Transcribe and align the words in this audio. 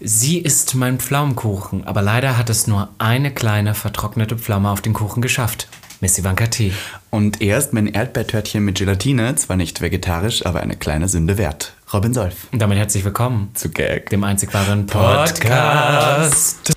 Sie 0.00 0.38
ist 0.38 0.76
mein 0.76 0.98
Pflaumenkuchen, 1.00 1.84
aber 1.84 2.02
leider 2.02 2.38
hat 2.38 2.50
es 2.50 2.68
nur 2.68 2.88
eine 2.98 3.32
kleine 3.32 3.74
vertrocknete 3.74 4.38
Pflaume 4.38 4.70
auf 4.70 4.80
den 4.80 4.92
Kuchen 4.92 5.20
geschafft. 5.20 5.66
Miss 6.00 6.16
Ivanka 6.16 6.46
T. 6.46 6.72
Und 7.10 7.42
er 7.42 7.58
ist 7.58 7.72
mein 7.72 7.88
Erdbeertörtchen 7.88 8.64
mit 8.64 8.78
Gelatine, 8.78 9.34
zwar 9.34 9.56
nicht 9.56 9.80
vegetarisch, 9.80 10.46
aber 10.46 10.60
eine 10.60 10.76
kleine 10.76 11.08
Sünde 11.08 11.36
wert. 11.36 11.74
Robin 11.92 12.14
Solf. 12.14 12.46
Und 12.52 12.60
damit 12.60 12.78
herzlich 12.78 13.04
willkommen 13.04 13.50
Zu 13.54 13.70
Gag. 13.70 14.10
dem 14.10 14.22
einzig 14.22 14.54
wahren 14.54 14.86
Podcast. 14.86 16.72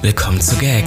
Willkommen 0.00 0.40
zu 0.40 0.56
Gag, 0.56 0.86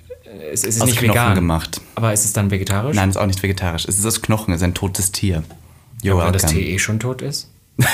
äh, 0.51 0.53
es 0.53 0.63
ist 0.63 0.81
Aus 0.81 0.87
nicht 0.87 0.99
Knochen 0.99 1.11
vegan, 1.13 1.35
gemacht. 1.35 1.81
aber 1.95 2.13
ist 2.13 2.25
es 2.25 2.33
dann 2.33 2.51
vegetarisch? 2.51 2.95
Nein, 2.95 3.09
ist 3.09 3.17
auch 3.17 3.25
nicht 3.25 3.41
vegetarisch. 3.41 3.85
Es 3.87 3.97
ist 3.97 4.05
aus 4.05 4.21
Knochen, 4.21 4.53
es 4.53 4.61
ist 4.61 4.63
ein 4.65 4.73
totes 4.73 5.11
Tier. 5.11 5.43
You're 6.03 6.17
Weil 6.17 6.31
das. 6.31 6.45
Tee 6.45 6.73
eh 6.73 6.79
schon 6.79 6.99
tot 6.99 7.21
ist? 7.21 7.49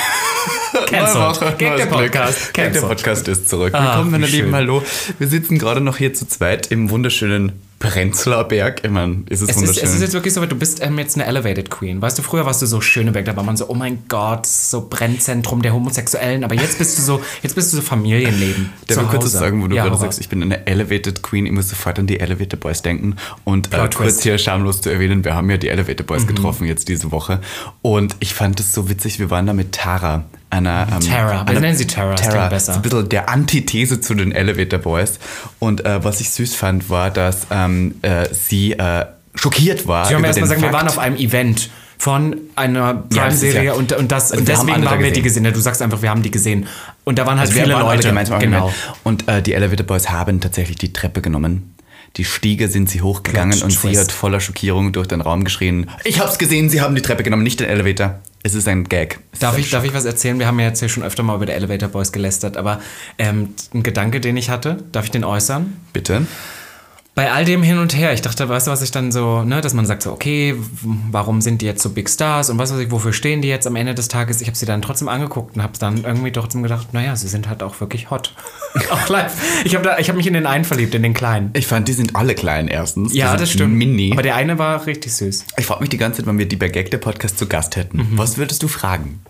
Cancelled. 0.87 1.57
Gag 1.57 1.77
der. 1.77 1.85
Podcast. 1.85 2.53
Gag 2.53 2.73
der. 2.73 2.81
Podcast 2.81 3.27
ist 3.27 3.49
zurück. 3.49 3.73
Ah, 3.73 3.95
Willkommen, 3.95 4.11
meine 4.11 4.27
Lieben, 4.27 4.53
hallo. 4.53 4.83
Wir 5.19 5.27
sitzen 5.27 5.57
gerade 5.59 5.81
noch 5.81 5.97
hier 5.97 6.13
zu 6.13 6.27
zweit 6.27 6.67
im 6.67 6.89
wunderschönen 6.89 7.53
Prenzlauer 7.79 8.45
Berg. 8.47 8.81
Ich 8.83 8.89
meine, 8.89 9.23
ist 9.29 9.41
es, 9.41 9.49
Es 9.49 9.49
ist, 9.49 9.55
wunderschön. 9.57 9.83
es 9.83 9.93
ist 9.95 10.01
jetzt 10.01 10.13
wirklich 10.13 10.33
so, 10.33 10.45
du 10.45 10.55
bist 10.55 10.81
ähm, 10.81 10.97
jetzt 10.97 11.15
eine 11.15 11.25
Elevated 11.25 11.69
Queen. 11.69 12.01
Weißt 12.01 12.17
du, 12.17 12.23
früher 12.23 12.45
warst 12.45 12.61
du 12.61 12.65
so 12.65 12.81
Schöneberg, 12.81 13.25
da 13.25 13.35
war 13.35 13.43
man 13.43 13.55
so, 13.55 13.69
oh 13.69 13.75
mein 13.75 13.99
Gott, 14.07 14.45
so 14.47 14.87
Brennzentrum 14.89 15.61
der 15.61 15.73
Homosexuellen. 15.73 16.43
Aber 16.43 16.55
jetzt 16.55 16.77
bist 16.79 16.97
du 16.97 17.01
so, 17.03 17.21
jetzt 17.43 17.53
bist 17.55 17.71
du 17.71 17.77
so 17.77 17.83
Familienleben. 17.83 18.71
Darf 18.87 19.03
ich 19.03 19.09
kurz 19.09 19.25
was 19.25 19.31
sagen, 19.33 19.61
wo 19.61 19.67
du 19.67 19.75
Ja, 19.75 19.85
gerade 19.85 19.97
sagst, 19.97 20.19
ich 20.19 20.27
bin 20.29 20.41
eine 20.41 20.65
Elevated 20.65 21.21
Queen, 21.21 21.45
ich 21.45 21.51
muss 21.51 21.69
sofort 21.69 21.99
an 21.99 22.07
die 22.07 22.19
Elevator 22.19 22.59
Boys 22.59 22.81
denken. 22.81 23.15
Und 23.43 23.73
äh, 23.73 23.89
kurz 23.93 24.21
hier 24.23 24.37
schamlos 24.39 24.81
zu 24.81 24.89
erwähnen, 24.89 25.23
wir 25.23 25.35
haben 25.35 25.49
ja 25.49 25.57
die 25.57 25.69
Elevator 25.69 26.05
Boys 26.05 26.23
Mhm. 26.23 26.27
getroffen 26.27 26.65
jetzt 26.67 26.87
diese 26.89 27.11
Woche. 27.11 27.41
Und 27.83 28.15
ich 28.19 28.33
fand 28.33 28.59
es 28.59 28.73
so 28.73 28.89
witzig, 28.89 29.19
wir 29.19 29.29
waren 29.29 29.45
da 29.45 29.53
mit 29.53 29.71
Tara. 29.73 30.25
Einer, 30.49 30.87
ähm, 30.91 30.99
Tara. 31.01 31.45
Wir 31.51 31.59
nennen 31.59 31.75
sie 31.77 31.87
Tara, 31.87 32.15
klingt 32.15 32.49
besser. 32.49 32.73
so 32.73 32.79
ein 32.79 32.81
bisschen 32.81 33.09
der 33.09 33.27
Antithese 33.29 33.99
zu 33.99 34.13
den 34.13 34.31
Elevator 34.31 34.79
Boys. 34.79 35.19
Und 35.59 35.85
äh, 35.85 36.03
was 36.03 36.21
ich 36.21 36.29
süß 36.29 36.55
fand, 36.55 36.89
war, 36.89 37.09
dass 37.11 37.47
ähm, 37.51 37.95
äh, 38.01 38.27
sie 38.33 38.71
äh, 38.73 39.05
schockiert 39.35 39.87
war. 39.87 40.09
Will 40.09 40.17
über 40.17 40.27
erstmal 40.27 40.47
sagen, 40.47 40.61
wir 40.61 40.69
Fakt- 40.69 40.79
waren 40.81 40.87
auf 40.87 40.99
einem 40.99 41.17
Event 41.17 41.69
von 41.99 42.37
einer 42.55 42.79
Ja, 42.79 43.27
ist 43.27 43.39
Prime-Serie 43.41 43.63
ja- 43.65 43.73
und, 43.73 43.91
und, 43.91 44.11
das, 44.11 44.31
Und 44.31 44.39
und 44.39 44.47
wir 44.47 44.55
haben 44.57 44.67
deswegen 44.67 44.83
da 44.85 44.91
haben 44.91 45.03
wir 45.03 45.11
die 45.11 45.21
gesehen. 45.21 45.43
Ja, 45.45 45.51
Du 45.51 45.59
sagst 45.59 45.81
einfach, 45.81 46.01
wir 46.01 46.09
haben 46.11 46.21
die 46.23 46.31
gesehen. 46.31 46.67
Und 47.03 47.17
da 47.19 47.25
waren 47.25 47.39
halt 47.39 47.47
Also 47.49 47.55
wir 47.55 47.63
viele 47.63 47.75
waren 47.75 47.85
Leute. 47.85 48.07
gemeinsam 48.07 48.39
genau. 48.39 48.71
Und 49.03 49.27
äh, 49.27 49.41
die 49.41 49.53
Elevator 49.53 49.85
Boys 49.85 50.09
haben 50.09 50.39
tatsächlich 50.39 50.77
die 50.77 50.93
Treppe 50.93 51.21
genommen. 51.21 51.73
Die 52.15 52.25
Stiege 52.25 52.67
sind 52.67 52.89
sie 52.89 53.01
hochgegangen 53.01 53.61
und 53.61 53.71
sie 53.71 53.97
hat 53.97 54.11
voller 54.11 54.39
Schockierung 54.39 54.93
durch 54.93 55.07
den 55.07 55.21
Raum 55.21 55.43
geschrien: 55.43 55.89
Ich 56.03 56.19
hab's 56.19 56.37
gesehen, 56.37 56.69
sie 56.69 56.81
haben 56.81 56.95
die 56.95 57.01
Treppe 57.01 57.23
genommen, 57.23 57.43
nicht 57.43 57.59
den 57.59 57.67
Elevator. 57.67 58.19
Es 58.43 58.53
ist 58.53 58.67
ein 58.67 58.85
Gag. 58.85 59.19
Es 59.33 59.39
Darf 59.39 59.57
ich, 59.57 59.69
darf 59.69 59.83
ich 59.83 59.93
was 59.93 60.05
erzählen? 60.05 60.39
Wir 60.39 60.47
haben 60.47 60.59
ja 60.59 60.67
jetzt 60.67 60.79
hier 60.79 60.89
schon 60.89 61.03
öfter 61.03 61.21
mal 61.21 61.35
über 61.35 61.45
die 61.45 61.51
Elevator 61.51 61.89
Boys 61.89 62.11
gelästert, 62.11 62.55
aber 62.55 62.81
ähm, 63.17 63.49
ein 63.73 63.83
Gedanke, 63.83 64.21
den 64.21 64.37
ich 64.37 64.49
hatte, 64.49 64.83
darf 64.91 65.05
ich 65.05 65.11
den 65.11 65.23
äußern? 65.23 65.75
Bitte. 65.91 66.25
Bei 67.17 67.31
all 67.31 67.45
dem 67.45 67.63
hin 67.63 67.79
und 67.79 67.97
her, 67.97 68.13
ich 68.13 68.21
dachte, 68.21 68.47
weißt 68.47 68.67
du, 68.67 68.71
was 68.71 68.83
ich 68.83 68.91
dann 68.91 69.11
so, 69.11 69.41
ne, 69.41 69.59
dass 69.59 69.73
man 69.73 69.87
sagt 69.87 70.03
so, 70.03 70.11
okay, 70.11 70.53
warum 71.09 71.41
sind 71.41 71.63
die 71.63 71.65
jetzt 71.65 71.81
so 71.81 71.89
Big 71.89 72.11
Stars 72.11 72.51
und 72.51 72.59
was 72.59 72.71
weiß 72.71 72.79
ich, 72.79 72.91
wofür 72.91 73.11
stehen 73.11 73.41
die 73.41 73.47
jetzt 73.47 73.65
am 73.65 73.75
Ende 73.75 73.95
des 73.95 74.07
Tages? 74.07 74.39
Ich 74.39 74.45
habe 74.45 74.55
sie 74.55 74.67
dann 74.67 74.83
trotzdem 74.83 75.07
angeguckt 75.07 75.55
und 75.55 75.63
habe 75.63 75.73
dann 75.79 76.03
irgendwie 76.03 76.31
trotzdem 76.31 76.61
gedacht, 76.61 76.93
naja, 76.93 77.15
sie 77.15 77.27
sind 77.27 77.49
halt 77.49 77.63
auch 77.63 77.81
wirklich 77.81 78.11
hot. 78.11 78.35
auch 78.91 79.09
live. 79.09 79.33
Ich 79.65 79.73
habe 79.73 79.89
hab 79.89 80.15
mich 80.15 80.27
in 80.27 80.33
den 80.33 80.45
einen 80.45 80.63
verliebt, 80.63 80.93
in 80.93 81.01
den 81.01 81.15
kleinen. 81.15 81.49
Ich 81.53 81.65
fand, 81.65 81.87
die 81.87 81.93
sind 81.93 82.15
alle 82.15 82.35
klein 82.35 82.67
erstens. 82.67 83.13
Die 83.13 83.17
Ja, 83.17 83.35
das 83.35 83.49
stimmt. 83.49 83.73
Mini. 83.73 84.11
Aber 84.11 84.21
der 84.21 84.35
eine 84.35 84.59
war 84.59 84.85
richtig 84.85 85.15
süß. 85.15 85.45
ich 85.57 85.65
frage 85.65 85.81
mich 85.81 85.89
die 85.89 85.97
ganze 85.97 86.17
Zeit, 86.17 86.27
wenn 86.27 86.37
wir 86.37 86.47
die 86.47 86.55
bei 86.55 86.67
Gag 86.67 86.91
der 86.91 86.99
Podcast 86.99 87.39
zu 87.39 87.47
Gast 87.47 87.77
hätten. 87.77 87.97
Mhm. 87.97 88.09
Was 88.11 88.37
würdest 88.37 88.61
du 88.61 88.67
fragen? 88.67 89.21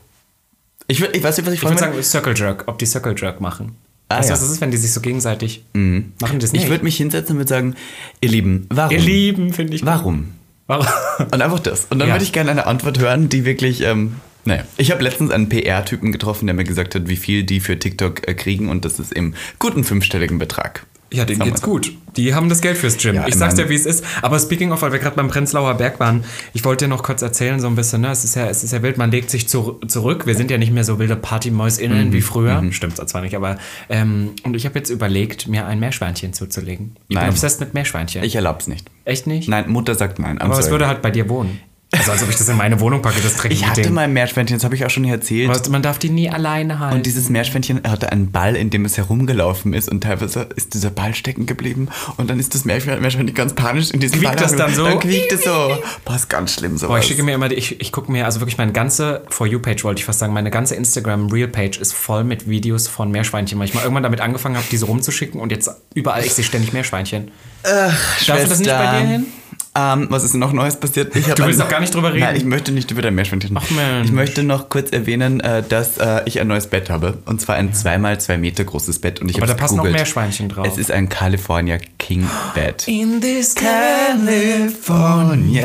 Ich, 0.89 1.01
ich 1.01 1.23
weiß 1.23 1.37
nicht, 1.37 1.47
was 1.47 1.53
ich 1.53 1.63
Ich 1.63 1.69
würde 1.69 1.79
sagen, 1.79 2.03
Circle 2.03 2.35
Jerk, 2.35 2.65
ob 2.67 2.79
die 2.79 2.85
Circle 2.85 3.15
Jerk 3.17 3.39
machen. 3.39 3.77
Ah, 4.09 4.19
weißt 4.19 4.29
du, 4.29 4.31
ja. 4.31 4.33
was 4.35 4.41
das 4.41 4.51
ist, 4.51 4.61
wenn 4.61 4.71
die 4.71 4.77
sich 4.77 4.93
so 4.93 5.01
gegenseitig 5.01 5.63
machen 5.73 6.09
die 6.33 6.37
das 6.39 6.53
nicht? 6.53 6.63
Ich 6.63 6.69
würde 6.69 6.83
mich 6.83 6.95
hinsetzen 6.97 7.33
und 7.35 7.39
würde 7.39 7.49
sagen: 7.49 7.75
Ihr 8.21 8.29
Lieben, 8.29 8.65
warum? 8.69 8.91
Ihr 8.91 8.99
Lieben, 9.01 9.53
finde 9.53 9.75
ich. 9.75 9.85
Warum? 9.85 10.31
Warum? 10.67 10.85
Und 11.19 11.41
einfach 11.41 11.59
das. 11.59 11.85
Und 11.89 11.99
dann 11.99 12.07
Ja. 12.09 12.15
würde 12.15 12.23
ich 12.23 12.31
gerne 12.33 12.51
eine 12.51 12.67
Antwort 12.67 12.99
hören, 12.99 13.29
die 13.29 13.43
wirklich. 13.45 13.81
Ähm, 13.81 14.15
naja, 14.45 14.63
ich 14.77 14.91
habe 14.91 15.03
letztens 15.03 15.31
einen 15.31 15.49
PR-Typen 15.49 16.13
getroffen, 16.13 16.45
der 16.47 16.55
mir 16.55 16.63
gesagt 16.63 16.95
hat, 16.95 17.09
wie 17.09 17.17
viel 17.17 17.43
die 17.43 17.59
für 17.59 17.77
TikTok 17.77 18.25
äh, 18.27 18.33
kriegen 18.33 18.69
und 18.69 18.85
das 18.85 18.97
ist 18.97 19.11
im 19.11 19.33
guten 19.59 19.83
fünfstelligen 19.83 20.39
Betrag. 20.39 20.85
Ja, 21.11 21.23
denen 21.25 21.39
geht's 21.41 21.61
gut. 21.61 21.93
Die 22.17 22.33
haben 22.33 22.49
das 22.49 22.61
Geld 22.61 22.77
fürs 22.77 22.97
Gym. 22.97 23.15
Ja, 23.15 23.27
ich 23.27 23.35
sag's 23.35 23.55
dir, 23.55 23.69
wie 23.69 23.75
es 23.75 23.85
ist. 23.85 24.03
Aber 24.21 24.39
speaking 24.39 24.71
of, 24.71 24.81
weil 24.81 24.91
wir 24.91 24.99
gerade 24.99 25.15
beim 25.15 25.27
Prenzlauer 25.29 25.73
Berg 25.75 25.99
waren, 25.99 26.23
ich 26.53 26.65
wollte 26.65 26.85
dir 26.85 26.89
noch 26.89 27.03
kurz 27.03 27.21
erzählen, 27.21 27.59
so 27.59 27.67
ein 27.67 27.75
bisschen, 27.75 28.01
ne? 28.01 28.09
Es 28.11 28.23
ist 28.23 28.35
ja, 28.35 28.47
es 28.47 28.63
ist 28.63 28.73
ja 28.73 28.81
wild, 28.81 28.97
man 28.97 29.11
legt 29.11 29.29
sich 29.29 29.47
zu, 29.47 29.79
zurück. 29.87 30.25
Wir 30.25 30.35
sind 30.35 30.49
ja 30.51 30.57
nicht 30.57 30.71
mehr 30.73 30.83
so 30.83 30.99
wilde 30.99 31.15
Partymäusinnen 31.15 32.09
Mhm. 32.09 32.13
wie 32.13 32.21
früher. 32.21 32.61
Stimmt 32.71 32.97
zwar 32.97 33.21
nicht, 33.21 33.35
aber 33.35 33.57
ähm, 33.89 34.31
und 34.43 34.55
ich 34.55 34.65
habe 34.65 34.77
jetzt 34.79 34.89
überlegt, 34.89 35.47
mir 35.47 35.65
ein 35.67 35.79
Meerschweinchen 35.79 36.33
zuzulegen. 36.33 36.97
Ich 37.03 37.15
bin 37.15 37.17
Nein. 37.19 37.29
obsessed 37.29 37.59
mit 37.59 37.73
Meerschweinchen. 37.73 38.23
Ich 38.23 38.35
erlaub's 38.35 38.67
nicht. 38.67 38.89
Echt 39.05 39.27
nicht? 39.27 39.47
Nein, 39.47 39.69
Mutter 39.69 39.95
sagt 39.95 40.19
nein. 40.19 40.39
I'm 40.39 40.41
aber 40.41 40.55
sorry. 40.55 40.71
würde 40.71 40.87
halt 40.87 41.01
bei 41.01 41.11
dir 41.11 41.29
wohnen? 41.29 41.59
Also 41.93 42.11
als 42.11 42.21
ob 42.21 42.29
ich 42.29 42.35
das 42.35 42.49
in 42.49 42.57
meine 42.57 42.81
Wohnung 42.81 43.01
packe, 43.01 43.21
das 43.21 43.31
ich 43.33 43.37
dreckige 43.37 43.65
hatte 43.65 43.81
Ding. 43.83 43.93
mal 43.93 44.01
ein 44.01 44.11
Meerschweinchen, 44.11 44.57
das 44.57 44.65
habe 44.65 44.75
ich 44.75 44.85
auch 44.85 44.89
schon 44.89 45.05
hier 45.05 45.13
erzählt. 45.13 45.47
Was, 45.49 45.69
man 45.69 45.81
darf 45.81 45.97
die 45.97 46.09
nie 46.09 46.29
alleine 46.29 46.79
halten. 46.79 46.97
Und 46.97 47.05
dieses 47.05 47.29
Meerschweinchen 47.29 47.81
hatte 47.87 48.11
einen 48.11 48.29
Ball, 48.31 48.57
in 48.57 48.69
dem 48.69 48.83
es 48.83 48.97
herumgelaufen 48.97 49.71
ist 49.73 49.89
und 49.89 50.01
teilweise 50.03 50.49
ist 50.57 50.73
dieser 50.73 50.89
Ball 50.89 51.15
stecken 51.15 51.45
geblieben 51.45 51.87
und 52.17 52.29
dann 52.29 52.39
ist 52.41 52.53
das 52.53 52.65
Meerschwein- 52.65 52.99
Meerschweinchen 52.99 53.33
ganz 53.33 53.53
panisch 53.53 53.91
in 53.91 54.01
diesem 54.01 54.19
Quiekt 54.19 54.35
Ball. 54.35 54.43
das 54.43 54.55
dann 54.57 54.75
so? 54.75 54.83
Dann 54.83 54.99
quiekt 54.99 55.31
es 55.31 55.45
so. 55.45 55.77
Boah, 56.03 56.15
ist 56.17 56.29
ganz 56.29 56.55
schlimm 56.55 56.77
sowas. 56.77 56.89
Boah, 56.89 56.99
ich 56.99 57.05
schicke 57.05 57.23
mir 57.23 57.33
immer, 57.33 57.47
die- 57.47 57.55
ich, 57.55 57.79
ich 57.79 57.91
gucke 57.93 58.11
mir, 58.11 58.25
also 58.25 58.41
wirklich 58.41 58.57
meine 58.57 58.73
ganze 58.73 59.23
For 59.29 59.47
You-Page, 59.47 59.85
wollte 59.85 59.99
ich 59.99 60.05
fast 60.05 60.19
sagen, 60.19 60.33
meine 60.33 60.51
ganze 60.51 60.75
Instagram-Real-Page 60.75 61.77
ist 61.79 61.93
voll 61.93 62.25
mit 62.25 62.49
Videos 62.49 62.89
von 62.89 63.11
Meerschweinchen, 63.11 63.57
weil 63.59 63.65
ich 63.65 63.73
mal 63.73 63.81
irgendwann 63.83 64.03
damit 64.03 64.19
angefangen 64.19 64.57
habe, 64.57 64.65
diese 64.69 64.85
rumzuschicken 64.87 65.39
und 65.39 65.53
jetzt 65.53 65.69
überall, 65.93 66.25
ich 66.25 66.33
sehe 66.33 66.43
ständig 66.43 66.73
Meerschweinchen. 66.73 67.31
Darf 67.63 68.25
das 68.27 68.59
nicht 68.59 68.69
bei 68.69 68.99
dir 68.99 69.07
hin? 69.07 69.25
Ähm, 69.77 70.07
was 70.09 70.23
ist 70.23 70.33
noch 70.33 70.53
Neues 70.53 70.75
passiert? 70.75 71.15
Ich 71.15 71.27
Du 71.27 71.45
willst 71.45 71.59
doch 71.59 71.69
gar 71.69 71.79
nicht 71.79 71.93
drüber 71.93 72.11
reden. 72.11 72.21
Nein, 72.21 72.35
ich 72.35 72.45
möchte 72.45 72.71
nicht 72.71 72.89
über 72.89 73.03
dein 73.03 73.13
Meerschweinchen. 73.13 73.55
Ach, 73.55 73.69
Mensch. 73.69 74.07
Ich 74.07 74.11
möchte 74.11 74.41
noch 74.41 74.69
kurz 74.69 74.89
erwähnen, 74.89 75.39
äh, 75.39 75.61
dass 75.61 75.99
äh, 75.99 76.21
ich 76.25 76.39
ein 76.39 76.47
neues 76.47 76.65
Bett 76.65 76.89
habe. 76.89 77.19
Und 77.25 77.41
zwar 77.41 77.57
ein 77.57 77.73
2x2 77.73 78.37
Meter 78.37 78.63
großes 78.63 78.97
Bett. 78.99 79.21
Und 79.21 79.29
ich 79.29 79.37
Aber 79.37 79.45
da 79.45 79.53
passen 79.53 79.75
noch 79.75 79.83
gegoogelt. 79.83 79.99
Meerschweinchen 80.03 80.49
drauf. 80.49 80.65
Es 80.67 80.79
ist 80.79 80.89
ein 80.89 81.09
California 81.09 81.77
King 81.99 82.27
Bed. 82.55 82.87
In 82.87 83.21
this 83.21 83.53
California 83.53 84.89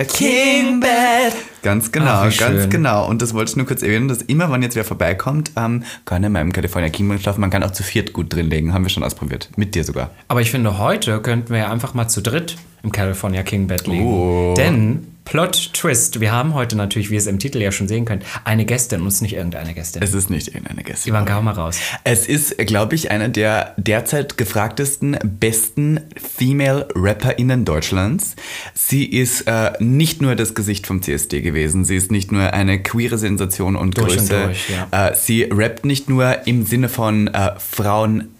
King 0.04 0.80
Bed. 0.80 1.32
Ganz 1.62 1.90
genau, 1.90 2.24
Ach, 2.26 2.36
ganz 2.36 2.68
genau. 2.68 3.08
Und 3.08 3.22
das 3.22 3.32
wollte 3.32 3.52
ich 3.52 3.56
nur 3.56 3.66
kurz 3.66 3.82
erwähnen, 3.82 4.08
dass 4.08 4.20
immer, 4.20 4.50
wenn 4.50 4.60
jetzt 4.62 4.76
wer 4.76 4.84
vorbeikommt, 4.84 5.52
ähm, 5.56 5.84
kann 6.04 6.22
er 6.22 6.26
in 6.26 6.32
meinem 6.32 6.52
California 6.52 6.90
King 6.90 7.08
Bed 7.08 7.22
schlafen. 7.22 7.40
Man 7.40 7.48
kann 7.48 7.62
auch 7.62 7.70
zu 7.70 7.82
viert 7.82 8.12
gut 8.12 8.34
drin 8.34 8.50
legen. 8.50 8.74
Haben 8.74 8.84
wir 8.84 8.90
schon 8.90 9.04
ausprobiert. 9.04 9.48
Mit 9.56 9.74
dir 9.74 9.84
sogar. 9.84 10.10
Aber 10.28 10.42
ich 10.42 10.50
finde, 10.50 10.76
heute 10.76 11.22
könnten 11.22 11.50
wir 11.50 11.60
ja 11.60 11.70
einfach 11.70 11.94
mal 11.94 12.08
zu 12.08 12.20
dritt 12.20 12.56
im 12.82 12.92
California 12.92 13.42
King 13.42 13.66
Bed 13.66 13.86
liegen. 13.86 14.06
Oh. 14.06 14.54
Denn, 14.56 15.06
Plot 15.24 15.72
Twist, 15.72 16.20
wir 16.20 16.32
haben 16.32 16.54
heute 16.54 16.76
natürlich, 16.76 17.10
wie 17.10 17.14
ihr 17.14 17.20
es 17.20 17.26
im 17.26 17.38
Titel 17.38 17.58
ja 17.62 17.70
schon 17.70 17.86
sehen 17.86 18.04
könnt, 18.04 18.24
eine 18.44 18.64
Gästin 18.64 19.02
und 19.02 19.06
es 19.06 19.14
ist 19.14 19.22
nicht 19.22 19.34
irgendeine 19.34 19.72
Gästin. 19.72 20.02
Es 20.02 20.14
ist 20.14 20.30
nicht 20.30 20.48
irgendeine 20.48 20.82
Gäste. 20.82 21.08
Ivanka, 21.08 21.34
hau 21.34 21.42
mal 21.42 21.52
raus. 21.52 21.78
Es 22.04 22.26
ist, 22.26 22.58
glaube 22.58 22.96
ich, 22.96 23.10
einer 23.10 23.28
der 23.28 23.74
derzeit 23.76 24.36
gefragtesten, 24.36 25.16
besten 25.22 26.00
Female 26.16 26.88
RapperInnen 26.94 27.64
Deutschlands. 27.64 28.34
Sie 28.74 29.04
ist 29.04 29.42
äh, 29.42 29.72
nicht 29.78 30.20
nur 30.22 30.34
das 30.34 30.54
Gesicht 30.54 30.86
vom 30.86 31.02
CSD 31.02 31.40
gewesen, 31.40 31.84
sie 31.84 31.96
ist 31.96 32.10
nicht 32.10 32.32
nur 32.32 32.52
eine 32.52 32.82
queere 32.82 33.16
Sensation 33.16 33.76
und 33.76 33.96
Durch 33.96 34.18
und 34.18 34.28
Größe. 34.28 34.42
durch, 34.46 34.70
ja. 34.70 35.08
äh, 35.08 35.14
sie 35.14 35.44
rappt 35.44 35.84
nicht 35.84 36.10
nur 36.10 36.46
im 36.46 36.66
Sinne 36.66 36.88
von 36.88 37.28
äh, 37.28 37.52
Frauen 37.58 38.31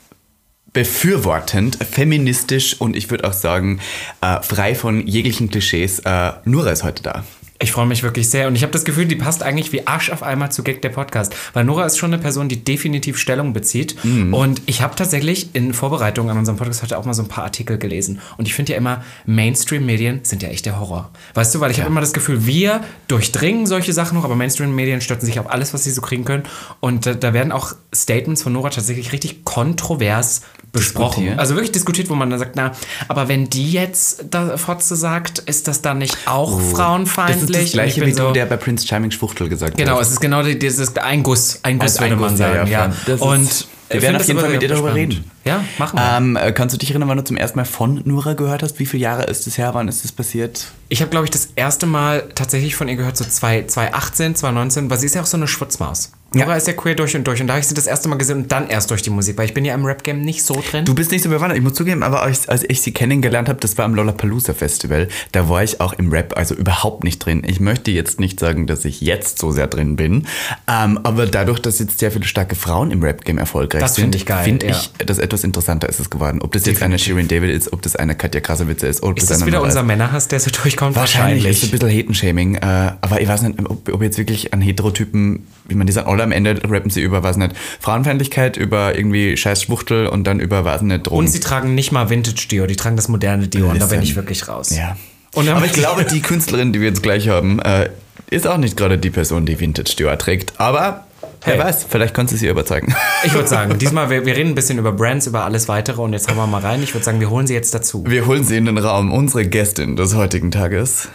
befürwortend, 0.73 1.79
feministisch 1.85 2.81
und 2.81 2.97
ich 2.97 3.11
würde 3.11 3.29
auch 3.29 3.33
sagen, 3.33 3.81
äh, 4.21 4.41
frei 4.43 4.75
von 4.75 5.07
jeglichen 5.07 5.51
Klischees. 5.51 6.01
Äh, 6.01 6.33
Nura 6.45 6.71
ist 6.71 6.83
heute 6.83 7.03
da. 7.03 7.25
Ich 7.63 7.71
freue 7.71 7.87
mich 7.87 8.03
wirklich 8.03 8.29
sehr 8.29 8.49
und 8.49 8.57
ich 8.57 8.65
habe 8.65 8.73
das 8.73 8.85
Gefühl, 8.85 9.07
die 9.07 9.15
passt 9.15 9.45
eigentlich 9.45 9.73
wie 9.73 9.87
Arsch 9.87 10.11
auf 10.11 10.25
einmal 10.25 10.51
zu 10.51 10.65
Gag 10.65 10.83
der 10.83 10.89
Podcast, 10.89 11.33
weil 11.53 11.65
Nora 11.65 11.87
ist 11.87 11.97
schon 11.97 12.13
eine 12.13 12.21
Person, 12.21 12.49
die 12.49 12.65
definitiv 12.65 13.19
Stellung 13.19 13.53
bezieht 13.53 13.95
und 14.05 14.63
ich 14.67 14.83
habe 14.83 14.97
tatsächlich 14.97 15.55
in 15.55 15.73
Vorbereitung 15.73 16.29
an 16.29 16.39
unserem 16.39 16.59
Podcast 16.59 16.83
heute 16.83 16.99
auch 16.99 17.05
mal 17.05 17.15
so 17.15 17.23
ein 17.23 17.29
paar 17.29 17.45
Artikel 17.45 17.79
gelesen 17.79 18.21
und 18.37 18.49
ich 18.49 18.55
finde 18.55 18.73
ja 18.73 18.79
immer, 18.79 19.05
Mainstream-Medien 19.27 20.25
sind 20.25 20.43
ja 20.43 20.49
echt 20.49 20.67
der 20.67 20.81
Horror. 20.81 21.11
Weißt 21.35 21.55
du, 21.55 21.61
weil 21.61 21.71
ich 21.71 21.79
habe 21.79 21.89
immer 21.89 22.01
das 22.01 22.13
Gefühl, 22.13 22.47
wir 22.47 22.81
durchdringen 23.07 23.67
solche 23.67 23.93
Sachen 23.93 24.19
noch, 24.19 24.25
aber 24.25 24.35
Mainstream-Medien 24.35 25.01
stürzen 25.01 25.27
sich 25.27 25.39
auf 25.39 25.49
alles, 25.49 25.73
was 25.73 25.85
sie 25.85 25.93
so 25.93 26.01
kriegen 26.01 26.25
können 26.25 26.43
und 26.81 27.07
äh, 27.07 27.17
da 27.17 27.33
werden 27.33 27.53
auch 27.53 27.77
Statements 27.95 28.43
von 28.43 28.53
Nora 28.53 28.71
tatsächlich 28.71 29.13
richtig 29.13 29.45
kontrovers 29.45 30.43
besprochen. 30.73 31.21
Diskutiert? 31.25 31.39
Also 31.39 31.55
wirklich 31.55 31.73
diskutiert, 31.73 32.09
wo 32.11 32.15
man 32.15 32.31
dann 32.31 32.39
sagt, 32.39 32.57
na, 32.57 32.73
aber 33.09 33.29
wenn 33.29 33.49
die 33.51 33.71
jetzt 33.73 34.25
da 34.31 34.57
Fotze 34.57 34.97
sagt, 34.97 35.39
ist 35.41 35.69
das 35.69 35.83
dann 35.83 35.99
nicht 35.99 36.17
auch 36.27 36.61
frauenfeindlich? 36.61 37.37
Oh. 37.49 37.53
Das 37.53 37.61
ist 37.61 37.67
das 37.69 37.73
gleiche 37.73 38.07
wie 38.07 38.11
du, 38.13 38.17
so- 38.17 38.33
der 38.33 38.47
bei 38.47 38.57
Prince 38.57 38.87
Charming 38.87 39.11
Schwuchtel 39.11 39.49
gesagt 39.49 39.77
Genau, 39.77 39.97
hat. 39.97 40.03
es 40.03 40.13
ist 40.13 40.21
genau 40.21 40.43
die- 40.43 40.59
dieses 40.59 40.97
ein 40.97 41.23
Guss, 41.23 41.61
ein 41.63 41.79
Guss 41.79 41.91
Also 41.99 42.01
würde 42.01 42.15
ein 42.15 42.21
man 42.21 42.29
Guss, 42.31 42.39
sagen, 42.39 42.67
ja, 42.71 42.87
ja. 43.07 43.15
ist- 43.15 43.21
Und 43.21 43.67
wir 43.91 44.01
werden 44.01 44.17
auf 44.17 44.27
jeden 44.27 44.37
das 44.39 44.45
Fall 44.45 44.53
mit 44.53 44.63
dir 44.63 44.69
darüber 44.69 44.89
spannend. 44.93 45.13
reden. 45.17 45.31
Ja, 45.45 45.63
machen 45.77 45.99
wir. 45.99 46.17
Ähm, 46.17 46.37
äh, 46.37 46.53
kannst 46.53 46.73
du 46.75 46.79
dich 46.79 46.89
erinnern, 46.91 47.11
wann 47.11 47.19
du 47.19 47.25
zum 47.25 47.37
ersten 47.37 47.59
Mal 47.59 47.67
von 47.67 48.01
Nura 48.07 48.33
gehört 48.33 48.63
hast? 48.63 48.79
Wie 48.79 48.87
viele 48.87 49.03
Jahre 49.03 49.25
ist 49.25 49.47
es 49.47 49.59
her? 49.59 49.75
Wann 49.75 49.89
ist 49.89 50.03
das 50.05 50.13
passiert? 50.13 50.65
Ich 50.89 51.03
habe, 51.03 51.11
glaube 51.11 51.27
ich, 51.27 51.31
das 51.31 51.49
erste 51.57 51.85
Mal 51.85 52.27
tatsächlich 52.35 52.75
von 52.75 52.89
ihr 52.89 52.97
gehört, 52.97 53.19
so 53.19 53.25
2 53.27 53.65
2018, 53.67 54.35
2019, 54.37 54.89
weil 54.89 54.99
sie 54.99 55.05
ist 55.07 55.15
ja 55.15 55.21
auch 55.21 55.27
so 55.27 55.37
eine 55.37 55.47
Schwutzmaus. 55.47 56.13
Ja. 56.35 56.45
Nora 56.45 56.57
ist 56.57 56.67
ja 56.67 56.73
queer 56.73 56.95
durch 56.95 57.15
und 57.17 57.27
durch. 57.27 57.41
Und 57.41 57.47
da 57.47 57.55
habe 57.55 57.61
ich 57.61 57.67
sie 57.67 57.75
das 57.75 57.87
erste 57.87 58.09
Mal 58.09 58.17
gesehen 58.17 58.39
und 58.39 58.53
dann 58.53 58.69
erst 58.69 58.91
durch 58.91 59.03
die 59.03 59.11
Musik, 59.11 59.39
weil 59.39 59.47
ich 59.47 59.55
bin 59.55 59.65
ja 59.65 59.75
im 59.75 59.85
Rap-Game 59.85 60.21
nicht 60.21 60.45
so 60.45 60.63
drin. 60.71 60.85
Du 60.85 60.95
bist 60.95 61.11
nicht 61.11 61.23
so 61.23 61.29
bewandert. 61.29 61.59
Ich 61.59 61.65
muss 61.65 61.75
zugeben, 61.75 62.03
aber 62.03 62.23
als, 62.23 62.49
als 62.49 62.65
ich 62.69 62.81
sie 62.81 62.93
kennengelernt 62.93 63.49
habe, 63.49 63.61
das 63.61 63.77
war 63.79 63.85
am 63.85 63.95
Lollapalooza 63.95 64.55
Festival, 64.55 65.09
da 65.33 65.49
war 65.49 65.63
ich 65.63 65.81
auch 65.81 65.93
im 65.95 66.11
Rap 66.11 66.37
also 66.37 66.55
überhaupt 66.55 67.05
nicht 67.05 67.19
drin. 67.19 67.43
Ich 67.47 67.61
möchte 67.61 67.91
jetzt 67.91 68.21
nicht 68.21 68.41
sagen, 68.41 68.67
dass 68.67 68.85
ich 68.85 69.01
jetzt 69.01 69.39
so 69.39 69.53
sehr 69.53 69.67
drin 69.67 69.97
bin, 69.97 70.27
ähm, 70.69 71.01
aber 71.03 71.27
dadurch, 71.27 71.61
dass 71.61 71.79
jetzt 71.79 71.99
sehr 71.99 72.11
viele 72.11 72.25
starke 72.25 72.55
Frauen 72.55 72.91
im 72.91 73.03
Rap-Game 73.03 73.39
erfolgreich 73.39 73.83
Das 73.83 73.95
sind, 73.95 74.05
find 74.05 74.15
ich 74.17 74.27
geil, 74.27 74.45
finde 74.45 74.69
ja. 74.69 74.73
ich, 74.73 75.07
dass 75.07 75.19
etwas 75.19 75.45
interessanter 75.45 75.89
ist 75.89 76.01
es 76.01 76.11
geworden. 76.11 76.41
Ob 76.43 76.53
das 76.53 76.67
jetzt 76.67 76.83
eine 76.83 76.99
Shirin 76.99 77.29
David 77.29 77.51
ist, 77.51 77.73
ob 77.73 77.83
das 77.83 77.97
eine 77.97 78.15
Katja 78.15 78.41
Krasowitze 78.41 78.87
ist, 78.87 79.03
ob 79.03 79.17
ist 79.17 79.25
das 79.25 79.39
das 79.39 79.43
eine 79.43 79.47
wieder 79.47 79.63
unser 79.63 79.83
Männerhass, 79.83 80.29
der 80.29 80.41
so 80.41 80.51
durchkommt? 80.51 80.97
Wahrscheinlich, 80.97 81.45
ist 81.45 81.65
ein 81.65 81.71
bisschen 81.71 81.91
Hatenshaming, 81.91 82.57
äh, 82.57 82.93
aber 83.01 83.21
ich 83.21 83.29
weiß 83.29 83.43
nicht, 83.43 83.59
ob, 83.69 83.93
ob 83.93 84.03
jetzt 84.03 84.19
wirklich 84.19 84.53
an 84.53 84.61
Heterotypen, 84.61 85.47
wie 85.69 85.75
man 85.75 85.87
die 85.87 85.93
sagen, 85.93 86.09
alle 86.09 86.22
am 86.23 86.33
Ende 86.33 86.61
rappen 86.69 86.91
sie 86.91 87.03
über, 87.03 87.23
weiß 87.23 87.37
nicht, 87.37 87.53
Frauenfeindlichkeit, 87.81 88.57
über 88.57 88.97
irgendwie 88.97 89.37
scheiß 89.37 89.63
Schwuchtel 89.63 90.07
und 90.07 90.25
dann 90.25 90.41
über, 90.41 90.65
weiß 90.65 90.83
nicht, 90.83 91.07
Drogen. 91.07 91.19
Und 91.19 91.29
sie 91.29 91.41
tragen 91.41 91.75
nicht 91.75 91.93
mal 91.93 92.11
Vintage-Dio, 92.11 92.67
die 92.67 92.77
tragen 92.77 92.97
das 92.97 93.09
moderne 93.09 93.49
Dio. 93.49 93.69
Und 93.69 93.81
da 93.81 93.87
bin 93.87 94.01
Listen. 94.01 94.11
ich 94.11 94.17
wirklich 94.17 94.49
raus. 94.49 94.71
Ja. 94.77 94.97
Aber 95.35 95.65
ich 95.65 95.73
glaube, 95.73 96.05
die 96.05 96.21
Künstlerin, 96.21 96.73
die 96.73 96.81
wir 96.81 96.89
jetzt 96.89 97.03
gleich 97.03 97.29
haben, 97.29 97.59
äh, 97.61 97.89
ist 98.31 98.47
auch 98.47 98.59
nicht 98.59 98.77
gerade 98.77 98.99
die 98.99 99.11
Person, 99.11 99.47
die 99.47 99.59
Vintage 99.59 99.95
Dior 99.97 100.19
trägt. 100.19 100.55
Aber 100.59 101.07
Hey. 101.45 101.59
wer 101.59 101.65
weiß, 101.65 101.87
vielleicht 101.89 102.15
kannst 102.15 102.33
du 102.33 102.37
sie 102.37 102.47
überzeugen. 102.47 102.95
Ich 103.25 103.35
würde 103.35 103.49
sagen, 103.49 103.77
diesmal, 103.79 104.11
wir, 104.11 104.25
wir 104.25 104.37
reden 104.37 104.51
ein 104.51 104.55
bisschen 104.55 104.79
über 104.79 104.93
Brands, 104.93 105.27
über 105.27 105.45
alles 105.45 105.67
weitere 105.67 106.01
und 106.01 106.13
jetzt 106.13 106.29
hauen 106.29 106.37
wir 106.37 106.47
mal 106.47 106.61
rein. 106.61 106.83
Ich 106.85 106.95
würde 106.95 107.05
sagen, 107.05 107.19
wir 107.19 107.31
holen 107.31 107.49
sie 107.49 107.55
jetzt 107.55 107.75
dazu. 107.75 108.05
Wir 108.07 108.27
holen 108.27 108.45
sie 108.45 108.57
in 108.57 108.67
den 108.67 108.79
Raum, 108.79 109.13
unsere 109.13 109.45
Gästin 109.47 109.97
des 109.97 110.15
heutigen 110.15 110.53
Tages. 110.53 111.09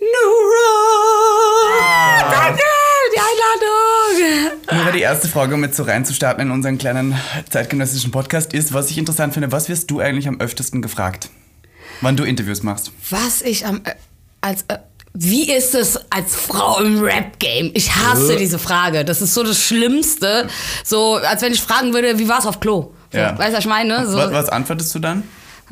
Nora! 0.00 2.30
Danke, 2.30 2.62
die 3.14 3.20
Einladung. 3.20 4.84
Nur 4.84 4.92
die 4.92 5.00
erste 5.00 5.28
Frage, 5.28 5.54
um 5.54 5.62
jetzt 5.64 5.76
so 5.76 5.82
reinzustarten 5.84 6.42
in 6.46 6.50
unseren 6.50 6.78
kleinen 6.78 7.16
zeitgenössischen 7.48 8.10
Podcast, 8.10 8.52
ist, 8.52 8.72
was 8.72 8.90
ich 8.90 8.98
interessant 8.98 9.34
finde, 9.34 9.52
was 9.52 9.68
wirst 9.68 9.90
du 9.90 10.00
eigentlich 10.00 10.28
am 10.28 10.40
öftesten 10.40 10.82
gefragt, 10.82 11.28
wann 12.00 12.16
du 12.16 12.24
Interviews 12.24 12.62
machst? 12.62 12.90
Was 13.10 13.42
ich 13.42 13.66
am. 13.66 13.82
Äh, 13.84 13.94
als. 14.40 14.62
Äh, 14.68 14.78
wie 15.16 15.48
ist 15.48 15.76
es 15.76 15.96
als 16.10 16.34
Frau 16.34 16.80
im 16.80 17.00
Rap-Game? 17.00 17.70
Ich 17.74 17.94
hasse 17.94 18.34
Äh. 18.34 18.36
diese 18.36 18.58
Frage. 18.58 19.04
Das 19.04 19.22
ist 19.22 19.32
so 19.32 19.44
das 19.44 19.60
Schlimmste. 19.62 20.48
So, 20.82 21.14
als 21.18 21.40
wenn 21.40 21.52
ich 21.52 21.60
fragen 21.62 21.94
würde, 21.94 22.18
wie 22.18 22.28
war 22.28 22.40
es 22.40 22.46
auf 22.46 22.58
Klo? 22.58 22.92
So, 23.12 23.18
Ja. 23.18 23.38
Weißt 23.38 23.50
du, 23.50 23.52
was 23.52 23.60
ich 23.60 23.66
meine? 23.70 24.08
So, 24.08 24.16
Was, 24.18 24.32
was 24.32 24.48
antwortest 24.48 24.92
du 24.92 24.98
dann? 24.98 25.22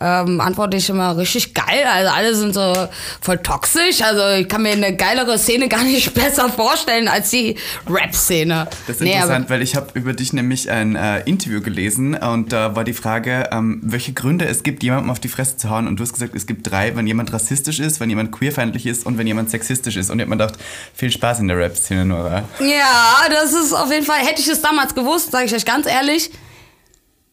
Ähm, 0.01 0.41
antworte 0.41 0.77
ich 0.77 0.89
immer 0.89 1.17
richtig 1.17 1.55
geil. 1.55 1.85
Also 1.93 2.11
alle 2.11 2.35
sind 2.35 2.55
so 2.55 2.75
voll 3.21 3.39
toxisch. 3.39 4.03
Also 4.03 4.41
ich 4.43 4.49
kann 4.49 4.63
mir 4.63 4.73
eine 4.73 4.97
geilere 4.97 5.39
Szene 5.39 5.69
gar 5.69 5.85
nicht 5.85 6.15
besser 6.15 6.49
vorstellen 6.49 7.09
als 7.09 7.31
die 7.31 7.57
Rap-Szene. 7.89 8.69
Das 8.87 8.97
ist 8.97 9.03
Nee, 9.03 9.13
interessant, 9.15 9.51
weil 9.51 9.63
ich 9.63 9.77
habe 9.77 9.89
über 9.95 10.13
dich 10.13 10.33
nämlich 10.33 10.71
ein 10.71 10.97
äh, 10.97 11.21
Interview 11.21 11.61
gelesen 11.61 12.15
und 12.15 12.53
da 12.53 12.75
war 12.75 12.85
die 12.85 12.93
Frage, 12.95 13.49
ähm, 13.53 13.81
welche 13.83 14.13
Gründe 14.13 14.47
es 14.47 14.63
gibt, 14.63 14.83
jemandem 14.83 15.11
auf 15.11 15.21
die 15.21 15.29
Fresse 15.29 15.57
zu 15.57 15.71
hauen. 15.71 15.87
Und 15.87 15.97
du 15.99 16.03
hast 16.03 16.13
gesagt, 16.13 16.35
es 16.35 16.47
gibt 16.47 16.71
drei, 16.71 16.97
wenn 16.97 17.07
jemand 17.07 17.33
rassistisch 17.33 17.79
ist, 17.81 18.01
wenn 18.01 18.09
jemand 18.11 18.33
queerfeindlich 18.33 18.87
ist 18.87 19.07
und 19.07 19.19
wenn 19.19 19.27
jemand 19.27 19.51
sexistisch 19.51 19.97
ist. 19.97 20.11
Und 20.11 20.19
ich 20.19 20.23
habe 20.27 20.31
mir 20.35 20.37
gedacht, 20.45 20.59
viel 20.95 21.11
Spaß 21.11 21.41
in 21.41 21.49
der 21.49 21.59
Rap-Szene, 21.59 22.05
Nora. 22.05 22.45
Ja, 22.61 23.29
das 23.31 23.53
ist 23.53 23.73
auf 23.73 23.91
jeden 23.91 24.07
Fall. 24.07 24.21
Hätte 24.21 24.41
ich 24.41 24.49
es 24.49 24.61
damals 24.63 24.95
gewusst, 24.95 25.33
sage 25.33 25.47
ich 25.47 25.55
euch 25.55 25.65
ganz 25.65 25.87
ehrlich, 25.87 26.31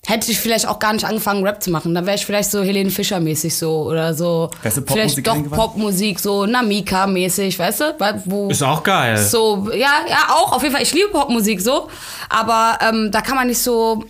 hätte 0.09 0.31
ich 0.31 0.39
vielleicht 0.39 0.67
auch 0.67 0.79
gar 0.79 0.91
nicht 0.93 1.05
angefangen, 1.05 1.43
Rap 1.45 1.61
zu 1.61 1.69
machen. 1.69 1.93
Dann 1.93 2.05
wäre 2.05 2.15
ich 2.15 2.25
vielleicht 2.25 2.49
so 2.51 2.61
Helene 2.63 2.89
Fischer-mäßig 2.89 3.55
so 3.55 3.83
oder 3.83 4.13
so. 4.13 4.49
Du 4.63 4.81
vielleicht 4.85 5.25
doch? 5.27 5.37
Popmusik, 5.51 6.19
so 6.19 6.45
Namika-mäßig, 6.45 7.57
weißt 7.59 7.79
du? 7.81 7.95
Weil- 7.99 8.21
Wo 8.25 8.49
Ist 8.49 8.63
auch 8.63 8.81
geil. 8.83 9.17
so, 9.17 9.69
ja, 9.71 9.91
ja, 10.09 10.29
auch, 10.29 10.53
auf 10.53 10.63
jeden 10.63 10.73
Fall. 10.73 10.83
Ich 10.83 10.93
liebe 10.93 11.09
Popmusik 11.09 11.61
so, 11.61 11.89
aber 12.29 12.77
ähm, 12.81 13.09
da 13.11 13.21
kann 13.21 13.35
man 13.35 13.47
nicht 13.47 13.59
so 13.59 14.03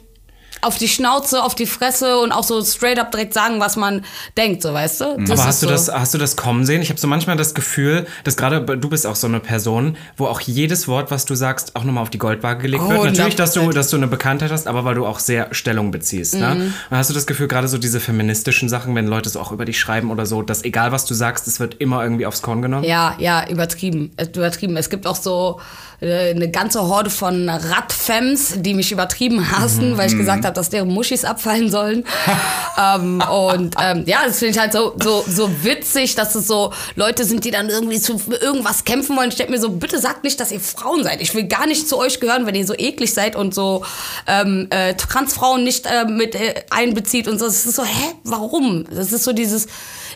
auf 0.61 0.77
die 0.77 0.87
Schnauze, 0.87 1.43
auf 1.43 1.55
die 1.55 1.65
Fresse 1.65 2.19
und 2.19 2.31
auch 2.31 2.43
so 2.43 2.63
straight 2.63 2.99
up 2.99 3.11
direkt 3.11 3.33
sagen, 3.33 3.59
was 3.59 3.75
man 3.75 4.03
denkt, 4.37 4.61
so, 4.61 4.73
weißt 4.73 5.01
du? 5.01 5.05
Das 5.19 5.31
Aber 5.39 5.45
hast 5.45 5.61
du, 5.63 5.67
so. 5.67 5.71
das, 5.71 5.91
hast 5.91 6.13
du 6.13 6.17
das 6.17 6.35
kommen 6.35 6.65
sehen? 6.65 6.81
Ich 6.81 6.89
habe 6.89 6.99
so 6.99 7.07
manchmal 7.07 7.37
das 7.37 7.53
Gefühl, 7.53 8.05
dass 8.23 8.35
gerade 8.37 8.61
du 8.77 8.89
bist 8.89 9.07
auch 9.07 9.15
so 9.15 9.27
eine 9.27 9.39
Person, 9.39 9.97
wo 10.17 10.27
auch 10.27 10.41
jedes 10.41 10.87
Wort, 10.87 11.11
was 11.11 11.25
du 11.25 11.35
sagst, 11.35 11.75
auch 11.75 11.83
nochmal 11.83 12.03
auf 12.03 12.09
die 12.09 12.17
Goldwaage 12.17 12.61
gelegt 12.61 12.87
wird. 12.87 13.03
Natürlich, 13.03 13.35
dass 13.35 13.53
du, 13.53 13.61
100%. 13.61 13.73
dass 13.73 13.89
du 13.89 13.97
eine 13.97 14.07
Bekanntheit 14.07 14.51
hast, 14.51 14.67
aber 14.67 14.85
weil 14.85 14.95
du 14.95 15.05
auch 15.05 15.19
sehr 15.19 15.47
Stellung 15.53 15.91
beziehst. 15.91 16.35
Ne? 16.35 16.55
Mhm. 16.55 16.73
Und 16.89 16.97
hast 16.97 17.09
du 17.09 17.13
das 17.13 17.25
Gefühl, 17.27 17.47
gerade 17.47 17.67
so 17.67 17.77
diese 17.77 17.99
feministischen 17.99 18.69
Sachen, 18.69 18.95
wenn 18.95 19.07
Leute 19.07 19.29
so 19.29 19.39
auch 19.39 19.51
über 19.51 19.65
dich 19.65 19.79
schreiben 19.79 20.11
oder 20.11 20.25
so, 20.25 20.41
dass 20.41 20.63
egal 20.63 20.91
was 20.91 21.05
du 21.05 21.13
sagst, 21.13 21.47
es 21.47 21.59
wird 21.59 21.75
immer 21.79 22.03
irgendwie 22.03 22.25
aufs 22.25 22.41
Korn 22.41 22.61
genommen? 22.61 22.83
Ja, 22.83 23.15
ja, 23.19 23.47
übertrieben. 23.49 24.11
Es- 24.17 24.29
Übertrieben. 24.29 24.77
Es 24.77 24.89
gibt 24.89 25.05
auch 25.07 25.15
so 25.15 25.59
äh, 25.59 25.88
eine 26.01 26.49
ganze 26.49 26.81
Horde 26.81 27.09
von 27.09 27.49
Radfems, 27.49 28.53
die 28.57 28.73
mich 28.73 28.91
übertrieben 28.91 29.51
hassen, 29.51 29.97
weil 29.97 30.07
ich 30.07 30.17
gesagt 30.17 30.45
habe, 30.45 30.55
dass 30.55 30.69
deren 30.69 30.89
Muschis 30.89 31.25
abfallen 31.25 31.69
sollen. 31.69 32.05
ähm, 32.77 33.21
und 33.21 33.75
ähm, 33.81 34.03
ja, 34.05 34.19
das 34.25 34.39
finde 34.39 34.53
ich 34.53 34.59
halt 34.59 34.71
so, 34.71 34.95
so, 35.01 35.25
so 35.27 35.63
witzig, 35.63 36.15
dass 36.15 36.35
es 36.35 36.47
so 36.47 36.71
Leute 36.95 37.25
sind, 37.25 37.43
die 37.43 37.51
dann 37.51 37.69
irgendwie 37.69 37.99
zu 37.99 38.21
irgendwas 38.41 38.85
kämpfen 38.85 39.17
wollen. 39.17 39.29
Ich 39.29 39.35
denke 39.35 39.51
mir 39.51 39.59
so, 39.59 39.69
bitte 39.69 39.99
sagt 39.99 40.23
nicht, 40.23 40.39
dass 40.39 40.51
ihr 40.51 40.61
Frauen 40.61 41.03
seid. 41.03 41.21
Ich 41.21 41.35
will 41.35 41.47
gar 41.47 41.67
nicht 41.67 41.89
zu 41.89 41.97
euch 41.97 42.21
gehören, 42.21 42.45
wenn 42.45 42.55
ihr 42.55 42.65
so 42.65 42.75
eklig 42.77 43.13
seid 43.13 43.35
und 43.35 43.53
so 43.53 43.83
ähm, 44.25 44.67
äh, 44.69 44.93
Transfrauen 44.93 45.65
nicht 45.65 45.85
äh, 45.85 46.05
mit 46.05 46.35
äh, 46.35 46.63
einbezieht 46.69 47.27
und 47.27 47.39
so. 47.39 47.45
Es 47.45 47.65
ist 47.65 47.75
so, 47.75 47.83
hä, 47.83 48.13
warum? 48.23 48.85
Das 48.89 49.11
ist 49.11 49.25
so 49.25 49.33
dieses 49.33 49.67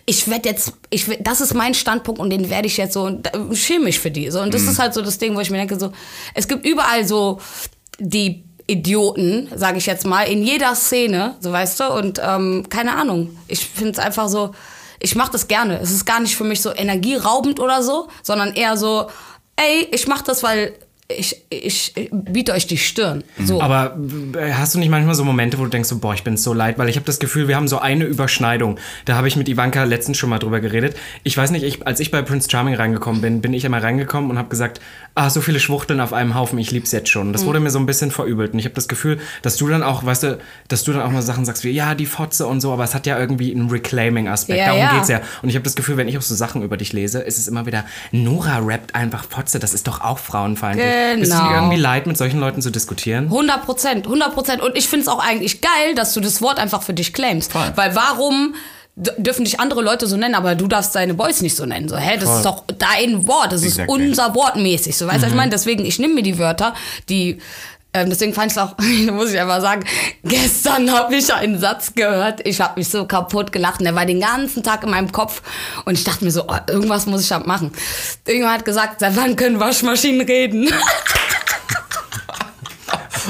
ich 0.06 0.28
werde 0.28 0.50
jetzt, 0.50 0.74
ich 0.90 1.06
das 1.22 1.42
ist 1.42 1.54
mein 1.54 1.74
Standpunkt 1.74 2.20
und 2.20 2.30
den 2.30 2.50
werde 2.50 2.68
ich 2.68 2.78
jetzt 2.78 2.94
so, 2.94 3.04
und 3.04 3.30
schäme 3.54 3.86
mich 3.86 4.00
für 4.00 4.12
die. 4.12 4.30
So, 4.32 4.42
und 4.42 4.54
das 4.54 4.64
ist 4.64 4.80
halt 4.80 4.94
so 4.94 5.02
das 5.02 5.18
Ding, 5.18 5.36
wo 5.36 5.40
ich 5.40 5.50
mir 5.50 5.58
denke, 5.58 5.80
so, 5.80 5.92
es 6.34 6.48
gibt 6.48 6.66
überall 6.66 7.08
so 7.08 7.40
die 8.00 8.44
Idioten, 8.68 9.50
sage 9.56 9.78
ich 9.78 9.86
jetzt 9.86 10.06
mal, 10.06 10.24
in 10.24 10.44
jeder 10.44 10.76
Szene, 10.76 11.36
so 11.40 11.52
weißt 11.52 11.80
du, 11.80 11.94
und 11.94 12.22
ähm, 12.24 12.66
keine 12.70 12.96
Ahnung. 12.96 13.38
Ich 13.48 13.66
finde 13.66 13.92
es 13.92 14.00
einfach 14.00 14.30
so, 14.30 14.54
ich 15.00 15.16
mache 15.16 15.32
das 15.34 15.48
gerne. 15.48 15.80
Es 15.80 15.92
ist 15.92 16.06
gar 16.06 16.20
nicht 16.20 16.36
für 16.36 16.46
mich 16.46 16.62
so 16.62 16.74
energieraubend 16.74 17.60
oder 17.60 17.84
so, 17.84 18.08
sondern 18.22 18.54
eher 18.54 18.78
so, 18.78 19.08
ey, 19.58 19.88
ich 19.92 20.08
mache 20.08 20.24
das, 20.26 20.44
weil 20.44 20.74
ich, 21.10 21.44
ich, 21.50 21.98
ich 21.98 22.10
biete 22.12 22.54
euch 22.54 22.66
die 22.66 22.78
Stirn. 22.78 23.24
So. 23.44 23.62
Aber 23.62 23.98
äh, 24.38 24.54
hast 24.54 24.74
du 24.74 24.80
nicht 24.80 24.90
manchmal 24.90 25.16
so 25.16 25.26
Momente, 25.26 25.60
wo 25.60 25.64
du 25.64 25.70
denkst, 25.70 25.90
so, 25.90 26.00
boah, 26.00 26.14
ich 26.14 26.24
bin 26.24 26.38
so 26.38 26.54
leid, 26.54 26.78
weil 26.78 26.88
ich 26.88 26.96
habe 26.96 27.06
das 27.06 27.20
Gefühl, 27.20 27.48
wir 27.48 27.56
haben 27.56 27.68
so 27.68 27.80
eine 27.80 28.06
Überschneidung. 28.06 28.80
Da 29.06 29.16
habe 29.16 29.28
ich 29.28 29.36
mit 29.36 29.50
Ivanka 29.50 29.84
letztens 29.84 30.18
schon 30.18 30.30
mal 30.30 30.40
drüber 30.40 30.62
geredet. 30.62 30.96
Ich 31.24 31.36
weiß 31.36 31.52
nicht, 31.52 31.64
ich, 31.64 31.86
als 31.86 32.00
ich 32.00 32.10
bei 32.10 32.22
Prince 32.22 32.50
Charming 32.50 32.76
reingekommen 32.76 33.22
bin, 33.22 33.42
bin 33.42 33.54
ich 33.54 33.66
immer 33.66 33.84
reingekommen 33.84 34.32
und 34.32 34.38
habe 34.38 34.50
gesagt, 34.50 34.80
ah, 35.16 35.30
so 35.30 35.42
viele 35.42 35.60
Schwuchteln 35.60 36.00
auf 36.00 36.12
einem 36.12 36.36
Haufen, 36.36 36.58
ich 36.58 36.72
lieb's 36.72 36.92
jetzt 36.92 37.10
schon. 37.10 37.34
Das 37.34 37.46
wurde 37.46 37.60
mir 37.60 37.70
so 37.70 37.78
ein 37.80 37.86
bisschen 37.86 38.10
verübelt. 38.12 38.54
Und 38.54 38.60
ich 38.60 38.66
habe 38.66 38.74
das 38.76 38.88
Gefühl, 38.88 39.20
dass 39.44 39.58
du 39.58 39.68
dann 39.68 39.84
auch, 39.84 40.04
weißt 40.04 40.24
du, 40.24 40.40
dass 40.70 40.84
du 40.84 40.92
dann 40.94 41.04
auch 41.04 41.12
mal 41.12 41.22
Sachen 41.22 41.46
sagst 41.46 41.64
wie, 41.64 41.70
ja, 41.70 41.94
die 41.94 42.06
Fotze 42.08 42.48
und 42.48 42.62
so, 42.62 42.74
aber 42.74 42.84
es 42.84 42.96
hat 42.96 43.06
ja 43.06 43.20
irgendwie 43.20 43.54
einen 43.54 43.70
Reclaiming-Aspekt. 43.70 44.58
Ja, 44.60 44.66
Darum 44.68 44.82
ja. 44.82 44.94
geht's 44.96 45.10
ja. 45.10 45.22
Und 45.42 45.50
ich 45.50 45.56
habe 45.56 45.64
das 45.64 45.76
Gefühl, 45.76 45.98
wenn 45.98 46.08
ich 46.08 46.18
auch 46.18 46.22
so 46.24 46.34
Sachen 46.36 46.64
über 46.64 46.78
dich 46.78 46.94
lese, 46.94 47.20
ist 47.20 47.38
es 47.38 47.48
immer 47.48 47.66
wieder, 47.66 47.86
Nora 48.12 48.58
rappt 48.60 48.96
einfach 48.96 49.24
Fotze, 49.24 49.60
das 49.60 49.74
ist 49.74 49.88
doch 49.88 50.02
auch 50.02 50.18
frauenfeindlich. 50.20 50.86
Bist 51.20 51.32
du 51.32 51.38
Genau. 51.38 51.50
dir 51.50 51.56
irgendwie 51.58 51.78
leid, 51.78 52.08
mit 52.08 52.18
solchen 52.18 52.40
Leuten 52.40 52.62
zu 52.62 52.72
diskutieren? 52.72 53.26
100 53.26 53.64
Prozent, 53.66 54.06
100 54.06 54.34
Prozent. 54.34 54.62
Und 54.62 54.76
ich 54.78 54.88
finde 54.88 55.04
es 55.04 55.08
auch 55.08 55.24
eigentlich 55.24 55.62
geil, 55.62 55.94
dass 55.96 56.14
du 56.14 56.22
das 56.22 56.42
Wort 56.42 56.58
einfach 56.60 56.82
für 56.82 56.94
dich 56.94 57.14
claimst. 57.14 57.52
Voll. 57.52 57.72
Weil 57.76 57.96
warum 57.96 58.56
dürfen 58.96 59.44
dich 59.46 59.60
andere 59.60 59.82
Leute 59.82 60.06
so 60.08 60.18
nennen, 60.18 60.36
aber 60.36 60.56
du 60.56 60.68
darfst 60.68 60.94
deine 60.96 61.14
Boys 61.16 61.42
nicht 61.42 61.56
so 61.56 61.66
nennen? 61.66 61.90
So, 61.90 61.98
hä, 61.98 62.18
das 62.20 62.38
ist 62.38 62.46
doch 62.46 62.64
dein 62.78 63.28
Wort, 63.28 63.52
das 63.52 63.62
ist 63.62 63.80
Exactly. 63.80 64.08
unser 64.08 64.36
Wort 64.36 64.56
mäßig. 64.56 64.96
So, 64.96 65.08
weißt 65.08 65.18
du, 65.20 65.24
was 65.24 65.30
ich 65.32 65.36
meine? 65.36 65.50
Deswegen, 65.52 65.86
ich 65.86 65.98
nehme 66.00 66.14
mir 66.16 66.24
die 66.24 66.38
Wörter, 66.38 66.74
die. 67.10 67.40
Ähm, 67.96 68.10
deswegen 68.10 68.34
fand 68.34 68.52
ich 68.52 68.58
auch, 68.60 68.76
muss 69.12 69.32
ich 69.32 69.40
einfach 69.40 69.62
sagen, 69.62 69.84
gestern 70.24 70.92
habe 70.92 71.16
ich 71.16 71.32
einen 71.32 71.60
Satz 71.60 71.94
gehört, 71.94 72.46
ich 72.46 72.60
habe 72.60 72.80
mich 72.80 72.90
so 72.90 73.06
kaputt 73.06 73.52
gelacht 73.52 73.80
und 73.80 73.86
der 73.86 73.94
war 73.94 74.06
den 74.08 74.20
ganzen 74.20 74.64
Tag 74.64 74.84
in 74.84 74.90
meinem 74.90 75.12
Kopf 75.12 75.44
und 75.86 75.94
ich 75.96 76.04
dachte 76.04 76.24
mir 76.26 76.32
so, 76.32 76.46
oh, 76.48 76.58
irgendwas 76.68 77.06
muss 77.06 77.22
ich 77.22 77.32
halt 77.32 77.46
machen. 77.46 77.72
Irgendjemand 78.26 78.60
hat 78.60 78.66
gesagt, 78.66 79.00
seit 79.00 79.16
wann 79.16 79.36
können 79.36 79.60
Waschmaschinen 79.60 80.26
reden? 80.26 80.72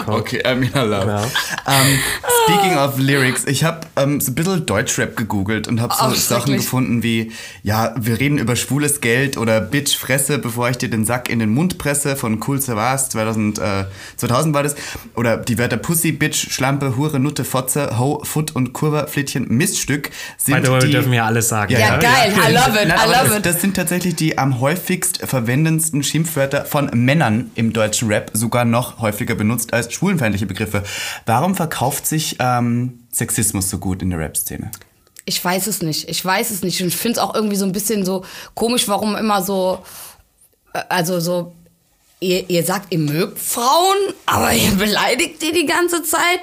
Okay, 0.07 0.43
Amina 0.43 0.83
Love. 0.83 1.07
Ja. 1.07 1.23
Ähm, 1.67 1.99
speaking 2.45 2.77
of 2.77 2.97
Lyrics, 2.97 3.45
ich 3.45 3.63
habe 3.63 3.81
ähm, 3.95 4.19
so 4.19 4.31
ein 4.31 4.35
bisschen 4.35 4.65
Deutschrap 4.65 5.15
gegoogelt 5.15 5.67
und 5.67 5.81
habe 5.81 5.93
so 5.93 6.05
Oh, 6.05 6.13
Sachen 6.13 6.55
gefunden 6.55 7.03
wie, 7.03 7.31
ja, 7.63 7.93
wir 7.97 8.19
reden 8.19 8.37
über 8.37 8.55
schwules 8.55 9.01
Geld 9.01 9.37
oder 9.37 9.61
Bitch 9.61 9.95
Fresse, 9.97 10.37
bevor 10.37 10.69
ich 10.69 10.77
dir 10.77 10.89
den 10.89 11.05
Sack 11.05 11.29
in 11.29 11.39
den 11.39 11.49
Mund 11.53 11.77
presse 11.77 12.15
von 12.15 12.41
Cool 12.45 12.59
Savas, 12.59 13.09
2000, 13.09 13.59
äh, 13.59 13.85
2000 14.17 14.53
war 14.53 14.63
das. 14.63 14.75
Oder 15.15 15.37
die 15.37 15.57
Wörter 15.57 15.77
Pussy, 15.77 16.11
Bitch, 16.11 16.51
Schlampe, 16.51 16.97
Hure, 16.97 17.19
Nutte, 17.19 17.43
Fotze, 17.43 17.97
Ho, 17.97 18.21
Foot 18.23 18.55
und 18.55 18.73
Kurva, 18.73 19.07
Flittchen, 19.07 19.47
Miststück 19.49 20.09
sind 20.37 20.61
By 20.61 20.65
the 20.65 20.71
way, 20.71 20.79
die... 20.79 20.87
wir 20.87 20.91
dürfen 20.93 21.13
ja 21.13 21.25
alles 21.25 21.49
sagen. 21.49 21.73
Ja, 21.73 21.97
geil, 21.97 22.33
I 22.33 22.51
love 22.51 22.81
it, 22.81 22.87
Nein, 22.87 22.97
I 22.97 23.23
love 23.25 23.37
it. 23.37 23.45
das 23.45 23.61
sind 23.61 23.75
tatsächlich 23.75 24.15
die 24.15 24.37
am 24.37 24.59
häufigst 24.59 25.19
verwendendsten 25.25 26.03
Schimpfwörter 26.03 26.65
von 26.65 26.89
Männern 26.93 27.51
im 27.55 27.73
deutschen 27.73 28.07
Rap, 28.07 28.31
sogar 28.33 28.65
noch 28.65 28.99
häufiger 28.99 29.35
benutzt 29.35 29.73
als 29.73 29.82
schwulenfeindliche 29.91 30.45
Begriffe. 30.45 30.83
Warum 31.25 31.55
verkauft 31.55 32.05
sich 32.05 32.37
ähm, 32.39 33.05
Sexismus 33.11 33.69
so 33.69 33.77
gut 33.77 34.01
in 34.01 34.09
der 34.09 34.19
Rap-Szene? 34.19 34.71
Ich 35.25 35.43
weiß 35.43 35.67
es 35.67 35.81
nicht. 35.81 36.09
Ich 36.09 36.23
weiß 36.23 36.51
es 36.51 36.63
nicht. 36.63 36.81
Und 36.81 36.87
ich 36.89 36.97
finde 36.97 37.19
es 37.19 37.23
auch 37.23 37.33
irgendwie 37.33 37.55
so 37.55 37.65
ein 37.65 37.71
bisschen 37.71 38.05
so 38.05 38.25
komisch, 38.55 38.87
warum 38.87 39.15
immer 39.15 39.41
so, 39.41 39.83
äh, 40.73 40.81
also 40.89 41.19
so, 41.19 41.53
ihr, 42.19 42.49
ihr 42.49 42.63
sagt, 42.63 42.93
ihr 42.93 42.99
mögt 42.99 43.39
Frauen, 43.39 43.97
aber 44.25 44.53
ihr 44.53 44.71
beleidigt 44.71 45.41
die 45.41 45.51
die 45.51 45.65
ganze 45.65 46.03
Zeit. 46.03 46.39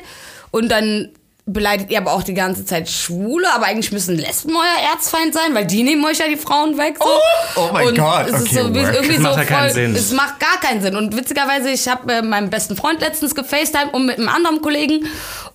Und 0.50 0.68
dann 0.70 1.10
beleidigt 1.46 1.90
ihr 1.90 1.98
aber 1.98 2.12
auch 2.12 2.22
die 2.22 2.34
ganze 2.34 2.64
Zeit 2.64 2.88
Schwule, 2.88 3.46
aber 3.54 3.66
eigentlich 3.66 3.90
müssen 3.92 4.16
Lesben 4.16 4.54
euer 4.54 4.92
Erzfeind 4.92 5.34
sein, 5.34 5.54
weil 5.54 5.66
die 5.66 5.82
nehmen 5.82 6.04
euch 6.04 6.18
ja 6.18 6.26
die 6.28 6.36
Frauen 6.36 6.78
weg. 6.78 6.96
So. 6.98 7.04
Oh, 7.06 7.60
oh 7.60 7.70
mein 7.72 7.88
Und 7.88 7.98
Gott, 7.98 8.26
Es 8.28 8.40
ist 8.42 8.52
okay, 8.52 8.54
so 8.54 8.60
irgendwie 8.68 9.14
Das 9.14 9.18
macht 9.22 9.34
so 9.34 9.40
ja 9.40 9.44
keinen 9.46 9.72
Sinn. 9.72 9.94
Es 9.94 10.12
macht 10.12 10.40
gar 10.40 10.60
keinen 10.60 10.80
Sinn. 10.82 10.96
Und 10.96 11.16
witzigerweise, 11.16 11.70
ich 11.70 11.88
habe 11.88 12.12
äh, 12.12 12.22
meinen 12.22 12.50
besten 12.50 12.76
Freund 12.76 13.00
letztens 13.00 13.34
gefacetimed 13.34 13.92
und 13.94 14.06
mit 14.06 14.18
einem 14.18 14.28
anderen 14.28 14.60
Kollegen. 14.62 15.06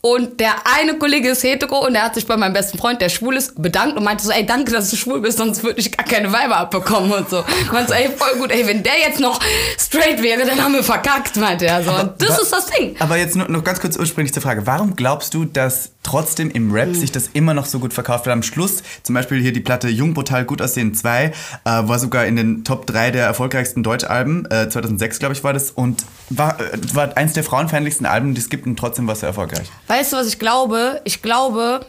Und 0.02 0.40
der 0.40 0.54
eine 0.78 0.96
Kollege 0.98 1.30
ist 1.30 1.44
hetero 1.44 1.86
und 1.86 1.94
der 1.94 2.04
hat 2.04 2.16
sich 2.16 2.28
bei 2.28 2.38
meinem 2.38 2.54
besten 2.54 2.78
Freund, 2.78 3.02
der 3.02 3.10
schwul 3.10 3.36
ist, 3.38 3.60
bedankt 3.62 3.98
und 3.98 4.04
meinte 4.04 4.24
so, 4.24 4.32
ey, 4.32 4.46
danke, 4.46 4.72
dass 4.72 4.90
du 4.92 4.98
schwul 4.98 5.20
bist, 5.22 5.40
sonst 5.40 5.64
würde 5.64 5.80
ich 5.80 5.96
gar 5.96 6.06
keine 6.06 6.32
Weiber 6.32 6.58
abbekommen 6.58 7.12
und 7.12 7.28
so. 7.30 7.44
Ich 7.62 7.72
meinte 7.72 7.90
so, 7.92 7.94
ey, 7.98 8.10
voll 8.16 8.38
gut, 8.40 8.52
ey, 8.52 8.68
wenn 8.68 8.84
der 8.84 9.00
jetzt 9.00 9.20
noch 9.20 9.40
straight 9.80 10.22
wäre, 10.22 10.46
dann 10.46 10.64
haben 10.64 10.74
wir 10.74 10.84
verkackt, 10.84 11.38
meinte 11.38 11.66
er 11.66 11.84
so. 11.84 11.90
Und 11.92 12.12
das 12.22 12.30
wa- 12.38 12.42
ist 12.44 12.52
das 12.54 12.66
Ding. 12.68 12.96
Aber 13.00 13.18
jetzt 13.18 13.36
nur, 13.36 13.48
noch 13.50 13.64
ganz 13.64 13.80
kurz 13.80 13.98
ursprünglich 13.98 14.32
zur 14.34 14.44
Frage, 14.44 14.68
warum 14.68 14.96
glaubst 14.96 15.34
du, 15.34 15.46
dass 15.46 15.85
trotzdem 16.04 16.50
im 16.52 16.72
Rap 16.72 16.96
sich 16.96 17.12
das 17.12 17.30
immer 17.34 17.54
noch 17.54 17.66
so 17.66 17.80
gut 17.80 17.94
verkauft? 17.94 18.26
Weil 18.26 18.34
am 18.34 18.44
Schluss, 18.44 18.84
zum 19.04 19.16
Beispiel 19.16 19.42
hier 19.42 19.54
die 19.54 19.60
Platte 19.60 19.90
Jung, 19.90 20.14
Brutal, 20.14 20.46
Gut 20.46 20.62
aussehen 20.62 20.94
2, 20.94 21.26
äh, 21.26 21.32
war 21.64 22.00
sogar 22.00 22.26
in 22.26 22.36
den 22.36 22.64
Top 22.64 22.86
3 22.86 23.12
der 23.12 23.26
erfolgreichsten 23.26 23.84
Deutschalben, 23.84 24.46
äh, 24.52 24.70
2006 24.70 25.20
glaube 25.20 25.34
ich 25.34 25.44
war 25.44 25.54
das, 25.54 25.72
und 25.72 26.06
war, 26.30 26.60
äh, 26.60 26.78
war 26.94 27.16
eins 27.18 27.34
der 27.34 27.44
frauenfeindlichsten 27.44 28.06
Alben, 28.06 28.34
die 28.34 28.42
es 28.42 28.50
gibt 28.50 28.66
und 28.68 28.78
trotzdem 28.78 29.08
war 29.08 29.14
es 29.14 29.22
sehr 29.22 29.30
erfolgreich. 29.30 29.68
Weißt 29.88 30.14
du, 30.14 30.18
was 30.18 30.28
ich 30.28 30.40
glaube? 30.40 31.02
Ich 31.04 31.22
glaube, 31.22 31.86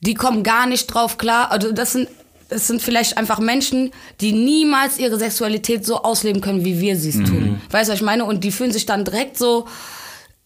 die 0.00 0.14
kommen 0.14 0.42
gar 0.42 0.66
nicht 0.66 0.86
drauf 0.86 1.18
klar. 1.18 1.50
Also 1.50 1.72
das 1.72 1.92
sind, 1.92 2.08
das 2.48 2.66
sind 2.66 2.82
vielleicht 2.82 3.16
einfach 3.16 3.38
Menschen, 3.38 3.92
die 4.20 4.32
niemals 4.32 4.98
ihre 4.98 5.18
Sexualität 5.18 5.84
so 5.86 6.02
ausleben 6.02 6.40
können, 6.40 6.64
wie 6.64 6.80
wir 6.80 6.96
sie 6.96 7.10
es 7.10 7.16
tun. 7.16 7.60
Weißt 7.70 7.88
du, 7.88 7.92
was 7.92 8.00
ich 8.00 8.04
meine? 8.04 8.24
Und 8.24 8.42
die 8.44 8.50
fühlen 8.50 8.72
sich 8.72 8.86
dann 8.86 9.04
direkt 9.04 9.38
so 9.38 9.66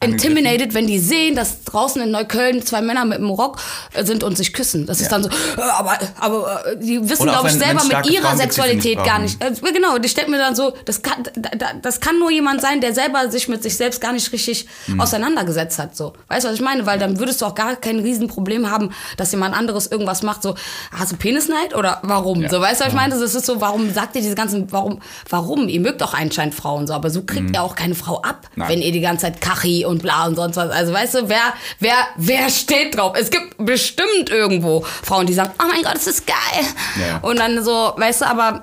intimidated, 0.05 0.75
wenn 0.75 0.87
die 0.87 0.99
sehen, 0.99 1.35
dass 1.37 1.65
draußen 1.65 2.01
in 2.03 2.11
Neukölln 2.11 2.63
zwei 2.65 2.81
Männer 2.83 3.05
mit 3.05 3.19
einem 3.19 3.31
Rock 3.31 3.59
äh, 3.93 4.05
sind 4.05 4.23
und 4.25 4.37
sich 4.37 4.53
küssen. 4.53 4.87
Das 4.87 5.01
ist 5.01 5.11
dann 5.11 5.23
so, 5.23 5.29
äh, 5.29 5.61
aber, 5.61 5.99
aber 6.21 6.67
äh, 6.67 6.77
die 6.79 7.09
wissen, 7.09 7.25
glaube 7.27 7.49
ich, 7.49 7.55
selber 7.55 7.85
mit 7.85 8.11
ihrer 8.11 8.23
Frauen 8.29 8.39
Sexualität 8.39 9.03
gar 9.05 9.19
nicht. 9.19 9.43
Äh, 9.43 9.53
genau, 9.73 9.99
die 9.99 10.09
stellt 10.09 10.29
mir 10.29 10.39
dann 10.39 10.55
so, 10.55 10.73
das 10.85 11.03
kann, 11.03 11.23
da- 11.37 11.51
da- 11.57 11.73
das 11.81 12.01
kann 12.01 12.19
nur 12.19 12.31
jemand 12.31 12.61
sein, 12.61 12.81
der 12.81 12.95
selber 12.95 13.31
sich 13.31 13.49
mit 13.49 13.63
sich 13.63 13.77
selbst 13.77 14.01
gar 14.01 14.13
nicht 14.13 14.31
richtig 14.33 14.67
Mhm. 14.87 15.01
auseinandergesetzt 15.01 15.79
hat. 15.79 15.97
So. 15.97 16.13
Weißt 16.29 16.45
du, 16.45 16.49
was 16.49 16.57
ich 16.57 16.61
meine? 16.63 16.87
Weil 16.87 16.99
dann 16.99 17.19
würdest 17.19 17.41
du 17.43 17.47
auch 17.47 17.55
gar 17.55 17.77
kein 17.77 17.99
Riesenproblem 18.01 18.71
haben, 18.71 18.91
dass 19.17 19.31
jemand 19.33 19.57
anderes 19.57 19.87
irgendwas 19.87 20.23
macht, 20.23 20.43
so, 20.43 20.55
hast 20.93 21.13
du 21.13 21.17
Penisneid 21.17 21.75
oder 21.75 22.01
warum? 22.03 22.47
So, 22.49 22.61
weißt 22.61 22.81
du, 22.81 22.85
was 22.85 22.93
ich 22.93 22.95
meine? 22.99 23.15
Das 23.19 23.35
ist 23.35 23.47
so, 23.47 23.61
warum 23.61 23.93
sagt 23.93 24.17
ihr 24.17 24.23
diese 24.23 24.35
ganzen, 24.35 24.71
warum, 24.73 25.01
warum? 25.31 25.69
Ihr 25.69 25.81
mögt 25.81 26.03
auch 26.03 26.15
anscheinend 26.15 26.55
Frauen 26.55 26.87
so, 26.87 26.93
aber 26.95 27.11
so 27.11 27.23
kriegt 27.23 27.51
ihr 27.55 27.63
auch 27.63 27.75
keine 27.75 27.95
Frau 27.95 28.21
ab, 28.23 28.49
Nein. 28.57 28.69
wenn 28.69 28.83
ihr 28.83 28.93
die 28.93 29.01
ganze 29.01 29.23
Zeit 29.23 29.41
Kachi 29.41 29.85
und 29.85 29.94
bla 29.99 30.27
und 30.27 30.37
sonst 30.37 30.57
was. 30.57 30.71
Also 30.71 30.93
weißt 30.93 31.15
du, 31.15 31.29
wer, 31.29 31.55
wer, 31.81 31.95
wer 32.17 32.49
steht 32.51 32.97
drauf? 32.97 33.17
Es 33.19 33.31
gibt 33.31 33.55
bestimmt 33.59 34.31
irgendwo 34.31 34.85
Frauen, 35.03 35.27
die 35.27 35.35
sagen, 35.35 35.51
oh 35.61 35.67
mein 35.71 35.83
Gott, 35.83 35.95
das 35.95 36.07
ist 36.07 36.27
geil. 36.27 36.65
Ja. 37.01 37.19
Und 37.19 37.39
dann 37.39 37.63
so, 37.65 37.93
weißt 37.97 38.23
du, 38.23 38.27
aber 38.27 38.63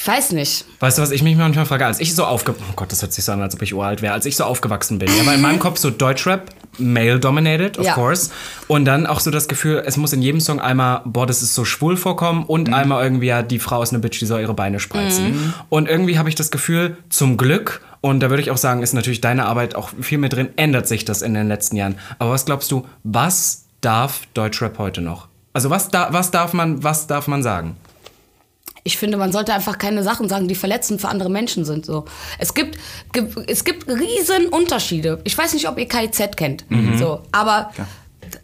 ich 0.00 0.06
weiß 0.06 0.30
nicht. 0.32 0.64
Weißt 0.78 0.98
du, 0.98 1.02
was 1.02 1.10
ich 1.10 1.22
mich 1.24 1.36
manchmal 1.36 1.66
frage, 1.66 1.84
als 1.84 1.98
ich 1.98 2.14
so 2.14 2.24
aufge... 2.24 2.52
Oh 2.52 2.72
Gott, 2.76 2.92
das 2.92 3.02
hört 3.02 3.12
sich 3.12 3.24
so 3.24 3.32
an, 3.32 3.42
als 3.42 3.54
ob 3.54 3.62
ich 3.62 3.74
uralt 3.74 4.00
wäre. 4.00 4.12
Als 4.14 4.26
ich 4.26 4.36
so 4.36 4.44
aufgewachsen 4.44 5.00
bin. 5.00 5.08
Ja, 5.16 5.26
weil 5.26 5.34
in 5.34 5.40
meinem 5.40 5.58
Kopf 5.58 5.78
so 5.78 5.90
Deutschrap, 5.90 6.50
male-dominated, 6.78 7.78
of 7.78 7.84
Ja. 7.84 7.94
course. 7.94 8.30
Und 8.68 8.84
dann 8.84 9.06
auch 9.06 9.18
so 9.18 9.32
das 9.32 9.48
Gefühl, 9.48 9.82
es 9.84 9.96
muss 9.96 10.12
in 10.12 10.22
jedem 10.22 10.40
Song 10.40 10.60
einmal, 10.60 11.02
boah, 11.04 11.26
das 11.26 11.42
ist 11.42 11.54
so 11.56 11.64
schwul 11.64 11.96
vorkommen 11.96 12.44
und 12.44 12.72
einmal 12.72 13.02
irgendwie, 13.02 13.26
ja, 13.26 13.42
die 13.42 13.58
Frau 13.58 13.82
ist 13.82 13.90
eine 13.90 13.98
Bitch, 13.98 14.20
die 14.20 14.26
soll 14.26 14.40
ihre 14.40 14.54
Beine 14.54 14.78
spreizen. 14.78 15.52
Und 15.68 15.88
irgendwie 15.88 16.16
habe 16.16 16.28
ich 16.28 16.36
das 16.36 16.52
Gefühl, 16.52 16.96
zum 17.10 17.36
Glück, 17.36 17.80
und 18.00 18.20
da 18.20 18.30
würde 18.30 18.42
ich 18.42 18.50
auch 18.50 18.56
sagen, 18.56 18.82
ist 18.82 18.92
natürlich 18.92 19.20
deine 19.20 19.46
Arbeit 19.46 19.74
auch 19.74 19.90
viel 20.00 20.18
mit 20.18 20.32
drin, 20.32 20.50
ändert 20.56 20.86
sich 20.86 21.04
das 21.04 21.22
in 21.22 21.34
den 21.34 21.48
letzten 21.48 21.76
Jahren. 21.76 21.98
Aber 22.18 22.30
was 22.30 22.44
glaubst 22.44 22.70
du, 22.70 22.86
was 23.04 23.66
darf 23.80 24.22
Deutschrap 24.34 24.78
heute 24.78 25.00
noch? 25.00 25.28
Also 25.52 25.70
was, 25.70 25.88
da, 25.88 26.12
was, 26.12 26.30
darf, 26.30 26.52
man, 26.52 26.82
was 26.84 27.06
darf 27.06 27.26
man 27.26 27.42
sagen? 27.42 27.76
ich 28.88 28.96
finde, 28.96 29.18
man 29.18 29.32
sollte 29.32 29.52
einfach 29.52 29.76
keine 29.76 30.02
Sachen 30.02 30.30
sagen, 30.30 30.48
die 30.48 30.54
verletzend 30.54 31.02
für 31.02 31.08
andere 31.08 31.28
Menschen 31.28 31.66
sind. 31.66 31.84
So. 31.84 32.06
Es 32.38 32.54
gibt, 32.54 32.78
es 33.46 33.64
gibt 33.64 33.86
riesen 33.86 34.46
Unterschiede. 34.50 35.20
Ich 35.24 35.36
weiß 35.36 35.52
nicht, 35.52 35.68
ob 35.68 35.78
ihr 35.78 35.86
KIZ 35.86 36.36
kennt, 36.36 36.64
so, 36.98 37.22
aber 37.30 37.70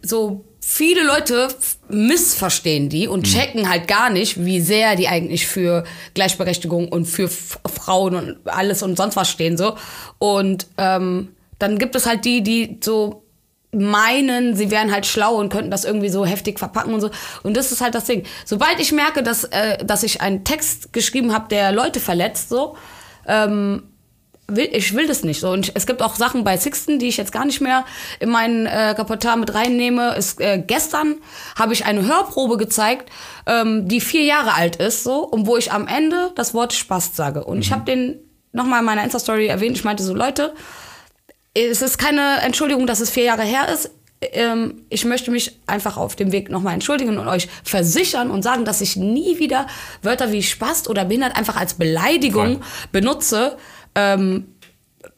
so 0.03 0.45
viele 0.67 1.03
Leute 1.03 1.47
missverstehen 1.89 2.89
die 2.89 3.07
und 3.07 3.27
checken 3.27 3.69
halt 3.69 3.87
gar 3.87 4.09
nicht, 4.09 4.43
wie 4.43 4.59
sehr 4.59 4.95
die 4.95 5.07
eigentlich 5.07 5.45
für 5.45 5.83
Gleichberechtigung 6.15 6.89
und 6.89 7.05
für 7.05 7.29
Frauen 7.29 8.15
und 8.15 8.37
alles 8.45 8.81
und 8.81 8.97
sonst 8.97 9.15
was 9.15 9.29
stehen 9.29 9.57
so. 9.57 9.77
Und 10.17 10.65
ähm, 10.79 11.35
dann 11.59 11.77
gibt 11.77 11.95
es 11.95 12.07
halt 12.07 12.25
die, 12.25 12.41
die 12.41 12.79
so 12.83 13.23
meinen, 13.71 14.55
sie 14.55 14.71
wären 14.71 14.91
halt 14.91 15.05
schlau 15.05 15.35
und 15.35 15.49
könnten 15.49 15.69
das 15.69 15.85
irgendwie 15.85 16.09
so 16.09 16.25
heftig 16.25 16.57
verpacken 16.57 16.95
und 16.95 17.01
so. 17.01 17.11
Und 17.43 17.55
das 17.55 17.71
ist 17.71 17.81
halt 17.81 17.93
das 17.93 18.05
Ding. 18.05 18.23
Sobald 18.43 18.79
ich 18.79 18.91
merke, 18.91 19.21
dass, 19.21 19.43
äh, 19.43 19.77
dass 19.85 20.01
ich 20.01 20.21
einen 20.21 20.45
Text 20.45 20.91
geschrieben 20.93 21.31
habe, 21.31 21.47
der 21.47 21.73
Leute 21.73 21.99
verletzt, 21.99 22.49
so, 22.49 22.75
ähm, 23.27 23.83
will, 24.47 24.69
ich 24.71 24.93
will 24.95 25.07
das 25.07 25.23
nicht 25.23 25.39
so. 25.39 25.49
Und 25.49 25.71
es 25.75 25.85
gibt 25.85 26.01
auch 26.01 26.15
Sachen 26.15 26.43
bei 26.43 26.57
Sixten, 26.57 26.99
die 26.99 27.07
ich 27.07 27.17
jetzt 27.17 27.31
gar 27.31 27.45
nicht 27.45 27.61
mehr 27.61 27.85
in 28.19 28.29
meinen 28.29 28.65
äh, 28.65 28.89
Repertoire 28.89 29.37
mit 29.37 29.53
reinnehme. 29.53 30.15
Es, 30.15 30.39
äh, 30.39 30.61
gestern 30.65 31.15
habe 31.57 31.73
ich 31.73 31.85
eine 31.85 32.05
Hörprobe 32.05 32.57
gezeigt, 32.57 33.09
ähm, 33.47 33.87
die 33.87 34.01
vier 34.01 34.23
Jahre 34.23 34.53
alt 34.55 34.75
ist, 34.77 35.03
so, 35.03 35.23
und 35.23 35.47
wo 35.47 35.57
ich 35.57 35.71
am 35.71 35.87
Ende 35.87 36.31
das 36.35 36.53
Wort 36.53 36.73
Spaß 36.73 37.15
sage. 37.15 37.43
Und 37.43 37.59
ich 37.59 37.71
habe 37.71 37.85
den 37.85 38.19
nochmal 38.51 38.79
in 38.79 38.85
meiner 38.85 39.03
Insta-Story 39.03 39.47
erwähnt. 39.47 39.77
Ich 39.77 39.83
meinte 39.83 40.03
so, 40.03 40.13
Leute, 40.13 40.53
es 41.53 41.81
ist 41.81 41.97
keine 41.97 42.39
Entschuldigung, 42.41 42.87
dass 42.87 42.99
es 42.99 43.09
vier 43.09 43.23
Jahre 43.23 43.43
her 43.43 43.69
ist. 43.73 43.91
Ähm, 44.21 44.85
ich 44.89 45.05
möchte 45.05 45.31
mich 45.31 45.59
einfach 45.67 45.97
auf 45.97 46.15
dem 46.15 46.31
Weg 46.31 46.49
nochmal 46.49 46.73
entschuldigen 46.73 47.17
und 47.17 47.27
euch 47.27 47.47
versichern 47.63 48.31
und 48.31 48.43
sagen, 48.43 48.65
dass 48.65 48.81
ich 48.81 48.95
nie 48.95 49.39
wieder 49.39 49.67
Wörter 50.01 50.31
wie 50.31 50.41
Spast 50.41 50.89
oder 50.89 51.05
behindert 51.05 51.35
einfach 51.35 51.57
als 51.57 51.75
Beleidigung 51.75 52.57
Voll. 52.57 52.63
benutze. 52.91 53.57
Ähm, 53.95 54.45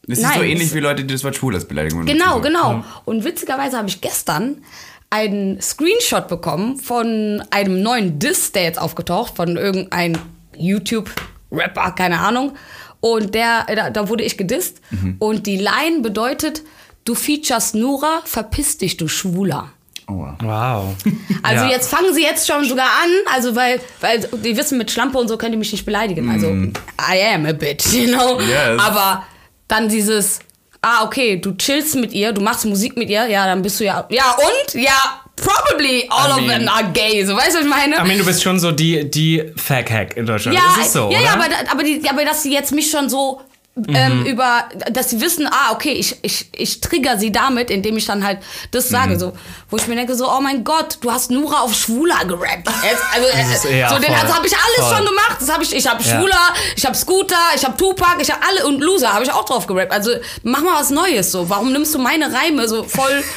Das 0.08 0.20
ist 0.20 0.24
Nein, 0.24 0.34
so 0.38 0.44
ähnlich 0.44 0.74
wie 0.74 0.80
Leute, 0.80 1.04
die 1.04 1.14
das 1.14 1.24
Wort 1.24 1.36
schwul 1.36 1.54
als 1.56 1.66
Beleidigung 1.68 2.06
benutzen. 2.06 2.18
genau, 2.18 2.40
genau. 2.40 2.84
Und 3.06 3.24
witzigerweise 3.26 3.78
habe 3.78 3.90
ich 3.90 4.00
gestern 4.02 4.64
einen 5.10 5.62
Screenshot 5.62 6.28
bekommen 6.28 6.78
von 6.78 7.44
einem 7.50 7.82
neuen 7.82 8.20
Diss, 8.20 8.52
der 8.52 8.64
jetzt 8.64 8.80
aufgetaucht, 8.80 9.36
von 9.36 9.56
irgendeinem 9.58 10.18
YouTube-Rapper, 10.58 11.92
keine 11.92 12.20
Ahnung. 12.20 12.54
Und 13.00 13.36
der, 13.36 13.66
da, 13.74 13.90
da 13.90 14.10
wurde 14.10 14.24
ich 14.24 14.38
gedisst. 14.38 14.82
Und 15.20 15.46
die 15.48 15.58
Line 15.58 16.02
bedeutet, 16.02 16.64
du 17.06 17.16
features 17.16 17.74
Nura, 17.74 18.22
verpiss 18.26 18.78
dich, 18.80 18.98
du 18.98 19.08
Schwuler. 19.08 19.72
Oh, 20.10 20.26
wow. 20.42 20.96
Also 21.44 21.66
Ja. 21.66 21.70
jetzt 21.70 21.90
fangen 21.90 22.14
sie 22.14 22.24
jetzt 22.24 22.48
schon 22.48 22.64
sogar 22.64 22.86
an, 22.86 23.10
also 23.34 23.56
weil, 23.56 23.82
weil 24.00 24.20
die 24.44 24.56
wissen, 24.56 24.78
mit 24.78 24.90
Schlampe 24.90 25.18
und 25.18 25.28
so 25.28 25.38
können 25.38 25.52
die 25.52 25.58
mich 25.58 25.72
nicht 25.74 25.86
beleidigen. 25.86 26.30
Also 26.30 26.48
I 26.50 27.22
am 27.34 27.46
a 27.46 27.52
bitch, 27.52 27.92
you 27.94 28.08
know. 28.08 28.40
Yes. 28.40 28.80
Aber 28.80 29.24
dann 29.68 29.90
dieses, 29.90 30.40
ah, 30.82 31.04
okay, 31.04 31.38
du 31.42 31.56
chillst 31.58 31.96
mit 31.96 32.14
ihr, 32.14 32.32
du 32.32 32.42
machst 32.42 32.64
Musik 32.66 32.96
mit 32.96 33.10
ihr, 33.10 33.26
ja, 33.28 33.46
dann 33.48 33.62
bist 33.62 33.80
du 33.82 33.84
ja. 33.84 34.06
Ja, 34.10 34.36
und? 34.38 34.82
Ja, 34.82 35.22
probably 35.36 36.08
all 36.10 36.30
I 36.30 36.34
of 36.34 36.48
mean- 36.48 36.60
them 36.60 36.70
are 36.70 36.86
gay. 36.94 37.26
So, 37.26 37.36
weißt 37.36 37.50
du, 37.56 37.58
was 37.60 37.64
ich 37.66 37.70
meine? 37.70 37.98
I 37.98 38.08
mean, 38.08 38.18
du 38.18 38.26
bist 38.26 38.42
schon 38.42 38.60
so 38.62 38.72
die, 38.72 39.10
die 39.12 39.44
Fag-Hack 39.58 40.16
in 40.16 40.26
Deutschland. 40.26 40.58
ja, 40.58 40.64
ist 40.80 40.88
es 40.88 40.94
so, 40.94 41.10
ja, 41.12 41.18
oder? 41.18 41.20
ja, 41.22 41.34
aber, 41.34 41.46
aber, 41.72 41.84
die, 41.84 42.02
aber 42.10 42.24
dass 42.24 42.44
sie 42.44 42.54
jetzt 42.54 42.72
mich 42.72 42.90
schon 42.90 43.10
so 43.10 43.42
ähm, 43.90 44.26
über, 44.26 44.66
dass 44.92 45.10
sie 45.12 45.22
wissen, 45.22 45.48
ah, 45.52 45.72
okay, 45.72 45.92
ich, 45.92 46.18
ich, 46.24 46.48
ich 46.54 46.82
trigger 46.82 47.18
sie 47.18 47.32
damit, 47.32 47.70
indem 47.70 47.96
ich 47.98 48.06
dann 48.06 48.26
halt 48.26 48.40
das 48.72 48.90
sage, 48.90 49.20
so, 49.20 49.34
wo 49.70 49.78
ich 49.78 49.88
mir 49.88 49.96
denke, 49.96 50.16
so, 50.16 50.30
oh 50.32 50.42
mein 50.42 50.64
Gott, 50.64 50.98
du 51.02 51.12
hast 51.12 51.30
Nura 51.32 51.62
auf 51.62 51.74
Schwuler 51.76 52.26
gerappt. 52.26 52.68
Also, 52.68 53.28
Das 53.32 53.56
ist- 53.58 53.66
äh, 53.66 53.80
ja, 53.80 53.90
so, 53.90 53.96
den, 54.00 54.12
das 54.12 54.34
habe 54.34 54.48
ich 54.48 54.54
alles 54.54 54.88
voll. 54.88 54.96
schon 54.98 55.06
gemacht. 55.06 55.38
Das 55.40 55.52
habe 55.52 55.64
ich, 55.64 55.76
ich 55.76 55.88
habe 55.88 56.02
Ja. 56.04 56.18
Schwuler, 56.20 56.54
ich 56.76 56.86
habe 56.86 56.96
Scooter, 56.96 57.36
ich 57.56 57.64
habe 57.66 57.78
Tupac, 57.78 58.18
ich 58.22 58.32
habe 58.32 58.42
alle 58.48 58.66
und 58.66 58.80
Loser 58.82 59.14
habe 59.14 59.24
ich 59.24 59.32
auch 59.32 59.46
drauf 59.46 59.68
gerappt. 59.68 59.92
Also 59.92 60.12
mach 60.44 60.62
mal 60.62 60.80
was 60.80 60.90
Neues, 60.90 61.32
so. 61.32 61.50
Warum 61.50 61.72
nimmst 61.72 61.94
du 61.94 62.00
meine 62.00 62.34
Reime 62.34 62.68
so 62.68 62.84
voll? 62.84 63.24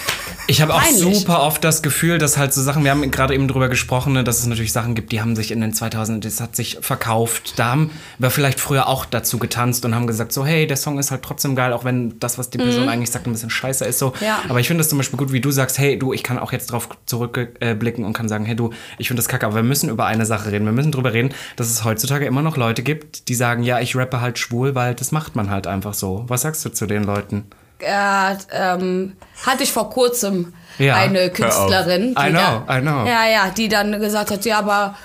Ich 0.50 0.60
habe 0.60 0.74
auch 0.74 0.82
super 0.84 1.44
oft 1.44 1.62
das 1.62 1.80
Gefühl, 1.80 2.18
dass 2.18 2.36
halt 2.36 2.52
so 2.52 2.60
Sachen, 2.60 2.82
wir 2.82 2.90
haben 2.90 3.08
gerade 3.12 3.34
eben 3.34 3.46
drüber 3.46 3.68
gesprochen, 3.68 4.14
ne, 4.14 4.24
dass 4.24 4.40
es 4.40 4.46
natürlich 4.46 4.72
Sachen 4.72 4.96
gibt, 4.96 5.12
die 5.12 5.20
haben 5.20 5.36
sich 5.36 5.52
in 5.52 5.60
den 5.60 5.72
2000, 5.72 6.24
das 6.24 6.40
hat 6.40 6.56
sich 6.56 6.78
verkauft. 6.80 7.52
Da 7.56 7.66
haben 7.66 7.92
wir 8.18 8.30
vielleicht 8.30 8.58
früher 8.58 8.88
auch 8.88 9.04
dazu 9.04 9.38
getanzt 9.38 9.84
und 9.84 9.94
haben 9.94 10.08
gesagt 10.08 10.32
so, 10.32 10.44
hey, 10.44 10.66
der 10.66 10.76
Song 10.76 10.98
ist 10.98 11.12
halt 11.12 11.22
trotzdem 11.22 11.54
geil, 11.54 11.72
auch 11.72 11.84
wenn 11.84 12.18
das, 12.18 12.36
was 12.36 12.50
die 12.50 12.58
Person 12.58 12.88
eigentlich 12.88 13.12
sagt, 13.12 13.28
ein 13.28 13.32
bisschen 13.32 13.48
scheiße 13.48 13.84
ist 13.84 14.00
so. 14.00 14.08
Mhm. 14.08 14.26
Ja. 14.26 14.40
Aber 14.48 14.58
ich 14.58 14.66
finde 14.66 14.80
das 14.80 14.88
zum 14.88 14.98
Beispiel 14.98 15.18
gut, 15.18 15.30
wie 15.30 15.40
du 15.40 15.52
sagst, 15.52 15.78
hey, 15.78 15.96
du, 15.96 16.12
ich 16.12 16.24
kann 16.24 16.36
auch 16.36 16.50
jetzt 16.50 16.72
drauf 16.72 16.88
zurückblicken 17.06 18.04
und 18.04 18.12
kann 18.12 18.28
sagen, 18.28 18.44
hey, 18.44 18.56
du, 18.56 18.70
ich 18.98 19.06
finde 19.06 19.20
das 19.20 19.28
kacke, 19.28 19.46
aber 19.46 19.54
wir 19.54 19.62
müssen 19.62 19.88
über 19.88 20.06
eine 20.06 20.26
Sache 20.26 20.50
reden. 20.50 20.64
Wir 20.64 20.72
müssen 20.72 20.90
drüber 20.90 21.12
reden, 21.12 21.30
dass 21.54 21.68
es 21.68 21.84
heutzutage 21.84 22.26
immer 22.26 22.42
noch 22.42 22.56
Leute 22.56 22.82
gibt, 22.82 23.28
die 23.28 23.36
sagen, 23.36 23.62
ja, 23.62 23.78
ich 23.78 23.94
rappe 23.94 24.20
halt 24.20 24.36
schwul, 24.40 24.74
weil 24.74 24.96
das 24.96 25.12
macht 25.12 25.36
man 25.36 25.48
halt 25.48 25.68
einfach 25.68 25.94
so. 25.94 26.24
Was 26.26 26.40
sagst 26.42 26.64
du 26.64 26.70
zu 26.70 26.86
den 26.86 27.04
Leuten? 27.04 27.44
Äh, 27.82 28.36
ähm, 28.52 29.12
hatte 29.46 29.62
ich 29.62 29.72
vor 29.72 29.90
kurzem 29.90 30.52
Ja, 30.78 30.94
eine. 30.96 31.30
Künstlerin, 31.30 32.14
die 32.14 32.28
I 32.28 32.30
know, 32.30 32.62
da, 32.66 32.78
I 32.78 32.80
know. 32.80 33.06
ja, 33.06 33.26
ja, 33.26 33.50
die 33.50 33.68
dann 33.68 33.98
gesagt 34.00 34.30
hat, 34.30 34.44
ja, 34.44 34.58
aber 34.58 34.96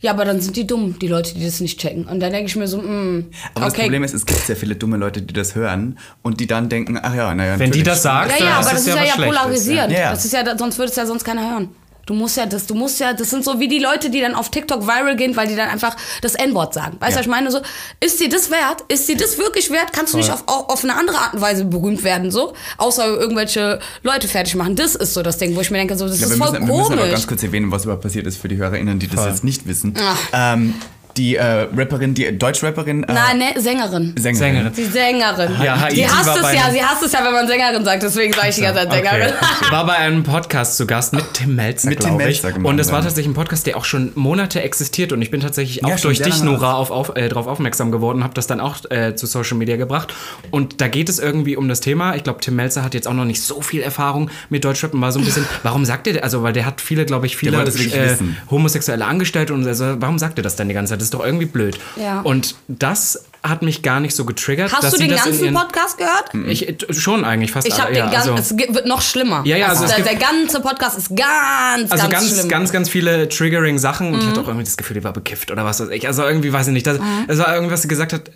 ja, 0.00 0.10
aber 0.12 0.26
dann 0.26 0.40
sind 0.40 0.56
die 0.56 0.66
dumm, 0.66 0.98
die 0.98 1.08
Leute, 1.08 1.34
die 1.34 1.44
das 1.44 1.60
nicht 1.60 1.80
checken. 1.80 2.04
Und 2.06 2.20
dann 2.20 2.30
denke 2.30 2.48
ich 2.48 2.56
mir 2.56 2.68
so, 2.68 2.78
mh, 2.78 3.24
Aber 3.54 3.64
das 3.64 3.72
okay. 3.72 3.82
Problem 3.82 4.04
ist, 4.04 4.12
es 4.14 4.26
gibt 4.26 4.40
sehr 4.40 4.56
viele 4.56 4.76
dumme 4.76 4.98
Leute, 4.98 5.22
die 5.22 5.32
das 5.32 5.54
hören 5.54 5.98
und 6.22 6.38
die 6.38 6.46
dann 6.46 6.68
denken, 6.68 6.98
ach 7.02 7.14
ja, 7.14 7.34
naja. 7.34 7.58
Wenn 7.58 7.70
die 7.70 7.82
das 7.82 8.02
sagt, 8.02 8.30
ja, 8.32 8.38
dann 8.38 8.46
ja, 8.46 8.60
ist 8.60 8.66
aber 8.66 8.74
das 8.74 8.86
ist 8.86 8.94
ja, 8.94 9.02
ja 9.04 9.14
polarisierend. 9.16 9.92
Ja, 9.92 9.98
ja. 10.00 10.10
Das 10.10 10.24
ist 10.24 10.32
ja, 10.32 10.58
sonst 10.58 10.78
würde 10.78 10.90
es 10.90 10.96
ja 10.96 11.06
sonst 11.06 11.24
keiner 11.24 11.50
hören. 11.50 11.70
Du 12.06 12.14
musst 12.14 12.36
ja 12.36 12.46
das, 12.46 12.66
du 12.66 12.74
musst 12.74 13.00
ja, 13.00 13.12
das 13.12 13.30
sind 13.30 13.44
so 13.44 13.58
wie 13.60 13.66
die 13.68 13.78
Leute, 13.80 14.10
die 14.10 14.20
dann 14.20 14.34
auf 14.36 14.48
TikTok 14.50 14.86
viral 14.86 15.16
gehen, 15.16 15.36
weil 15.36 15.48
die 15.48 15.56
dann 15.56 15.68
einfach 15.68 15.96
das 16.22 16.36
N-Wort 16.36 16.72
sagen. 16.72 16.96
Weißt 17.00 17.10
du, 17.10 17.14
Ja. 17.14 17.16
was 17.18 17.26
ich 17.26 17.30
meine? 17.30 17.50
So, 17.50 17.60
ist 18.00 18.20
dir 18.20 18.28
das 18.28 18.50
wert? 18.50 18.84
Ist 18.88 19.08
dir 19.08 19.16
das 19.16 19.36
wirklich 19.38 19.70
wert? 19.70 19.92
Kannst 19.92 20.14
du 20.14 20.18
nicht 20.18 20.30
auf, 20.30 20.44
auf, 20.46 20.84
eine 20.84 20.94
andere 20.96 21.18
Art 21.18 21.34
und 21.34 21.40
Weise 21.40 21.64
berühmt 21.64 22.04
werden, 22.04 22.30
so? 22.30 22.54
Außer 22.78 23.06
irgendwelche 23.06 23.80
Leute 24.02 24.28
fertig 24.28 24.54
machen. 24.54 24.76
Das 24.76 24.94
ist 24.94 25.14
so 25.14 25.22
das 25.22 25.38
Ding, 25.38 25.56
wo 25.56 25.60
ich 25.60 25.70
mir 25.72 25.78
denke, 25.78 25.96
so, 25.96 26.06
das 26.06 26.20
Ja, 26.20 26.28
ist 26.28 26.36
voll 26.36 26.52
müssen, 26.52 26.66
wir 26.68 26.74
müssen 26.76 26.92
aber 26.92 26.96
komisch. 27.02 27.10
ganz 27.12 27.26
kurz 27.26 27.42
erwähnen, 27.42 27.70
was 27.72 27.82
überhaupt 27.84 28.02
passiert 28.04 28.26
ist 28.26 28.36
für 28.40 28.48
die 28.48 28.56
HörerInnen, 28.56 28.98
die 29.00 29.08
das 29.08 29.20
Voll. 29.20 29.28
jetzt 29.28 29.42
nicht 29.44 29.66
wissen. 29.66 29.94
Ach. 30.00 30.16
Ähm, 30.32 30.74
die 31.16 31.36
äh, 31.36 31.66
Rapperin, 31.76 32.14
die 32.14 32.36
Deutsch-Rapperin. 32.36 33.04
Äh, 33.04 33.12
Nein, 33.12 33.38
ne, 33.38 33.60
Sängerin. 33.60 34.14
Sängerin. 34.18 34.34
Sängerin. 34.36 34.72
Die 34.76 34.84
Sängerin. 34.84 35.52
Ja, 35.62 35.80
Haiti 35.80 35.96
sie 35.96 36.08
hasst 36.08 36.28
es 36.28 36.52
ja, 36.52 36.70
sie 36.70 36.82
hasst 36.82 37.02
es 37.02 37.12
ja, 37.12 37.24
wenn 37.24 37.32
man 37.32 37.46
Sängerin 37.46 37.84
sagt, 37.84 38.02
deswegen 38.02 38.32
sage 38.32 38.48
ich 38.48 38.54
die 38.56 38.60
ganze 38.62 38.80
Zeit 38.80 38.92
Sängerin. 38.92 39.32
Okay. 39.34 39.72
War 39.72 39.86
bei 39.86 39.96
einem 39.96 40.22
Podcast 40.22 40.76
zu 40.76 40.86
Gast 40.86 41.12
mit 41.12 41.24
Tim 41.34 41.54
Melzer, 41.54 41.88
Mit 41.88 42.00
Tim 42.00 42.12
ich. 42.12 42.16
Melzer 42.16 42.48
gemeinsam. 42.52 42.66
Und 42.66 42.78
es 42.78 42.92
war 42.92 43.02
tatsächlich 43.02 43.30
ein 43.30 43.34
Podcast, 43.34 43.66
der 43.66 43.76
auch 43.76 43.84
schon 43.84 44.12
Monate 44.14 44.62
existiert. 44.62 45.12
Und 45.12 45.22
ich 45.22 45.30
bin 45.30 45.40
tatsächlich 45.40 45.84
auch 45.84 45.90
Ja, 45.90 45.96
durch 45.96 46.20
dich, 46.20 46.42
Nora, 46.42 46.74
auf, 46.74 46.90
auf, 46.90 47.16
äh, 47.16 47.28
darauf 47.28 47.46
aufmerksam 47.46 47.90
geworden, 47.90 48.22
habe 48.22 48.34
das 48.34 48.46
dann 48.46 48.60
auch 48.60 48.78
äh, 48.90 49.14
zu 49.14 49.26
Social 49.26 49.56
Media 49.56 49.76
gebracht. 49.76 50.12
Und 50.50 50.80
da 50.80 50.88
geht 50.88 51.08
es 51.08 51.18
irgendwie 51.18 51.56
um 51.56 51.68
das 51.68 51.80
Thema. 51.80 52.14
Ich 52.16 52.24
glaube, 52.24 52.40
Tim 52.40 52.56
Melzer 52.56 52.84
hat 52.84 52.94
jetzt 52.94 53.08
auch 53.08 53.14
noch 53.14 53.24
nicht 53.24 53.42
so 53.42 53.60
viel 53.62 53.82
Erfahrung 53.82 54.30
mit 54.50 54.64
Deutschrap 54.64 54.94
und 54.94 55.00
war 55.00 55.12
so 55.12 55.18
ein 55.18 55.24
bisschen, 55.24 55.46
warum 55.62 55.84
sagt 55.84 56.06
ihr, 56.06 56.22
also 56.22 56.42
weil 56.42 56.52
der 56.52 56.66
hat 56.66 56.80
viele, 56.80 57.06
glaube 57.06 57.26
ich, 57.26 57.36
viele 57.36 57.56
äh, 57.56 57.66
wissen. 57.66 58.36
homosexuelle 58.50 59.04
Angestellte 59.04 59.54
und 59.54 59.66
also, 59.66 59.96
warum 60.00 60.18
sagt 60.18 60.38
ihr 60.38 60.42
das 60.42 60.56
denn 60.56 60.68
die 60.68 60.74
ganze 60.74 60.92
Zeit? 60.92 61.05
Das 61.06 61.10
ist 61.10 61.20
doch 61.20 61.24
irgendwie 61.24 61.46
blöd. 61.46 61.78
Ja. 61.94 62.20
Und 62.22 62.56
das 62.66 63.26
hat 63.48 63.62
mich 63.62 63.82
gar 63.82 64.00
nicht 64.00 64.14
so 64.14 64.24
getriggert. 64.24 64.72
Hast 64.72 64.92
du 64.94 64.98
den 64.98 65.10
ganzen 65.14 65.54
Podcast 65.54 65.98
gehört? 65.98 66.32
Ich, 66.48 66.68
äh, 66.68 66.76
schon 66.92 67.24
eigentlich, 67.24 67.52
fast 67.52 67.66
Ich 67.66 67.78
habe 67.80 67.92
den 67.92 67.98
ja, 68.04 68.10
ganzen, 68.10 68.30
also- 68.34 68.54
es 68.54 68.74
wird 68.74 68.86
noch 68.86 69.02
schlimmer. 69.02 69.42
Ja, 69.44 69.56
ja, 69.56 69.68
also 69.68 69.84
es 69.84 69.94
der, 69.94 70.04
der 70.04 70.16
ganze 70.16 70.60
Podcast 70.60 70.98
ist 70.98 71.10
ganz, 71.16 71.90
Also 71.90 72.02
ganz, 72.08 72.12
ganz, 72.12 72.30
schlimm. 72.30 72.44
Mhm. 72.46 72.48
ganz, 72.50 72.72
ganz 72.72 72.88
viele 72.88 73.28
triggering 73.28 73.78
Sachen 73.78 74.14
und 74.14 74.20
ich 74.20 74.26
hatte 74.26 74.40
auch 74.40 74.46
irgendwie 74.46 74.64
das 74.64 74.76
Gefühl, 74.76 74.94
die 74.94 75.04
war 75.04 75.12
bekifft 75.12 75.50
oder 75.50 75.64
was 75.64 75.80
weiß 75.80 75.88
ich. 75.90 76.06
Also 76.06 76.22
irgendwie 76.24 76.52
weiß 76.52 76.66
ich 76.68 76.72
nicht. 76.72 76.86
Das, 76.86 76.98
das 77.26 77.38
war 77.38 77.54
irgendwas, 77.54 77.74
was 77.78 77.82
sie 77.82 77.88
gesagt 77.88 78.12
hat, 78.12 78.30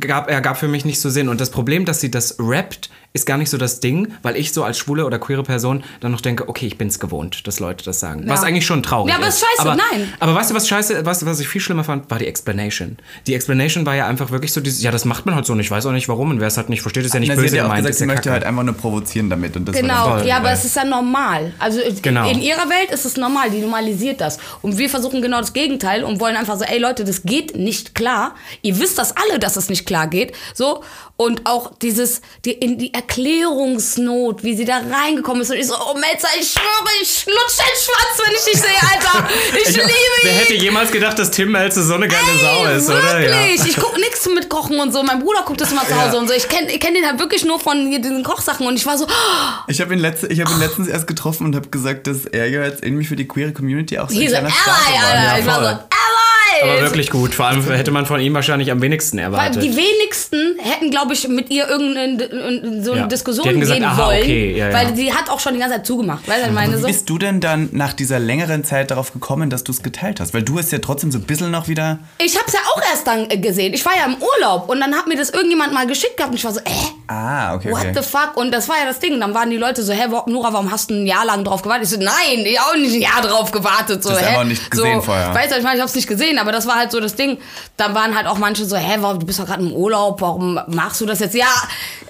gab, 0.00 0.30
er 0.30 0.40
gab 0.40 0.56
für 0.58 0.68
mich 0.68 0.84
nicht 0.84 1.00
so 1.00 1.10
Sinn. 1.10 1.28
Und 1.28 1.40
das 1.40 1.50
Problem, 1.50 1.84
dass 1.84 2.00
sie 2.00 2.10
das 2.10 2.36
rappt, 2.38 2.90
ist 3.12 3.24
gar 3.26 3.38
nicht 3.38 3.48
so 3.50 3.56
das 3.56 3.80
Ding, 3.80 4.12
weil 4.22 4.36
ich 4.36 4.52
so 4.52 4.62
als 4.62 4.76
schwule 4.78 5.06
oder 5.06 5.18
queere 5.18 5.42
Person 5.42 5.82
dann 6.00 6.12
noch 6.12 6.20
denke, 6.20 6.48
okay, 6.50 6.66
ich 6.66 6.76
bin's 6.76 6.98
gewohnt, 6.98 7.46
dass 7.46 7.60
Leute 7.60 7.82
das 7.84 7.98
sagen. 7.98 8.24
Was 8.26 8.42
eigentlich 8.42 8.66
schon 8.66 8.82
traurig 8.82 9.10
Ja, 9.10 9.16
aber 9.18 9.28
ist. 9.28 9.36
ist 9.36 9.40
scheiße, 9.40 9.60
aber, 9.70 9.76
nein. 9.76 10.12
Aber 10.20 10.34
weißt 10.34 10.50
du, 10.50 10.54
was 10.54 10.68
scheiße, 10.68 11.06
was, 11.06 11.24
was 11.24 11.40
ich 11.40 11.48
viel 11.48 11.62
schlimmer 11.62 11.82
fand, 11.84 12.10
war 12.10 12.18
die 12.18 12.26
Explanation. 12.26 12.98
Die 13.26 13.34
Explanation 13.34 13.86
war 13.86 13.94
ja 13.96 14.06
einfach 14.06 14.30
wirklich 14.30 14.52
so 14.56 14.60
dieses, 14.60 14.82
ja, 14.82 14.90
das 14.90 15.04
macht 15.04 15.24
man 15.26 15.34
halt 15.36 15.46
so 15.46 15.52
und 15.52 15.60
ich 15.60 15.70
weiß 15.70 15.86
auch 15.86 15.92
nicht 15.92 16.08
warum 16.08 16.30
und 16.30 16.40
wer 16.40 16.48
es 16.48 16.56
halt 16.56 16.68
nicht 16.68 16.82
versteht, 16.82 17.04
ist 17.06 17.14
ja 17.14 17.20
nicht 17.20 17.28
Na, 17.28 17.34
sie 17.36 17.40
hat 17.40 17.44
böse 17.46 17.56
ja 17.56 17.62
auch 17.62 17.66
gemeint. 17.68 17.82
gesagt, 17.84 17.90
ist 17.92 17.98
sie 17.98 18.04
ja 18.04 18.06
möchte 18.08 18.22
Kacke. 18.22 18.32
halt 18.32 18.44
einfach 18.44 18.62
nur 18.64 18.74
provozieren 18.74 19.30
damit. 19.30 19.56
Und 19.56 19.66
das 19.66 19.76
Genau, 19.76 20.18
ja, 20.18 20.38
aber 20.38 20.50
es 20.50 20.64
ist 20.64 20.74
ja 20.76 20.84
normal. 20.84 21.54
Also 21.58 21.80
Genau. 22.02 22.28
in 22.28 22.40
ihrer 22.42 22.68
Welt 22.68 22.90
ist 22.90 23.04
es 23.04 23.16
normal, 23.16 23.50
die 23.50 23.58
normalisiert 23.60 24.20
das. 24.20 24.38
Und 24.62 24.76
wir 24.78 24.90
versuchen 24.90 25.22
genau 25.22 25.38
das 25.40 25.52
Gegenteil 25.52 26.02
und 26.04 26.18
wollen 26.20 26.36
einfach 26.36 26.58
so, 26.58 26.64
ey 26.64 26.78
Leute, 26.78 27.04
das 27.04 27.22
geht 27.22 27.56
nicht 27.56 27.94
klar. 27.94 28.34
Ihr 28.62 28.78
wisst 28.80 28.98
das 28.98 29.14
alle, 29.16 29.38
dass 29.38 29.56
es 29.56 29.68
nicht 29.68 29.86
klar 29.86 30.08
geht. 30.08 30.32
So. 30.54 30.82
Und 31.18 31.46
auch 31.46 31.72
dieses, 31.80 32.20
die, 32.44 32.52
in 32.52 32.76
die 32.78 32.92
Erklärungsnot, 32.92 34.42
wie 34.44 34.54
sie 34.56 34.64
da 34.64 34.78
reingekommen 34.90 35.42
ist. 35.42 35.50
Und 35.50 35.56
ich 35.56 35.66
so, 35.66 35.74
oh 35.74 35.94
Melzer, 35.98 36.28
ich 36.38 36.48
schwöre, 36.50 36.90
ich 37.02 37.24
lutsch 37.26 37.58
den 37.58 37.76
Schwanz, 37.76 38.26
wenn 38.26 38.34
ich 38.34 38.44
dich 38.44 38.60
sehe, 38.60 38.90
Alter. 38.92 39.28
Ich, 39.60 39.68
liebe 39.76 39.88
Wer 40.22 40.32
ihn. 40.32 40.38
hätte 40.38 40.54
jemals 40.54 40.90
gedacht, 40.92 41.18
dass 41.18 41.30
Tim 41.30 41.52
Melze 41.52 41.82
so 41.82 41.94
eine 41.94 42.08
geile 42.08 42.38
Sau 42.40 42.64
ist, 42.66 42.88
oder? 42.88 43.20
Ja. 43.20 43.30
Wirklich, 43.48 43.66
ich 43.70 43.76
guck 43.76 43.96
nichts 43.96 44.26
mit 44.34 44.45
Kochen 44.48 44.78
und 44.80 44.92
so. 44.92 45.02
Mein 45.02 45.20
Bruder 45.20 45.42
guckt 45.44 45.60
das 45.60 45.72
immer 45.72 45.86
zu 45.86 46.00
Hause 46.00 46.18
und 46.18 46.28
so. 46.28 46.34
Ich 46.34 46.48
kenne 46.48 46.70
ich 46.70 46.80
kenn 46.80 46.94
den 46.94 47.04
halt 47.06 47.18
wirklich 47.18 47.44
nur 47.44 47.58
von 47.58 47.90
diesen 47.90 48.22
Kochsachen 48.22 48.66
und 48.66 48.76
ich 48.76 48.86
war 48.86 48.98
so, 48.98 49.06
Ich 49.68 49.80
habe 49.80 49.94
ihn, 49.94 50.00
letzte, 50.00 50.28
ich 50.28 50.40
hab 50.40 50.50
ihn 50.50 50.60
letztens 50.60 50.88
erst 50.88 51.06
getroffen 51.06 51.46
und 51.46 51.56
habe 51.56 51.68
gesagt, 51.68 52.06
dass 52.06 52.24
er 52.26 52.48
ja 52.48 52.62
jetzt 52.64 52.82
irgendwie 52.82 53.04
für 53.04 53.16
die 53.16 53.26
queere 53.26 53.52
Community 53.52 53.98
auch 53.98 54.08
so 54.08 54.18
ein 54.18 54.26
ally, 54.26 54.36
Alter. 54.36 55.34
ist. 55.34 55.40
ich 55.40 55.46
war 55.46 55.60
so, 55.60 55.66
ally. 55.66 56.15
Aber 56.62 56.80
wirklich 56.82 57.10
gut. 57.10 57.34
Vor 57.34 57.46
allem 57.46 57.62
hätte 57.70 57.90
man 57.90 58.06
von 58.06 58.20
ihm 58.20 58.34
wahrscheinlich 58.34 58.70
am 58.70 58.80
wenigsten 58.82 59.18
Weil 59.18 59.24
erwartet. 59.24 59.62
die 59.62 59.76
wenigsten 59.76 60.56
hätten, 60.58 60.90
glaube 60.90 61.12
ich, 61.14 61.26
mit 61.28 61.50
ihr 61.50 61.68
irgendeine 61.68 62.82
so 62.84 62.92
eine 62.92 63.02
Ja. 63.02 63.06
Diskussion 63.06 63.46
hätten 63.46 63.60
gesagt, 63.60 63.80
gehen 63.80 63.88
aha, 63.88 64.06
wollen. 64.06 64.22
okay, 64.22 64.56
ja, 64.56 64.68
ja. 64.68 64.74
Weil 64.74 64.96
sie 64.96 65.12
hat 65.12 65.28
auch 65.30 65.40
schon 65.40 65.54
die 65.54 65.58
ganze 65.60 65.76
Zeit 65.76 65.86
zugemacht. 65.86 66.26
Weißt 66.28 66.50
meine 66.52 66.76
Wie 66.76 66.80
so. 66.80 66.86
bist 66.86 67.08
du 67.10 67.18
denn 67.18 67.40
dann 67.40 67.68
nach 67.72 67.92
dieser 67.92 68.18
längeren 68.18 68.64
Zeit 68.64 68.90
darauf 68.90 69.12
gekommen, 69.12 69.50
dass 69.50 69.64
du 69.64 69.72
es 69.72 69.82
geteilt 69.82 70.20
hast? 70.20 70.34
Weil 70.34 70.42
du 70.42 70.58
es 70.58 70.70
ja 70.70 70.78
trotzdem 70.78 71.10
so 71.12 71.18
ein 71.18 71.24
bisschen 71.24 71.50
noch 71.50 71.68
wieder. 71.68 71.98
Ich 72.18 72.36
hab's 72.38 72.52
ja 72.52 72.60
auch 72.74 72.80
erst 72.90 73.06
dann 73.06 73.28
äh, 73.30 73.38
gesehen. 73.38 73.74
Ich 73.74 73.84
war 73.84 73.92
ja 73.96 74.04
im 74.06 74.16
Urlaub 74.16 74.68
und 74.68 74.80
dann 74.80 74.94
hat 74.94 75.06
mir 75.06 75.16
das 75.16 75.30
irgendjemand 75.30 75.72
mal 75.72 75.86
geschickt 75.86 76.16
gehabt 76.16 76.32
und 76.32 76.38
ich 76.38 76.44
war 76.44 76.52
so, 76.52 76.60
äh, 76.60 76.70
Ah, 77.08 77.54
okay, 77.54 77.70
what 77.70 77.80
okay. 77.82 77.92
the 77.94 78.02
fuck? 78.02 78.36
Und 78.36 78.50
das 78.52 78.68
war 78.68 78.76
ja 78.78 78.86
das 78.86 78.98
Ding. 78.98 79.20
Dann 79.20 79.32
waren 79.32 79.48
die 79.50 79.56
Leute 79.56 79.82
so, 79.82 79.92
hä, 79.92 80.06
wo- 80.08 80.24
Nora, 80.30 80.52
warum 80.52 80.72
hast 80.72 80.90
du 80.90 80.94
ein 80.94 81.06
Jahr 81.06 81.24
lang 81.24 81.44
drauf 81.44 81.62
gewartet? 81.62 81.84
Ich 81.84 81.90
so, 81.90 81.98
nein, 82.00 82.44
ich 82.44 82.58
hab 82.58 82.72
auch 82.72 82.76
nicht 82.76 82.94
ein 82.94 83.00
Jahr 83.00 83.22
drauf 83.22 83.52
gewartet. 83.52 84.02
So, 84.02 84.10
Das 84.10 84.20
hä? 84.22 84.26
einfach 84.26 84.44
nicht 84.44 84.68
gesehen 84.70 84.96
so, 84.96 85.02
vorher. 85.02 85.32
Weißt 85.34 85.52
du, 85.52 85.56
ich 85.58 85.62
meine, 85.62 85.76
ich 85.76 85.82
hab's 85.82 85.94
nicht 85.94 86.08
gesehen, 86.08 86.38
aber 86.38 86.45
das 86.52 86.66
war 86.66 86.76
halt 86.76 86.90
so 86.92 87.00
das 87.00 87.14
Ding. 87.14 87.38
Dann 87.76 87.94
waren 87.94 88.14
halt 88.16 88.26
auch 88.26 88.38
manche 88.38 88.64
so, 88.64 88.76
hä, 88.76 88.96
warum, 89.00 89.18
du 89.20 89.26
bist 89.26 89.38
doch 89.38 89.46
gerade 89.46 89.62
im 89.62 89.72
Urlaub, 89.72 90.20
warum 90.20 90.60
machst 90.68 91.00
du 91.00 91.06
das 91.06 91.20
jetzt? 91.20 91.34
Ja, 91.34 91.46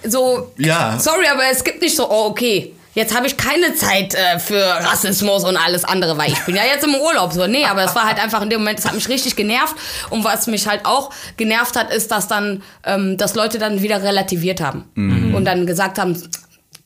so, 0.04 0.52
Ja. 0.58 0.98
sorry, 0.98 1.26
aber 1.32 1.42
es 1.50 1.62
gibt 1.64 1.80
nicht 1.82 1.96
so, 1.96 2.08
oh, 2.10 2.26
okay. 2.30 2.72
Jetzt 2.94 3.14
habe 3.14 3.26
ich 3.26 3.36
keine 3.36 3.74
Zeit 3.74 4.14
äh, 4.14 4.38
für 4.38 4.58
Rassismus 4.64 5.44
und 5.44 5.58
alles 5.58 5.84
andere, 5.84 6.16
weil 6.16 6.32
ich 6.32 6.40
bin 6.46 6.56
ja 6.56 6.62
jetzt 6.64 6.82
im 6.82 6.94
Urlaub. 6.94 7.30
So, 7.30 7.46
nee, 7.46 7.66
aber 7.66 7.84
es 7.84 7.94
war 7.94 8.04
halt 8.06 8.18
einfach 8.18 8.40
in 8.40 8.48
dem 8.48 8.60
Moment, 8.60 8.78
es 8.78 8.86
hat 8.86 8.94
mich 8.94 9.06
richtig 9.10 9.36
genervt. 9.36 9.74
Und 10.08 10.24
was 10.24 10.46
mich 10.46 10.66
halt 10.66 10.86
auch 10.86 11.10
genervt 11.36 11.76
hat, 11.76 11.92
ist, 11.92 12.10
dass 12.10 12.26
dann, 12.26 12.62
ähm, 12.84 13.18
dass 13.18 13.34
Leute 13.34 13.58
dann 13.58 13.82
wieder 13.82 14.02
relativiert 14.02 14.62
haben. 14.62 14.84
Und 15.34 15.44
dann 15.44 15.66
gesagt 15.66 15.98
haben, 15.98 16.16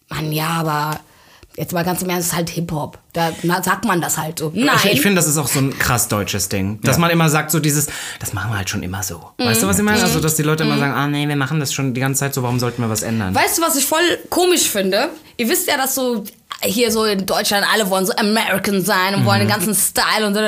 Mann, 0.09 0.33
ja, 0.33 0.49
aber 0.49 0.99
jetzt 1.57 1.73
mal 1.73 1.85
ganz 1.85 2.03
im 2.03 2.09
Ernst, 2.09 2.29
es 2.29 2.33
ist 2.33 2.37
halt 2.37 2.51
Hip-Hop. 2.51 2.99
Da 3.13 3.33
na, 3.43 3.63
sagt 3.63 3.85
man 3.85 4.01
das 4.01 4.19
halt 4.19 4.39
so. 4.39 4.53
Nein. 4.55 4.77
Ich, 4.85 4.93
ich 4.93 5.01
finde, 5.01 5.17
das 5.17 5.27
ist 5.27 5.37
auch 5.37 5.49
so 5.49 5.59
ein 5.59 5.77
krass 5.79 6.09
deutsches 6.09 6.49
Ding. 6.49 6.81
Dass 6.83 6.99
man 6.99 7.11
immer 7.11 7.29
sagt, 7.29 7.51
so 7.51 7.61
dieses, 7.61 7.89
das 8.19 8.33
machen 8.33 8.51
wir 8.51 8.59
halt 8.59 8.71
schon 8.71 8.83
immer 8.83 9.03
so. 9.03 9.31
Weißt 9.39 9.63
du, 9.63 9.67
was 9.67 9.79
ich 9.79 9.85
meine? 9.85 10.01
Also, 10.01 10.21
dass 10.21 10.37
die 10.37 10.43
Leute 10.43 10.65
immer 10.65 10.79
sagen, 10.79 10.93
ah 10.93 11.07
nee, 11.07 11.27
wir 11.27 11.37
machen 11.37 11.61
das 11.61 11.73
schon 11.73 11.93
die 11.93 12.01
ganze 12.01 12.21
Zeit 12.21 12.35
so, 12.35 12.43
warum 12.43 12.59
sollten 12.59 12.83
wir 12.83 12.89
was 12.89 13.03
ändern? 13.03 13.35
Weißt 13.35 13.59
du, 13.59 13.63
was 13.63 13.77
ich 13.77 13.85
voll 13.85 14.19
komisch 14.31 14.69
finde? 14.69 15.11
Ihr 15.37 15.49
wisst 15.49 15.69
ja, 15.69 15.77
dass 15.77 15.95
so 15.95 16.25
hier 16.63 16.93
so 16.93 17.05
in 17.05 17.27
Deutschland 17.27 17.67
alle 17.73 17.89
wollen 17.91 18.07
so 18.07 18.13
American 18.17 18.83
sein 18.83 19.15
und 19.15 19.25
wollen 19.25 19.41
den 19.41 19.49
ganzen 19.49 19.75
Style 19.75 20.27
und 20.27 20.35
so. 20.35 20.41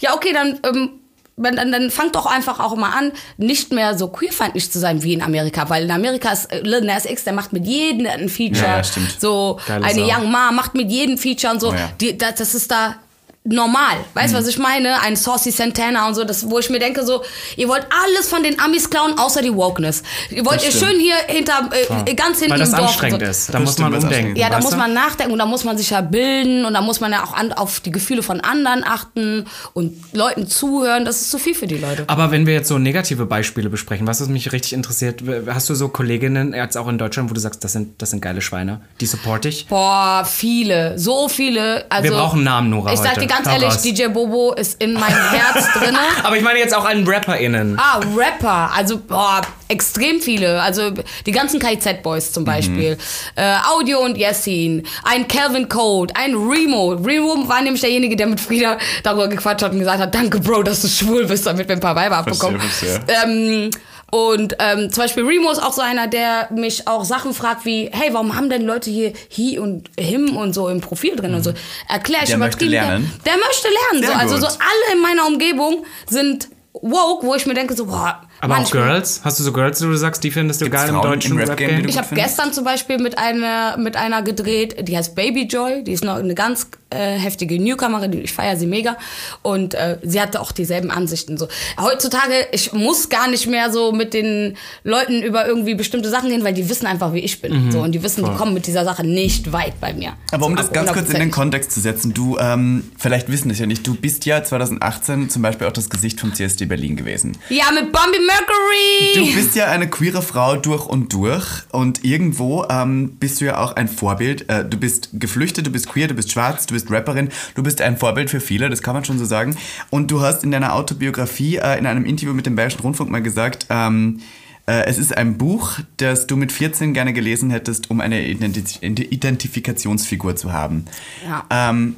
Ja, 0.00 0.14
okay, 0.14 0.32
dann, 0.32 0.60
ähm, 0.64 0.99
dann, 1.42 1.56
dann, 1.56 1.72
dann 1.72 1.90
fangt 1.90 2.14
doch 2.14 2.26
einfach 2.26 2.60
auch 2.60 2.76
mal 2.76 2.90
an, 2.90 3.12
nicht 3.36 3.72
mehr 3.72 3.96
so 3.96 4.08
queerfeindlich 4.08 4.70
zu 4.70 4.78
sein 4.78 5.02
wie 5.02 5.14
in 5.14 5.22
Amerika. 5.22 5.68
Weil 5.68 5.84
in 5.84 5.90
Amerika 5.90 6.30
ist 6.32 6.52
äh, 6.52 6.60
Lil 6.60 6.82
Nas 6.82 7.04
X, 7.04 7.24
der 7.24 7.32
macht 7.32 7.52
mit 7.52 7.66
jedem 7.66 8.06
ein 8.06 8.28
Feature. 8.28 8.66
Ja, 8.66 8.76
ja, 8.78 8.84
stimmt. 8.84 9.20
So 9.20 9.58
Geile 9.66 9.84
eine 9.84 10.06
Sau. 10.06 10.12
Young 10.12 10.30
Ma 10.30 10.52
macht 10.52 10.74
mit 10.74 10.90
jedem 10.90 11.18
Feature 11.18 11.52
und 11.52 11.60
so. 11.60 11.72
Ja. 11.72 11.90
Die, 12.00 12.16
das, 12.16 12.36
das 12.36 12.54
ist 12.54 12.70
da 12.70 12.96
normal. 13.44 13.96
Weißt 14.14 14.34
du, 14.34 14.36
Mhm. 14.36 14.42
was 14.42 14.48
ich 14.48 14.58
meine? 14.58 15.00
Ein 15.00 15.16
Saucy 15.16 15.50
Santana 15.50 16.06
und 16.06 16.14
so, 16.14 16.24
das, 16.24 16.48
wo 16.50 16.58
ich 16.58 16.68
mir 16.68 16.78
denke, 16.78 17.04
so, 17.06 17.22
ihr 17.56 17.68
wollt 17.68 17.86
alles 18.04 18.28
von 18.28 18.42
den 18.42 18.60
Amis 18.60 18.90
klauen, 18.90 19.18
außer 19.18 19.40
die 19.40 19.54
Wokeness. 19.54 20.02
Ihr 20.30 20.44
wollt 20.44 20.62
ihr 20.62 20.70
schön 20.70 21.00
hier 21.00 21.14
hinter, 21.26 21.70
äh, 22.04 22.14
ganz 22.14 22.38
hinten 22.38 22.52
Weil 22.52 22.58
das 22.58 22.68
im 22.70 22.76
Dorf. 22.76 22.88
anstrengend 22.88 23.20
so. 23.22 23.26
ist. 23.30 23.48
Da 23.48 23.52
Das 23.54 23.62
muss 23.62 23.78
man 23.78 23.92
was 23.94 24.04
umdenken. 24.04 24.36
Ja, 24.36 24.50
da 24.50 24.60
muss 24.60 24.76
man 24.76 24.92
nachdenken 24.92 25.32
und 25.32 25.38
da 25.38 25.46
muss 25.46 25.64
man 25.64 25.78
sich 25.78 25.88
ja 25.90 26.02
bilden 26.02 26.66
und 26.66 26.74
da 26.74 26.82
muss 26.82 27.00
man 27.00 27.12
ja 27.12 27.24
auch 27.24 27.32
an, 27.32 27.52
auf 27.54 27.80
die 27.80 27.90
Gefühle 27.90 28.22
von 28.22 28.40
anderen 28.42 28.84
achten 28.84 29.46
und 29.72 29.96
Leuten 30.12 30.46
zuhören. 30.46 31.06
Das 31.06 31.22
ist 31.22 31.30
zu 31.30 31.38
viel 31.38 31.54
für 31.54 31.66
die 31.66 31.78
Leute. 31.78 32.04
Aber 32.08 32.30
wenn 32.30 32.46
wir 32.46 32.52
jetzt 32.52 32.68
so 32.68 32.78
negative 32.78 33.24
Beispiele 33.24 33.70
besprechen, 33.70 34.06
was 34.06 34.20
mich 34.28 34.52
richtig 34.52 34.74
interessiert, 34.74 35.22
hast 35.48 35.68
du 35.70 35.74
so 35.74 35.88
Kolleginnen, 35.88 36.52
jetzt 36.52 36.76
auch 36.76 36.88
in 36.88 36.98
Deutschland, 36.98 37.30
wo 37.30 37.34
du 37.34 37.40
sagst, 37.40 37.64
das 37.64 37.72
sind, 37.72 38.00
das 38.02 38.10
sind 38.10 38.20
geile 38.20 38.42
Schweine, 38.42 38.82
die 39.00 39.06
support 39.06 39.44
dich? 39.46 39.66
Boah, 39.66 40.26
viele, 40.30 40.98
so 40.98 41.28
viele. 41.30 41.86
Also, 41.88 42.04
Wir 42.04 42.10
brauchen 42.18 42.44
Namen, 42.44 42.68
Nora, 42.68 42.92
Ich 42.92 42.98
sag 42.98 43.12
heute. 43.16 43.29
Ganz 43.30 43.46
ehrlich. 43.46 43.74
DJ 43.76 44.08
Bobo 44.08 44.52
ist 44.52 44.82
in 44.82 44.94
meinem 44.94 45.30
Herz 45.30 45.72
drinne. 45.78 45.98
Aber 46.22 46.36
ich 46.36 46.42
meine 46.42 46.58
jetzt 46.58 46.74
auch 46.74 46.84
an 46.84 47.06
RapperInnen. 47.06 47.78
Ah, 47.78 48.00
Rapper, 48.16 48.70
also 48.74 48.98
boah, 48.98 49.40
extrem 49.68 50.20
viele. 50.20 50.60
Also 50.60 50.90
die 51.26 51.32
ganzen 51.32 51.60
KZ-Boys 51.60 52.32
zum 52.32 52.44
Beispiel. 52.44 52.98
Äh, 53.36 53.54
Audio 53.72 54.00
und 54.00 54.18
Yassin, 54.18 54.86
ein 55.04 55.28
Calvin 55.28 55.68
Code, 55.68 56.14
ein 56.16 56.34
Remo. 56.34 56.92
Remo 56.94 57.48
war 57.48 57.62
nämlich 57.62 57.80
derjenige, 57.80 58.16
der 58.16 58.26
mit 58.26 58.40
Frieda 58.40 58.76
darüber 59.02 59.28
gequatscht 59.28 59.62
hat 59.62 59.72
und 59.72 59.78
gesagt 59.78 60.00
hat, 60.00 60.14
danke 60.14 60.40
Bro, 60.40 60.64
dass 60.64 60.82
du 60.82 60.88
schwul 60.88 61.26
bist, 61.26 61.46
damit 61.46 61.68
wir 61.68 61.76
ein 61.76 61.80
paar 61.80 61.96
Weiber 61.96 62.18
abbekommen. 62.18 62.60
verstehe. 62.60 63.00
Ähm, 63.24 63.70
und 64.10 64.56
ähm, 64.58 64.90
zum 64.92 65.04
Beispiel 65.04 65.24
Remo 65.24 65.50
ist 65.50 65.62
auch 65.62 65.72
so 65.72 65.82
einer, 65.82 66.08
der 66.08 66.48
mich 66.50 66.88
auch 66.88 67.04
Sachen 67.04 67.32
fragt 67.32 67.64
wie, 67.64 67.90
hey, 67.92 68.08
warum 68.12 68.36
haben 68.36 68.50
denn 68.50 68.62
Leute 68.62 68.90
hier 68.90 69.12
he 69.28 69.58
und 69.58 69.88
him 69.98 70.36
und 70.36 70.52
so 70.52 70.68
im 70.68 70.80
Profil 70.80 71.16
drin 71.16 71.34
und 71.34 71.44
so. 71.44 71.52
Erklär 71.88 72.20
ich 72.22 72.30
Der 72.30 72.38
möchte 72.38 72.64
lernen. 72.64 73.12
Der, 73.24 73.34
der 73.34 73.42
möchte 73.44 73.68
lernen. 73.68 74.06
So. 74.06 74.18
Also 74.18 74.36
so 74.38 74.46
alle 74.46 74.94
in 74.94 75.00
meiner 75.00 75.26
Umgebung 75.26 75.84
sind 76.08 76.48
woke, 76.72 77.26
wo 77.26 77.34
ich 77.34 77.46
mir 77.46 77.54
denke 77.54 77.74
so, 77.74 77.86
boah, 77.86 78.22
Aber 78.40 78.54
auch 78.54 78.58
manchmal- 78.58 78.84
Girls? 78.84 79.20
Hast 79.24 79.38
du 79.38 79.44
so 79.44 79.52
Girls, 79.52 79.82
wo 79.82 79.86
du 79.88 79.96
sagst, 79.96 80.22
die 80.24 80.30
findest 80.30 80.60
du 80.60 80.64
Gibt's 80.66 80.80
geil 80.80 80.88
im 80.90 80.94
Frauen 80.96 81.04
im 81.06 81.10
deutschen 81.12 81.38
Rap-Game, 81.38 81.56
die 81.56 81.64
Rap-Game? 81.64 81.82
du 81.84 81.88
Ich 81.90 81.96
gut 81.96 82.04
habe 82.04 82.14
gestern 82.14 82.52
zum 82.52 82.64
Beispiel 82.64 82.98
mit 82.98 83.18
einer, 83.18 83.76
mit 83.76 83.96
einer 83.96 84.22
gedreht, 84.22 84.88
die 84.88 84.96
heißt 84.96 85.14
Baby 85.14 85.42
Joy, 85.44 85.84
die 85.84 85.92
ist 85.92 86.04
noch 86.04 86.16
eine 86.16 86.34
ganz 86.34 86.66
äh, 86.92 87.16
heftige 87.18 87.60
Newcomerin, 87.62 88.10
die- 88.10 88.18
ich 88.22 88.32
feiere 88.32 88.56
sie 88.56 88.66
mega 88.66 88.96
und 89.42 89.74
äh, 89.74 89.98
sie 90.02 90.20
hatte 90.20 90.40
auch 90.40 90.50
dieselben 90.50 90.90
Ansichten. 90.90 91.38
So. 91.38 91.46
Heutzutage, 91.80 92.34
ich 92.50 92.72
muss 92.72 93.08
gar 93.08 93.28
nicht 93.28 93.46
mehr 93.46 93.70
so 93.70 93.92
mit 93.92 94.12
den 94.12 94.56
Leuten 94.82 95.22
über 95.22 95.46
irgendwie 95.46 95.76
bestimmte 95.76 96.10
Sachen 96.10 96.30
reden, 96.30 96.42
weil 96.42 96.52
die 96.54 96.68
wissen 96.68 96.86
einfach, 96.86 97.12
wie 97.12 97.20
ich 97.20 97.40
bin. 97.40 97.70
So, 97.70 97.80
und 97.80 97.92
die 97.92 98.02
wissen, 98.02 98.24
die 98.24 98.30
kommen 98.36 98.54
mit 98.54 98.66
dieser 98.66 98.84
Sache 98.84 99.06
nicht 99.06 99.52
weit 99.52 99.80
bei 99.80 99.92
mir. 99.94 100.14
Aber 100.32 100.46
um 100.46 100.52
So, 100.56 100.62
das 100.64 100.72
ganz 100.72 100.92
kurz 100.92 101.10
in 101.10 101.20
den. 101.20 101.30
Kontext 101.30 101.70
zu 101.70 101.78
setzen, 101.80 102.12
du, 102.12 102.36
ähm, 102.40 102.90
vielleicht 102.98 103.30
wissen 103.30 103.50
es 103.50 103.60
ja 103.60 103.66
nicht, 103.66 103.86
du 103.86 103.94
bist 103.94 104.26
ja 104.26 104.42
2018 104.42 105.30
zum 105.30 105.42
Beispiel 105.42 105.68
auch 105.68 105.72
das 105.72 105.90
Gesicht 105.90 106.18
vom 106.18 106.34
CSD 106.34 106.64
Berlin 106.66 106.96
gewesen. 106.96 107.38
Ja, 107.50 107.66
mit 107.72 107.92
Bambi 107.92 108.18
Mercury! 108.30 109.14
Du 109.16 109.34
bist 109.34 109.56
ja 109.56 109.66
eine 109.66 109.88
queere 109.88 110.22
Frau 110.22 110.56
durch 110.56 110.86
und 110.86 111.12
durch 111.12 111.64
und 111.72 112.04
irgendwo 112.04 112.64
ähm, 112.70 113.16
bist 113.18 113.40
du 113.40 113.46
ja 113.46 113.58
auch 113.58 113.74
ein 113.74 113.88
Vorbild. 113.88 114.48
Äh, 114.48 114.64
du 114.64 114.76
bist 114.76 115.10
geflüchtet, 115.14 115.66
du 115.66 115.70
bist 115.70 115.88
queer, 115.88 116.06
du 116.06 116.14
bist 116.14 116.30
schwarz, 116.30 116.66
du 116.66 116.74
bist 116.74 116.90
Rapperin, 116.90 117.30
du 117.54 117.62
bist 117.62 117.80
ein 117.80 117.96
Vorbild 117.96 118.30
für 118.30 118.40
viele, 118.40 118.70
das 118.70 118.82
kann 118.82 118.94
man 118.94 119.04
schon 119.04 119.18
so 119.18 119.24
sagen. 119.24 119.56
Und 119.90 120.10
du 120.10 120.20
hast 120.20 120.44
in 120.44 120.52
deiner 120.52 120.74
Autobiografie 120.74 121.56
äh, 121.56 121.78
in 121.78 121.86
einem 121.86 122.04
Interview 122.04 122.32
mit 122.32 122.46
dem 122.46 122.54
Bayerischen 122.54 122.82
Rundfunk 122.82 123.10
mal 123.10 123.22
gesagt, 123.22 123.66
ähm, 123.68 124.20
äh, 124.66 124.84
es 124.84 124.98
ist 124.98 125.16
ein 125.16 125.36
Buch, 125.36 125.80
das 125.96 126.28
du 126.28 126.36
mit 126.36 126.52
14 126.52 126.94
gerne 126.94 127.12
gelesen 127.12 127.50
hättest, 127.50 127.90
um 127.90 128.00
eine 128.00 128.24
Identi 128.26 128.78
Identifikationsfigur 128.80 130.36
zu 130.36 130.52
haben. 130.52 130.84
Ja. 131.26 131.44
Ähm, 131.50 131.96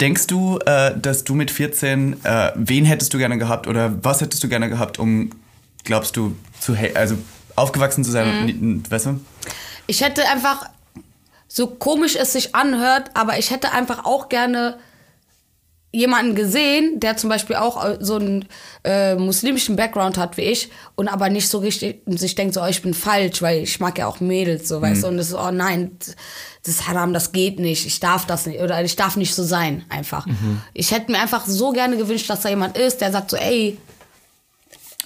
denkst 0.00 0.26
du, 0.26 0.58
äh, 0.66 0.98
dass 0.98 1.24
du 1.24 1.34
mit 1.34 1.50
14, 1.50 2.24
äh, 2.24 2.52
wen 2.54 2.84
hättest 2.84 3.14
du 3.14 3.18
gerne 3.18 3.38
gehabt 3.38 3.66
oder 3.66 4.02
was 4.02 4.20
hättest 4.20 4.42
du 4.42 4.48
gerne 4.48 4.68
gehabt, 4.68 4.98
um, 4.98 5.30
glaubst 5.84 6.16
du, 6.16 6.34
zu, 6.60 6.76
also 6.94 7.16
aufgewachsen 7.56 8.04
zu 8.04 8.10
sein 8.10 8.28
und, 8.28 8.62
nicht- 8.62 8.90
weißt 8.90 9.06
du? 9.06 9.20
Ich 9.86 10.02
hätte 10.02 10.26
einfach, 10.28 10.68
so 11.48 11.66
komisch 11.66 12.16
es 12.16 12.32
sich 12.32 12.54
anhört, 12.54 13.10
aber 13.14 13.38
ich 13.38 13.50
hätte 13.50 13.72
einfach 13.72 14.04
auch 14.04 14.28
gerne 14.28 14.78
jemanden 15.92 16.36
gesehen, 16.36 17.00
der 17.00 17.16
zum 17.16 17.28
Beispiel 17.30 17.56
auch 17.56 17.84
äh, 17.84 17.98
so 18.00 18.14
einen 18.14 18.44
äh, 18.84 19.16
muslimischen 19.16 19.74
Background 19.74 20.18
hat 20.18 20.36
wie 20.36 20.42
ich 20.42 20.70
und 20.94 21.08
aber 21.08 21.28
nicht 21.30 21.48
so 21.48 21.58
richtig 21.58 22.02
sich 22.06 22.36
denkt, 22.36 22.54
so, 22.54 22.62
oh, 22.62 22.66
ich 22.66 22.80
bin 22.80 22.94
falsch, 22.94 23.42
weil 23.42 23.64
ich 23.64 23.80
mag 23.80 23.98
ja 23.98 24.06
auch 24.06 24.20
Mädels, 24.20 24.68
so, 24.68 24.80
weißt 24.80 25.02
du, 25.02 25.08
und 25.08 25.16
das 25.16 25.30
ist, 25.30 25.34
oh 25.34 25.50
nein, 25.50 25.90
das 26.62 26.74
ist 26.74 26.86
Haram, 26.86 27.12
das 27.12 27.32
geht 27.32 27.58
nicht, 27.58 27.86
ich 27.86 27.98
darf 27.98 28.24
das 28.24 28.46
nicht, 28.46 28.60
oder 28.60 28.80
ich 28.84 28.94
darf 28.94 29.16
nicht 29.16 29.34
so 29.34 29.42
sein, 29.42 29.84
einfach. 29.88 30.28
Ich 30.74 30.92
hätte 30.92 31.10
mir 31.10 31.18
einfach 31.18 31.44
so 31.46 31.72
gerne 31.72 31.96
gewünscht, 31.96 32.30
dass 32.30 32.42
da 32.42 32.50
jemand 32.50 32.78
ist, 32.78 33.00
der 33.00 33.10
sagt 33.10 33.28
so, 33.32 33.36
ey, 33.36 33.76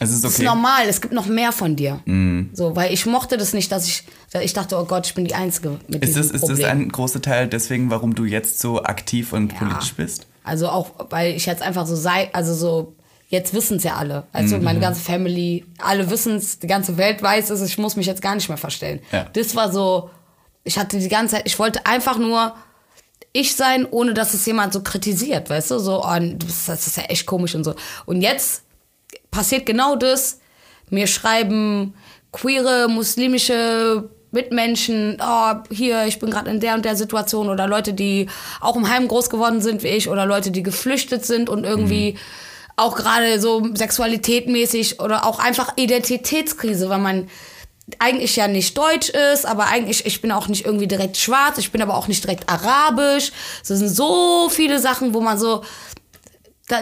Es 0.00 0.10
ist 0.10 0.24
das 0.24 0.32
ist 0.32 0.38
okay. 0.40 0.46
normal, 0.48 0.88
es 0.88 1.00
gibt 1.00 1.14
noch 1.14 1.26
mehr 1.26 1.52
von 1.52 1.76
dir. 1.76 2.00
So, 2.52 2.74
weil 2.74 2.92
ich 2.92 3.06
mochte 3.06 3.36
das 3.36 3.52
nicht, 3.52 3.70
dass 3.70 3.86
ich, 3.86 4.04
ich 4.42 4.52
dachte, 4.52 4.76
oh 4.76 4.84
Gott, 4.84 5.06
ich 5.06 5.14
bin 5.14 5.24
die 5.24 5.34
Einzige 5.34 5.78
mit 5.86 6.02
Ist 6.02 6.08
diesem 6.16 6.22
das, 6.22 6.30
ist 6.32 6.40
Problem. 6.40 6.58
das 6.58 6.68
ein 6.70 6.88
großer 6.90 7.22
Teil 7.22 7.46
deswegen, 7.48 7.90
warum 7.90 8.14
du 8.14 8.24
jetzt 8.24 8.58
so 8.60 8.82
aktiv 8.82 9.32
und 9.32 9.56
politisch 9.56 9.94
bist? 9.94 10.26
Also 10.42 10.68
auch, 10.68 10.90
weil 11.10 11.34
ich 11.34 11.46
jetzt 11.46 11.62
einfach 11.62 11.86
so 11.86 11.94
sei, 11.94 12.28
also 12.34 12.54
so, 12.54 12.96
jetzt 13.28 13.54
wissen 13.54 13.76
es 13.78 13.84
ja 13.84 13.94
alle. 13.94 14.26
Also 14.32 14.58
Mhm. 14.58 14.64
meine 14.64 14.80
ganze 14.80 15.00
Family, 15.00 15.64
alle 15.78 16.10
wissen 16.10 16.36
es, 16.36 16.58
die 16.58 16.66
ganze 16.66 16.96
Welt 16.98 17.22
weiß 17.22 17.50
es, 17.50 17.62
ich 17.62 17.78
muss 17.78 17.94
mich 17.96 18.06
jetzt 18.06 18.20
gar 18.20 18.34
nicht 18.34 18.48
mehr 18.48 18.58
verstellen. 18.58 18.98
Ja. 19.12 19.26
Das 19.32 19.54
war 19.54 19.72
so, 19.72 20.10
ich 20.64 20.76
hatte 20.76 20.98
die 20.98 21.08
ganze 21.08 21.36
Zeit, 21.36 21.46
ich 21.46 21.58
wollte 21.60 21.86
einfach 21.86 22.18
nur 22.18 22.54
ich 23.32 23.54
sein, 23.56 23.86
ohne 23.90 24.12
dass 24.12 24.34
es 24.34 24.44
jemand 24.44 24.72
so 24.72 24.82
kritisiert, 24.82 25.50
weißt 25.50 25.70
du? 25.70 25.78
So, 25.78 26.04
oh, 26.04 26.18
das 26.66 26.86
ist 26.86 26.96
ja 26.96 27.04
echt 27.04 27.26
komisch 27.26 27.54
und 27.54 27.62
so. 27.64 27.74
Und 28.06 28.20
jetzt 28.22 28.63
passiert 29.34 29.66
genau 29.66 29.96
das. 29.96 30.40
Mir 30.90 31.06
schreiben 31.06 31.94
queere, 32.32 32.88
muslimische 32.88 34.08
Mitmenschen, 34.30 35.18
oh, 35.20 35.54
hier, 35.70 36.06
ich 36.06 36.18
bin 36.18 36.30
gerade 36.30 36.50
in 36.50 36.60
der 36.60 36.74
und 36.74 36.84
der 36.84 36.96
Situation 36.96 37.48
oder 37.48 37.66
Leute, 37.68 37.94
die 37.94 38.28
auch 38.60 38.76
im 38.76 38.88
Heim 38.88 39.06
groß 39.06 39.30
geworden 39.30 39.60
sind 39.60 39.82
wie 39.82 39.88
ich 39.88 40.08
oder 40.08 40.26
Leute, 40.26 40.50
die 40.50 40.62
geflüchtet 40.62 41.24
sind 41.24 41.48
und 41.48 41.64
irgendwie 41.64 42.18
auch 42.76 42.96
gerade 42.96 43.40
so 43.40 43.68
sexualitätmäßig 43.74 45.00
oder 45.00 45.24
auch 45.24 45.38
einfach 45.38 45.74
Identitätskrise, 45.76 46.88
weil 46.88 46.98
man 46.98 47.28
eigentlich 47.98 48.34
ja 48.34 48.48
nicht 48.48 48.76
deutsch 48.76 49.10
ist, 49.10 49.46
aber 49.46 49.66
eigentlich, 49.66 50.06
ich 50.06 50.20
bin 50.20 50.32
auch 50.32 50.48
nicht 50.48 50.64
irgendwie 50.64 50.88
direkt 50.88 51.16
schwarz, 51.16 51.58
ich 51.58 51.70
bin 51.70 51.82
aber 51.82 51.96
auch 51.96 52.08
nicht 52.08 52.24
direkt 52.24 52.48
arabisch. 52.48 53.30
Es 53.62 53.68
sind 53.68 53.88
so 53.88 54.48
viele 54.48 54.80
Sachen, 54.80 55.14
wo 55.14 55.20
man 55.20 55.38
so, 55.38 55.62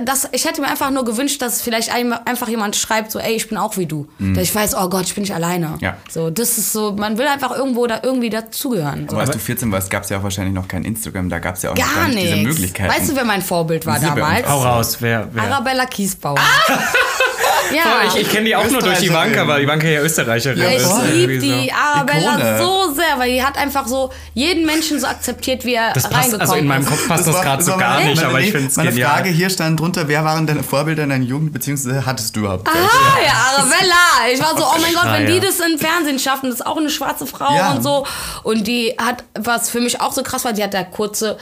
das, 0.05 0.28
ich 0.33 0.44
hätte 0.44 0.61
mir 0.61 0.68
einfach 0.68 0.90
nur 0.90 1.05
gewünscht, 1.05 1.40
dass 1.42 1.62
vielleicht 1.62 1.92
ein, 1.94 2.12
einfach 2.12 2.48
jemand 2.48 2.76
schreibt, 2.76 3.11
so, 3.11 3.18
ey, 3.18 3.35
ich 3.35 3.48
bin 3.48 3.59
auch 3.59 3.76
wie 3.76 3.87
du. 3.87 4.07
Dass 4.18 4.44
ich 4.44 4.55
weiß, 4.55 4.74
oh 4.76 4.88
Gott, 4.88 5.05
ich 5.05 5.14
bin 5.14 5.22
nicht 5.22 5.35
alleine. 5.35 5.76
Ja. 5.81 5.96
So, 6.11 6.31
das 6.31 6.59
ist 6.59 6.72
so, 6.72 6.92
man 6.92 7.18
will 7.18 7.26
einfach 7.26 7.50
irgendwo 7.57 7.87
da 7.87 8.00
irgendwie 8.02 8.31
dazugehören. 8.31 9.07
So. 9.09 9.16
Aber 9.16 9.22
als 9.26 9.31
du 9.33 9.38
14 9.38 9.70
warst, 9.72 9.90
gab 9.90 10.05
es 10.05 10.11
ja 10.11 10.18
auch 10.18 10.22
wahrscheinlich 10.22 10.55
noch 10.55 10.68
kein 10.68 10.85
Instagram, 10.85 11.28
da 11.28 11.38
gab 11.38 11.57
es 11.57 11.62
ja 11.62 11.70
auch 11.70 11.76
noch 11.76 11.83
Gar 11.85 11.94
gar 12.07 12.09
nicht 12.09 12.22
diese. 12.22 12.37
Möglichkeiten. 12.37 12.92
Weißt 12.92 13.11
du, 13.11 13.16
wer 13.16 13.24
mein 13.24 13.42
Vorbild 13.42 13.85
war 13.87 13.98
Sie 13.98 14.07
damals? 14.07 14.48
Hau 14.48 14.62
raus, 14.62 14.96
wer? 15.00 15.28
wer? 15.33 15.42
Arabella 15.44 15.87
Kiesbauer. 15.87 16.38
ja. 17.74 17.83
Oh, 17.87 18.09
ich 18.09 18.22
ich 18.22 18.31
kenne 18.31 18.46
die 18.46 18.57
auch 18.57 18.68
nur 18.70 18.81
durch. 18.83 19.02
Ivanka, 19.02 19.46
weil 19.46 19.62
Ivanka 19.62 19.87
ja 19.87 20.00
Österreicherin 20.02 20.59
Ja, 20.62 20.68
ist. 20.70 20.90
ich 21.09 21.14
liebe 21.14 21.38
die 21.38 21.68
so. 21.68 21.74
Arabella 21.74 22.35
Ikone. 22.38 22.59
so 22.59 22.94
sehr, 22.94 23.18
weil 23.18 23.33
die 23.33 23.42
hat 23.42 23.57
einfach 23.57 23.87
so 23.87 24.11
jeden 24.35 24.66
Menschen 24.66 25.00
so 25.00 25.07
akzeptiert, 25.07 25.64
wie 25.64 25.74
er 25.74 25.92
Das 25.92 26.05
passt, 26.05 26.14
reingekommen 26.14 26.40
also 26.42 26.55
in 26.57 26.66
meinem 26.66 26.83
ist. 26.83 26.88
Kopf 26.90 27.09
passt 27.09 27.26
das, 27.26 27.35
war- 27.35 27.42
gerade 27.42 27.62
so 27.62 27.76
gar 27.76 27.94
meine- 27.94 28.11
nicht, 28.11 28.16
meine- 28.16 28.28
aber 28.28 28.40
ich 28.40 28.52
finde 28.52 28.68
es 28.68 28.76
Meine 28.76 28.90
genial. 28.90 29.11
Frage 29.11 29.28
hier 29.31 29.50
stand 29.50 29.81
drunter, 29.83 30.09
wer 30.09 30.25
waren 30.25 30.47
deine 30.47 30.62
Vorbilder 30.62 31.03
in 31.05 31.11
deiner 31.11 31.25
Jugend, 31.25 31.53
beziehungsweise 31.53 32.07
hattest 32.07 32.35
du 32.37 32.40
überhaupt 32.40 32.66
welche? 32.66 32.88
Ah, 32.88 33.18
ja, 33.25 33.33
Arabella. 33.57 34.33
Ich 34.33 34.40
war 34.40 34.57
so, 34.57 34.64
oh 34.64 34.81
mein 34.81 34.95
Gott, 34.95 35.05
Ah, 35.07 35.12
wenn 35.14 35.27
die 35.27 35.40
das 35.40 35.59
im 35.61 35.79
Fernsehen 35.79 36.18
schaffen, 36.18 36.47
das 36.51 36.61
ist 36.61 36.66
auch 36.66 36.77
eine 36.77 36.90
schwarze 36.90 37.27
Frau 37.27 37.55
Ja. 37.55 37.73
und 37.73 37.83
so. 37.83 38.07
Und 38.45 38.66
die 38.66 38.95
hat, 38.99 39.25
was 39.38 39.68
für 39.71 39.81
mich 39.81 40.01
auch 40.01 40.12
so 40.12 40.23
krass 40.23 40.45
war, 40.45 40.53
die 40.53 40.62
hat 40.62 40.73
da 40.75 40.85
kurze 40.85 41.37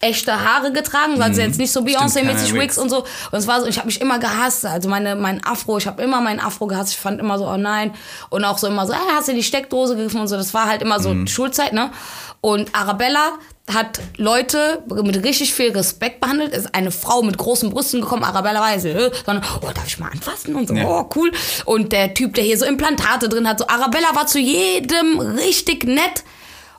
echte 0.00 0.32
Haare 0.44 0.72
getragen, 0.72 1.18
weil 1.18 1.32
sie 1.32 1.42
jetzt 1.42 1.58
nicht 1.58 1.72
so 1.72 1.80
Beyoncé-mäßig 1.82 2.54
Wigs 2.54 2.76
und 2.76 2.88
so. 2.90 2.98
Und 3.30 3.38
es 3.38 3.46
war 3.46 3.60
so, 3.60 3.66
ich 3.68 3.76
habe 3.78 3.86
mich 3.86 4.00
immer 4.00 4.18
gehasst. 4.18 4.66
Also 4.66 4.88
meine, 4.88 5.14
mein 5.14 5.44
Afro, 5.44 5.78
ich 5.78 5.86
habe 5.86 6.02
immer 6.02 6.20
meinen 6.20 6.40
Afro 6.40 6.66
gehasst. 6.66 6.90
Ich 6.92 6.98
fand 6.98 7.20
immer 7.20 7.38
so, 7.38 7.46
oh 7.48 7.56
nein. 7.56 7.94
Und 8.28 8.44
auch 8.44 8.58
so 8.58 8.66
immer 8.66 8.84
so, 8.84 8.94
hey, 8.94 9.00
hast 9.14 9.28
du 9.28 9.32
die 9.32 9.44
Steckdose 9.44 9.94
gegriffen 9.94 10.20
und 10.20 10.26
so. 10.26 10.36
Das 10.36 10.54
war 10.54 10.66
halt 10.66 10.82
immer 10.82 10.98
so 10.98 11.14
Schulzeit, 11.26 11.72
ne? 11.72 11.90
Und 12.40 12.74
Arabella 12.74 13.34
hat 13.70 14.00
Leute 14.16 14.82
mit 14.88 15.22
richtig 15.24 15.54
viel 15.54 15.70
Respekt 15.70 16.20
behandelt, 16.20 16.52
ist 16.54 16.74
eine 16.74 16.90
Frau 16.90 17.22
mit 17.22 17.38
großen 17.38 17.70
Brüsten 17.70 18.00
gekommen, 18.00 18.24
Arabella 18.24 18.60
weiß, 18.60 18.84
äh, 18.86 19.10
sondern, 19.24 19.44
oh, 19.62 19.70
darf 19.72 19.86
ich 19.86 19.98
mal 19.98 20.10
anfassen 20.10 20.56
und 20.56 20.68
so, 20.68 20.74
Ja. 20.74 20.84
oh, 20.88 21.08
cool. 21.14 21.30
Und 21.64 21.92
der 21.92 22.12
Typ, 22.14 22.34
der 22.34 22.42
hier 22.44 22.58
so 22.58 22.64
Implantate 22.64 23.28
drin 23.28 23.46
hat, 23.48 23.60
so 23.60 23.66
Arabella 23.68 24.14
war 24.14 24.26
zu 24.26 24.40
jedem 24.40 25.18
richtig 25.20 25.84
nett 25.84 26.24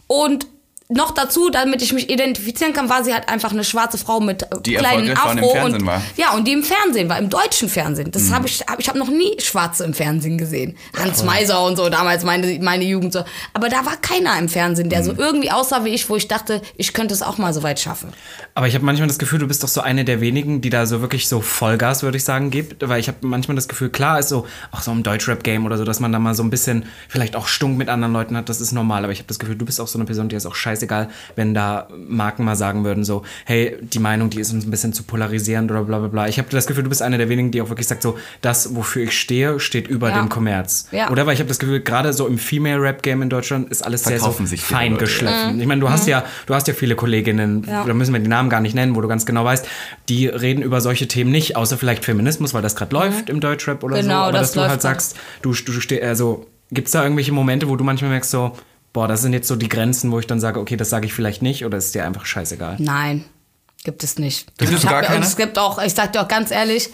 und 0.08 0.46
noch 0.89 1.12
dazu, 1.12 1.50
damit 1.50 1.82
ich 1.82 1.93
mich 1.93 2.10
identifizieren 2.10 2.74
kann, 2.74 2.89
war 2.89 3.04
sie 3.04 3.13
halt 3.13 3.30
einfach 3.30 3.52
eine 3.52 3.63
schwarze 3.63 3.98
Frau 3.98 4.19
mit 4.19 4.43
äh, 4.43 4.48
Die 4.65 4.76
kleinen 4.76 5.15
Afro 5.17 5.50
Fernsehen 5.52 5.82
und 5.82 5.86
war. 5.86 6.02
ja 6.17 6.34
und 6.34 6.46
die 6.48 6.54
im 6.54 6.63
Fernsehen 6.63 7.10
war, 7.10 7.17
im 7.17 7.30
deutschen 7.30 7.69
Fernsehen. 7.69 8.12
Das 8.12 8.32
habe 8.32 8.48
ich, 8.48 8.62
hab, 8.67 8.80
ich 8.80 8.89
habe 8.89 9.00
noch 9.00 9.10
nie 9.10 9.39
Schwarze 9.39 9.86
im 9.86 9.93
Fernsehen 9.93 10.38
gesehen. 10.38 10.76
Hans 10.98 11.24
Meiser 11.24 11.63
und 11.65 11.78
so 11.78 11.89
damals 11.89 12.24
meine 12.24 12.60
meine 12.60 12.84
Jugend 12.84 13.13
so. 13.13 13.24
Aber 13.54 13.69
da 13.69 13.86
war 13.86 13.98
keiner 13.98 14.38
im 14.38 14.50
Fernsehen, 14.50 14.89
der 14.89 15.04
so 15.04 15.13
irgendwie 15.17 15.52
aussah 15.52 15.86
wie 15.86 15.89
ich, 15.89 16.10
wo 16.10 16.15
ich 16.15 16.28
dachte, 16.28 16.62
ich 16.78 16.93
könnte 16.93 17.13
es 17.13 17.22
auch 17.22 17.38
mal 17.38 17.54
so 17.54 17.63
weit 17.63 17.80
schaffen. 17.80 18.10
Aber 18.54 18.67
ich 18.67 18.76
habe 18.76 18.86
manchmal 18.86 19.08
das 19.08 19.19
Gefühl, 19.19 19.39
du 19.39 19.48
bist 19.48 19.63
doch 19.63 19.67
so 19.69 19.82
eine 19.82 20.06
der 20.06 20.22
wenigen, 20.22 20.62
die 20.62 20.69
da 20.69 20.86
so 20.86 21.02
wirklich 21.02 21.28
so 21.28 21.41
Vollgas, 21.41 22.04
würde 22.04 22.17
ich 22.17 22.24
sagen, 22.24 22.52
gibt. 22.52 22.88
Weil 22.88 23.00
ich 23.00 23.08
habe 23.08 23.17
manchmal 23.22 23.56
das 23.56 23.67
Gefühl, 23.67 23.89
klar 23.89 24.19
ist 24.19 24.30
so, 24.30 24.46
auch 24.72 24.82
so 24.82 24.91
im 24.91 25.04
Deutschrap-Game 25.04 25.65
oder 25.65 25.78
so, 25.78 25.86
dass 25.86 26.00
man 26.00 26.12
da 26.12 26.19
mal 26.19 26.36
so 26.36 26.43
ein 26.43 26.50
bisschen 26.50 26.86
vielleicht 27.08 27.36
auch 27.36 27.48
Stunk 27.48 27.78
mit 27.78 27.89
anderen 27.89 28.13
Leuten 28.13 28.36
hat, 28.38 28.50
das 28.50 28.62
ist 28.62 28.74
normal. 28.74 29.04
Aber 29.04 29.13
ich 29.13 29.19
habe 29.19 29.28
das 29.28 29.39
Gefühl, 29.39 29.56
du 29.56 29.65
bist 29.65 29.80
auch 29.80 29.88
so 29.88 29.98
eine 29.98 30.06
Person, 30.06 30.30
die 30.30 30.36
ist 30.36 30.46
auch 30.46 30.56
scheißegal, 30.73 31.09
wenn 31.36 31.53
da 31.53 31.88
Marken 32.07 32.43
mal 32.43 32.55
sagen 32.55 32.83
würden, 32.83 33.03
so, 33.03 33.23
hey, 33.45 33.77
die 33.81 33.99
Meinung, 33.99 34.29
die 34.29 34.39
ist 34.39 34.51
uns 34.53 34.65
ein 34.65 34.71
bisschen 34.71 34.93
zu 34.93 35.03
polarisierend 35.03 35.69
oder 35.71 35.83
bla 35.83 35.99
bla 35.99 36.07
bla. 36.07 36.27
Ich 36.27 36.38
habe 36.39 36.49
das 36.49 36.67
Gefühl, 36.67 36.83
du 36.83 36.89
bist 36.89 37.01
eine 37.01 37.17
der 37.17 37.29
wenigen, 37.29 37.51
die 37.51 37.62
auch 37.62 37.69
wirklich 37.69 37.88
sagt, 37.88 38.01
so, 38.01 38.17
das, 38.41 38.75
wofür 38.75 39.03
ich 39.03 39.17
stehe, 39.19 39.59
steht 39.59 39.88
über 39.88 40.09
Ja. 40.09 40.19
dem 40.19 40.29
Kommerz. 40.29 40.88
Ja. 40.91 41.09
Oder 41.09 41.25
weil 41.25 41.33
ich 41.33 41.39
habe 41.39 41.47
das 41.47 41.59
Gefühl, 41.59 41.81
gerade 41.81 42.13
so 42.13 42.27
im 42.27 42.38
Female-Rap-Game 42.38 43.21
in 43.21 43.29
Deutschland 43.29 43.69
ist 43.69 43.83
alles 43.86 44.03
sehr 44.03 44.17
so 44.17 44.25
Verkaufen 44.25 44.47
sich 44.47 44.62
viele 44.62 44.79
fein 44.79 44.97
geschliffen. 44.97 45.59
Ich 45.59 45.67
meine, 45.67 45.81
du 45.81 45.89
hast 45.89 46.07
ja, 46.07 46.23
du 46.45 46.53
hast 46.55 46.67
ja 46.67 46.73
viele 46.73 46.95
Kolleginnen, 46.95 47.62
Mhm. 47.62 47.67
Ja. 47.67 47.83
da 47.86 47.93
müssen 47.93 48.13
wir 48.13 48.19
die 48.19 48.27
Namen 48.27 48.49
gar 48.49 48.62
nicht 48.62 48.73
nennen, 48.75 48.95
wo 48.95 49.01
du 49.01 49.07
ganz 49.07 49.25
genau 49.25 49.45
weißt, 49.45 49.67
die 50.09 50.27
reden 50.27 50.62
über 50.63 50.81
solche 50.81 51.07
Themen 51.07 51.31
nicht, 51.31 51.55
außer 51.55 51.77
vielleicht 51.77 52.03
Feminismus, 52.05 52.53
weil 52.53 52.62
das 52.62 52.75
gerade 52.75 52.93
läuft 52.95 53.29
im 53.29 53.39
Deutschrap 53.39 53.83
oder 53.83 53.95
so. 53.97 54.01
Mhm. 54.01 54.07
Genau, 54.07 54.21
Aber 54.23 54.31
das 54.33 54.41
dass 54.41 54.51
du 54.53 54.59
läuft 54.59 54.69
halt 54.71 54.81
sagst, 54.81 55.15
du, 55.41 55.49
du 55.53 55.71
stehst, 55.79 56.03
also 56.03 56.45
gibt 56.71 56.88
es 56.88 56.91
da 56.93 57.03
irgendwelche 57.03 57.31
Momente, 57.31 57.69
wo 57.69 57.75
du 57.75 57.83
manchmal 57.83 58.09
merkst, 58.12 58.31
so, 58.31 58.53
boah, 58.93 59.08
das 59.08 59.21
sind 59.21 59.34
jetzt 59.34 59.47
so 59.47 59.56
die 59.56 59.69
Grenzen, 59.69 60.12
wo 60.12 60.19
ich 60.19 60.27
dann 60.27 60.39
sage, 60.39 60.60
okay, 60.60 60.77
das 60.77 60.89
sage 60.89 61.06
ich 61.08 61.13
vielleicht 61.13 61.41
nicht 61.41 61.65
oder 61.65 61.77
ist 61.77 61.93
dir 61.95 62.06
einfach 62.06 62.25
scheißegal? 62.25 62.77
Nein, 62.79 63.25
gibt 63.84 64.03
es 64.03 64.17
nicht. 64.19 64.56
Gibt 64.58 64.71
es 64.71 64.84
gar 64.84 64.97
hab- 64.97 65.06
keine? 65.06 65.17
und 65.17 65.23
Es 65.25 65.36
gibt 65.36 65.58
auch, 65.60 65.82
ich 65.82 65.93
sag 65.93 66.13
dir 66.13 66.21
auch 66.21 66.27
ganz 66.27 66.51
ehrlich, 66.51 66.89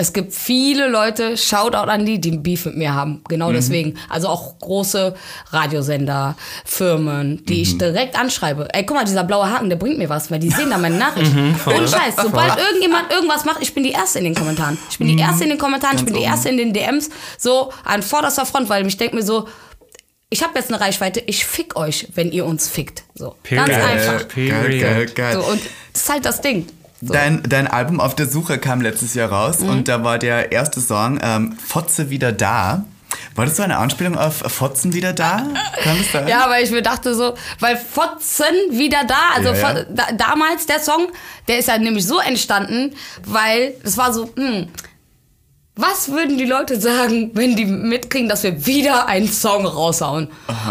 es 0.00 0.12
gibt 0.12 0.32
viele 0.32 0.86
Leute, 0.88 1.36
Shoutout 1.36 1.90
an 1.90 2.06
die, 2.06 2.20
die 2.20 2.30
einen 2.30 2.42
Beef 2.44 2.66
mit 2.66 2.76
mir 2.76 2.94
haben. 2.94 3.20
Genau 3.28 3.50
deswegen. 3.50 3.98
Also 4.08 4.28
auch 4.28 4.56
große 4.60 5.16
Radiosender, 5.50 6.36
Firmen, 6.64 7.44
die 7.46 7.62
ich 7.62 7.78
direkt 7.78 8.16
anschreibe. 8.16 8.68
Ey, 8.72 8.86
guck 8.86 8.96
mal, 8.96 9.04
dieser 9.04 9.24
blaue 9.24 9.50
Haken, 9.50 9.68
der 9.70 9.76
bringt 9.76 9.98
mir 9.98 10.08
was, 10.08 10.30
weil 10.30 10.38
die 10.38 10.50
sehen 10.50 10.70
da 10.70 10.78
meine 10.78 10.96
Nachricht. 10.98 11.32
Und 11.34 11.88
Scheiß, 11.90 12.14
sobald 12.22 12.56
irgendjemand 12.58 13.10
irgendwas 13.10 13.44
macht, 13.44 13.60
ich 13.60 13.74
bin 13.74 13.82
die 13.82 13.90
Erste 13.90 14.20
in 14.20 14.24
den 14.26 14.34
Kommentaren. 14.36 14.78
Ich 14.88 14.98
bin 14.98 15.08
die 15.08 15.18
Erste 15.18 15.42
in 15.42 15.50
den 15.50 15.58
Kommentaren, 15.58 15.96
ich 15.96 16.04
bin 16.04 16.14
die 16.14 16.20
oben. 16.20 16.28
Erste 16.30 16.48
in 16.50 16.58
den 16.58 16.72
DMs. 16.72 17.10
So 17.36 17.72
an 17.84 18.04
vorderster 18.04 18.46
Front, 18.46 18.68
weil 18.68 18.86
ich 18.86 18.96
denke 18.98 19.16
mir 19.16 19.22
so, 19.24 19.48
ich 20.30 20.42
habe 20.42 20.58
jetzt 20.58 20.68
eine 20.72 20.80
Reichweite, 20.80 21.20
ich 21.26 21.44
fick 21.46 21.76
euch, 21.76 22.08
wenn 22.14 22.30
ihr 22.32 22.44
uns 22.44 22.68
fickt. 22.68 23.04
So. 23.14 23.36
Ganz 23.48 23.68
Period. 23.70 23.80
einfach. 23.90 24.28
Geil, 24.28 24.78
geil, 24.80 25.06
geil. 25.14 25.34
So, 25.34 25.40
und 25.44 25.60
das 25.92 26.02
ist 26.02 26.10
halt 26.10 26.24
das 26.24 26.40
Ding. 26.40 26.66
So. 27.00 27.12
Dein, 27.12 27.42
dein 27.48 27.66
Album 27.68 28.00
Auf 28.00 28.14
der 28.16 28.26
Suche 28.26 28.58
kam 28.58 28.80
letztes 28.80 29.14
Jahr 29.14 29.30
raus 29.30 29.60
Mhm. 29.60 29.68
und 29.68 29.88
da 29.88 30.02
war 30.02 30.18
der 30.18 30.50
erste 30.52 30.80
Song 30.80 31.18
ähm, 31.22 31.56
Fotze 31.64 32.10
wieder 32.10 32.32
da. 32.32 32.84
War 33.36 33.46
das 33.46 33.56
so 33.56 33.62
eine 33.62 33.78
Anspielung 33.78 34.18
auf 34.18 34.36
Fotzen 34.38 34.92
wieder 34.92 35.12
da? 35.14 35.46
Kann 35.82 35.96
das 35.98 36.12
sein? 36.12 36.28
Ja, 36.28 36.50
weil 36.50 36.62
ich 36.64 36.70
mir 36.72 36.82
dachte 36.82 37.14
so, 37.14 37.34
weil 37.60 37.76
Fotzen 37.76 38.54
wieder 38.72 39.04
da, 39.06 39.14
also 39.36 39.48
Ja, 39.50 39.78
ja. 39.78 39.84
Da, 39.88 40.12
damals 40.12 40.66
der 40.66 40.80
Song, 40.80 41.06
der 41.46 41.58
ist 41.58 41.68
ja 41.68 41.78
nämlich 41.78 42.04
so 42.04 42.18
entstanden, 42.18 42.94
weil 43.24 43.74
es 43.82 43.96
war 43.96 44.12
so, 44.12 44.28
hm, 44.36 44.68
was 45.78 46.10
würden 46.10 46.38
die 46.38 46.44
Leute 46.44 46.80
sagen, 46.80 47.30
wenn 47.34 47.54
die 47.54 47.64
mitkriegen, 47.64 48.28
dass 48.28 48.42
wir 48.42 48.66
wieder 48.66 49.06
einen 49.06 49.28
Song 49.28 49.64
raushauen? 49.64 50.26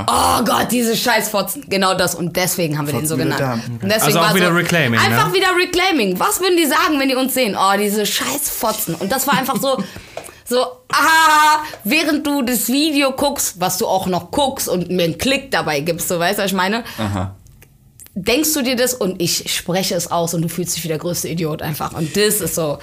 Oh 0.06 0.44
Gott, 0.44 0.70
diese 0.70 0.98
Scheißfotzen. 0.98 1.70
Genau 1.70 1.94
das. 1.94 2.14
Und 2.14 2.36
deswegen 2.36 2.78
haben 2.78 2.88
wir 2.88 2.94
den 2.94 3.08
so 3.08 3.16
Fotzen 3.16 3.32
genannt. 3.32 3.64
Und 3.82 3.90
deswegen 3.90 4.04
Also 4.04 4.20
auch 4.20 4.24
war 4.24 4.36
wieder 4.36 4.50
so, 4.50 4.56
Reclaiming, 4.56 5.00
Einfach 5.00 5.30
ne? 5.30 5.34
wieder 5.34 5.48
Reclaiming. 5.58 6.20
Was 6.20 6.42
würden 6.42 6.58
die 6.58 6.66
sagen, 6.66 7.00
wenn 7.00 7.08
die 7.08 7.16
uns 7.16 7.34
sehen? 7.34 7.56
Oh, 7.58 7.78
diese 7.78 8.06
Scheißfotzen. 8.06 8.96
Und 8.96 9.10
das 9.10 9.26
war 9.28 9.36
einfach 9.36 9.56
so, 9.62 9.82
so, 10.46 10.66
ah, 10.92 11.64
während 11.86 12.28
du 12.28 12.42
das 12.42 12.68
Video 12.68 13.14
guckst, 13.14 13.62
was 13.62 13.78
du 13.78 13.88
auch 13.88 14.08
noch 14.08 14.32
guckst 14.32 14.68
und 14.68 14.90
mir 14.90 15.06
einen 15.06 15.18
Klick 15.18 15.52
dabei 15.52 15.80
gibst, 15.80 16.10
so 16.10 16.20
weißt 16.20 16.38
du, 16.40 16.44
was 16.44 16.52
ich 16.52 16.58
meine? 16.58 16.84
Aha. 16.98 17.34
Denkst 18.14 18.54
du 18.54 18.62
dir 18.62 18.76
das 18.76 18.94
und 18.94 19.22
ich 19.22 19.56
spreche 19.56 19.96
es 19.96 20.12
aus 20.12 20.34
und 20.34 20.42
du 20.42 20.50
fühlst 20.50 20.76
dich 20.76 20.84
wie 20.84 20.90
der 20.90 20.98
größte 20.98 21.30
Idiot 21.30 21.62
einfach. 21.62 21.94
Und 21.94 22.18
das 22.18 22.42
ist 22.42 22.56
so. 22.56 22.80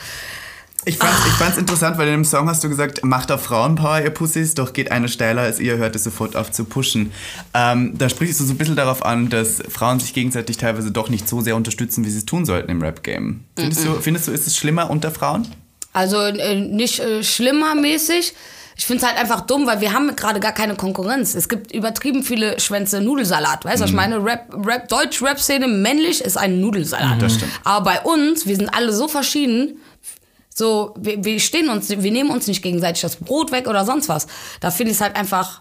Ich 0.87 0.99
fand's, 0.99 1.27
ich 1.27 1.33
fand's 1.33 1.57
interessant, 1.57 1.97
weil 1.99 2.09
in 2.09 2.15
dem 2.15 2.25
Song 2.25 2.49
hast 2.49 2.63
du 2.63 2.69
gesagt, 2.69 3.05
macht 3.05 3.33
auf 3.33 3.43
Frauenpower, 3.43 4.01
ihr 4.03 4.11
Pussys, 4.11 4.55
doch 4.55 4.73
geht 4.73 4.91
eine 4.91 5.09
steiler 5.09 5.43
als 5.43 5.59
ihr, 5.61 5.77
hört 5.77 5.97
es 5.97 6.05
sofort 6.05 6.37
auf 6.37 6.53
zu 6.53 6.65
pushen. 6.65 7.13
Ähm, 7.55 7.97
da 7.97 8.09
sprichst 8.09 8.41
du 8.41 8.45
so 8.45 8.53
ein 8.53 8.59
bisschen 8.59 8.77
darauf 8.77 9.05
an, 9.05 9.31
dass 9.31 9.63
Frauen 9.69 10.01
sich 10.01 10.13
gegenseitig 10.13 10.57
teilweise 10.57 10.91
doch 10.91 11.09
nicht 11.09 11.29
so 11.29 11.41
sehr 11.41 11.57
unterstützen, 11.57 12.05
wie 12.05 12.11
sie 12.11 12.19
es 12.19 12.27
tun 12.27 12.45
sollten 12.45 12.71
im 12.71 12.83
Rap-Game. 12.83 13.45
Findest, 13.57 13.85
du, 13.85 13.95
findest 14.01 14.29
du, 14.29 14.33
ist 14.33 14.47
es 14.47 14.57
schlimmer 14.57 14.91
unter 14.91 15.11
Frauen? 15.11 15.47
Also 15.93 16.21
äh, 16.21 16.61
nicht 16.61 17.01
äh, 17.01 17.23
schlimmermäßig. 17.23 18.35
Ich 18.77 18.87
finde 18.87 19.05
es 19.05 19.09
halt 19.09 19.19
einfach 19.19 19.43
dumm, 19.43 19.67
weil 19.67 19.81
wir 19.81 19.93
haben 19.93 20.15
gerade 20.17 20.41
gar 20.41 20.53
keine 20.53 20.75
Konkurrenz. 20.75 21.35
Es 21.37 21.49
gibt 21.49 21.73
übertrieben 21.73 22.25
viele 22.25 22.59
Schwänze 22.59 23.01
Nudelsalat. 23.01 23.65
Weißt 23.65 23.79
du, 23.79 23.85
was 23.85 23.91
ich 23.91 23.97
meine? 23.97 24.23
Rap, 24.25 24.53
Rap, 24.67 24.89
Deutsch-Rap-Szene 24.89 25.69
männlich 25.69 26.21
ist 26.21 26.37
ein 26.37 26.61
Nudelsalat. 26.61 27.23
Das 27.23 27.35
stimmt. 27.35 27.53
Aber 27.63 27.85
bei 27.85 28.01
uns, 28.01 28.47
wir 28.47 28.57
sind 28.57 28.75
alle 28.75 28.93
so 28.93 29.07
verschieden. 29.07 29.81
So, 30.57 30.95
wir, 30.97 31.25
wir 31.25 31.41
stehen 31.41 31.69
uns, 31.69 31.91
wir 31.91 32.13
nehmen 32.13 32.31
uns 32.31 32.47
nicht 32.47 32.63
gegenseitig 32.63 33.03
das 33.03 33.17
Brot 33.17 33.51
weg 33.51 33.67
oder 33.67 33.85
sonst 33.85 34.09
was. 34.09 34.29
Da 34.61 34.71
finde 34.71 34.93
ich 34.93 34.99
es 34.99 35.01
halt 35.03 35.17
einfach 35.17 35.61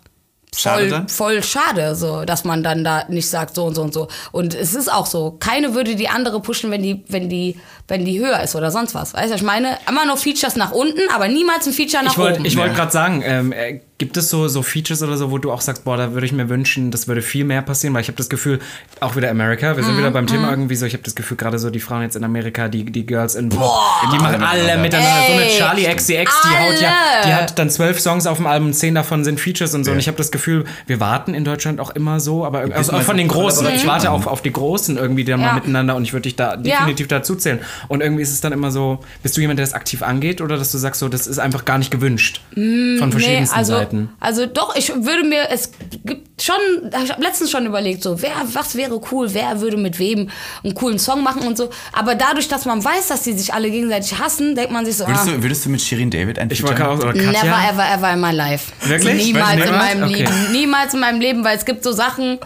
Schade 0.55 0.81
voll, 0.81 0.89
dann? 0.91 1.09
voll 1.09 1.41
schade, 1.43 1.95
so, 1.95 2.25
dass 2.25 2.43
man 2.43 2.61
dann 2.61 2.83
da 2.83 3.05
nicht 3.09 3.27
sagt 3.27 3.55
so 3.55 3.65
und 3.65 3.73
so 3.73 3.81
und 3.81 3.91
so. 3.91 4.07
Und 4.31 4.53
es 4.53 4.75
ist 4.75 4.91
auch 4.93 5.07
so, 5.07 5.31
keine 5.39 5.73
würde 5.73 5.95
die 5.95 6.09
andere 6.09 6.39
pushen, 6.41 6.69
wenn 6.69 6.83
die, 6.83 7.03
wenn 7.07 7.27
die, 7.27 7.59
wenn 7.87 8.05
die 8.05 8.19
höher 8.19 8.39
ist 8.43 8.55
oder 8.55 8.69
sonst 8.69 8.93
was. 8.93 9.15
Weißt 9.15 9.29
du, 9.29 9.33
was 9.33 9.41
ich 9.41 9.47
meine, 9.47 9.79
immer 9.89 10.05
nur 10.05 10.15
Features 10.15 10.55
nach 10.55 10.71
unten, 10.71 11.01
aber 11.11 11.27
niemals 11.27 11.65
ein 11.65 11.73
Feature 11.73 12.03
nach 12.03 12.11
Ich 12.11 12.17
wollte 12.19 12.35
oben. 12.37 12.45
ich 12.45 12.55
wollt 12.55 12.67
Ja. 12.67 12.75
gerade 12.75 12.91
sagen, 12.91 13.23
ähm, 13.25 13.51
äh, 13.51 13.79
gibt 14.03 14.17
es 14.17 14.29
so, 14.29 14.49
so 14.49 14.63
Features 14.63 15.01
oder 15.01 15.15
so, 15.15 15.31
wo 15.31 15.37
du 15.37 15.49
auch 15.49 15.61
sagst, 15.61 15.85
boah, 15.85 15.95
da 15.95 16.11
würde 16.11 16.25
ich 16.25 16.33
mir 16.33 16.49
wünschen, 16.49 16.91
das 16.91 17.07
würde 17.07 17.21
viel 17.21 17.45
mehr 17.45 17.61
passieren, 17.61 17.93
weil 17.93 18.01
ich 18.01 18.09
habe 18.09 18.17
das 18.17 18.27
Gefühl, 18.27 18.59
auch 18.99 19.15
wieder 19.15 19.29
Amerika, 19.29 19.77
wir 19.77 19.83
sind 19.85 19.97
wieder 19.97 20.11
beim 20.11 20.27
Thema 20.27 20.49
irgendwie 20.49 20.75
so, 20.75 20.85
ich 20.85 20.91
habe 20.91 21.03
das 21.03 21.15
Gefühl, 21.15 21.37
gerade 21.37 21.57
so 21.57 21.69
die 21.69 21.79
Frauen 21.79 22.01
jetzt 22.01 22.17
in 22.17 22.25
Amerika, 22.25 22.67
die, 22.67 22.83
die 22.83 23.05
Girls 23.05 23.35
in 23.35 23.47
Pop, 23.47 23.71
die 24.11 24.17
machen 24.17 24.43
alle 24.43 24.77
miteinander. 24.77 24.81
miteinander. 24.81 25.25
So 25.25 25.33
eine 25.33 25.43
Ey, 25.45 25.57
Charlie 25.57 25.83
XCX, 25.85 26.41
die 26.43 26.49
haut 26.49 26.81
ja, 26.81 26.93
die 27.25 27.33
hat 27.33 27.57
dann 27.57 27.69
zwölf 27.69 27.97
Songs 28.01 28.27
auf 28.27 28.35
dem 28.35 28.45
Album, 28.45 28.73
zehn 28.73 28.93
davon 28.93 29.23
sind 29.23 29.39
Features 29.39 29.73
und 29.73 29.85
so. 29.85 29.91
Und 29.91 29.99
ich 29.99 30.07
habe 30.07 30.17
das 30.17 30.31
Gefühl, 30.31 30.65
wir 30.85 30.99
warten 30.99 31.33
in 31.33 31.45
Deutschland 31.45 31.79
auch 31.79 31.91
immer 31.91 32.19
so, 32.19 32.43
aber 32.43 32.75
also 32.75 32.91
auch 32.91 33.03
von 33.03 33.15
den 33.15 33.29
so 33.29 33.35
Großen. 33.35 33.65
Ich 33.73 33.87
warte 33.87 34.11
auch 34.11 34.27
auf 34.27 34.41
die 34.41 34.51
Großen 34.51 34.97
irgendwie 34.97 35.23
dann 35.23 35.39
Ja. 35.39 35.47
mal 35.47 35.55
miteinander 35.55 35.95
und 35.95 36.03
ich 36.03 36.11
würde 36.11 36.23
dich 36.23 36.35
da 36.35 36.57
definitiv 36.57 37.07
dazu 37.07 37.35
zählen. 37.35 37.59
Und 37.87 38.01
irgendwie 38.01 38.21
ist 38.21 38.33
es 38.33 38.41
dann 38.41 38.51
immer 38.51 38.69
so, 38.69 38.99
bist 39.21 39.37
du 39.37 39.41
jemand, 39.41 39.59
der 39.59 39.65
das 39.65 39.73
aktiv 39.73 40.03
angeht 40.03 40.41
oder 40.41 40.57
dass 40.57 40.73
du 40.73 40.77
sagst, 40.77 40.99
so, 40.99 41.07
das 41.07 41.25
ist 41.25 41.39
einfach 41.39 41.63
gar 41.63 41.77
nicht 41.77 41.89
gewünscht 41.89 42.41
von 42.53 43.11
verschiedensten 43.13 43.55
also, 43.57 43.73
Seiten? 43.73 43.92
Also 44.19 44.45
doch, 44.45 44.75
ich 44.75 44.89
würde 44.89 45.23
mir, 45.23 45.49
es 45.49 45.71
gibt 46.05 46.41
schon, 46.41 46.55
ich 47.03 47.11
habe 47.11 47.21
letztens 47.21 47.51
schon 47.51 47.65
überlegt, 47.65 48.03
so, 48.03 48.21
wer, 48.21 48.31
was 48.53 48.75
wäre 48.75 48.99
cool, 49.11 49.33
wer 49.33 49.61
würde 49.61 49.77
mit 49.77 49.99
wem 49.99 50.29
einen 50.63 50.73
coolen 50.73 50.99
Song 50.99 51.23
machen 51.23 51.47
und 51.47 51.57
so. 51.57 51.69
Aber 51.91 52.15
dadurch, 52.15 52.47
dass 52.47 52.65
man 52.65 52.83
weiß, 52.83 53.07
dass 53.07 53.23
die 53.23 53.33
sich 53.33 53.53
alle 53.53 53.69
gegenseitig 53.69 54.17
hassen, 54.19 54.55
denkt 54.55 54.71
man 54.71 54.85
sich 54.85 54.97
so, 54.97 55.07
Würdest, 55.07 55.27
ah, 55.27 55.31
du, 55.31 55.43
würdest 55.43 55.65
du 55.65 55.69
mit 55.69 55.81
Shirin 55.81 56.09
David 56.09 56.39
ein 56.39 56.49
Ich 56.51 56.63
wollte 56.63 56.87
auch, 56.87 56.97
oder 56.97 57.13
Katja? 57.13 57.31
Never 57.31 57.69
ever 57.69 57.93
ever 57.93 58.13
in 58.13 58.21
my 58.21 58.31
life. 58.31 58.71
Wirklich? 58.87 59.25
Niemals 59.25 59.65
in 59.65 59.71
meinem 59.71 60.03
Okay. 60.03 60.23
Leben. 60.23 60.51
Niemals 60.51 60.93
in 60.93 60.99
meinem 60.99 61.19
Leben, 61.21 61.43
weil 61.43 61.57
es 61.57 61.65
gibt 61.65 61.83
so 61.83 61.91
Sachen, 61.91 62.39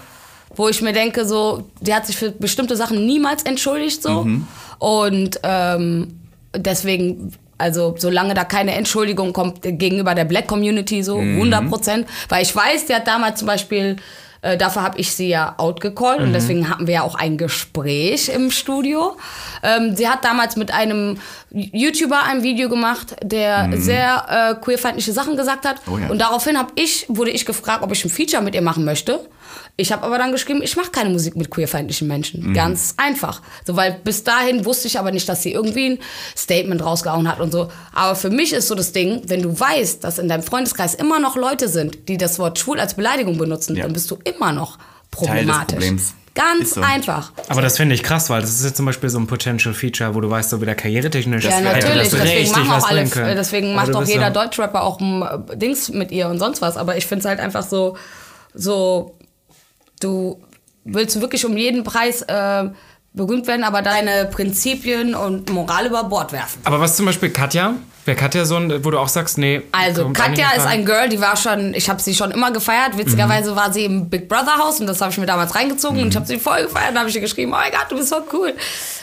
wo 0.56 0.70
ich 0.70 0.82
mir 0.82 0.94
denke, 0.94 1.26
so, 1.26 1.70
die 1.82 1.94
hat 1.94 2.06
sich 2.08 2.18
für 2.18 2.32
bestimmte 2.32 2.76
Sachen 2.76 3.06
niemals 3.06 3.44
entschuldigt, 3.44 4.02
so. 4.04 4.24
Mhm. 4.24 4.48
Und 4.80 5.40
ähm, 5.44 6.20
deswegen, 6.56 7.34
also 7.58 7.96
solange 7.98 8.34
da 8.34 8.44
keine 8.44 8.74
Entschuldigung 8.76 9.34
kommt 9.34 9.62
gegenüber 9.62 10.14
der 10.16 10.26
Black 10.26 10.48
Community, 10.48 11.04
so 11.04 11.18
Mhm. 11.20 11.38
100 11.38 11.70
Prozent. 11.70 12.08
Weil 12.30 12.44
ich 12.44 12.56
weiß, 12.56 12.86
die 12.88 12.96
hat 12.96 13.08
damals 13.08 13.40
zum 13.40 13.48
Beispiel 13.48 13.96
äh, 14.44 14.56
dafür 14.56 14.84
habe 14.84 15.00
ich 15.00 15.12
sie 15.16 15.30
ja 15.30 15.56
outgecallt 15.58 16.20
Mhm. 16.20 16.28
und 16.28 16.34
deswegen 16.34 16.70
hatten 16.70 16.86
wir 16.86 16.94
ja 16.94 17.02
auch 17.02 17.16
ein 17.16 17.38
Gespräch 17.40 18.30
im 18.30 18.52
Studio. 18.52 19.18
Ähm, 19.64 19.96
sie 19.96 20.08
hat 20.08 20.24
damals 20.24 20.56
mit 20.56 20.72
einem 20.72 21.18
YouTuber 21.50 22.22
ein 22.24 22.44
Video 22.44 22.70
gemacht, 22.70 23.16
der 23.24 23.70
sehr 23.78 24.26
äh, 24.30 24.64
queerfeindliche 24.64 25.12
Sachen 25.12 25.38
gesagt 25.38 25.66
hat. 25.66 25.78
Oh 25.92 25.98
ja. 25.98 26.08
Und 26.10 26.20
daraufhin 26.22 26.56
hab 26.58 26.72
ich, 26.76 27.06
wurde 27.10 27.32
ich 27.32 27.48
gefragt, 27.48 27.82
ob 27.82 27.92
ich 27.92 28.06
ein 28.06 28.10
Feature 28.12 28.44
mit 28.44 28.54
ihr 28.54 28.62
machen 28.62 28.86
möchte. 28.86 29.22
Ich 29.76 29.92
habe 29.92 30.04
aber 30.04 30.18
dann 30.18 30.32
geschrieben, 30.32 30.62
ich 30.64 30.76
mache 30.76 30.92
keine 30.92 31.10
Musik 31.10 31.36
mit 31.36 31.50
queerfeindlichen 31.52 32.08
Menschen. 32.08 32.54
Ganz 32.54 32.94
einfach. 32.98 33.42
So, 33.66 33.76
weil 33.76 34.00
bis 34.04 34.24
dahin 34.24 34.66
wusste 34.66 34.88
ich 34.88 34.98
aber 35.00 35.12
nicht, 35.12 35.28
dass 35.30 35.44
sie 35.44 35.52
irgendwie 35.54 35.92
ein 35.92 36.00
Statement 36.36 36.84
rausgehauen 36.84 37.28
hat 37.28 37.40
und 37.40 37.52
so. 37.52 37.70
Aber 37.94 38.16
für 38.16 38.30
mich 38.30 38.54
ist 38.54 38.68
so 38.68 38.76
das 38.76 38.92
Ding, 38.92 39.22
wenn 39.28 39.42
du 39.42 39.60
weißt, 39.60 40.04
dass 40.04 40.20
in 40.20 40.28
deinem 40.28 40.44
Freundeskreis 40.44 40.96
immer 40.96 41.20
noch 41.20 41.36
Leute 41.36 41.68
sind, 41.70 42.08
die 42.10 42.18
das 42.18 42.40
Wort 42.40 42.58
schwul 42.60 42.80
als 42.80 42.96
Beleidigung 42.96 43.38
benutzen, 43.38 43.76
Ja. 43.76 43.84
dann 43.84 43.94
bist 43.94 44.10
du 44.12 44.18
immer 44.24 44.52
noch 44.52 44.78
Teil 44.78 44.86
des 44.86 45.10
problematisch. 45.12 45.74
Problems. 45.76 46.14
Ganz 46.36 46.76
so. 46.76 46.82
einfach. 46.82 47.32
Aber 47.48 47.64
das 47.64 47.78
finde 47.78 47.96
ich 47.96 48.04
krass, 48.04 48.30
weil 48.30 48.42
das 48.42 48.52
ist 48.52 48.64
jetzt 48.64 48.78
zum 48.78 48.86
Beispiel 48.86 49.10
so 49.10 49.18
ein 49.18 49.26
Potential 49.26 49.74
Feature, 49.74 50.14
wo 50.14 50.22
du 50.22 50.30
weißt, 50.30 50.52
so 50.52 50.62
wieder 50.62 50.76
karrieretechnisch 50.76 51.44
Ja, 51.46 51.50
hätte 51.50 51.64
natürlich. 51.64 52.10
das 52.10 52.12
Deswegen 52.12 52.30
richtig 52.38 52.52
machen 52.58 52.70
was 52.70 52.84
auch 52.84 52.90
alle, 52.90 53.36
deswegen 53.36 53.74
macht 53.74 53.92
bist 53.92 54.08
jeder 54.12 54.28
so- 54.28 54.34
Deutschrapper 54.34 54.84
auch 54.84 55.00
ein 55.00 55.24
äh, 55.24 55.58
Dings 55.58 55.90
mit 55.90 56.12
ihr 56.12 56.28
und 56.28 56.38
sonst 56.38 56.62
was. 56.62 56.78
Aber 56.78 56.96
ich 56.96 57.08
finde 57.08 57.22
es 57.22 57.26
halt 57.26 57.40
einfach 57.40 57.64
so, 57.64 57.98
so, 58.54 59.16
du, 60.00 60.42
willst 60.88 61.20
wirklich 61.22 61.46
um 61.46 61.58
jeden 61.58 61.84
Preis 61.84 62.22
äh, 62.24 62.70
berühmt 63.14 63.48
werden, 63.48 63.64
aber 63.64 63.82
deine 63.82 64.26
Prinzipien 64.26 65.16
und 65.16 65.50
Moral 65.52 65.88
über 65.88 66.04
Bord 66.06 66.32
werfen. 66.32 66.62
Aber 66.64 66.80
was 66.80 66.96
zum 66.96 67.06
Beispiel 67.06 67.30
Katja? 67.30 67.76
Wäre 68.08 68.16
Katja 68.16 68.46
so 68.46 68.56
ein, 68.56 68.86
wo 68.86 68.90
du 68.90 68.98
auch 69.00 69.10
sagst, 69.10 69.38
nee. 69.38 69.62
Also 69.74 70.10
Katja 70.12 70.52
ist 70.56 70.66
ein 70.66 70.86
Girl, 70.86 71.10
die 71.10 71.20
war 71.20 71.36
schon, 71.36 71.74
ich 71.74 71.90
habe 71.90 72.02
sie 72.02 72.16
schon 72.16 72.32
immer 72.32 72.52
gefeiert. 72.52 72.98
Witzigerweise 72.98 73.54
war 73.54 73.74
sie 73.74 73.84
im 73.84 74.10
Big 74.10 74.30
Brother 74.30 74.58
Haus 74.58 74.80
und 74.80 74.88
das 74.88 75.02
habe 75.02 75.12
ich 75.12 75.18
mir 75.18 75.26
damals 75.26 75.54
reingezogen 75.54 76.02
und 76.02 76.08
ich 76.08 76.16
habe 76.16 76.26
sie 76.26 76.40
voll 76.40 76.64
gefeiert. 76.64 76.92
Dann 76.92 77.00
habe 77.00 77.10
ich 77.10 77.16
ihr 77.16 77.22
geschrieben, 77.22 77.52
oh 77.52 77.58
mein 77.58 77.70
Gott, 77.70 77.88
du 77.90 77.98
bist 77.98 78.08
so 78.08 78.16
cool. 78.32 78.54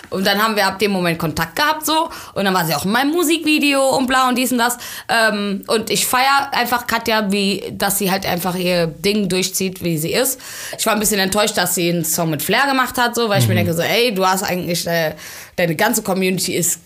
Und 0.09 0.27
dann 0.27 0.43
haben 0.43 0.57
wir 0.57 0.67
ab 0.67 0.79
dem 0.79 0.91
Moment 0.91 1.19
Kontakt 1.19 1.55
gehabt 1.55 1.85
so 1.85 2.09
und 2.33 2.45
dann 2.45 2.55
war 2.55 2.65
sie 2.65 2.75
auch 2.75 2.87
in 2.87 2.93
meinem 2.93 3.11
Musikvideo 3.11 3.97
und 3.97 4.07
bla 4.07 4.29
und 4.29 4.39
dies 4.39 4.53
und 4.53 4.59
das. 4.59 4.79
Ähm, 5.09 5.65
und 5.67 5.91
ich 5.91 6.07
feiere 6.07 6.51
einfach 6.53 6.87
Katja, 6.87 7.31
wie, 7.31 7.63
dass 7.73 7.99
sie 7.99 8.11
halt 8.11 8.25
einfach 8.25 8.55
ihr 8.55 8.87
Ding 8.87 9.29
durchzieht, 9.29 9.85
wie 9.85 9.99
sie 9.99 10.15
ist. 10.15 10.41
Ich 10.79 10.87
war 10.87 10.95
ein 10.95 11.01
bisschen 11.01 11.21
enttäuscht, 11.21 11.59
dass 11.59 11.75
sie 11.75 11.91
einen 11.91 12.07
Song 12.07 12.31
mit 12.31 12.43
Flair 12.43 12.67
gemacht 12.69 12.97
hat, 12.97 13.15
so, 13.17 13.29
weil 13.29 13.43
ich 13.43 13.49
mir 13.49 13.55
denke 13.55 13.75
so, 13.75 13.83
ey, 13.83 14.15
du 14.15 14.25
hast 14.25 14.45
eigentlich, 14.45 14.87
äh, 14.87 15.15
deine 15.57 15.77
ganze 15.77 16.03
Community 16.03 16.55
ist 16.55 16.81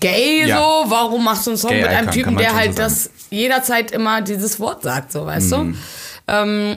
gay 0.00 0.46
Ja. 0.46 0.58
so, 0.58 0.84
warum 0.90 1.24
machst 1.24 1.46
du 1.46 1.50
einen 1.50 1.58
Song 1.58 1.70
Gay 1.70 1.82
mit 1.82 1.90
einem 1.90 2.10
Typen, 2.10 2.36
der 2.36 2.54
halt 2.54 2.72
so 2.76 2.82
das 2.82 3.10
jederzeit 3.30 3.90
immer 3.90 4.20
dieses 4.22 4.58
Wort 4.60 4.82
sagt, 4.82 5.12
so, 5.12 5.26
weißt 5.26 5.50
Mhm. 5.52 5.72
du? 5.72 6.32
Ähm, 6.32 6.76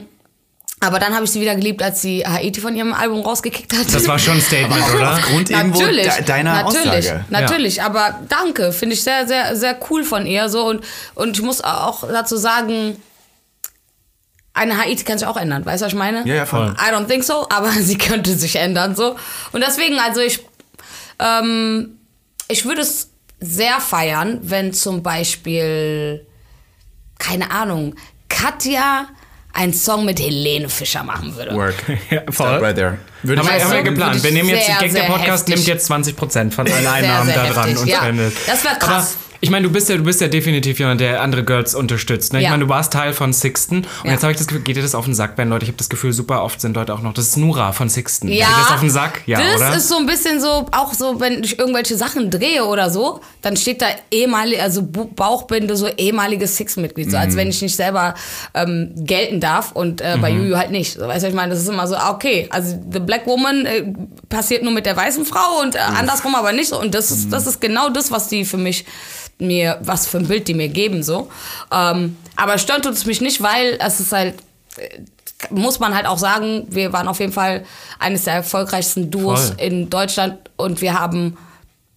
aber 0.80 0.98
dann 0.98 1.14
habe 1.14 1.24
ich 1.24 1.30
sie 1.30 1.40
wieder 1.40 1.54
geliebt, 1.54 1.80
als 1.80 2.02
sie 2.02 2.26
Haiti 2.26 2.60
von 2.60 2.74
ihrem 2.74 2.92
Album 2.92 3.20
rausgekickt 3.20 3.72
hat. 3.72 3.94
Das 3.94 4.08
war 4.08 4.18
schon 4.18 4.34
ein 4.34 4.40
Statement, 4.48 4.82
oder? 4.94 5.12
Aufgrund 5.12 5.48
irgendwo 5.50 5.80
natürlich, 5.80 6.08
de 6.08 6.24
deiner 6.24 6.62
natürlich, 6.64 6.88
Aussage. 7.10 7.24
natürlich. 7.30 7.82
Aber 7.82 8.18
danke, 8.28 8.72
finde 8.72 8.94
ich 8.94 9.02
sehr, 9.04 9.26
sehr, 9.28 9.54
sehr 9.54 9.78
cool 9.90 10.02
von 10.02 10.26
ihr 10.26 10.48
so 10.48 10.66
und 10.66 10.84
und 11.14 11.36
ich 11.38 11.42
muss 11.44 11.62
auch 11.62 12.08
dazu 12.08 12.36
sagen, 12.36 12.96
eine 14.54 14.76
Haiti 14.76 15.04
kann 15.04 15.18
sich 15.18 15.26
auch 15.26 15.36
ändern, 15.36 15.64
weißt 15.64 15.80
du, 15.82 15.86
was 15.86 15.92
ich 15.92 15.98
meine? 15.98 16.26
Ja, 16.26 16.34
ja, 16.34 16.46
voll. 16.46 16.74
I 16.78 16.92
don't 16.92 17.06
think 17.06 17.24
so, 17.24 17.46
aber 17.48 17.70
sie 17.80 17.96
könnte 17.96 18.34
sich 18.36 18.56
ändern 18.56 18.94
so. 18.96 19.16
Und 19.52 19.62
deswegen, 19.62 19.98
also 19.98 20.20
ich, 20.20 20.40
ähm, 21.18 21.96
ich 22.52 22.64
würde 22.64 22.82
es 22.82 23.10
sehr 23.40 23.80
feiern, 23.80 24.38
wenn 24.42 24.72
zum 24.72 25.02
Beispiel, 25.02 26.26
keine 27.18 27.50
Ahnung, 27.50 27.94
Katja 28.28 29.08
einen 29.52 29.74
Song 29.74 30.04
mit 30.04 30.18
Helene 30.20 30.68
Fischer 30.68 31.02
machen 31.02 31.34
würde. 31.36 31.54
Work. 31.54 31.74
Ja, 32.10 32.22
voll. 32.30 32.46
Stop 32.48 32.62
right 32.62 32.76
there. 32.76 32.98
Würde 33.22 33.40
Haben 33.40 33.48
wir, 33.48 33.54
Weißt 33.54 33.64
haben 33.64 33.72
wir 33.72 33.82
geplant. 33.82 34.16
ich 34.16 34.22
Wir 34.22 34.32
nehmen 34.32 34.48
jetzt, 34.48 34.66
sehr, 34.66 34.76
Gag 34.76 34.92
der 34.92 35.02
sehr 35.02 35.10
Podcast 35.10 35.48
heftig. 35.48 35.54
nimmt 35.56 35.66
jetzt 35.66 35.90
20% 35.90 36.50
von 36.52 36.66
allen 36.70 36.86
Einnahmen 36.86 37.26
sehr 37.26 37.36
da 37.36 37.46
dran 37.50 37.64
heftig, 37.64 37.82
und 37.82 37.88
ja. 37.88 37.96
spendet. 37.98 38.34
Das 38.46 38.64
wär 38.64 38.74
krass. 38.76 39.16
Aber 39.16 39.31
ich 39.44 39.50
meine, 39.50 39.66
du 39.66 39.72
bist 39.72 39.88
ja, 39.88 39.96
du 39.96 40.04
bist 40.04 40.20
ja 40.20 40.28
definitiv 40.28 40.78
jemand, 40.78 41.00
der 41.00 41.20
andere 41.20 41.42
Girls 41.44 41.74
unterstützt. 41.74 42.32
Ne? 42.32 42.38
Ich 42.38 42.44
Ja. 42.44 42.50
meine, 42.50 42.62
du 42.64 42.68
warst 42.70 42.92
Teil 42.92 43.12
von 43.12 43.32
Sixten 43.32 43.78
und 43.78 43.86
Ja. 44.04 44.12
jetzt 44.12 44.22
habe 44.22 44.30
ich 44.32 44.38
das 44.38 44.46
Gefühl, 44.46 44.62
geht 44.62 44.76
dir 44.76 44.82
das 44.82 44.94
auf 44.94 45.04
den 45.04 45.14
Sack, 45.14 45.32
wenn 45.36 45.48
Leute, 45.48 45.64
ich 45.64 45.68
habe 45.68 45.78
das 45.78 45.88
Gefühl, 45.88 46.12
super 46.12 46.44
oft 46.44 46.60
sind 46.60 46.76
Leute 46.76 46.94
auch 46.94 47.02
noch, 47.02 47.12
das 47.12 47.26
ist 47.26 47.36
Nura 47.36 47.72
von 47.72 47.88
Sixten. 47.88 48.28
Ja, 48.28 48.46
Geht 48.46 48.56
das 48.58 48.70
auf 48.70 48.80
den 48.80 48.90
Sack? 48.90 49.22
Ja, 49.26 49.40
das 49.40 49.56
oder? 49.56 49.76
ist 49.76 49.88
so 49.88 49.96
ein 49.98 50.06
bisschen 50.06 50.40
so, 50.40 50.66
auch 50.70 50.94
so, 50.94 51.18
wenn 51.18 51.42
ich 51.42 51.58
irgendwelche 51.58 51.96
Sachen 51.96 52.30
drehe 52.30 52.64
oder 52.64 52.88
so, 52.88 53.20
dann 53.42 53.56
steht 53.56 53.82
da 53.82 53.86
ehemalige, 54.12 54.62
also 54.62 54.80
Bauchbinde, 54.82 55.76
so 55.76 55.88
ehemaliges 55.88 56.56
Six-Mitglied, 56.56 57.10
so 57.10 57.16
Mhm. 57.16 57.22
als 57.22 57.36
wenn 57.36 57.48
ich 57.48 57.60
nicht 57.60 57.74
selber 57.74 58.14
ähm, 58.54 58.92
gelten 58.96 59.40
darf 59.40 59.72
und 59.72 60.00
äh, 60.00 60.18
bei 60.20 60.30
Juju 60.30 60.56
halt 60.56 60.70
nicht. 60.70 60.92
So, 60.94 61.08
weißt 61.08 61.24
du, 61.24 61.28
ich 61.28 61.34
meine, 61.34 61.52
das 61.52 61.62
ist 61.62 61.68
immer 61.68 61.88
so, 61.88 61.96
ah, 61.96 62.12
okay, 62.12 62.46
also 62.50 62.80
The 62.92 63.00
Black 63.00 63.26
Woman 63.26 63.66
äh, 63.66 63.84
passiert 64.28 64.62
nur 64.62 64.72
mit 64.72 64.86
der 64.86 64.96
weißen 64.96 65.24
Frau 65.24 65.60
und 65.62 65.74
äh, 65.74 65.78
andersrum 65.78 66.36
aber 66.36 66.52
nicht 66.52 66.68
so. 66.68 66.80
Und 66.80 66.94
das 66.94 67.10
ist, 67.10 67.32
das 67.32 67.48
ist 67.48 67.60
genau 67.60 67.88
das, 67.90 68.12
was 68.12 68.28
die 68.28 68.44
für 68.44 68.56
mich 68.56 68.84
mir, 69.38 69.78
was 69.82 70.06
für 70.06 70.18
ein 70.18 70.28
Bild 70.28 70.48
die 70.48 70.54
mir 70.54 70.68
geben, 70.68 71.02
so. 71.02 71.30
Ähm, 71.72 72.16
aber 72.36 72.58
stört 72.58 72.86
es 72.86 73.06
mich 73.06 73.20
nicht, 73.20 73.42
weil 73.42 73.78
es 73.80 74.00
ist 74.00 74.12
halt 74.12 74.34
muss 75.50 75.80
man 75.80 75.94
halt 75.94 76.06
auch 76.06 76.18
sagen, 76.18 76.66
wir 76.70 76.92
waren 76.92 77.08
auf 77.08 77.20
jeden 77.20 77.32
Fall 77.32 77.64
eines 77.98 78.24
der 78.24 78.34
erfolgreichsten 78.34 79.10
Duos 79.10 79.48
Voll. 79.48 79.60
in 79.60 79.90
Deutschland 79.90 80.38
und 80.56 80.80
wir 80.80 80.98
haben 80.98 81.36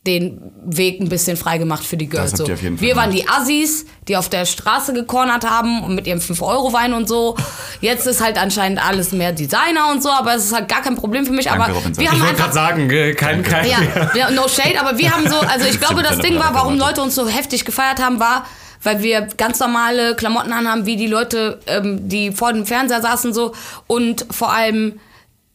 den 0.05 0.51
Weg 0.63 0.99
ein 0.99 1.09
bisschen 1.09 1.35
freigemacht 1.35 1.83
für 1.83 1.97
die 1.97 2.07
Girls. 2.07 2.31
So. 2.31 2.47
Wir 2.47 2.95
waren 2.95 3.11
die 3.11 3.27
Assis, 3.27 3.85
die 4.07 4.15
auf 4.17 4.29
der 4.29 4.45
Straße 4.45 4.93
gecornert 4.93 5.49
haben 5.49 5.83
und 5.83 5.95
mit 5.95 6.05
ihrem 6.05 6.19
5-Euro-Wein 6.19 6.93
und 6.93 7.07
so. 7.07 7.35
Jetzt 7.81 8.05
ist 8.05 8.23
halt 8.23 8.37
anscheinend 8.37 8.85
alles 8.85 9.11
mehr 9.11 9.31
Designer 9.31 9.91
und 9.91 10.03
so, 10.03 10.09
aber 10.09 10.35
es 10.35 10.45
ist 10.45 10.53
halt 10.53 10.69
gar 10.69 10.83
kein 10.83 10.95
Problem 10.95 11.25
für 11.25 11.33
mich. 11.33 11.45
Danke, 11.45 11.63
aber 11.63 11.73
Robinson. 11.73 11.97
wir 11.97 12.03
ich 12.03 12.09
haben 12.09 12.19
wollte 12.19 12.31
einfach 12.33 12.53
gerade 12.53 12.53
sagen, 12.53 13.15
kein, 13.15 13.41
kein, 13.41 13.67
ja, 13.67 14.11
ja, 14.15 14.29
no 14.29 14.47
shade, 14.47 14.79
aber 14.79 14.97
wir 14.97 15.11
haben 15.11 15.27
so, 15.27 15.37
also 15.39 15.65
ich 15.65 15.79
glaube, 15.79 16.03
das 16.03 16.19
Ding 16.19 16.37
war, 16.37 16.53
warum 16.53 16.77
Leute 16.77 17.01
uns 17.01 17.15
so 17.15 17.27
heftig 17.27 17.65
gefeiert 17.65 17.99
haben, 17.99 18.19
war, 18.19 18.45
weil 18.83 19.01
wir 19.01 19.21
ganz 19.37 19.59
normale 19.59 20.15
Klamotten 20.15 20.51
anhaben, 20.51 20.85
wie 20.85 20.97
die 20.97 21.07
Leute, 21.07 21.59
ähm, 21.65 22.07
die 22.07 22.31
vor 22.31 22.53
dem 22.53 22.67
Fernseher 22.67 23.01
saßen 23.01 23.33
so 23.33 23.53
und 23.87 24.27
vor 24.29 24.53
allem 24.53 24.99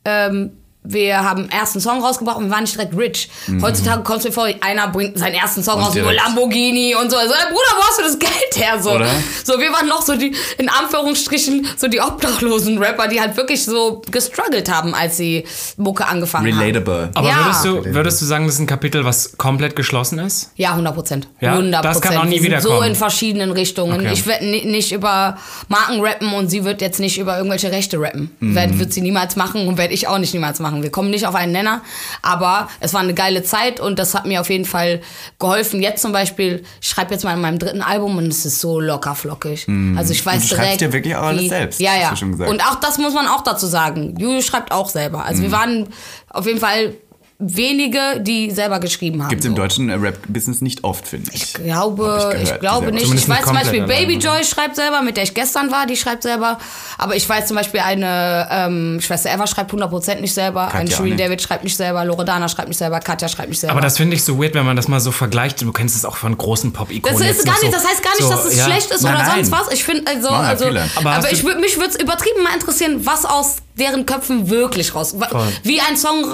ähm, 0.05 0.51
wir 0.83 1.19
haben 1.23 1.49
ersten 1.51 1.79
Song 1.81 2.03
rausgebracht 2.03 2.39
und 2.39 2.45
wir 2.47 2.51
waren 2.53 2.63
nicht 2.63 2.75
direkt 2.75 2.97
rich. 2.97 3.29
Heutzutage 3.61 4.03
kommst 4.03 4.25
du 4.25 4.29
dir 4.31 4.35
vor, 4.35 4.49
einer 4.63 4.89
bringt 4.89 5.19
seinen 5.19 5.35
ersten 5.35 5.63
Song 5.63 5.77
Und 5.77 5.85
raus, 5.85 5.93
direkt. 5.93 6.17
Lamborghini 6.25 6.95
und 6.95 7.11
so. 7.11 7.17
Also, 7.19 7.35
ey, 7.35 7.47
Bruder, 7.49 7.77
wo 7.77 7.83
hast 7.83 7.99
du 7.99 8.03
das 8.03 8.19
Geld 8.19 8.57
her? 8.57 8.81
So, 8.83 8.93
Oder? 8.93 9.07
so 9.45 9.59
wir 9.61 9.71
waren 9.73 9.87
noch 9.89 10.01
so 10.03 10.17
die, 10.17 10.35
in 10.59 10.69
Anführungsstrichen, 10.71 11.67
so 11.77 11.87
die 11.89 12.01
obdachlosen 12.01 12.79
Rapper, 12.79 13.09
die 13.09 13.21
halt 13.21 13.37
wirklich 13.37 13.63
so 13.65 14.01
gestruggelt 14.11 14.71
haben, 14.73 14.95
als 14.95 15.17
sie 15.17 15.45
Mucke 15.77 16.07
angefangen 16.07 16.51
haben. 16.53 16.59
Relatable. 16.61 17.11
Aber 17.15 17.29
Ja. 17.29 17.45
würdest, 17.45 17.65
du, 17.65 17.95
würdest 17.95 18.21
du 18.23 18.25
sagen, 18.25 18.47
das 18.47 18.55
ist 18.55 18.61
ein 18.61 18.67
Kapitel, 18.67 19.05
was 19.05 19.37
komplett 19.37 19.77
geschlossen 19.77 20.19
ist? 20.19 20.51
Ja, 20.57 20.71
100 20.71 20.95
Prozent. 20.95 21.29
Ja? 21.41 21.53
100 21.53 21.85
Das 21.85 22.01
kann 22.01 22.17
auch 22.17 22.25
nie 22.25 22.43
wiederkommen. 22.43 22.79
So 22.79 22.83
in 22.83 22.95
verschiedenen 22.95 23.53
Richtungen. 23.53 24.01
Okay. 24.01 24.11
Ich 24.13 24.27
werde 24.27 24.47
ni- 24.47 24.65
nicht 24.65 24.93
über 24.93 25.37
Marken 25.69 26.01
rappen 26.01 26.33
und 26.33 26.49
sie 26.49 26.65
wird 26.65 26.81
jetzt 26.81 27.01
nicht 27.01 27.19
über 27.19 27.37
irgendwelche 27.37 27.71
Rechte 27.71 28.01
rappen. 28.01 28.31
Mhm. 28.41 28.55
Werd, 28.55 28.79
wird 28.79 28.93
sie 28.95 29.03
niemals 29.03 29.37
machen 29.37 29.67
und 29.69 29.77
werde 29.77 29.93
ich 29.93 30.09
auch 30.09 30.19
nicht 30.19 30.33
niemals 30.33 30.59
machen. 30.59 30.70
Wir 30.83 30.91
kommen 30.91 31.11
nicht 31.11 31.27
auf 31.27 31.35
einen 31.35 31.53
Nenner, 31.53 31.83
aber 32.23 32.69
es 32.81 32.95
war 32.95 33.01
eine 33.01 33.15
geile 33.15 33.43
Zeit 33.43 33.81
und 33.81 33.99
das 33.99 34.15
hat 34.15 34.27
mir 34.27 34.41
auf 34.41 34.49
jeden 34.51 34.65
Fall 34.65 35.01
geholfen. 35.39 35.83
Jetzt 35.83 36.03
zum 36.03 36.13
Beispiel, 36.13 36.65
ich 36.81 36.89
schreibe 36.89 37.13
jetzt 37.13 37.25
mal 37.25 37.35
in 37.35 37.41
meinem 37.41 37.59
dritten 37.59 37.83
Album 37.83 38.17
und 38.19 38.29
es 38.29 38.45
ist 38.47 38.61
so 38.61 38.81
locker 38.81 39.15
flockig. 39.15 39.67
Also 39.97 40.13
ich 40.13 40.25
weiß 40.25 40.35
Mhm. 40.37 40.41
Und 40.43 40.51
du 40.51 40.55
schreibst 40.55 40.81
direkt. 40.81 40.81
ja 40.81 40.93
wirklich 40.93 41.17
auch 41.17 41.23
alles 41.25 41.43
wie- 41.43 41.49
selbst, 41.49 41.81
Ja, 41.81 41.97
ja. 41.97 42.11
du 42.11 42.17
schon 42.17 42.33
gesagt. 42.33 42.51
Und 42.51 42.63
auch 42.65 42.77
das 42.77 42.99
muss 42.99 43.13
man 43.15 43.27
auch 43.27 43.43
dazu 43.43 43.67
sagen. 43.67 44.15
Juju 44.19 44.41
schreibt 44.43 44.73
auch 44.73 44.89
selber. 44.89 45.25
Also 45.25 45.41
Mhm. 45.41 45.47
wir 45.47 45.53
waren 45.53 45.89
auf 46.29 46.47
jeden 46.47 46.61
Fall 46.61 46.95
wenige, 47.41 48.21
die 48.21 48.51
selber 48.51 48.81
geschrieben 48.81 49.23
haben. 49.23 49.31
Gibt 49.31 49.41
es 49.41 49.47
im 49.47 49.57
so. 49.57 49.63
deutschen 49.63 49.89
äh, 49.89 49.95
Rap-Business 49.95 50.61
nicht 50.61 50.85
oft, 50.85 51.09
finde 51.09 51.31
ich. 51.33 51.43
Ich 51.43 51.55
glaube, 51.55 52.37
ich 52.37 52.51
ich, 52.51 52.61
glaube 52.61 52.93
nicht. 52.93 53.05
Zumindest 53.05 53.29
Ich 53.29 53.35
weiß 53.35 53.47
zum 53.47 53.55
Beispiel, 53.55 53.81
Baby 53.81 54.17
alleine. 54.17 54.19
Joy 54.19 54.45
schreibt 54.45 54.77
selber, 54.77 55.01
mit 55.01 55.17
der 55.17 55.25
ich 55.25 55.33
gestern 55.33 55.71
war, 55.71 55.87
die 55.87 55.97
schreibt 55.97 56.23
selber. 56.23 56.59
Aber 56.99 57.17
ich 57.17 57.27
weiß 57.27 57.47
zum 57.47 57.57
Beispiel, 57.57 57.81
eine 57.81 58.47
ähm, 58.51 59.01
Schwester 59.01 59.33
Eva 59.33 59.47
schreibt 59.47 59.73
100% 59.73 60.21
nicht 60.21 60.35
selber, 60.35 60.67
Katja 60.67 60.81
eine 60.81 60.91
Shirin 60.91 61.05
nicht. 61.05 61.21
David 61.21 61.41
schreibt 61.41 61.65
nicht 61.65 61.77
selber, 61.77 62.05
Loredana 62.05 62.49
schreibt 62.49 62.69
nicht 62.69 62.79
selber, 62.79 63.01
Katja 63.01 63.29
schreibt 63.29 63.49
nicht 63.49 63.61
selber. 63.61 63.73
Aber 63.73 63.81
das 63.81 63.97
finde 63.97 64.17
ich 64.17 64.23
so 64.23 64.39
weird, 64.39 64.55
wenn 64.55 64.67
man 64.67 64.77
das 64.77 64.89
mal 64.89 65.01
so 65.01 65.11
vergleicht. 65.11 65.63
Du 65.63 65.73
kennst 65.73 65.97
es 65.97 66.05
auch 66.05 66.17
von 66.17 66.37
großen 66.37 66.73
Pop-Ikonen. 66.75 67.19
das 67.19 67.31
ist 67.31 67.37
jetzt 67.39 67.47
gar 67.47 67.55
noch 67.55 67.63
nicht, 67.63 67.73
so, 67.73 67.79
das 67.79 67.89
heißt 67.89 68.03
gar 68.03 68.13
nicht, 68.13 68.23
so, 68.23 68.31
dass 68.31 68.45
es 68.45 68.57
ja. 68.57 68.65
schlecht 68.65 68.91
ist 68.91 69.03
Nein, 69.03 69.15
oder 69.15 69.25
nein. 69.25 69.45
sonst 69.45 69.53
was. 69.53 69.73
Ich 69.73 69.85
finde, 69.85 70.11
also, 70.11 70.29
ja 70.29 70.41
also 70.41 70.67
viele. 70.67 70.85
Aber 70.97 71.11
aber, 71.13 71.33
ich 71.33 71.43
mich 71.43 71.77
würde 71.77 71.91
es 71.91 71.97
übertrieben 71.97 72.43
mal 72.43 72.53
interessieren, 72.53 73.01
was 73.05 73.25
aus 73.25 73.57
deren 73.79 74.05
Köpfen 74.07 74.51
wirklich 74.51 74.95
raus, 74.95 75.15
Voll. 75.19 75.49
wie 75.63 75.81
ein 75.81 75.97
Song 75.97 76.25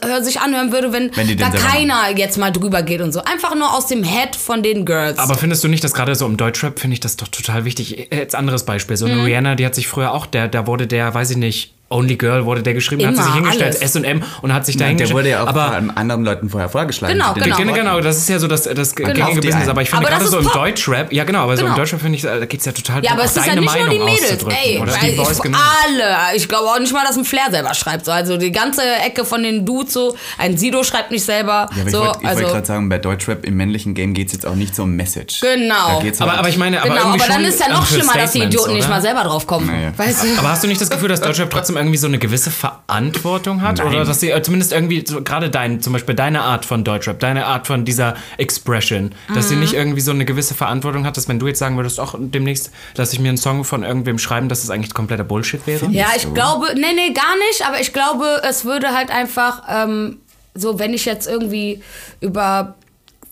äh, 0.00 0.22
sich 0.22 0.40
anhören 0.40 0.72
würde, 0.72 0.92
wenn, 0.92 1.14
Wenn 1.16 1.36
da 1.36 1.50
keiner 1.50 2.16
jetzt 2.16 2.38
mal 2.38 2.50
drüber 2.50 2.82
geht 2.82 3.00
und 3.00 3.12
so. 3.12 3.22
Einfach 3.22 3.54
nur 3.54 3.72
aus 3.74 3.86
dem 3.86 4.02
Head 4.02 4.34
von 4.36 4.62
den 4.62 4.84
Girls. 4.84 5.18
Aber 5.18 5.34
findest 5.36 5.62
du 5.64 5.68
nicht, 5.68 5.84
dass 5.84 5.94
gerade 5.94 6.14
so 6.14 6.26
im 6.26 6.36
Deutschrap 6.36 6.78
finde 6.80 6.94
ich 6.94 7.00
das 7.00 7.16
doch 7.16 7.28
total 7.28 7.64
wichtig? 7.64 8.08
Jetzt 8.12 8.34
anderes 8.34 8.64
Beispiel. 8.64 8.96
So 8.96 9.06
Mhm. 9.06 9.12
eine 9.12 9.24
Rihanna, 9.26 9.54
die 9.54 9.64
hat 9.66 9.74
sich 9.74 9.86
früher 9.88 10.12
auch, 10.12 10.26
der, 10.26 10.48
da 10.48 10.66
wurde 10.66 10.86
der, 10.86 11.14
weiß 11.14 11.30
ich 11.30 11.36
nicht, 11.36 11.74
Only 11.90 12.16
Girl 12.16 12.44
wurde 12.44 12.62
der 12.62 12.74
geschrieben, 12.74 13.06
hat 13.06 13.14
sie 13.16 13.20
Immer, 13.22 13.30
sich 13.32 13.34
hingestellt. 13.34 13.80
S&M 13.82 14.22
und 14.42 14.52
hat 14.52 14.66
sich 14.66 14.76
da 14.76 14.80
Der 14.80 14.88
hingestellt. 14.88 15.16
wurde 15.16 15.30
ja 15.30 15.42
auch 15.42 15.46
aber 15.48 15.80
anderen 15.94 16.22
Leuten 16.24 16.50
vorher 16.50 16.68
vorgeschlagen. 16.68 17.14
Genau, 17.14 17.32
genau. 17.32 17.56
Genau, 17.56 17.72
genau, 17.72 18.00
das 18.00 18.18
ist 18.18 18.28
ja 18.28 18.38
so 18.38 18.46
das, 18.46 18.64
das 18.64 18.94
gängige 18.94 19.24
Auf 19.24 19.30
die 19.34 19.40
Business. 19.46 19.68
Aber 19.68 19.80
ich 19.82 19.88
finde 19.90 20.04
gerade 20.06 20.26
so 20.26 20.38
im. 20.38 20.48
Deutschrap, 20.52 21.12
ja 21.12 21.24
genau, 21.24 21.44
aber 21.44 21.56
so 21.56 21.62
im 21.62 21.68
Genau. 21.68 21.78
Deutschrap 21.78 22.00
finde 22.02 22.16
ich, 22.16 22.22
da 22.22 22.44
geht 22.44 22.60
es 22.60 22.66
ja 22.66 22.72
total 22.72 23.02
Ja, 23.04 23.12
aber 23.12 23.24
es 23.24 23.36
ist 23.36 23.46
ja 23.46 23.54
nicht 23.54 23.64
nur 23.64 23.72
Meinung 23.72 23.90
die 23.90 23.98
Mädels. 24.00 24.44
Ey, 24.64 24.78
oder? 24.78 24.92
weil 24.92 25.10
Die 25.10 25.16
Boys 25.16 25.30
ich, 25.36 25.42
genau. 25.42 25.58
alle. 25.86 26.36
Ich 26.36 26.46
glaube 26.48 26.68
auch 26.68 26.78
nicht 26.78 26.92
mal, 26.92 27.04
dass 27.06 27.16
ein 27.16 27.24
Flair 27.24 27.50
selber 27.50 27.72
schreibt. 27.74 28.04
So. 28.04 28.12
Also 28.12 28.36
die 28.36 28.52
ganze 28.52 28.82
Ecke 28.82 29.24
von 29.24 29.42
den 29.42 29.64
Dudes 29.64 29.94
so. 29.94 30.14
Ein 30.36 30.58
Sido 30.58 30.82
schreibt 30.84 31.10
nicht 31.10 31.24
selber. 31.24 31.68
Ja, 31.74 31.82
aber 31.82 31.90
so, 31.90 31.98
ich 32.02 32.06
wollte 32.06 32.26
also, 32.26 32.42
wollt 32.42 32.52
gerade 32.52 32.66
sagen, 32.66 32.88
bei 32.90 32.98
Deutschrap 32.98 33.46
im 33.46 33.56
männlichen 33.56 33.94
Game 33.94 34.12
geht 34.14 34.26
es 34.28 34.34
jetzt 34.34 34.46
auch 34.46 34.54
nicht 34.54 34.74
so 34.74 34.82
um 34.82 34.92
Message. 34.94 35.40
Genau. 35.40 35.96
Da 35.98 36.02
geht's 36.02 36.20
Aber, 36.20 36.32
halt- 36.32 36.40
aber 36.40 36.48
ich 36.50 36.58
meine, 36.58 36.80
aber 36.82 36.90
genau, 36.94 37.06
aber 37.14 37.24
dann 37.26 37.44
ist 37.44 37.60
ja 37.60 37.68
noch 37.72 37.86
schlimmer, 37.86 38.12
dass 38.14 38.32
die 38.32 38.42
Idioten 38.42 38.74
nicht 38.74 38.88
mal 38.90 39.00
selber 39.00 39.22
drauf 39.24 39.46
kommen. 39.46 39.66
Naja. 39.68 39.92
Weißt 39.96 40.24
du? 40.24 40.38
Aber 40.38 40.50
hast 40.50 40.62
du 40.62 40.68
nicht 40.68 40.80
das 40.80 40.90
Gefühl, 40.90 41.08
dass 41.08 41.20
Deutschrap 41.22 41.48
trotzdem 41.50 41.77
irgendwie 41.78 41.96
so 41.96 42.06
eine 42.06 42.18
gewisse 42.18 42.50
Verantwortung 42.50 43.62
hat? 43.62 43.78
Nein. 43.78 43.86
Oder 43.88 44.04
dass 44.04 44.20
sie 44.20 44.30
äh, 44.30 44.42
zumindest 44.42 44.72
irgendwie, 44.72 45.04
so, 45.06 45.22
gerade 45.22 45.48
dein, 45.50 45.80
zum 45.80 45.92
Beispiel 45.92 46.14
deine 46.14 46.42
Art 46.42 46.64
von 46.66 46.84
Deutschrap, 46.84 47.18
deine 47.20 47.46
Art 47.46 47.66
von 47.66 47.84
dieser 47.84 48.14
Expression, 48.36 49.12
dass 49.34 49.48
sie 49.48 49.54
Mhm. 49.54 49.60
nicht 49.60 49.72
irgendwie 49.74 50.00
so 50.00 50.10
eine 50.10 50.24
gewisse 50.24 50.54
Verantwortung 50.54 51.06
hat, 51.06 51.16
dass 51.16 51.28
wenn 51.28 51.38
du 51.38 51.46
jetzt 51.46 51.58
sagen 51.58 51.76
würdest, 51.76 51.98
auch 52.00 52.14
demnächst, 52.18 52.70
dass 52.94 53.12
ich 53.12 53.20
mir 53.20 53.28
einen 53.28 53.38
Song 53.38 53.64
von 53.64 53.82
irgendwem 53.82 54.18
schreiben, 54.18 54.48
dass 54.48 54.62
es 54.64 54.70
eigentlich 54.70 54.94
kompletter 54.94 55.24
Bullshit 55.24 55.66
wäre? 55.66 55.86
Ja, 55.90 56.08
ich 56.16 56.22
so. 56.22 56.32
glaube, 56.32 56.66
nee, 56.74 56.92
nee, 56.94 57.12
gar 57.12 57.36
nicht, 57.48 57.66
aber 57.66 57.80
ich 57.80 57.92
glaube, 57.92 58.42
es 58.48 58.64
würde 58.64 58.94
halt 58.94 59.10
einfach, 59.10 59.62
ähm, 59.68 60.18
so 60.54 60.78
wenn 60.78 60.92
ich 60.94 61.04
jetzt 61.04 61.26
irgendwie 61.28 61.82
über 62.20 62.74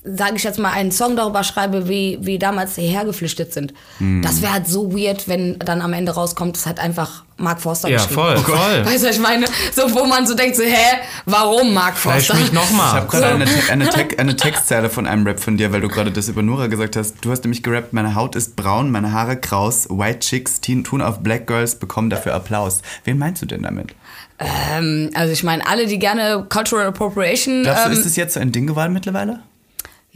sage 0.07 0.37
ich 0.37 0.45
jetzt 0.45 0.59
mal, 0.59 0.71
einen 0.73 0.93
Song 0.93 1.17
darüber 1.17 1.43
schreibe, 1.43 1.89
wie, 1.89 2.19
wie 2.21 2.39
damals 2.39 2.77
hierher 2.77 3.05
geflüchtet 3.05 3.53
sind. 3.53 3.75
Mhm. 3.99 4.23
Das 4.23 4.41
wäre 4.41 4.53
halt 4.53 4.67
so 4.69 4.93
weird, 4.97 5.27
wenn 5.29 5.59
dann 5.59 5.81
am 5.83 5.93
Ende 5.93 6.13
rauskommt, 6.13 6.57
es 6.57 6.65
hat 6.67 6.79
einfach 6.81 7.25
Mark 7.39 7.61
Forster 7.61 7.89
Ja, 7.89 7.97
geschrieben. 7.99 8.15
voll, 8.15 8.37
voll. 8.39 8.57
Weißt 8.87 9.03
du, 9.05 9.09
was 9.09 9.17
ich 9.17 9.21
meine? 9.23 9.47
So, 9.75 9.93
wo 9.95 10.05
man 10.07 10.27
so 10.27 10.35
denkt, 10.35 10.57
so, 10.57 10.63
hä, 10.63 10.99
warum 11.27 11.75
Mark 11.75 11.97
Forster? 11.97 12.35
mich 12.35 12.47
Ich 12.47 12.53
nochmal. 12.53 12.93
habe 12.93 13.07
gerade 13.09 13.27
eine, 13.35 13.45
Te- 13.45 13.73
eine, 13.73 13.89
Te 13.91 14.19
eine 14.19 14.37
Textzeile 14.37 14.89
von 14.89 15.07
einem 15.07 15.27
Rap 15.27 15.41
von 15.41 15.57
dir, 15.57 15.73
weil 15.73 15.81
du 15.83 15.89
gerade 15.89 16.11
das 16.13 16.29
über 16.29 16.43
Nora 16.43 16.69
gesagt 16.69 16.97
hast. 16.97 17.17
Du 17.25 17.31
hast 17.31 17.45
nämlich 17.45 17.63
gerappt, 17.63 17.93
meine 17.93 18.15
Haut 18.15 18.37
ist 18.37 18.57
braun, 18.57 18.91
meine 18.91 19.13
Haare 19.13 19.37
kraus, 19.37 19.89
White 19.91 20.21
Chicks 20.21 20.61
teen- 20.61 20.85
tun 20.85 21.03
auf 21.03 21.19
Black 21.21 21.47
Girls, 21.47 21.75
bekommen 21.75 22.09
dafür 22.11 22.35
Applaus. 22.35 22.81
Wen 23.05 23.19
meinst 23.19 23.43
du 23.43 23.47
denn 23.47 23.63
damit? 23.65 23.95
Ähm, 24.39 25.11
also 25.15 25.33
ich 25.33 25.43
meine, 25.43 25.67
alle, 25.67 25.87
die 25.87 25.99
gerne 25.99 26.47
Cultural 26.49 26.87
Appropriation 26.87 27.63
Glaubst 27.63 27.85
du, 27.87 27.91
ähm, 27.91 27.99
ist 27.99 28.07
es 28.07 28.17
jetzt 28.17 28.35
so 28.35 28.41
ein 28.41 28.53
Ding 28.53 28.67
geworden 28.67 28.93
mittlerweile? 28.93 29.41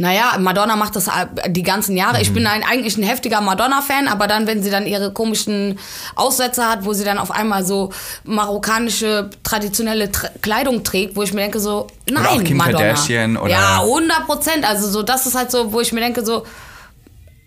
Naja, 0.00 0.36
Madonna 0.38 0.76
macht 0.76 0.96
das 0.96 1.08
äh, 1.08 1.26
die 1.50 1.62
ganzen 1.62 1.94
Jahre. 1.94 2.16
Mhm. 2.16 2.22
Ich 2.22 2.32
bin 2.32 2.46
ein, 2.46 2.62
eigentlich 2.64 2.96
ein 2.96 3.02
heftiger 3.02 3.42
Madonna-Fan, 3.42 4.08
aber 4.08 4.26
dann, 4.28 4.46
wenn 4.46 4.62
sie 4.62 4.70
dann 4.70 4.86
ihre 4.86 5.12
komischen 5.12 5.78
Aussätze 6.16 6.66
hat, 6.66 6.86
wo 6.86 6.94
sie 6.94 7.04
dann 7.04 7.18
auf 7.18 7.30
einmal 7.30 7.66
so 7.66 7.90
marokkanische 8.24 9.28
traditionelle 9.44 10.10
Tr 10.10 10.30
Kleidung 10.40 10.84
trägt, 10.84 11.16
wo 11.16 11.22
ich 11.22 11.34
mir 11.34 11.42
denke 11.42 11.60
so, 11.60 11.86
nein, 12.10 12.24
auch 12.26 12.42
Kim 12.42 12.56
Madonna. 12.56 12.78
Kardashian 12.78 13.36
oder- 13.36 13.50
ja, 13.52 13.80
100 13.82 14.24
Prozent. 14.26 14.66
Also 14.66 14.88
so, 14.88 15.02
das 15.02 15.26
ist 15.26 15.34
halt 15.34 15.50
so, 15.50 15.70
wo 15.70 15.80
ich 15.82 15.92
mir 15.92 16.00
denke 16.00 16.24
so, 16.24 16.44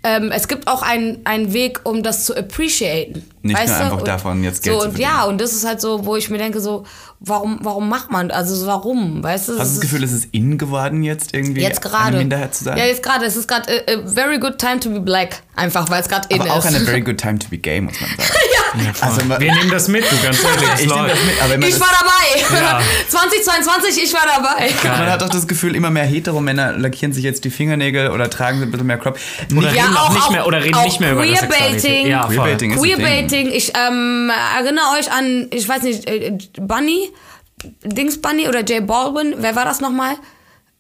ähm, 0.04 0.32
es 0.34 0.48
gibt 0.48 0.68
auch 0.68 0.82
einen, 0.82 1.20
einen 1.26 1.54
Weg, 1.54 1.82
um 1.84 2.04
das 2.04 2.26
zu 2.26 2.36
appreciaten. 2.36 3.24
Nicht 3.42 3.58
weißt 3.60 3.68
nur 3.70 3.78
du? 3.78 3.84
einfach 3.86 3.98
Und 4.00 4.08
davon 4.08 4.44
jetzt 4.44 4.64
Geld 4.64 4.76
so, 4.76 4.80
zu 4.82 4.86
und 4.88 4.92
verdienen. 4.98 5.12
Ja, 5.18 5.24
und 5.26 5.40
das 5.42 5.52
ist 5.54 5.66
halt 5.66 5.82
so, 5.82 6.06
wo 6.06 6.16
ich 6.16 6.30
mir 6.30 6.38
denke 6.38 6.62
so, 6.62 6.86
warum, 7.20 7.60
warum 7.62 7.90
macht 7.90 8.10
man, 8.12 8.32
also 8.32 8.56
so, 8.56 8.68
warum, 8.68 9.22
weißt 9.22 9.50
du? 9.50 9.52
Hast 9.54 9.60
du 9.60 9.64
das 9.64 9.74
ist- 9.74 9.82
Gefühl, 9.82 10.04
es 10.04 10.12
ist 10.14 10.28
in 10.32 10.58
geworden, 10.58 11.04
jetzt 11.04 11.34
irgendwie 11.34 11.62
Jetzt 11.62 11.86
eine 11.86 11.92
gerade. 11.96 12.18
Minderheit 12.18 12.56
zu 12.56 12.64
sein? 12.64 12.78
Ja, 12.78 12.86
jetzt 12.86 13.04
gerade. 13.04 13.26
Es 13.26 13.36
ist 13.36 13.48
gerade 13.48 13.70
a, 13.70 13.92
a 13.92 14.08
very 14.08 14.40
good 14.40 14.58
time 14.58 14.80
to 14.80 14.90
be 14.90 15.00
black. 15.02 15.42
Einfach, 15.56 15.90
weil 15.90 16.02
es 16.02 16.08
gerade 16.10 16.28
in 16.30 16.40
Aber 16.42 16.52
auch 16.54 16.60
ist. 16.60 16.66
eine 16.68 16.80
very 16.82 17.02
good 17.02 17.18
time 17.18 17.38
to 17.40 17.48
be 17.50 17.58
gay, 17.58 17.82
muss 17.82 17.94
man 18.00 18.10
sagen. 18.10 18.30
Also, 19.02 19.24
ma- 19.26 19.40
Wir 19.40 19.54
nehmen 19.54 19.70
das 19.70 19.88
mit, 19.88 20.04
du 20.04 20.16
ganz 20.24 20.44
ehrlich. 20.44 20.86
ich 20.86 20.88
das 20.90 20.98
mit, 21.26 21.44
aber 21.44 21.56
ich 21.68 21.70
das, 21.74 21.80
war 21.80 21.90
dabei. 21.92 22.60
Ja. 22.60 22.82
2022, 23.08 24.04
ich 24.04 24.14
war 24.14 24.22
dabei. 24.26 24.72
man 24.98 25.12
hat 25.12 25.22
auch 25.22 25.30
das 25.30 25.48
Gefühl, 25.48 25.76
immer 25.76 25.92
mehr 25.92 26.06
Heteromänner 26.06 26.74
lackieren 26.78 27.14
sich 27.14 27.24
jetzt 27.24 27.44
die 27.46 27.52
Fingernägel 27.52 28.10
oder 28.10 28.30
tragen 28.32 28.62
ein 28.64 28.72
bisschen 28.72 28.88
mehr 28.88 28.98
Crop. 28.98 29.20
Oder 29.56 29.72
Ja, 29.74 29.86
reden 29.94 29.98
auch, 30.04 30.10
auch- 30.10 30.14
nicht 30.16 30.32
mehr, 30.32 30.48
oder 30.48 30.64
reden 30.64 30.76
auch 30.76 30.84
nicht 30.86 31.00
mehr 31.00 31.12
über. 31.14 31.24
Queerbaiting. 31.24 32.08
Ja. 32.08 32.26
Queerbaiting 32.28 32.72
ist 32.72 32.78
ein 32.78 32.84
Ding. 32.84 32.96
Queerbaiting. 32.96 33.52
Ich 33.52 33.74
ähm, 33.78 34.32
erinnere 34.58 34.86
euch 35.00 35.12
an, 35.12 35.48
ich 35.52 35.68
weiß 35.68 35.84
nicht, 35.84 36.08
äh, 36.10 36.38
Bunny, 36.60 37.10
Dings 37.84 38.22
Bunny 38.22 38.48
oder 38.48 38.64
Jay 38.66 38.82
Baldwin. 38.82 39.36
Wer 39.38 39.56
war 39.56 39.66
das 39.66 39.80
nochmal? 39.82 40.16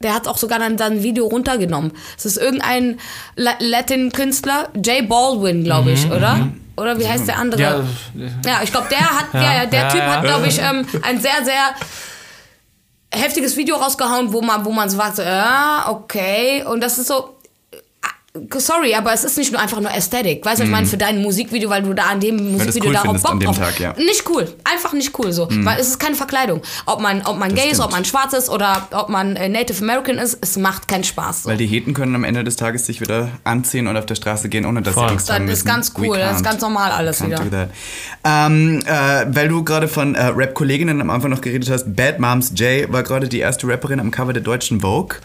Der 0.01 0.13
hat 0.13 0.27
auch 0.27 0.37
sogar 0.37 0.59
dann 0.59 0.77
sein 0.77 1.01
Video 1.01 1.27
runtergenommen. 1.27 1.93
Es 2.17 2.25
ist 2.25 2.37
irgendein 2.37 2.99
La 3.37 3.53
Latin-Künstler, 3.59 4.67
Jay 4.83 5.01
Baldwin, 5.01 5.63
glaube 5.63 5.91
ich, 5.91 6.05
oder? 6.11 6.49
Oder 6.75 6.99
wie 6.99 7.07
heißt 7.07 7.27
der 7.27 7.37
andere? 7.37 7.61
Ja, 7.61 7.83
Ja, 8.45 8.61
ich 8.63 8.71
glaube, 8.71 8.87
der 8.89 8.99
hat, 8.99 9.27
ja, 9.33 9.59
ja, 9.61 9.65
der 9.65 9.79
ja, 9.83 9.89
Typ 9.89 9.99
ja. 10.01 10.11
hat, 10.17 10.23
glaube 10.23 10.47
ich, 10.47 10.59
ähm, 10.59 10.85
ein 11.03 11.21
sehr, 11.21 11.45
sehr 11.45 11.73
heftiges 13.13 13.55
Video 13.55 13.75
rausgehauen, 13.75 14.33
wo 14.33 14.41
man, 14.41 14.65
wo 14.65 14.71
man 14.71 14.89
so 14.89 14.97
sagt, 14.97 15.17
so, 15.17 15.21
ja, 15.21 15.85
okay. 15.89 16.63
Und 16.65 16.81
das 16.81 16.97
ist 16.97 17.07
so, 17.07 17.37
sorry, 18.57 18.95
aber 18.95 19.13
es 19.13 19.23
ist 19.23 19.37
nicht 19.37 19.51
nur 19.51 19.61
einfach 19.61 19.79
nur 19.79 19.91
Aesthetic. 19.91 20.43
Weißt 20.43 20.57
du, 20.57 20.61
was 20.63 20.65
ich 20.67 20.71
meine, 20.71 20.87
für 20.87 20.97
dein 20.97 21.21
Musikvideo, 21.21 21.69
weil 21.69 21.83
du 21.83 21.93
da 21.93 22.05
an 22.05 22.19
dem 22.19 22.35
Mhm. 22.37 22.51
Musikvideo 22.53 22.87
cool 22.89 22.93
darauf 22.93 23.21
Bock 23.21 23.31
an 23.31 23.39
dem 23.39 23.45
drauf- 23.47 23.57
Tag, 23.59 23.79
ja. 23.79 23.93
Mhm. 23.93 24.05
Nicht 24.05 24.27
cool. 24.29 24.51
Einfach 24.63 24.93
nicht 24.93 25.17
cool 25.19 25.31
so. 25.31 25.47
Weil 25.51 25.79
es 25.79 25.87
ist 25.89 25.99
keine 25.99 26.15
Verkleidung. 26.15 26.61
Ob 26.87 26.99
man, 26.99 27.21
ob 27.25 27.37
man 27.37 27.53
gay 27.53 27.69
ist, 27.69 27.79
ob 27.79 27.91
man 27.91 28.05
schwarz 28.05 28.33
ist 28.33 28.49
oder 28.49 28.87
ob 28.91 29.09
man 29.09 29.35
äh, 29.35 29.49
Native 29.49 29.83
American 29.83 30.17
ist, 30.17 30.39
es 30.41 30.57
macht 30.57 30.87
keinen 30.87 31.03
Spaß. 31.03 31.43
So. 31.43 31.49
Weil 31.51 31.57
die 31.57 31.67
Heten 31.67 31.93
können 31.93 32.15
am 32.15 32.23
Ende 32.23 32.43
des 32.43 32.55
Tages 32.55 32.87
sich 32.87 33.01
wieder 33.01 33.29
anziehen 33.43 33.85
und 33.87 33.97
auf 33.97 34.05
der 34.07 34.15
Straße 34.15 34.49
gehen, 34.49 34.65
ohne 34.65 34.81
dass 34.81 34.95
Voll. 34.95 35.07
sie 35.09 35.13
Angst 35.13 35.29
Das 35.29 35.35
haben 35.35 35.43
ist 35.43 35.49
müssen. 35.49 35.67
ganz 35.67 35.93
cool, 35.99 36.17
das 36.17 36.37
ist 36.37 36.43
ganz 36.43 36.59
normal 36.61 36.91
alles 36.91 37.23
wieder. 37.23 37.39
Ähm, 38.25 38.79
äh, 38.85 39.25
weil 39.27 39.47
du 39.47 39.63
gerade 39.63 39.87
von 39.87 40.15
äh, 40.15 40.25
Rap-Kolleginnen 40.27 41.01
am 41.01 41.09
Anfang 41.09 41.29
noch 41.29 41.41
geredet 41.41 41.69
hast, 41.69 41.95
Bad 41.95 42.19
Moms 42.19 42.53
J 42.55 42.91
war 42.91 43.03
gerade 43.03 43.27
die 43.27 43.39
erste 43.39 43.67
Rapperin 43.67 43.99
am 43.99 44.11
Cover 44.11 44.33
der 44.33 44.41
deutschen 44.43 44.81
Vogue. 44.81 45.17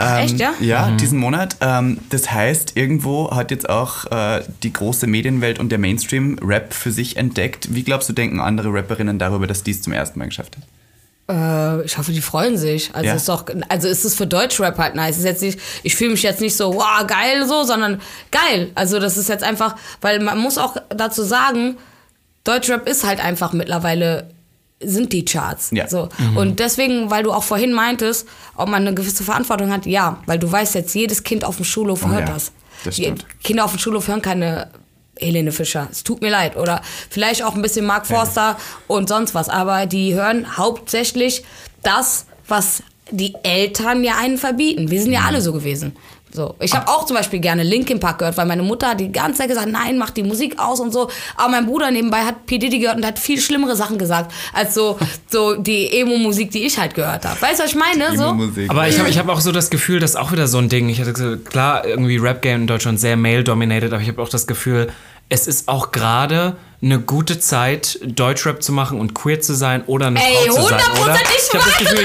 Ähm, 0.00 0.24
Echt, 0.24 0.38
ja? 0.38 0.52
Ja, 0.60 0.90
diesen 0.92 1.18
Monat. 1.18 1.56
Ähm, 1.60 1.98
das 2.08 2.30
heißt, 2.32 2.76
irgendwo 2.76 3.30
hat 3.30 3.50
jetzt 3.50 3.68
auch 3.68 4.06
äh, 4.10 4.42
die 4.62 4.72
große 4.72 5.06
Medienwelt 5.06 5.58
und 5.58 5.70
der 5.70 5.78
Mainstream 5.78 6.38
Rap 6.42 6.72
für 6.72 6.90
sich 6.92 7.16
entdeckt. 7.16 7.74
Wie 7.74 7.82
glaubst 7.82 8.08
du, 8.08 8.12
denken 8.12 8.40
andere 8.40 8.72
Rapperinnen 8.72 9.18
darüber, 9.18 9.46
dass 9.46 9.62
dies 9.62 9.82
zum 9.82 9.92
ersten 9.92 10.18
Mal 10.18 10.26
geschafft 10.26 10.56
hat? 10.56 10.64
Äh, 11.30 11.84
ich 11.84 11.96
hoffe, 11.98 12.12
die 12.12 12.20
freuen 12.20 12.56
sich. 12.56 12.90
Also 12.94 13.06
Ja. 13.08 13.14
ist 13.14 13.28
doch, 13.28 13.44
also 13.68 13.88
ist 13.88 14.04
es 14.04 14.14
für 14.14 14.26
Deutschrap 14.26 14.78
halt 14.78 14.94
nice. 14.94 15.18
Ist 15.18 15.24
jetzt 15.24 15.42
nicht, 15.42 15.60
ich 15.82 15.94
fühle 15.94 16.10
mich 16.12 16.22
jetzt 16.22 16.40
nicht 16.40 16.56
so, 16.56 16.74
wow, 16.74 17.06
geil 17.06 17.46
so, 17.46 17.62
sondern 17.64 18.00
geil. 18.30 18.70
Also 18.74 18.98
das 18.98 19.16
ist 19.16 19.28
jetzt 19.28 19.44
einfach, 19.44 19.76
weil 20.00 20.20
man 20.20 20.38
muss 20.38 20.58
auch 20.58 20.76
dazu 20.88 21.22
sagen, 21.22 21.76
Deutschrap 22.44 22.88
ist 22.88 23.04
halt 23.06 23.22
einfach 23.22 23.52
mittlerweile 23.52 24.30
sind 24.82 25.12
die 25.12 25.24
Charts. 25.24 25.70
Ja. 25.72 25.88
So. 25.88 26.08
Und 26.36 26.58
deswegen, 26.58 27.10
weil 27.10 27.22
du 27.22 27.32
auch 27.32 27.44
vorhin 27.44 27.72
meintest, 27.72 28.26
ob 28.56 28.68
man 28.68 28.86
eine 28.86 28.94
gewisse 28.94 29.24
Verantwortung 29.24 29.70
hat, 29.70 29.86
ja, 29.86 30.22
weil 30.26 30.38
du 30.38 30.50
weißt 30.50 30.74
jetzt, 30.74 30.94
jedes 30.94 31.22
Kind 31.22 31.44
auf 31.44 31.56
dem 31.56 31.64
Schulhof 31.64 32.06
hört 32.06 32.14
Oh 32.16 32.20
ja, 32.20 32.26
das. 32.34 32.52
das 32.84 32.96
stimmt. 32.96 33.26
Kinder 33.42 33.64
auf 33.64 33.72
dem 33.72 33.78
Schulhof 33.78 34.08
hören 34.08 34.22
keine 34.22 34.70
Helene 35.18 35.52
Fischer. 35.52 35.88
Es 35.90 36.02
tut 36.02 36.22
mir 36.22 36.30
leid. 36.30 36.56
Oder 36.56 36.80
vielleicht 37.10 37.42
auch 37.42 37.54
ein 37.54 37.62
bisschen 37.62 37.84
Mark 37.84 38.06
Forster 38.06 38.56
und 38.88 39.08
sonst 39.08 39.34
was. 39.34 39.48
Aber 39.50 39.84
die 39.86 40.14
hören 40.14 40.56
hauptsächlich 40.56 41.44
das, 41.82 42.26
was 42.48 42.82
die 43.10 43.34
Eltern 43.42 44.02
ja 44.02 44.14
einen 44.18 44.38
verbieten. 44.38 44.90
Wir 44.90 45.02
sind 45.02 45.12
ja 45.12 45.22
alle 45.26 45.40
so 45.42 45.52
gewesen. 45.52 45.94
So. 46.32 46.54
Ich 46.60 46.74
habe 46.74 46.86
auch 46.88 47.06
zum 47.06 47.16
Beispiel 47.16 47.40
gerne 47.40 47.62
Linkin 47.62 47.98
Park 47.98 48.18
gehört, 48.18 48.36
weil 48.36 48.46
meine 48.46 48.62
Mutter 48.62 48.90
hat 48.90 49.00
die 49.00 49.10
ganze 49.10 49.38
Zeit 49.38 49.48
gesagt, 49.48 49.68
nein, 49.68 49.98
mach 49.98 50.10
die 50.10 50.22
Musik 50.22 50.58
aus 50.58 50.80
und 50.80 50.92
so. 50.92 51.10
Aber 51.36 51.50
mein 51.50 51.66
Bruder 51.66 51.90
nebenbei 51.90 52.20
hat 52.20 52.46
P. 52.46 52.58
Diddy 52.58 52.78
gehört 52.78 52.96
und 52.96 53.06
hat 53.06 53.18
viel 53.18 53.40
schlimmere 53.40 53.74
Sachen 53.74 53.98
gesagt, 53.98 54.32
als 54.52 54.74
so, 54.74 54.98
so 55.28 55.56
die 55.56 55.90
Emo-Musik, 56.00 56.50
die 56.50 56.64
ich 56.64 56.78
halt 56.78 56.94
gehört 56.94 57.24
habe. 57.24 57.40
Weißt 57.40 57.58
du, 57.58 57.64
was 57.64 57.70
ich 57.70 57.76
meine? 57.76 58.16
So? 58.16 58.24
Aber 58.68 58.88
ich 58.88 58.98
habe 58.98 59.08
ich 59.08 59.18
hab 59.18 59.28
auch 59.28 59.40
so 59.40 59.52
das 59.52 59.70
Gefühl, 59.70 60.00
das 60.00 60.10
ist 60.10 60.16
auch 60.16 60.32
wieder 60.32 60.46
so 60.46 60.58
ein 60.58 60.68
Ding. 60.68 60.88
Ich 60.88 61.00
hatte 61.00 61.12
gesagt, 61.12 61.46
klar, 61.46 61.86
irgendwie 61.86 62.16
Rap-Game 62.16 62.62
in 62.62 62.66
Deutschland 62.66 63.00
sehr 63.00 63.16
male-dominated, 63.16 63.92
aber 63.92 64.02
ich 64.02 64.08
habe 64.08 64.22
auch 64.22 64.28
das 64.28 64.46
Gefühl, 64.46 64.88
es 65.28 65.46
ist 65.46 65.68
auch 65.68 65.90
gerade 65.92 66.56
eine 66.82 66.98
gute 66.98 67.38
Zeit, 67.38 67.98
Deutschrap 68.02 68.62
zu 68.62 68.72
machen 68.72 68.98
und 68.98 69.14
queer 69.14 69.40
zu 69.42 69.52
sein 69.54 69.82
oder 69.86 70.06
eine 70.06 70.18
Ey, 70.18 70.48
Frau 70.48 70.54
zu 70.54 70.62
sein, 70.68 70.80
100% 70.80 71.02
oder? 71.02 71.14
ich 71.14 71.54
habe 71.54 71.64
das 71.68 71.78
Gefühl, 71.78 71.98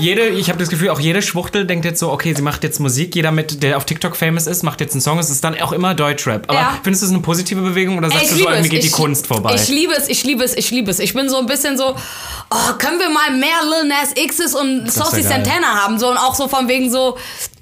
jede, 0.00 0.20
jede, 0.24 0.28
ich 0.40 0.48
habe 0.48 0.58
das 0.58 0.68
Gefühl, 0.68 0.88
auch 0.90 0.98
jede 0.98 1.22
Schwuchtel 1.22 1.64
denkt 1.64 1.84
jetzt 1.84 2.00
so, 2.00 2.10
okay, 2.10 2.34
sie 2.34 2.42
macht 2.42 2.64
jetzt 2.64 2.80
Musik. 2.80 3.14
Jeder 3.14 3.30
mit, 3.30 3.62
der 3.62 3.76
auf 3.76 3.84
TikTok 3.84 4.16
famous 4.16 4.48
ist, 4.48 4.64
macht 4.64 4.80
jetzt 4.80 4.94
einen 4.94 5.00
Song. 5.00 5.20
Es 5.20 5.30
ist 5.30 5.44
dann 5.44 5.56
auch 5.60 5.70
immer 5.70 5.94
Deutschrap. 5.94 6.44
Aber 6.48 6.58
Ja. 6.58 6.78
findest 6.82 7.02
du 7.02 7.06
es 7.06 7.12
eine 7.12 7.22
positive 7.22 7.60
Bewegung 7.60 7.98
oder 7.98 8.08
Ey, 8.08 8.14
sagst 8.14 8.24
ich 8.32 8.38
du 8.38 8.44
so, 8.44 8.50
mir 8.50 8.56
es. 8.56 8.68
geht 8.68 8.82
die 8.82 8.86
Ich- 8.88 8.92
Kunst 8.92 9.28
vorbei? 9.28 9.54
Ich 9.54 9.68
liebe 9.68 9.92
es, 9.94 10.08
ich 10.08 10.24
liebe 10.24 10.42
es, 10.42 10.56
ich 10.56 10.70
liebe 10.72 10.90
es. 10.90 10.98
Ich 10.98 11.14
bin 11.14 11.28
so 11.28 11.38
ein 11.38 11.46
bisschen 11.46 11.78
so, 11.78 11.94
oh, 12.50 12.72
können 12.78 12.98
wir 12.98 13.10
mal 13.10 13.30
mehr 13.30 13.62
Lil 13.62 13.88
Nas 13.88 14.12
X's 14.16 14.56
und 14.56 14.90
Saucy. 14.90 15.22
Santana 15.22 15.68
haben? 15.84 16.00
So 16.00 16.10
und 16.10 16.18
auch 16.18 16.34
so 16.34 16.48
von 16.48 16.66
wegen 16.66 16.90
so, 16.90 17.16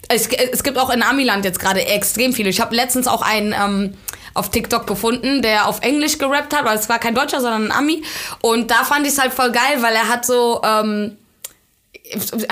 es, 0.09 0.29
es 0.29 0.63
gibt 0.63 0.79
auch 0.79 0.89
in 0.91 1.03
Amiland 1.03 1.45
jetzt 1.45 1.59
gerade 1.59 1.85
extrem 1.87 2.33
viele. 2.33 2.49
Ich 2.49 2.61
habe 2.63 2.75
letztens 2.75 3.07
auch 3.07 3.21
einen 3.23 3.53
ähm, 3.53 3.95
auf 4.35 4.51
TikTok 4.51 4.87
gefunden, 4.87 5.43
der 5.43 5.69
auf 5.69 5.81
Englisch 5.81 6.19
gerappt 6.19 6.55
hat, 6.55 6.65
weil 6.65 6.77
es 6.77 6.89
war 6.89 6.99
kein 6.99 7.15
Deutscher, 7.15 7.41
sondern 7.41 7.67
ein 7.67 7.73
Ami. 7.73 8.03
Und 8.41 8.71
da 8.71 8.85
fand 8.85 9.07
ich 9.07 9.13
es 9.13 9.19
halt 9.19 9.33
voll 9.33 9.53
geil, 9.53 9.81
weil 9.81 9.95
er 9.95 10.09
hat 10.09 10.27
so, 10.27 10.61
ähm, 10.65 11.17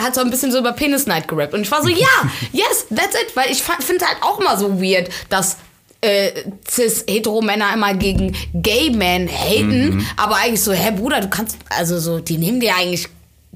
hat 0.01 0.15
so 0.15 0.21
ein 0.21 0.31
bisschen 0.31 0.53
so 0.53 0.59
über 0.59 0.73
Penis 0.73 1.07
Night 1.07 1.29
gerappt. 1.29 1.55
Und 1.55 1.63
ich 1.63 1.71
war 1.71 1.83
so, 1.83 1.89
ja, 1.89 2.07
yes, 2.53 2.87
that's 2.89 3.15
it. 3.15 3.35
Weil 3.35 3.51
ich 3.51 3.63
finde 3.63 4.07
halt 4.07 4.19
auch 4.23 4.41
mal 4.41 4.57
so 4.57 4.81
weird, 4.81 5.11
dass 5.29 5.57
äh, 6.01 6.31
cis-hetero-Männer 6.69 7.75
immer 7.75 7.95
gegen 7.95 8.37
Gay-Men 8.55 9.29
haten. 9.29 10.07
Aber 10.17 10.37
eigentlich 10.37 10.63
so, 10.63 10.73
hä, 10.73 10.93
Bruder, 10.93 11.21
du 11.21 11.29
kannst, 11.29 11.57
also 11.69 11.99
so, 11.99 12.19
die 12.19 12.39
nehmen 12.39 12.61
dir 12.61 12.75
eigentlich 12.77 13.09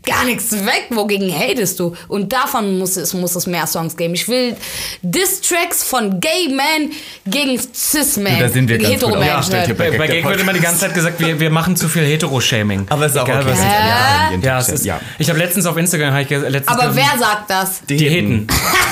gar 0.05 0.25
nichts 0.25 0.53
weg. 0.53 0.87
Wogegen 0.91 1.33
hatest 1.33 1.81
du? 1.81 1.95
Und 2.09 2.33
davon 2.33 2.79
muss 2.79 2.97
es, 2.97 3.13
muss 3.15 3.35
es 3.35 3.47
mehr 3.47 3.67
Songs 3.67 3.97
geben. 3.97 4.15
Ich 4.15 4.29
will 4.29 4.57
Diss-Tracks 5.03 5.83
von 5.85 6.21
Gay-Men 6.21 6.93
gegen 7.27 7.59
Cis-Men. 7.59 8.39
Da 8.39 8.49
sind 8.49 8.69
wir 8.69 8.79
ganz 8.79 8.89
gut 8.95 9.03
Hetero-Men. 9.03 9.31
aufgestellt 9.31 9.67
hier 9.67 9.77
bei, 9.77 9.91
Gag 10.07 10.25
wird 10.25 10.41
immer 10.41 10.53
die 10.53 10.61
ganze 10.61 10.81
Zeit 10.81 10.95
gesagt, 10.95 11.19
wir, 11.21 11.41
wir 11.41 11.51
machen 11.51 11.77
zu 11.77 11.89
viel 11.89 12.05
Hetero-Shaming. 12.05 12.87
Aber 12.91 13.07
es 13.07 13.13
ist 13.13 13.19
auch 13.19 13.25
Egal, 13.27 13.43
okay. 13.43 13.51
was- 13.53 13.59
ja 13.61 14.29
alle 14.33 14.45
Ja, 14.45 14.59
es 14.59 14.69
ist, 14.69 14.85
ja. 14.85 15.01
ich 15.19 15.29
habe 15.29 15.39
letztens 15.39 15.67
auf 15.67 15.77
Instagram, 15.77 16.17
ich 16.19 16.29
letztens 16.31 16.69
Aber 16.69 16.89
gesehen- 16.89 17.05
wer 17.13 17.19
sagt 17.19 17.51
das? 17.51 17.81
Die, 17.89 17.97
Die 17.97 18.09
Heten. 18.09 18.47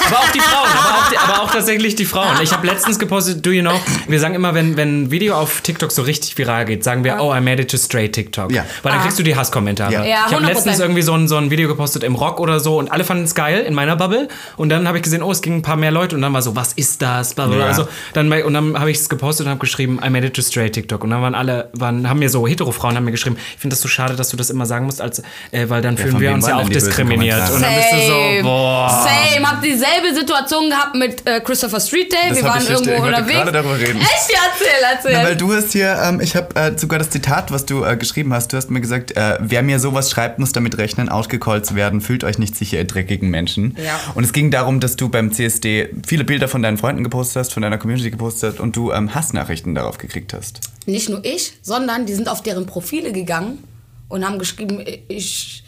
Aber 0.07 0.19
auch 0.19 0.31
die 0.31 0.41
Frauen, 0.41 0.69
aber 0.69 0.99
auch, 0.99 1.11
die, 1.11 1.19
aber 1.19 1.43
auch 1.43 1.51
tatsächlich 1.51 1.95
die 1.97 2.05
Frauen. 2.05 2.39
Ich 2.43 2.53
habe 2.53 2.67
letztens 2.67 2.99
gepostet, 2.99 3.45
do 3.45 3.51
you 3.51 3.63
know, 3.63 3.79
wir 4.09 4.21
sagen 4.21 4.35
immer, 4.35 4.55
wenn, 4.55 4.77
wenn 4.77 5.05
ein 5.05 5.11
Video 5.11 5.35
auf 5.37 5.61
TikTok 5.63 5.91
so 5.93 6.03
richtig 6.03 6.37
viral 6.37 6.65
geht, 6.65 6.85
sagen 6.85 7.05
wir, 7.05 7.19
oh, 7.21 7.35
I 7.35 7.41
made 7.41 7.63
it 7.63 7.71
to 7.71 7.77
straight 7.79 8.13
TikTok. 8.13 8.53
Ja. 8.53 8.65
Weil 8.83 8.93
dann 8.93 9.01
Ah. 9.01 9.05
kriegst 9.05 9.19
du 9.19 9.23
die 9.23 9.35
Hasskommentare. 9.37 9.93
Ja. 9.93 10.05
Ja, 10.05 10.17
ich 10.29 10.33
habe 10.35 10.45
100%. 10.45 10.47
letztens 10.47 10.79
irgendwie 10.81 10.94
irgendwie 10.95 11.03
so 11.03 11.15
ein, 11.15 11.29
so 11.29 11.37
ein 11.37 11.51
Video 11.51 11.69
gepostet 11.69 12.05
im 12.05 12.15
Rock 12.15 12.41
oder 12.41 12.61
so 12.61 12.79
und 12.79 12.91
alle 12.93 13.05
fanden 13.05 13.25
es 13.25 13.35
geil 13.35 13.61
in 13.61 13.75
meiner 13.75 13.97
Bubble. 13.97 14.29
Und 14.57 14.69
dann 14.69 14.87
habe 14.87 14.99
ich 14.99 15.03
gesehen, 15.03 15.23
oh, 15.23 15.33
es 15.33 15.43
ging 15.43 15.57
ein 15.57 15.63
paar 15.63 15.77
mehr 15.77 15.91
Leute 15.91 16.15
und 16.15 16.23
dann 16.23 16.33
war 16.33 16.43
so, 16.43 16.55
was 16.55 16.73
ist 16.75 17.03
das? 17.03 17.35
Bla, 17.35 17.47
bla, 17.47 17.57
bla. 17.57 17.65
Ja. 17.65 17.71
Also, 17.71 17.89
dann, 18.13 18.31
und 18.31 18.55
dann 18.55 18.79
habe 18.79 18.91
ich 18.91 18.99
es 18.99 19.09
gepostet 19.09 19.47
und 19.47 19.51
habe 19.51 19.61
geschrieben, 19.61 20.01
I 20.05 20.11
made 20.11 20.27
it 20.27 20.35
to 20.35 20.43
straight 20.43 20.73
TikTok. 20.73 21.03
Und 21.03 21.11
dann 21.11 21.21
waren 21.23 21.35
alle, 21.35 21.71
waren, 21.73 22.09
haben 22.09 22.21
mir 22.21 22.31
so 22.31 22.47
Hetero-Frauen 22.47 22.97
haben 22.97 23.05
mir 23.05 23.11
geschrieben, 23.11 23.37
ich 23.55 23.61
finde 23.61 23.75
das 23.75 23.81
so 23.81 23.89
schade, 23.89 24.15
dass 24.15 24.29
du 24.29 24.37
das 24.37 24.51
immer 24.51 24.67
sagen 24.67 24.87
musst, 24.87 25.01
als, 25.01 25.21
äh, 25.51 25.69
weil 25.69 25.83
dann 25.83 25.97
fühlen 25.97 26.13
von 26.13 26.21
wir 26.21 26.33
uns 26.33 26.47
ja 26.47 26.59
auch 26.59 26.69
diskriminiert. 26.69 27.51
Und 27.51 27.61
dann 27.61 27.75
bist 27.75 27.93
du 27.93 28.07
so, 28.07 28.43
boah. 28.43 29.09
Same, 29.33 29.51
hab 29.51 29.63
dieselbe 29.63 30.15
Situation 30.15 30.71
gehabt 30.71 30.95
mit 30.95 31.27
äh, 31.27 31.41
Christopher 31.41 31.81
Street 31.81 32.13
Day. 32.13 32.19
Das 32.29 32.39
wir 32.39 32.45
waren 32.45 32.63
ich 32.63 32.71
irgendwo 32.71 32.93
ich 32.93 33.01
unterwegs. 33.01 33.33
gerade 33.33 33.53
darüber 33.53 33.79
reden. 33.79 34.01
Echt? 34.01 34.31
Ja, 34.33 34.39
erzähl, 34.53 34.97
erzähl. 34.97 35.13
Na, 35.13 35.29
weil 35.29 35.37
du 35.37 35.53
hast 35.53 35.73
hier, 35.73 35.99
ähm, 36.05 36.21
ich 36.21 36.37
habe 36.37 36.55
äh, 36.55 36.79
sogar 36.79 36.99
das 36.99 37.11
Zitat, 37.11 37.51
was 37.51 37.67
du 37.67 37.85
äh, 37.85 37.97
geschrieben 37.97 38.33
hast, 38.33 38.53
du 38.53 38.57
hast 38.57 38.71
mir 38.71 38.81
gesagt, 38.81 39.17
äh, 39.17 39.39
wer 39.41 39.63
mir 39.63 39.79
sowas 39.81 40.11
schreibt, 40.11 40.39
muss 40.39 40.53
damit 40.53 40.79
rechnen, 40.85 41.09
outgecallt 41.09 41.65
zu 41.65 41.75
werden, 41.75 42.03
fühlt 42.03 42.25
euch 42.25 42.39
nicht 42.39 42.55
sicher, 42.55 42.77
ihr 42.77 42.85
dreckigen 42.85 43.31
Menschen. 43.31 43.75
Ja. 43.83 43.99
Und 44.15 44.25
es 44.25 44.33
ging 44.35 44.51
darum, 44.51 44.81
dass 44.81 44.97
du 44.97 45.09
beim 45.09 45.33
CSD 45.33 45.89
viele 46.07 46.25
Bilder 46.25 46.47
von 46.47 46.63
deinen 46.63 46.77
Freunden 46.77 47.03
gepostet 47.03 47.37
hast, 47.37 47.55
von 47.55 47.63
deiner 47.63 47.79
Community 47.79 48.11
gepostet 48.11 48.53
hast 48.53 48.61
und 48.61 48.77
du 48.77 48.93
ähm, 48.93 49.15
Hassnachrichten 49.15 49.75
darauf 49.75 49.97
gekriegt 49.97 50.35
hast. 50.35 50.61
Nicht 50.85 51.09
nur 51.09 51.25
ich, 51.25 51.55
sondern 51.63 52.05
die 52.05 52.13
sind 52.13 52.29
auf 52.29 52.43
deren 52.43 52.67
Profile 52.67 53.13
gegangen 53.13 53.65
und 54.09 54.25
haben 54.25 54.39
geschrieben, 54.39 54.85
ich. 55.09 55.63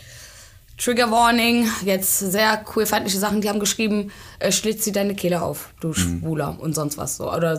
Trigger 0.78 1.10
Warning, 1.10 1.70
jetzt 1.86 2.18
sehr 2.18 2.58
queerfeindliche 2.58 3.18
Sachen, 3.18 3.40
die 3.40 3.48
haben 3.48 3.60
geschrieben, 3.60 4.12
äh, 4.40 4.52
schlitz 4.52 4.84
sie 4.84 4.92
deine 4.92 5.14
Kehle 5.14 5.40
auf, 5.40 5.70
du 5.80 5.94
Schwuler 5.94 6.54
und 6.60 6.74
sonst 6.74 6.98
was 6.98 7.16
so. 7.16 7.32
Oder 7.32 7.58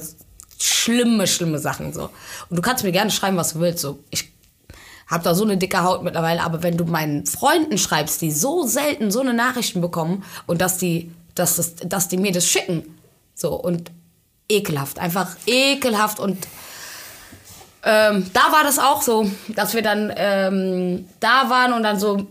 schlimme, 0.59 1.25
schlimme 1.25 1.57
Sachen 1.57 1.93
so. 1.93 2.11
Und 2.49 2.57
du 2.57 2.61
kannst 2.61 2.83
mir 2.83 2.91
gerne 2.91 3.09
schreiben, 3.09 3.35
was 3.35 3.53
du 3.53 3.59
willst. 3.59 3.79
So, 3.79 4.03
ich 4.11 4.36
habe 5.07 5.23
da 5.23 5.35
so 5.35 5.43
eine 5.43 5.57
dicke 5.57 5.83
Haut 5.83 6.03
mittlerweile, 6.03 6.43
aber 6.43 6.63
wenn 6.63 6.77
du 6.77 6.85
meinen 6.85 7.25
Freunden 7.25 7.77
schreibst, 7.77 8.21
die 8.21 8.31
so 8.31 8.63
selten 8.63 9.11
so 9.11 9.21
eine 9.21 9.33
Nachrichten 9.33 9.81
bekommen 9.81 10.23
und 10.45 10.61
dass 10.61 10.77
die, 10.77 11.11
dass, 11.35 11.55
das, 11.55 11.75
dass 11.75 12.07
die 12.07 12.17
mir 12.17 12.31
das 12.31 12.45
schicken, 12.45 12.83
so 13.33 13.53
und 13.53 13.91
ekelhaft, 14.49 14.99
einfach 14.99 15.35
ekelhaft 15.45 16.19
und 16.19 16.47
ähm, 17.83 18.29
da 18.33 18.51
war 18.51 18.63
das 18.63 18.79
auch 18.79 19.01
so, 19.01 19.29
dass 19.55 19.73
wir 19.73 19.81
dann 19.81 20.11
ähm, 20.15 21.07
da 21.19 21.49
waren 21.49 21.73
und 21.73 21.83
dann 21.83 21.99
so 21.99 22.27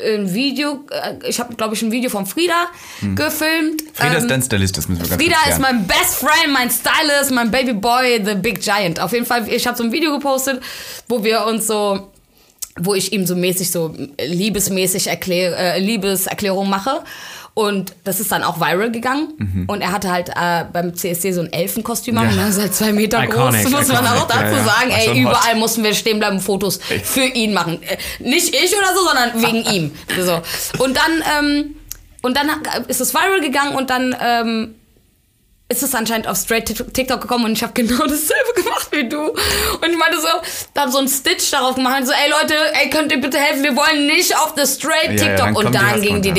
ein 0.00 0.32
Video, 0.32 0.84
äh, 0.90 1.28
ich 1.28 1.40
habe 1.40 1.54
glaube 1.54 1.74
ich 1.74 1.82
ein 1.82 1.90
Video 1.90 2.10
von 2.10 2.26
Frieda 2.26 2.66
gefilmt. 3.00 3.80
Hm. 3.80 3.88
Frieda 3.94 4.12
Ähm, 4.12 4.18
ist 4.18 4.30
dein 4.30 4.42
Stylist, 4.42 4.76
das 4.76 4.88
müssen 4.88 5.02
wir 5.02 5.08
ganz 5.08 5.22
Frieda 5.22 5.36
ist 5.48 5.58
mein 5.58 5.86
Best 5.86 6.16
Friend, 6.16 6.52
mein 6.52 6.70
Stylist, 6.70 7.32
mein 7.32 7.50
Baby 7.50 7.72
Boy, 7.72 8.22
the 8.24 8.34
Big 8.34 8.60
Giant. 8.60 9.00
Auf 9.00 9.12
jeden 9.12 9.26
Fall, 9.26 9.48
ich 9.48 9.66
habe 9.66 9.76
so 9.76 9.84
ein 9.84 9.92
Video 9.92 10.12
gepostet, 10.12 10.62
wo 11.08 11.24
wir 11.24 11.44
uns 11.46 11.66
so, 11.66 12.10
wo 12.78 12.94
ich 12.94 13.12
ihm 13.12 13.26
so 13.26 13.34
mäßig 13.34 13.70
so 13.70 13.94
liebesmäßig 14.20 15.08
erklär, 15.08 15.56
äh, 15.58 15.80
Liebeserklärung 15.80 16.68
mache. 16.68 17.02
Und 17.58 17.92
das 18.04 18.20
ist 18.20 18.30
dann 18.30 18.44
auch 18.44 18.60
viral 18.60 18.92
gegangen. 18.92 19.32
Mhm. 19.36 19.64
Und 19.66 19.80
er 19.80 19.90
hatte 19.90 20.12
halt 20.12 20.28
äh, 20.28 20.64
beim 20.72 20.94
CSD 20.94 21.32
so 21.32 21.40
ein 21.40 21.52
Elfenkostüm 21.52 22.16
an. 22.16 22.28
und 22.28 22.38
Er 22.38 22.50
ist 22.50 22.60
halt 22.60 22.72
zwei 22.72 22.92
Meter 22.92 23.20
Iconic, 23.24 23.64
groß, 23.64 23.72
muss 23.72 23.88
man 23.88 24.04
iconic, 24.04 24.22
auch 24.22 24.28
dazu 24.28 24.44
ja, 24.44 24.58
ja. 24.58 24.64
sagen. 24.64 24.90
Ey, 24.90 25.20
überall 25.20 25.54
hot. 25.54 25.58
mussten 25.58 25.82
wir 25.82 25.92
stehen 25.92 26.20
bleiben, 26.20 26.38
Fotos 26.38 26.78
für 27.02 27.24
ihn 27.24 27.52
machen. 27.52 27.82
Äh, 27.82 27.96
nicht 28.20 28.54
ich 28.54 28.72
oder 28.78 28.94
so, 28.94 29.04
sondern 29.04 29.42
wegen 29.42 29.68
ihm. 29.74 29.90
So. 30.24 30.40
Und 30.80 30.96
dann, 30.96 31.24
ähm, 31.36 31.74
und 32.22 32.36
dann 32.36 32.48
ist 32.86 33.00
es 33.00 33.12
viral 33.12 33.40
gegangen 33.40 33.74
und 33.74 33.90
dann 33.90 34.14
ähm, 34.22 34.76
ist 35.68 35.82
es 35.82 35.96
anscheinend 35.96 36.28
auf 36.28 36.36
Straight 36.36 36.66
TikTok 36.94 37.20
gekommen 37.20 37.44
und 37.44 37.52
ich 37.54 37.64
habe 37.64 37.72
genau 37.74 37.98
dasselbe 37.98 38.52
gemacht 38.54 38.67
wie 38.90 39.08
du. 39.08 39.20
Und 39.28 39.34
ich 39.90 39.96
meinte 39.98 40.20
so, 40.20 40.28
da 40.74 40.82
hab 40.82 40.90
so 40.90 40.98
einen 40.98 41.08
Stitch 41.08 41.50
darauf 41.50 41.74
gemacht. 41.74 42.06
So, 42.06 42.12
ey 42.12 42.30
Leute, 42.30 42.54
ey, 42.82 42.90
könnt 42.90 43.12
ihr 43.12 43.20
bitte 43.20 43.38
helfen? 43.38 43.62
Wir 43.62 43.76
wollen 43.76 44.06
nicht 44.06 44.36
auf 44.36 44.54
das 44.54 44.74
Straight 44.76 45.18
Ja, 45.20 45.26
ja, 45.26 45.36
TikTok. 45.36 45.46
dann 45.46 45.56
und 45.56 45.68
die 45.74 45.78
dann 45.78 46.00
ging 46.02 46.22
die 46.22 46.28
Ja, 46.28 46.34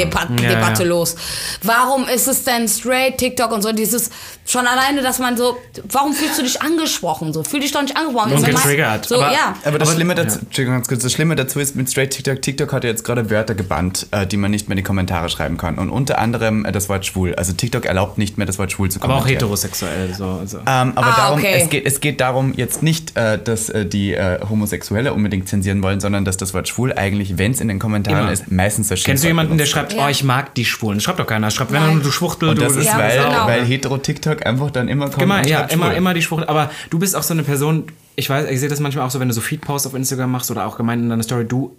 Debatte 0.50 0.84
ja. 0.84 0.90
los. 0.90 1.16
Warum 1.64 2.08
ist 2.08 2.28
es 2.28 2.44
denn 2.44 2.68
Straight 2.68 3.18
TikTok 3.18 3.52
und 3.52 3.62
so? 3.62 3.72
Dieses 3.72 4.10
schon 4.46 4.66
alleine, 4.66 5.02
dass 5.04 5.20
man 5.20 5.38
so, 5.38 5.58
warum 5.90 6.14
fühlst 6.14 6.40
du 6.40 6.44
dich 6.44 6.60
angesprochen? 6.62 7.34
So, 7.34 7.44
fühl 7.44 7.60
dich 7.60 7.72
doch 7.72 7.82
nicht 7.84 7.96
angesprochen. 7.96 8.34
Und 8.34 8.44
getriggert. 8.46 9.06
So, 9.06 9.22
Aber- 9.22 9.32
ja. 9.32 9.56
Aber 9.64 9.78
das 9.78 9.94
Schlimme 9.94 10.16
dazu, 10.16 10.40
Entschuldigung, 10.40 10.76
ganz 10.78 10.88
kurz, 10.88 11.04
das 11.04 11.12
Schlimme 11.12 11.36
dazu 11.36 11.60
ist 11.60 11.76
mit 11.76 11.90
Straight 11.90 12.12
TikTok, 12.12 12.42
TikTok 12.42 12.74
hat 12.74 12.84
ja 12.84 12.90
jetzt 12.90 13.04
gerade 13.04 13.30
Wörter 13.30 13.54
gebannt, 13.54 14.08
äh, 14.12 14.26
die 14.26 14.38
man 14.38 14.50
nicht 14.50 14.68
mehr 14.68 14.74
in 14.74 14.78
die 14.78 14.88
Kommentare 14.88 15.30
schreiben 15.30 15.58
kann. 15.58 15.78
Und 15.78 15.90
unter 15.92 16.18
anderem 16.18 16.66
äh, 16.66 16.72
das 16.72 16.90
Wort 16.90 17.06
schwul. 17.06 17.36
Also 17.36 17.54
TikTok 17.54 17.86
erlaubt 17.86 18.18
nicht 18.18 18.38
mehr 18.38 18.48
das 18.48 18.58
Wort 18.58 18.72
schwul 18.72 18.90
zu 18.90 19.00
Aber 19.02 19.14
auch 19.14 19.18
kommentieren. 19.20 19.40
heterosexuell. 19.42 20.16
So, 20.16 20.26
also. 20.42 20.58
Ähm, 20.60 20.94
aber 20.96 21.08
Ah, 21.08 21.16
darum, 21.18 21.40
okay. 21.40 21.62
es, 21.64 21.70
geht, 21.70 21.86
es 21.86 22.00
geht 22.02 22.20
darum 22.22 22.29
jetzt 22.56 22.84
nicht, 22.84 23.16
äh, 23.18 23.38
dass 23.42 23.70
äh, 23.70 23.86
die 23.86 24.14
äh, 24.14 24.40
Homosexuelle 24.50 25.14
unbedingt 25.14 25.48
zensieren 25.48 25.82
wollen, 25.84 26.00
sondern 26.00 26.26
dass 26.26 26.38
das 26.38 26.54
Wort 26.54 26.68
schwul 26.68 26.94
eigentlich, 26.94 27.38
wenn 27.38 27.52
es 27.52 27.62
in 27.62 27.68
den 27.68 27.80
Kommentaren 27.80 28.24
Immer. 28.24 28.32
ist, 28.32 28.52
meistens 28.52 28.88
das 28.88 29.04
Kennst 29.04 29.24
du 29.24 29.28
jemanden, 29.28 29.58
der 29.58 29.66
schreibt, 29.66 29.94
Ja. 29.94 30.06
oh, 30.06 30.10
ich 30.10 30.24
mag 30.24 30.54
die 30.56 30.66
Schwulen? 30.66 30.98
Das 30.98 31.04
schreibt 31.04 31.20
doch 31.20 31.28
keiner. 31.28 31.52
Schreibt, 31.52 31.72
wenn 31.72 31.82
Nein. 31.82 31.98
du, 31.98 32.04
du 32.04 32.12
Schwuchtel, 32.12 32.50
Und 32.50 32.58
du 32.58 32.64
das 32.64 32.76
ist, 32.76 32.86
Ja, 32.86 32.98
weil, 32.98 33.18
genau. 33.18 33.48
weil 33.48 33.66
hetero-TikTok 33.66 34.46
einfach 34.46 34.72
dann 34.72 34.88
immer 34.88 35.10
kommt. 35.10 35.22
Immer, 35.22 35.40
und 35.40 35.48
ja, 35.48 35.62
immer, 35.62 35.88
schwul. 35.88 35.96
immer 35.96 36.14
die 36.14 36.22
Schwuchtel. 36.22 36.48
Aber 36.50 36.72
du 36.90 37.00
bist 37.00 37.16
auch 37.16 37.24
so 37.24 37.34
eine 37.34 37.44
Person, 37.44 37.86
ich 38.16 38.30
weiß, 38.30 38.50
ich 38.50 38.60
sehe 38.60 38.70
das 38.70 38.80
manchmal 38.80 39.06
auch 39.06 39.12
so, 39.12 39.20
wenn 39.20 39.28
du 39.28 39.34
so 39.34 39.42
Feed-Posts 39.42 39.88
auf 39.88 39.94
Instagram 39.94 40.32
machst 40.32 40.52
oder 40.52 40.66
auch 40.66 40.78
gemeint 40.78 41.02
in 41.02 41.10
deiner 41.10 41.24
Story, 41.24 41.46
du 41.46 41.76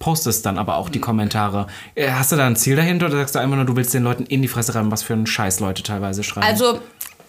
postest 0.00 0.44
dann 0.44 0.58
aber 0.58 0.76
auch 0.76 0.88
die 0.88 0.98
Kommentare. 0.98 1.66
Äh, 1.94 2.10
Hast 2.10 2.32
du 2.32 2.36
da 2.36 2.46
ein 2.46 2.56
Ziel 2.56 2.74
dahinter 2.76 3.06
oder 3.06 3.16
sagst 3.18 3.36
du 3.36 3.38
einfach 3.38 3.56
nur, 3.56 3.64
du 3.64 3.76
willst 3.76 3.94
den 3.94 4.02
Leuten 4.02 4.24
in 4.26 4.42
die 4.42 4.48
Fresse 4.48 4.74
reiben, 4.74 4.90
was 4.90 5.02
für 5.02 5.12
einen 5.12 5.26
Scheiß 5.26 5.60
Leute 5.60 5.82
teilweise 5.82 6.24
schreiben? 6.24 6.46
Also, 6.46 6.80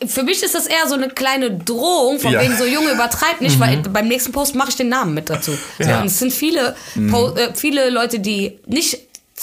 für 0.06 0.24
mich 0.24 0.43
ist 0.43 0.54
das 0.56 0.68
eher 0.68 0.88
so 0.88 0.96
eine 0.96 1.10
kleine 1.10 1.52
Drohung, 1.52 2.20
von 2.20 2.32
Ja. 2.34 2.41
wegen 2.41 2.56
so, 2.58 2.66
Junge, 2.66 2.91
übertreib 2.91 3.39
nicht, 3.41 3.60
weil 3.60 3.78
beim 3.78 4.08
nächsten 4.08 4.32
Post 4.32 4.56
mache 4.56 4.70
ich 4.70 4.76
den 4.76 4.89
Namen 4.89 5.14
mit 5.14 5.30
dazu. 5.30 5.52
So, 5.80 5.89
Ja. 5.89 6.02
und 6.02 6.08
es 6.08 6.20
sind 6.20 6.34
viele, 6.34 6.76
Po- 7.10 7.34
äh, 7.36 7.52
viele 7.56 7.89
Leute, 7.89 8.20
die 8.20 8.60
nicht 8.66 9.00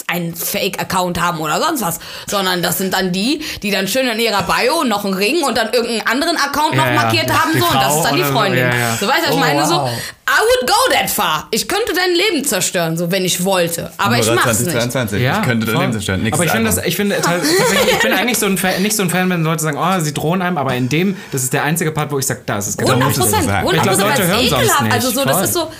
einen 0.07 0.33
Fake-Account 0.35 1.21
haben 1.21 1.39
oder 1.39 1.59
sonst 1.61 1.81
was, 1.83 1.99
sondern 2.27 2.63
das 2.63 2.79
sind 2.79 2.95
dann 2.95 3.11
die, 3.11 3.41
die 3.61 3.69
dann 3.69 3.87
schön 3.87 4.07
in 4.07 4.19
ihrer 4.19 4.41
Bio 4.41 4.83
noch 4.83 5.05
einen 5.05 5.13
Ring 5.13 5.43
und 5.43 5.55
dann 5.55 5.71
irgendeinen 5.71 6.07
anderen 6.07 6.35
Account 6.37 6.75
noch 6.75 6.83
Ja, 6.85 6.93
ja. 6.93 7.01
markiert 7.01 7.31
haben 7.31 7.51
Die 7.53 7.59
so 7.59 7.65
und 7.67 7.75
das 7.75 7.95
ist 7.97 8.03
dann 8.03 8.15
die 8.15 8.23
so, 8.23 8.31
Freundin. 8.31 8.59
ja, 8.59 8.75
ja. 8.75 8.97
So 8.99 9.07
weißt 9.07 9.19
du, 9.19 9.23
was 9.23 9.29
ich 9.29 9.35
Oh, 9.35 9.39
meine 9.39 9.65
so, 9.67 9.75
wow. 9.75 9.89
I 10.27 10.39
would 10.41 10.67
go 10.67 10.93
that 10.93 11.09
far. 11.11 11.47
Ich 11.51 11.67
könnte 11.67 11.93
dein 11.93 12.09
Leben 12.15 12.43
zerstören, 12.43 12.97
so 12.97 13.11
wenn 13.11 13.23
ich 13.23 13.43
wollte, 13.45 13.91
aber 13.97 14.17
ich 14.17 14.25
mach's 14.33 14.61
nicht. 14.61 14.71
2022. 14.71 15.21
ich 15.21 15.41
könnte 15.43 15.65
dein. 15.67 15.79
Leben 15.79 15.91
zerstören. 15.93 16.23
Nächstes 16.23 16.39
Aber 16.39 16.45
ich 16.45 16.51
finde 16.51 16.69
das, 16.71 16.85
ich 16.85 16.95
finde 16.95 17.91
ich 17.91 17.99
bin 17.99 18.13
eigentlich 18.17 18.39
so 18.39 18.47
ein 18.47 18.57
Fan, 18.57 18.81
nicht 18.81 18.95
so 18.95 19.03
ein 19.03 19.11
Fan, 19.11 19.29
wenn 19.29 19.43
Leute 19.43 19.61
sagen, 19.61 19.77
oh, 19.79 19.99
sie 19.99 20.13
drohen 20.13 20.41
einem, 20.41 20.57
aber 20.57 20.73
in 20.73 20.89
dem, 20.89 21.15
das 21.31 21.43
ist 21.43 21.53
der 21.53 21.63
einzige 21.65 21.91
Part, 21.91 22.11
wo 22.11 22.17
ich 22.17 22.25
sage, 22.25 22.41
da 22.47 22.57
ist 22.57 22.67
es 22.67 22.77
genau 22.77 22.93
100 22.93 23.09
musst 23.09 23.17
du 23.19 23.21
Prozent, 23.25 23.43
so 23.43 23.49
sagen. 23.49 23.67
100 23.67 23.75
Ich 23.77 23.83
glaub, 23.83 23.95
Prozent, 23.99 24.17
Leute 24.17 24.19
weil 24.19 24.25
es 24.25 24.31
hören 24.33 24.49
sonst 24.49 24.61
ekelhaft. 24.63 24.81
nicht. 24.81 24.93
Also 24.93 25.11
so, 25.11 25.25
das 25.25 25.35
Voll. 25.35 25.43
ist 25.45 25.53
so, 25.53 25.71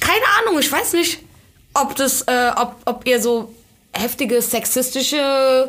keine 0.00 0.24
Ahnung, 0.42 0.58
ich 0.60 0.72
weiß 0.72 0.92
nicht, 0.94 1.18
ob 1.74 1.94
das, 1.96 2.22
äh, 2.22 2.50
ob, 2.56 2.76
ob 2.84 3.06
ihr 3.06 3.20
so 3.20 3.52
heftige 3.92 4.40
sexistische 4.42 5.68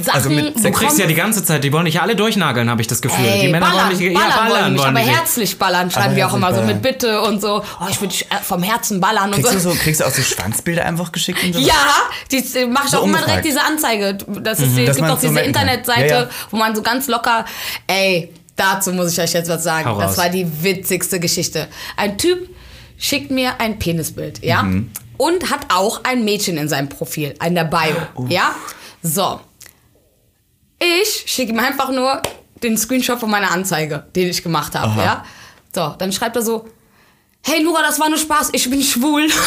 Sachen 0.00 0.14
Also 0.16 0.30
mit- 0.30 0.64
du 0.64 0.70
kriegst 0.70 0.96
ja 0.98 1.06
die 1.06 1.14
ganze 1.14 1.44
Zeit, 1.44 1.64
die 1.64 1.72
wollen 1.72 1.84
dich 1.86 1.94
ja 1.94 2.02
alle 2.02 2.14
durchnageln, 2.14 2.70
habe 2.70 2.80
ich 2.80 2.86
das 2.86 3.02
Gefühl. 3.02 3.24
Ey, 3.26 3.40
die 3.40 3.48
Männer 3.48 3.66
ballern, 3.66 3.86
wollen 3.88 3.98
dich 3.98 4.14
ballern, 4.14 4.30
ja, 4.38 4.50
wollen 4.50 4.72
mich, 4.74 4.84
aber 4.84 4.98
herzlich 5.00 5.58
ballern, 5.58 5.90
schreiben 5.90 6.14
die 6.14 6.22
auch 6.22 6.34
immer 6.34 6.50
so 6.50 6.60
ballern. 6.60 6.66
mit 6.68 6.82
Bitte 6.82 7.20
und 7.22 7.40
so. 7.40 7.64
Oh, 7.80 7.84
ich 7.90 8.00
würde 8.00 8.12
dich 8.14 8.30
äh, 8.30 8.36
vom 8.42 8.62
Herzen 8.62 9.00
ballern 9.00 9.30
und 9.34 9.34
Kriegst 9.42 9.54
du, 9.54 9.58
so. 9.58 9.70
so, 9.72 9.76
kriegst 9.76 10.00
du 10.00 10.04
auch 10.04 10.10
so 10.12 10.22
Schwanzbilder 10.22 10.84
einfach 10.84 11.10
geschickt? 11.10 11.42
Und 11.42 11.52
so? 11.54 11.58
Ja, 11.60 11.74
die 12.30 12.36
äh, 12.36 12.66
mache 12.66 12.84
ich 12.84 12.90
So 12.92 12.98
auch 12.98 13.04
immer 13.04 13.18
direkt 13.18 13.44
diese 13.44 13.60
Anzeige. 13.60 14.14
Das 14.40 14.60
ist, 14.60 14.76
die- 14.76 14.84
Dass 14.86 14.96
Es 14.96 15.02
gibt 15.02 15.10
auch 15.10 15.20
so 15.20 15.26
diese. 15.28 15.40
Internetseite, 15.40 16.14
Ja, 16.14 16.20
ja. 16.22 16.28
wo 16.52 16.56
man 16.58 16.76
so 16.76 16.82
ganz 16.82 17.08
locker, 17.08 17.44
ey, 17.88 18.32
dazu 18.54 18.92
muss 18.92 19.12
ich 19.12 19.20
euch 19.20 19.32
jetzt 19.32 19.48
was 19.50 19.64
sagen. 19.64 19.84
Hau 19.88 19.98
Das 20.00 20.10
raus. 20.12 20.18
war 20.18 20.28
die 20.28 20.46
witzigste 20.62 21.18
Geschichte. 21.18 21.66
Ein 21.96 22.16
Typ 22.18 22.48
schickt 22.98 23.32
mir 23.32 23.60
ein 23.60 23.80
Penisbild, 23.80 24.44
ja? 24.44 24.62
Mhm. 24.62 24.90
Und 25.18 25.50
hat 25.50 25.60
auch 25.68 26.04
ein 26.04 26.24
Mädchen 26.24 26.56
in 26.56 26.68
seinem 26.68 26.88
Profil, 26.88 27.34
in 27.44 27.54
der 27.54 27.64
Bio, 27.64 27.96
Oh. 28.14 28.24
ja? 28.28 28.54
So. 29.02 29.40
Ich 30.80 31.24
schicke 31.26 31.52
ihm 31.52 31.58
einfach 31.58 31.90
nur 31.90 32.22
den 32.62 32.76
Screenshot 32.78 33.18
von 33.20 33.30
meiner 33.30 33.50
Anzeige, 33.50 34.06
den 34.14 34.28
ich 34.28 34.42
gemacht 34.42 34.74
habe, 34.74 34.88
Aha. 34.92 35.04
ja? 35.04 35.24
So, 35.74 35.94
dann 35.98 36.12
schreibt 36.12 36.36
er 36.36 36.42
so, 36.42 36.66
hey 37.44 37.62
Nora, 37.62 37.82
das 37.82 37.98
war 38.00 38.08
nur 38.08 38.18
Spaß, 38.18 38.50
ich 38.52 38.68
bin 38.70 38.82
schwul. 38.82 39.26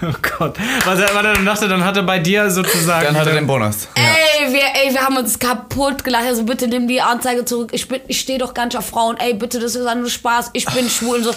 Oh 0.00 0.12
Gott. 0.38 0.56
Was 0.86 0.98
er, 1.00 1.08
was 1.14 1.24
er 1.24 1.34
dann 1.34 1.44
dachte, 1.44 1.68
dann 1.68 1.84
hat 1.84 1.96
er 1.98 2.02
bei 2.02 2.18
dir 2.18 2.50
sozusagen. 2.50 3.06
Dann 3.06 3.16
hat 3.16 3.26
er 3.26 3.34
den 3.34 3.46
Bonus. 3.46 3.88
Ey, 3.94 4.50
wir, 4.50 4.62
ey, 4.74 4.92
wir 4.94 5.00
haben 5.02 5.16
uns 5.18 5.38
kaputt 5.38 6.02
gelacht. 6.02 6.24
Also 6.24 6.44
bitte 6.44 6.66
nimm 6.66 6.88
die 6.88 7.02
Anzeige 7.02 7.44
zurück. 7.44 7.70
Ich, 7.72 7.86
bin- 7.86 8.00
ich 8.06 8.20
stehe 8.20 8.38
doch 8.38 8.54
gar 8.54 8.64
nicht 8.66 8.76
auf 8.78 8.86
Frauen. 8.86 9.18
Ey, 9.18 9.34
bitte, 9.34 9.58
das 9.58 9.74
ist 9.74 9.82
nur 9.84 10.08
Spaß. 10.08 10.50
Ich 10.54 10.64
bin 10.66 10.88
schwul 10.88 11.18
und 11.18 11.24
so. 11.24 11.34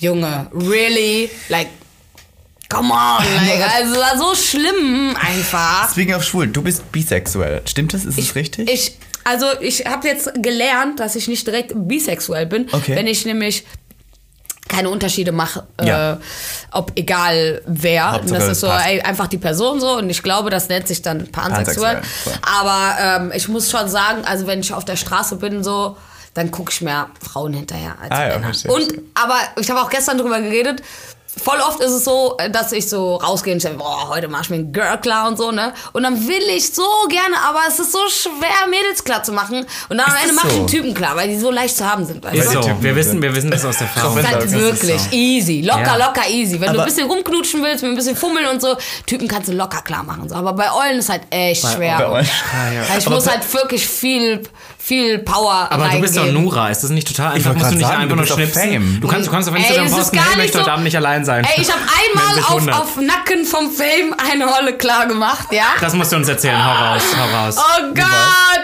Junge, 0.00 0.48
really? 0.52 1.30
Like, 1.48 1.68
come 2.68 2.92
on. 2.92 3.24
Like, 3.46 3.74
also 3.74 3.94
das 3.94 4.00
war 4.02 4.18
so 4.18 4.34
schlimm 4.34 5.16
einfach. 5.20 5.90
Speaking 5.90 6.14
of 6.14 6.22
schwul, 6.24 6.46
du 6.48 6.62
bist 6.62 6.90
bisexuell. 6.92 7.62
Stimmt 7.66 7.94
das? 7.94 8.04
Ist 8.04 8.18
es 8.18 8.34
richtig? 8.34 8.70
Ich, 8.70 8.96
also 9.24 9.46
ich 9.60 9.86
habe 9.86 10.08
jetzt 10.08 10.30
gelernt, 10.42 11.00
dass 11.00 11.16
ich 11.16 11.28
nicht 11.28 11.46
direkt 11.46 11.72
bisexuell 11.74 12.46
bin, 12.46 12.68
Okay. 12.72 12.94
wenn 12.96 13.06
ich 13.06 13.24
nämlich 13.24 13.64
keine 14.68 14.90
Unterschiede 14.90 15.30
mache, 15.30 15.64
Ja. 15.82 16.14
äh, 16.14 16.16
ob 16.72 16.90
egal 16.96 17.62
wer. 17.66 18.12
Hauptsache, 18.12 18.40
das 18.40 18.48
ist 18.48 18.60
so 18.60 18.66
ey, 18.66 19.00
einfach 19.00 19.28
die 19.28 19.38
Person 19.38 19.78
so 19.80 19.96
und 19.96 20.10
ich 20.10 20.22
glaube, 20.24 20.50
das 20.50 20.68
nennt 20.68 20.88
sich 20.88 21.02
dann 21.02 21.28
pansexuell. 21.30 21.96
Pansexuell. 21.96 22.36
Aber 22.60 22.96
ähm, 23.00 23.32
ich 23.34 23.46
muss 23.48 23.70
schon 23.70 23.88
sagen, 23.88 24.24
also 24.24 24.48
wenn 24.48 24.58
ich 24.60 24.72
auf 24.72 24.84
der 24.84 24.96
Straße 24.96 25.36
bin 25.36 25.62
so, 25.62 25.96
dann 26.34 26.50
gucke 26.50 26.72
ich 26.72 26.82
mehr 26.82 27.08
Frauen 27.22 27.52
hinterher 27.54 27.94
als 28.00 28.10
Ah 28.10 28.22
ja, 28.26 28.28
Männer. 28.34 28.46
verstehe, 28.48 28.72
und 28.72 28.92
aber 29.14 29.38
ich 29.60 29.70
habe 29.70 29.80
auch 29.80 29.88
gestern 29.88 30.18
drüber 30.18 30.40
geredet. 30.40 30.82
Voll 31.42 31.58
oft 31.60 31.80
ist 31.80 31.92
es 31.92 32.04
so, 32.04 32.36
dass 32.50 32.72
ich 32.72 32.88
so 32.88 33.16
rausgehe 33.16 33.52
und 33.54 33.60
sage, 33.60 33.76
boah, 33.76 34.08
heute 34.08 34.28
mach 34.28 34.42
ich 34.42 34.50
mir 34.50 34.56
einen 34.56 34.72
Girl 34.72 34.98
klar 35.00 35.28
und 35.28 35.36
so, 35.36 35.52
ne? 35.52 35.72
Und 35.92 36.02
dann 36.02 36.26
will 36.26 36.42
ich 36.56 36.72
so 36.74 36.82
gerne, 37.08 37.36
aber 37.48 37.60
es 37.68 37.78
ist 37.78 37.92
so 37.92 37.98
schwer, 38.08 38.66
Mädels 38.70 39.04
klar 39.04 39.22
zu 39.22 39.32
machen. 39.32 39.66
Und 39.88 39.98
dann 39.98 40.06
am 40.08 40.16
Ende 40.20 40.34
mache 40.34 40.46
ich 40.48 40.52
so? 40.54 40.58
einen 40.60 40.66
Typen 40.66 40.94
klar, 40.94 41.14
weil 41.16 41.28
die 41.28 41.38
so 41.38 41.50
leicht 41.50 41.76
zu 41.76 41.88
haben 41.88 42.04
sind. 42.04 42.24
Weißt 42.24 42.34
Ist 42.36 42.48
du? 42.48 42.52
so. 42.54 42.60
Typen 42.68 42.82
Wir 42.82 42.96
wissen, 42.96 43.20
wir 43.22 43.34
wissen 43.34 43.50
das 43.50 43.64
aus 43.64 43.78
der 43.78 43.86
Erfahrung. 43.86 44.16
Das 44.16 44.24
ist 44.24 44.30
halt 44.32 44.42
Das 44.44 44.52
ist 44.52 44.58
wirklich 44.58 45.00
so. 45.02 45.10
easy. 45.12 45.60
Locker, 45.62 45.98
Ja. 45.98 46.06
locker 46.06 46.28
easy. 46.30 46.54
Wenn 46.60 46.68
du 46.68 46.74
Aber- 46.74 46.82
ein 46.82 46.86
bisschen 46.86 47.06
rumknutschen 47.10 47.62
willst, 47.62 47.82
mit 47.82 47.92
ein 47.92 47.96
bisschen 47.96 48.16
fummeln 48.16 48.46
und 48.48 48.60
so, 48.62 48.76
Typen 49.06 49.28
kannst 49.28 49.48
du 49.48 49.52
locker 49.52 49.82
klar 49.82 50.02
machen. 50.02 50.28
So. 50.28 50.34
Aber 50.34 50.52
bei 50.54 50.70
Eulen 50.72 50.98
ist 50.98 51.08
halt 51.10 51.22
echt 51.30 51.60
schwer. 51.66 51.98
bei 51.98 52.06
Eulen- 52.08 52.26
Weil 52.88 52.98
ich 52.98 53.06
Aber 53.06 53.16
muss 53.16 53.24
bei- 53.24 53.32
halt 53.32 53.54
wirklich 53.54 53.86
viel, 53.86 54.42
viel 54.86 55.18
Power 55.18 55.66
Aber 55.70 55.88
du 55.88 56.00
bist 56.00 56.16
doch 56.16 56.22
reingeben. 56.22 56.44
Nura, 56.44 56.68
ist 56.70 56.84
das 56.84 56.90
nicht 56.90 57.08
total 57.08 57.32
einfach? 57.32 57.54
Musst 57.54 57.72
du 57.72 57.74
nicht 57.74 57.86
sagen, 57.88 58.02
einfach 58.02 58.14
nur 58.16 58.26
schnipsen? 58.26 58.62
Fame. 58.62 59.00
Du 59.00 59.08
kannst, 59.08 59.26
du 59.26 59.32
kannst 59.32 59.48
auf 59.48 59.54
Ey, 59.56 59.60
Instagram 59.62 59.86
ist 59.86 59.92
posten, 59.96 60.16
hey, 60.16 60.22
ich 60.22 60.28
nicht 60.28 60.36
möchte 60.44 60.58
heute 60.58 60.64
so- 60.66 60.70
Abend 60.70 60.84
nicht 60.84 60.96
allein 60.96 61.24
sein. 61.24 61.44
Ey, 61.44 61.60
ich 61.62 61.68
habe 61.72 61.80
einmal 62.14 62.72
auf, 62.72 62.80
auf 62.82 62.96
Nacken 63.00 63.44
vom 63.44 63.72
Fame 63.72 64.14
eine 64.30 64.46
Holle 64.46 64.74
klar 64.74 65.06
gemacht, 65.06 65.48
ja? 65.50 65.64
Das 65.80 65.92
musst 65.94 66.12
du 66.12 66.16
uns 66.16 66.28
erzählen, 66.28 66.64
hau 66.64 66.92
raus, 66.92 67.02
hau 67.18 67.36
raus. 67.36 67.56
Oh 67.58 67.82
Gott, 67.88 67.96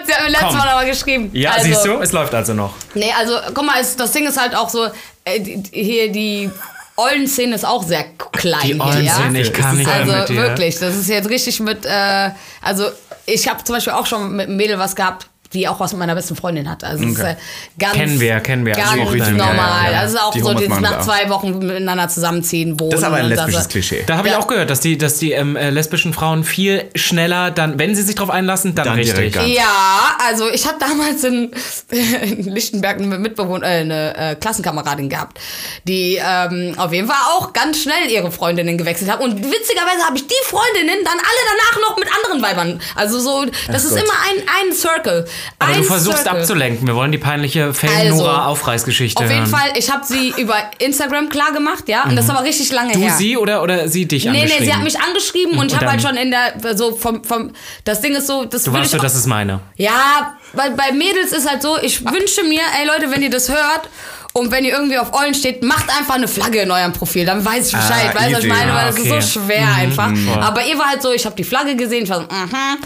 der 0.09 0.17
hat 0.17 0.23
mir 0.25 0.31
letztes 0.31 0.49
Komm. 0.49 0.59
Mal 0.59 0.69
aber 0.69 0.85
geschrieben. 0.85 1.31
Ja, 1.33 1.51
also, 1.55 1.67
siehst 1.67 1.85
du, 1.87 1.99
es 2.01 2.13
läuft 2.13 2.33
also 2.35 2.55
noch. 2.55 2.75
Nee, 2.95 3.13
also 3.19 3.37
guck 3.53 3.65
mal, 3.67 3.81
es, 3.81 3.97
das 3.97 4.13
Ding 4.13 4.25
ist 4.25 4.41
halt 4.41 4.55
auch 4.55 4.69
so, 4.69 4.87
äh, 5.25 5.41
die, 5.41 5.61
hier 5.73 6.13
die 6.13 6.49
Eulen-Szene 6.97 7.55
ist 7.57 7.65
auch 7.67 7.83
sehr 7.83 8.05
klein 8.31 8.61
Die 8.63 8.69
hier, 8.75 9.01
ja? 9.03 9.17
Eulen-Szene, 9.17 9.41
ich 9.41 9.53
kann 9.53 9.77
nicht 9.77 9.91
Also 9.91 10.13
mit 10.13 10.29
dir. 10.29 10.37
wirklich, 10.37 10.79
das 10.79 10.95
ist 10.95 11.09
jetzt 11.09 11.29
richtig 11.29 11.59
mit, 11.59 11.85
äh, 11.85 12.31
also 12.61 12.85
ich 13.27 13.49
habe 13.49 13.65
zum 13.65 13.75
Beispiel 13.75 13.95
auch 13.95 14.07
schon 14.07 14.37
mit 14.37 14.47
einem 14.47 14.57
Mädel 14.57 14.79
was 14.79 14.95
gehabt, 14.95 15.27
die 15.55 15.69
auch 15.69 15.81
was 15.81 15.93
mit 15.93 16.01
meiner 16.01 16.15
besten 16.15 16.37
Freundin 16.37 16.69
hat. 16.69 16.85
Also 16.85 17.05
es 17.05 17.13
ist 17.13 17.19
äh, 17.21 17.37
ganz 17.79 17.95
Kennen 17.95 18.21
wir, 18.21 18.41
kennen 18.41 18.65
wir. 18.65 18.75
Ganz 18.75 18.91
Also 18.91 19.05
normal. 19.05 19.57
geil, 19.57 19.93
ja. 19.93 20.01
Also 20.01 20.19
auch 20.19 20.33
Die 20.33 20.41
so, 20.41 20.53
das 20.55 20.81
nach 20.81 20.99
auch. 20.99 21.05
zwei 21.05 21.29
Wochen 21.29 21.59
miteinander 21.59 22.09
zusammenziehen, 22.09 22.79
wohnen. 22.81 22.91
Das 22.91 23.01
ist 23.01 23.07
aber 23.07 23.17
ein 23.17 23.27
lesbisches 23.27 23.55
das- 23.55 23.69
Klischee. 23.69 24.05
Da 24.07 24.17
habe 24.17 24.29
ich 24.29 24.35
Ja. 24.35 24.41
auch 24.41 24.47
gehört, 24.47 24.71
dass 24.71 24.81
die, 24.81 24.97
dass 24.99 25.19
die 25.19 25.33
ähm, 25.33 25.57
äh, 25.57 25.71
lesbischen 25.71 26.13
Frauen 26.13 26.45
viel 26.45 26.85
schneller 26.95 27.51
dann, 27.51 27.79
wenn 27.79 27.95
sie 27.95 28.03
sich 28.03 28.15
drauf 28.15 28.31
einlassen, 28.31 28.75
dann, 28.75 28.85
Dann 28.87 28.95
richtig. 28.95 29.35
Ja, 29.47 30.17
also 30.27 30.49
ich 30.51 30.67
hatte 30.67 30.79
damals 30.81 31.25
in, 31.25 31.51
in 31.91 32.45
Lichtenberg 32.53 32.99
eine 32.99 33.19
Mitbewohner, 33.19 33.67
äh, 33.67 33.81
eine 33.81 34.17
äh, 34.17 34.35
Klassenkameradin 34.37 35.09
gehabt, 35.09 35.39
die 35.85 36.19
ähm, 36.25 36.75
auf 36.79 36.93
jeden 36.93 37.07
Fall 37.09 37.17
auch 37.37 37.53
ganz 37.53 37.83
schnell 37.83 38.11
ihre 38.11 38.31
Freundinnen 38.31 38.79
gewechselt 38.79 39.11
hat. 39.11 39.21
Und 39.21 39.37
witzigerweise 39.39 40.05
habe 40.07 40.17
ich 40.17 40.27
die 40.27 40.35
Freundinnen 40.45 40.99
dann 41.05 41.15
alle 41.19 41.43
danach 41.51 41.89
noch 41.91 41.99
mit 41.99 42.09
anderen 42.15 42.43
Weibern. 42.43 42.81
Also 42.95 43.19
so, 43.21 43.45
das 43.45 43.55
Ach 43.69 43.75
ist 43.75 43.91
Gott. 43.91 43.99
immer 44.05 44.13
ein, 44.13 44.69
ein 44.69 44.73
Circle. 44.75 45.27
Aber 45.59 45.71
ein 45.73 45.79
du 45.79 45.83
versuchst 45.85 46.23
Circle. 46.23 46.41
abzulenken. 46.41 46.87
Wir 46.87 46.95
wollen 46.95 47.13
die 47.13 47.19
peinliche 47.19 47.65
Also, 47.67 47.87
Fame-Nora-Aufreißgeschichte 47.87 49.23
Auf 49.23 49.31
jeden 49.31 49.43
hören. 49.43 49.51
Fall, 49.51 49.71
ich 49.77 49.91
habe 49.91 50.05
sie 50.05 50.33
über 50.37 50.55
Instagram 50.79 51.29
klar 51.29 51.53
gemacht, 51.53 51.89
ja, 51.89 52.05
und 52.05 52.17
das 52.17 52.25
ist 52.27 52.31
aber 52.31 52.45
richtig 52.45 52.71
lange 52.73 52.93
Du 52.93 53.01
her. 53.01 53.11
sie 53.13 53.37
oder, 53.37 53.63
oder 53.63 53.89
sie 53.89 54.07
dich 54.07 54.25
Nee, 54.25 54.31
angeschrieben? 54.31 54.57
nee, 54.61 54.65
sie 54.67 54.75
hat 54.75 54.83
mich 54.85 54.99
angeschrieben 55.01 55.59
und 55.59 55.67
ich 55.67 55.73
Und 55.75 55.81
habe 55.81 55.91
halt 55.91 56.03
schon 56.03 56.17
in 56.17 56.31
der, 56.31 56.77
so 56.77 56.95
vom, 56.97 57.23
vom, 57.25 57.53
das 57.85 58.01
Ding 58.01 58.15
ist 58.15 58.27
so, 58.27 58.45
das 58.45 58.65
Du 58.65 58.73
weißt 58.73 58.85
ich 58.87 58.91
so, 58.91 58.99
das 58.99 59.15
ist 59.15 59.27
meine. 59.27 59.61
Ja, 59.77 60.37
weil 60.53 60.71
bei 60.73 60.93
Mädels 60.93 61.33
ist 61.33 61.49
halt 61.49 61.63
so, 61.63 61.79
ich 61.81 62.05
wünsche 62.05 62.43
mir, 62.45 62.61
ey 62.81 62.87
Leute, 62.87 63.11
wenn 63.11 63.23
ihr 63.23 63.31
das 63.31 63.49
hört 63.49 63.89
und 64.35 64.51
wenn 64.51 64.65
ihr 64.65 64.73
irgendwie 64.73 64.99
auf 64.99 65.13
Eulen 65.13 65.35
steht, 65.35 65.63
macht 65.63 65.89
einfach 65.91 66.15
eine 66.15 66.27
Flagge 66.29 66.61
in 66.61 66.71
eurem 66.71 66.93
Profil, 66.93 67.27
dann 67.27 67.45
weiß 67.45 67.67
ich 67.69 67.73
Bescheid. 67.73 68.11
Ah, 68.15 68.19
weißt 68.19 68.31
du, 68.31 68.37
was 68.37 68.45
ich 68.45 68.49
meine? 68.51 68.73
Weil 68.73 68.79
Ah, 68.79 68.87
das 68.87 68.99
okay. 68.99 69.19
ist 69.19 69.33
so 69.33 69.41
schwer 69.41 69.69
einfach. 69.75 70.11
Aber 70.41 70.65
ihr 70.65 70.79
war 70.79 70.89
halt 70.91 71.03
so, 71.03 71.13
ich 71.13 71.25
habe 71.27 71.37
die 71.37 71.45
Flagge 71.45 71.77
gesehen, 71.77 72.05
ich 72.05 72.11
war 72.11 72.21
so, 72.21 72.35
mhm. 72.35 72.79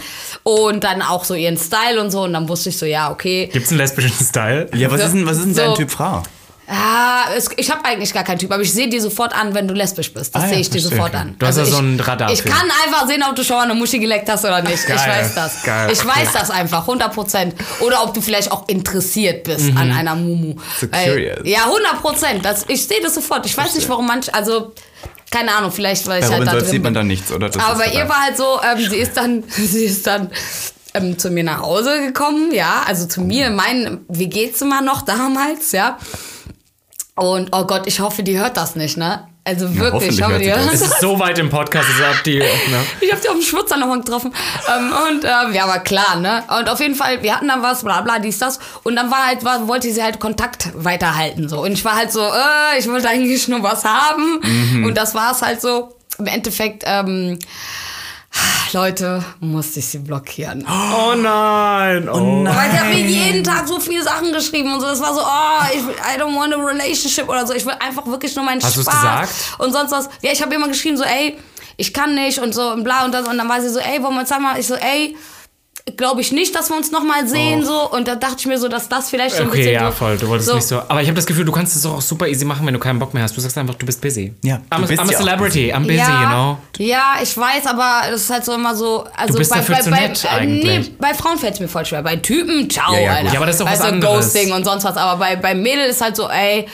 Und 0.43 0.83
dann 0.83 1.01
auch 1.01 1.23
so 1.25 1.33
ihren 1.33 1.57
Style 1.57 1.99
und 2.01 2.09
so 2.11 2.23
und 2.23 2.33
dann 2.33 2.47
wusste 2.47 2.69
ich 2.69 2.77
so, 2.77 2.85
ja, 2.85 3.11
okay. 3.11 3.49
Gibt's 3.51 3.69
einen 3.69 3.79
lesbischen 3.79 4.25
Style? 4.25 4.69
Ja, 4.73 4.89
was 4.91 4.99
So- 5.01 5.07
ist 5.07 5.13
denn, 5.13 5.25
was 5.25 5.37
ist 5.37 5.45
denn 5.45 5.55
so- 5.55 5.61
dein 5.61 5.75
Typ 5.75 5.91
Frau? 5.91 6.23
Ja, 6.69 7.25
es, 7.35 7.49
ich 7.55 7.71
habe 7.71 7.85
eigentlich 7.85 8.13
gar 8.13 8.23
keinen 8.25 8.39
Typ, 8.39 8.51
aber 8.51 8.61
ich 8.61 8.73
sehe 8.73 8.89
dir 8.89 9.01
sofort 9.01 9.33
an, 9.33 9.53
wenn 9.53 9.67
du 9.69 9.73
lesbisch 9.73 10.13
bist. 10.13 10.35
Das 10.35 10.41
Ah 10.43 10.45
ja, 10.47 10.51
sehe 10.53 10.61
ich 10.61 10.69
dir 10.69 10.81
sofort 10.81 11.15
an. 11.15 11.27
Also 11.29 11.39
Du 11.39 11.45
hast 11.47 11.57
ja 11.57 11.63
ich, 11.63 11.69
so 11.69 11.77
ein 11.77 11.99
Radar 11.99 12.31
Ich 12.33 12.43
kann 12.43 12.69
einfach 12.85 13.07
sehen, 13.07 13.23
ob 13.27 13.35
du 13.37 13.43
schon 13.45 13.55
mal 13.55 13.63
eine 13.63 13.73
Muschi 13.73 13.99
geleckt 13.99 14.29
hast 14.29 14.43
oder 14.43 14.61
nicht. 14.61 14.85
Geil, 14.85 14.97
Ich 14.99 15.07
weiß 15.07 15.35
das. 15.35 15.63
geil, 15.63 15.89
ich 15.93 15.99
okay. 16.03 16.09
weiß 16.09 16.33
das 16.33 16.49
einfach, 16.51 16.81
100 16.81 17.13
Prozent. 17.13 17.55
Oder 17.79 18.03
ob 18.03 18.13
du 18.13 18.19
vielleicht 18.21 18.51
auch 18.51 18.67
interessiert 18.67 19.45
bist 19.45 19.71
Mhm. 19.71 19.77
an 19.77 19.91
einer 19.93 20.15
Mumu. 20.15 20.55
So 20.79 20.91
Weil- 20.91 21.05
curious. 21.09 21.39
Ja, 21.45 21.65
100 21.67 22.01
Prozent. 22.01 22.45
Ich 22.67 22.85
sehe 22.85 22.99
das 23.01 23.15
sofort. 23.15 23.45
Ich 23.45 23.55
weiß 23.57 23.73
nicht, 23.75 23.87
warum 23.87 24.05
manche, 24.05 24.33
also 24.33 24.73
keine 25.31 25.53
Ahnung, 25.55 25.71
vielleicht 25.71 26.05
weil 26.07 26.21
ich 26.21 26.27
Bei 26.29 26.35
halt 26.35 26.47
da 26.47 26.51
drin 26.53 26.65
sieht 26.65 26.83
man 26.83 26.93
dann 26.93 27.07
nichts, 27.07 27.31
oder? 27.31 27.47
Das 27.49 27.63
Aber 27.63 27.79
bei 27.79 27.87
ihr 27.91 28.07
war 28.09 28.21
halt 28.23 28.35
so, 28.37 28.59
ähm, 28.61 28.89
sie 28.89 28.97
ist 28.97 29.15
dann, 29.15 29.43
sie 29.47 29.85
ist 29.85 30.05
dann 30.07 30.31
ähm, 30.93 31.17
zu 31.17 31.29
mir 31.29 31.43
nach 31.43 31.61
Hause 31.61 31.99
gekommen, 32.07 32.51
ja, 32.53 32.83
also 32.85 33.05
zu 33.07 33.21
mir 33.21 33.47
in 33.47 33.55
mein 33.55 33.99
WG-Zimmer 34.09 34.81
noch 34.81 35.01
damals, 35.03 35.71
ja. 35.71 35.97
Und 37.17 37.49
oh 37.51 37.65
Gott, 37.65 37.87
ich 37.87 37.99
hoffe, 37.99 38.21
die 38.21 38.37
hört 38.37 38.57
das 38.57 38.75
nicht, 38.75 38.95
ne? 38.95 39.27
Also 39.43 39.75
wirklich, 39.75 40.11
ich 40.11 40.21
hoffentlich 40.21 40.23
hoffe, 40.23 40.39
die 40.39 40.51
hört 40.51 40.65
das. 40.65 40.73
Es 40.73 40.81
ist 40.81 40.99
so 41.01 41.19
weit 41.19 41.39
im 41.39 41.49
Podcast, 41.49 41.89
es 41.89 42.05
hat 42.05 42.25
die. 42.25 42.37
Ne? 42.67 42.85
ich 43.01 43.11
habe 43.11 43.21
die 43.21 43.29
auf 43.29 43.35
dem 43.35 43.41
Schwurzer 43.41 43.77
nochmal 43.77 43.99
getroffen. 43.99 44.31
Ähm, 44.67 44.91
und 44.91 45.23
ähm, 45.23 45.53
ja, 45.53 45.67
war 45.67 45.79
klar, 45.79 46.17
ne? 46.17 46.43
Und 46.59 46.69
auf 46.69 46.79
jeden 46.79 46.93
Fall, 46.93 47.23
wir 47.23 47.33
hatten 47.33 47.47
dann 47.47 47.63
was, 47.63 47.83
bla 47.83 48.01
bla, 48.01 48.19
dies, 48.19 48.37
das. 48.37 48.59
Und 48.83 48.95
dann 48.95 49.09
war 49.09 49.25
halt, 49.25 49.43
war, 49.43 49.67
wollte 49.67 49.91
sie 49.91 50.03
halt 50.03 50.19
Kontakt 50.19 50.69
weiterhalten. 50.75 51.49
so. 51.49 51.61
Und 51.61 51.71
ich 51.71 51.83
war 51.83 51.95
halt 51.95 52.11
so, 52.11 52.21
äh, 52.21 52.77
ich 52.77 52.87
wollte 52.87 53.09
eigentlich 53.09 53.47
nur 53.47 53.63
was 53.63 53.83
haben. 53.83 54.41
Mhm. 54.43 54.85
Und 54.85 54.95
das 54.95 55.15
war 55.15 55.31
es 55.31 55.41
halt 55.41 55.59
so. 55.59 55.95
Im 56.19 56.27
Endeffekt, 56.27 56.83
ähm, 56.85 57.39
Leute, 58.73 59.23
musste 59.39 59.79
ich 59.79 59.87
sie 59.87 59.99
blockieren. 59.99 60.65
Oh 60.67 61.15
nein! 61.15 62.09
Oh 62.09 62.19
nein! 62.43 62.55
Weil 62.55 62.71
sie 62.71 62.77
hat 62.79 62.87
mir 62.89 62.99
jeden 62.99 63.43
Tag 63.43 63.67
so 63.67 63.79
viele 63.79 64.03
Sachen 64.03 64.33
geschrieben 64.33 64.73
und 64.73 64.81
so. 64.81 64.87
Das 64.87 64.99
war 64.99 65.13
so, 65.13 65.21
oh, 65.21 65.73
ich 65.73 65.85
will, 65.87 65.95
I 65.95 66.19
don't 66.19 66.35
want 66.35 66.53
a 66.53 66.57
relationship 66.57 67.29
oder 67.29 67.47
so. 67.47 67.53
Ich 67.53 67.65
will 67.65 67.75
einfach 67.79 68.05
wirklich 68.05 68.35
nur 68.35 68.43
meinen 68.43 68.61
Hast 68.61 68.73
Spaß. 68.73 68.85
gesagt? 68.85 69.29
Und 69.59 69.71
sonst 69.71 69.91
was. 69.91 70.09
Ja, 70.21 70.31
ich 70.31 70.41
habe 70.41 70.53
immer 70.53 70.67
geschrieben 70.67 70.97
so, 70.97 71.03
ey, 71.05 71.37
ich 71.77 71.93
kann 71.93 72.13
nicht 72.15 72.39
und 72.39 72.53
so 72.53 72.71
und 72.71 72.83
bla 72.83 73.05
und 73.05 73.13
das. 73.13 73.27
Und 73.27 73.37
dann 73.37 73.47
war 73.47 73.61
sie 73.61 73.69
so, 73.69 73.79
ey, 73.79 74.03
wollen 74.03 74.15
wir 74.15 74.21
uns 74.21 74.29
mal? 74.31 74.59
Ich 74.59 74.67
so, 74.67 74.75
ey, 74.75 75.15
glaube 75.95 76.21
ich 76.21 76.31
nicht, 76.31 76.53
dass 76.53 76.69
wir 76.69 76.75
uns 76.75 76.91
nochmal 76.91 77.27
sehen 77.27 77.63
so. 77.63 77.89
Und 77.89 78.07
da 78.07 78.15
dachte 78.15 78.35
ich 78.39 78.45
mir 78.45 78.57
so, 78.59 78.67
dass 78.67 78.89
das 78.89 79.09
vielleicht 79.09 79.35
so 79.35 79.43
ein 79.43 79.47
Okay, 79.49 79.57
bisschen 79.59 79.73
ja, 79.73 79.91
voll. 79.91 80.17
Du 80.17 80.27
wolltest 80.27 80.49
so, 80.49 80.55
nicht 80.55 80.67
so. 80.67 80.79
Aber 80.79 81.01
ich 81.01 81.07
habe 81.07 81.15
das 81.15 81.25
Gefühl, 81.25 81.45
du 81.45 81.51
kannst 81.51 81.75
es 81.75 81.83
doch 81.83 81.95
auch 81.95 82.01
super 82.01 82.27
easy 82.27 82.43
machen, 82.45 82.65
wenn 82.65 82.73
du 82.73 82.79
keinen 82.79 82.99
Bock 82.99 83.13
mehr 83.13 83.23
hast. 83.23 83.37
Du 83.37 83.41
sagst 83.41 83.57
einfach, 83.57 83.75
du 83.75 83.85
bist 83.85 84.01
busy. 84.01 84.33
Ja, 84.43 84.57
du 84.57 84.75
I'm, 84.75 84.83
a- 84.83 84.85
bist 84.87 85.01
I'm 85.01 85.07
a 85.07 85.11
ja 85.11 85.17
celebrity, 85.17 85.73
I'm 85.73 85.81
busy, 85.83 85.95
ja, 85.95 86.21
you 86.23 86.27
know. 86.29 86.57
Ja, 86.77 87.15
ich 87.23 87.37
weiß, 87.37 87.65
aber 87.67 88.11
das 88.11 88.21
ist 88.21 88.29
halt 88.29 88.43
so 88.45 88.53
immer 88.53 88.75
so. 88.75 89.05
Also 89.15 89.33
Du 89.33 89.39
bist 89.39 89.51
bei, 89.51 89.57
dafür 89.57 89.75
bei, 89.75 89.81
zu 89.81 89.89
bei, 89.91 89.99
nett 90.01 90.23
äh, 90.23 90.27
eigentlich. 90.27 90.89
Nee, 90.89 90.95
bei 90.99 91.13
Frauen 91.13 91.37
fällt 91.37 91.53
es 91.53 91.59
mir 91.59 91.67
voll 91.67 91.85
schwer. 91.85 92.01
Bei 92.03 92.15
Typen, 92.17 92.69
ciao, 92.69 92.93
Ja, 92.93 92.99
ja. 92.99 93.11
Alter. 93.13 93.31
Ja, 93.31 93.37
aber 93.37 93.45
das 93.45 93.55
ist 93.55 93.61
doch 93.61 93.65
weißt 93.67 93.81
was 93.81 93.87
du, 93.89 93.93
anderes. 93.95 94.33
Ghosting 94.33 94.51
und 94.53 94.65
sonst 94.65 94.83
was. 94.83 94.97
Aber 94.97 95.17
bei, 95.19 95.35
bei 95.35 95.55
Mädel 95.55 95.85
ist 95.85 96.01
halt 96.01 96.15
so, 96.15 96.27
ey, 96.29 96.67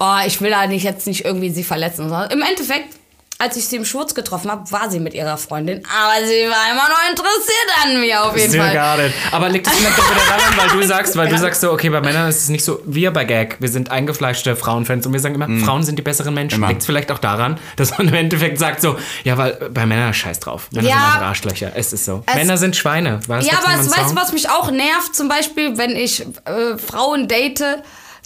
oh, 0.00 0.16
ich 0.26 0.40
will 0.40 0.50
da 0.50 0.66
nicht 0.66 0.84
jetzt 0.84 1.06
nicht 1.06 1.24
irgendwie 1.24 1.50
sie 1.50 1.64
verletzen. 1.64 2.10
Im 2.30 2.42
Endeffekt, 2.42 2.94
als 3.38 3.56
ich 3.56 3.66
sie 3.66 3.76
im 3.76 3.84
Schwurz 3.84 4.14
getroffen 4.14 4.50
habe, 4.50 4.70
war 4.70 4.90
sie 4.90 5.00
mit 5.00 5.12
ihrer 5.12 5.36
Freundin. 5.36 5.82
Aber 5.86 6.24
sie 6.26 6.46
war 6.48 6.70
immer 6.72 6.88
noch 6.88 7.10
interessiert 7.10 7.68
an 7.84 8.00
mir 8.00 8.22
auf 8.24 8.36
jeden 8.36 8.48
Still 8.48 8.60
Fall. 8.62 9.06
it. 9.06 9.12
Aber 9.32 9.48
liegt 9.48 9.66
es 9.66 9.72
vielleicht 9.72 9.98
doch 9.98 10.08
wieder 10.10 10.20
daran, 10.26 10.56
weil 10.56 10.80
du 10.80 10.86
sagst, 10.86 11.16
weil 11.16 11.28
du 11.28 11.36
sagst 11.44 11.60
so, 11.60 11.72
okay, 11.72 11.90
bei 11.90 12.00
Männern 12.00 12.28
ist 12.28 12.42
es 12.42 12.48
nicht 12.48 12.64
so, 12.64 12.80
wir 12.86 13.12
bei 13.12 13.24
Gag, 13.24 13.56
wir 13.60 13.68
sind 13.68 13.90
eingefleischte 13.90 14.54
Frauenfans 14.56 15.04
und 15.06 15.12
wir 15.12 15.20
sagen 15.20 15.34
immer, 15.34 15.64
Frauen 15.64 15.82
sind 15.82 15.98
die 15.98 16.02
besseren 16.02 16.32
Menschen. 16.32 16.56
Immer. 16.56 16.68
Liegt 16.68 16.80
es 16.82 16.86
vielleicht 16.86 17.10
auch 17.10 17.18
daran, 17.18 17.58
dass 17.76 17.98
man 17.98 18.08
im 18.08 18.14
Endeffekt 18.14 18.58
sagt 18.58 18.80
so, 18.80 18.96
ja, 19.24 19.36
weil 19.36 19.54
bei 19.72 19.84
Männern 19.84 20.14
scheiß 20.14 20.38
drauf. 20.40 20.68
Männer 20.70 20.88
Ja. 20.88 21.10
sind 21.14 21.22
Arschlöcher. 21.22 21.72
Es 21.74 21.92
ist 21.92 22.04
so. 22.04 22.22
Es- 22.26 22.34
Männer 22.36 22.56
sind 22.56 22.76
Schweine. 22.76 23.20
War 23.26 23.38
das 23.38 23.46
Ja, 23.46 23.58
aber 23.64 23.80
es, 23.80 23.90
weißt 23.90 24.12
du, 24.12 24.16
was 24.16 24.32
mich 24.32 24.48
auch 24.48 24.70
nervt? 24.70 25.14
Zum 25.14 25.28
Beispiel, 25.28 25.76
wenn 25.76 25.90
ich 25.96 26.20
äh, 26.44 26.78
Frauen 26.78 27.26
date, 27.28 27.64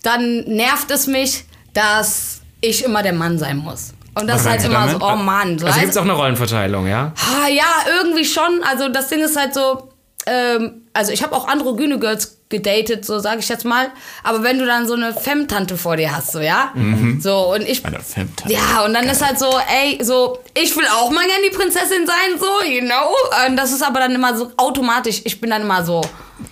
dann 0.03 0.45
nervt 0.45 0.91
es 0.91 1.07
mich, 1.07 1.45
dass 1.73 2.41
ich 2.61 2.85
immer 2.85 3.03
der 3.03 3.13
Mann 3.15 3.39
sein 3.39 3.57
muss. 3.57 3.95
Und 4.21 4.27
das 4.27 4.37
Was 4.37 4.43
ist 4.43 4.49
halt 4.51 4.65
immer 4.65 4.89
so, 4.89 4.99
damit? 4.99 5.03
oh 5.03 5.23
Mann. 5.23 5.59
So 5.59 5.67
Also 5.67 5.81
gibt 5.81 5.91
es 5.93 5.97
auch 5.97 6.03
eine 6.03 6.13
Rollenverteilung, 6.13 6.87
ja? 6.87 7.13
Ah, 7.17 7.49
ja, 7.49 7.65
irgendwie 8.01 8.25
schon. 8.25 8.63
Also 8.69 8.89
das 8.89 9.09
Ding 9.09 9.21
ist 9.21 9.37
halt 9.37 9.55
so, 9.55 9.91
ähm, 10.27 10.83
also 10.93 11.13
ich 11.13 11.23
habe 11.23 11.35
auch 11.37 11.49
androgyne 11.49 11.99
Girls 11.99 12.38
gedatet, 12.49 13.05
so 13.05 13.19
sage 13.19 13.41
ich 13.41 13.49
jetzt 13.49 13.65
mal. 13.65 13.89
Aber 14.23 14.43
wenn 14.43 14.59
du 14.59 14.67
dann 14.67 14.87
so 14.87 14.95
eine 14.95 15.13
Femme-Tante 15.13 15.77
vor 15.77 15.97
dir 15.97 16.15
hast, 16.17 16.33
so, 16.33 16.41
ja? 16.41 16.73
So, 17.21 17.55
und 17.55 17.63
ich... 17.63 17.85
Eine 17.85 18.01
Femtante. 18.01 18.53
Ja, 18.53 18.85
und 18.87 18.95
dann 18.95 19.05
ist 19.09 19.25
halt 19.25 19.39
so, 19.39 19.51
ey, 19.83 20.03
so, 20.03 20.39
ich 20.55 20.75
will 20.77 20.87
auch 21.01 21.11
mal 21.11 21.27
gerne 21.27 21.43
die 21.51 21.55
Prinzessin 21.57 22.07
sein, 22.07 22.39
so, 22.39 22.69
you 22.71 22.81
know? 22.81 23.15
Und 23.47 23.57
das 23.57 23.73
ist 23.73 23.83
aber 23.83 24.01
dann 24.01 24.15
immer 24.15 24.37
so 24.37 24.51
automatisch, 24.57 25.21
ich 25.25 25.41
bin 25.41 25.51
dann 25.51 25.63
immer 25.63 25.85
so, 25.85 26.01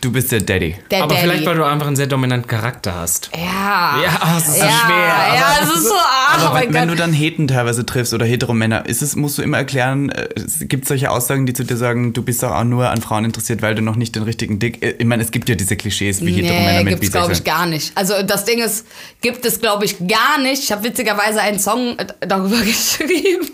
Du 0.00 0.10
bist 0.10 0.32
der 0.32 0.40
Daddy. 0.40 0.74
der 0.90 1.04
Aber 1.04 1.14
Daddy. 1.14 1.28
vielleicht, 1.28 1.46
weil 1.46 1.54
du 1.56 1.64
einfach 1.64 1.86
einen 1.86 1.94
sehr 1.94 2.08
dominanten 2.08 2.48
Charakter 2.48 2.92
hast. 2.96 3.30
Ja. 3.32 4.02
Ja, 4.02 4.36
es 4.36 4.48
ist 4.48 4.56
so 4.58 4.64
ja, 4.64 4.70
schwer, 4.84 5.06
Ja, 5.36 5.56
es 5.62 5.68
ist 5.76 5.84
so, 5.84 5.94
ach, 5.94 6.38
oh 6.40 6.44
Aber 6.46 6.54
mein 6.54 6.66
wenn, 6.66 6.74
wenn 6.74 6.88
du 6.88 6.96
dann 6.96 7.12
Heten 7.12 7.46
teilweise 7.46 7.86
triffst 7.86 8.12
oder 8.12 8.26
Heteromänner, 8.26 8.84
ist 8.86 9.00
es, 9.00 9.14
musst 9.14 9.38
du 9.38 9.42
immer 9.42 9.58
erklären, 9.58 10.10
äh, 10.10 10.28
es 10.34 10.58
gibt 10.66 10.88
solche 10.88 11.08
Aussagen, 11.12 11.46
die 11.46 11.52
zu 11.52 11.62
dir 11.62 11.76
sagen, 11.76 12.12
du 12.12 12.22
bist 12.22 12.42
doch 12.42 12.50
auch 12.50 12.64
nur 12.64 12.90
an 12.90 13.00
Frauen 13.00 13.24
interessiert, 13.26 13.62
weil 13.62 13.76
du 13.76 13.82
noch 13.82 13.94
nicht 13.94 14.16
den 14.16 14.24
richtigen 14.24 14.58
Dick. 14.58 14.82
äh, 14.82 14.96
Ich 14.98 15.06
meine, 15.06 15.22
es 15.22 15.30
gibt 15.30 15.48
ja 15.48 15.54
diese 15.54 15.76
Klischees 15.86 16.20
wie 16.24 16.32
Heteromänner 16.32 16.78
Nee, 16.78 16.84
mit 16.84 17.00
gibt's 17.00 17.12
glaube 17.12 17.32
ich 17.32 17.44
gar 17.44 17.64
nicht. 17.64 17.92
Also 17.94 18.20
das 18.24 18.44
Ding 18.44 18.58
ist, 18.58 18.86
gibt 19.20 19.44
es 19.44 19.60
glaube 19.60 19.84
ich 19.84 19.96
gar 20.08 20.38
nicht. 20.38 20.64
Ich 20.64 20.72
habe 20.72 20.82
witzigerweise 20.82 21.40
einen 21.40 21.60
Song 21.60 21.96
äh, 21.96 22.06
darüber 22.26 22.60
geschrieben. 22.64 23.48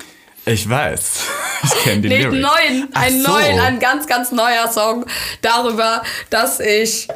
Ich 0.47 0.67
weiß. 0.69 1.21
Ich 1.65 1.83
kenne 1.85 2.01
die 2.01 2.09
Nee, 2.09 2.23
Lyrics. 2.23 2.41
neuen, 2.41 2.89
Ach 2.95 3.03
ein 3.03 3.21
so. 3.23 3.31
neuen, 3.31 3.61
ein 3.61 3.79
ganz, 3.79 4.07
ganz 4.07 4.33
neuer 4.33 4.67
Song 4.73 5.05
darüber, 5.43 6.03
dass 6.31 6.59
ich 6.59 7.07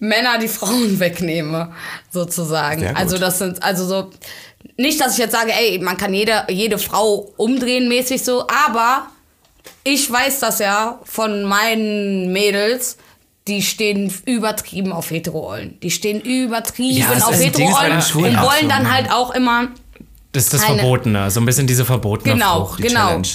Männer 0.00 0.38
die 0.38 0.48
Frauen 0.48 0.98
wegnehme, 1.00 1.72
sozusagen. 2.10 2.88
Also 2.96 3.18
das 3.18 3.38
sind, 3.38 3.62
also 3.62 3.86
so, 3.86 4.10
nicht, 4.76 5.00
dass 5.00 5.12
ich 5.12 5.18
jetzt 5.18 5.32
sage, 5.32 5.52
ey, 5.52 5.78
man 5.78 5.96
kann 5.96 6.12
jede, 6.12 6.44
jede 6.48 6.78
Frau 6.78 7.32
umdrehen 7.36 7.88
mäßig 7.88 8.22
so, 8.24 8.42
aber 8.66 9.06
ich 9.84 10.10
weiß 10.10 10.40
das 10.40 10.58
ja 10.58 11.00
von 11.04 11.44
meinen 11.44 12.32
Mädels, 12.32 12.96
die 13.46 13.62
stehen 13.62 14.12
übertrieben 14.24 14.92
auf 14.92 15.10
Hetero-Rollen. 15.10 15.78
Die 15.80 15.90
stehen 15.90 16.20
übertrieben 16.20 16.98
Ja, 16.98 17.12
es 17.14 17.22
auf 17.22 18.06
Schwulen 18.06 18.36
und 18.36 18.42
wollen 18.42 18.68
dann 18.68 18.84
ne? 18.84 18.92
halt 18.92 19.10
auch 19.10 19.32
immer 19.34 19.68
Das 20.32 20.44
ist 20.44 20.54
das 20.54 20.64
Verbotene, 20.64 21.30
so 21.30 21.40
ein 21.40 21.46
bisschen 21.46 21.66
diese 21.66 21.84
verbotene 21.84 22.34
Genau, 22.34 22.66
Frucht. 22.66 22.78
Die 22.80 22.88
genau. 22.88 23.06
Challenge. 23.06 23.28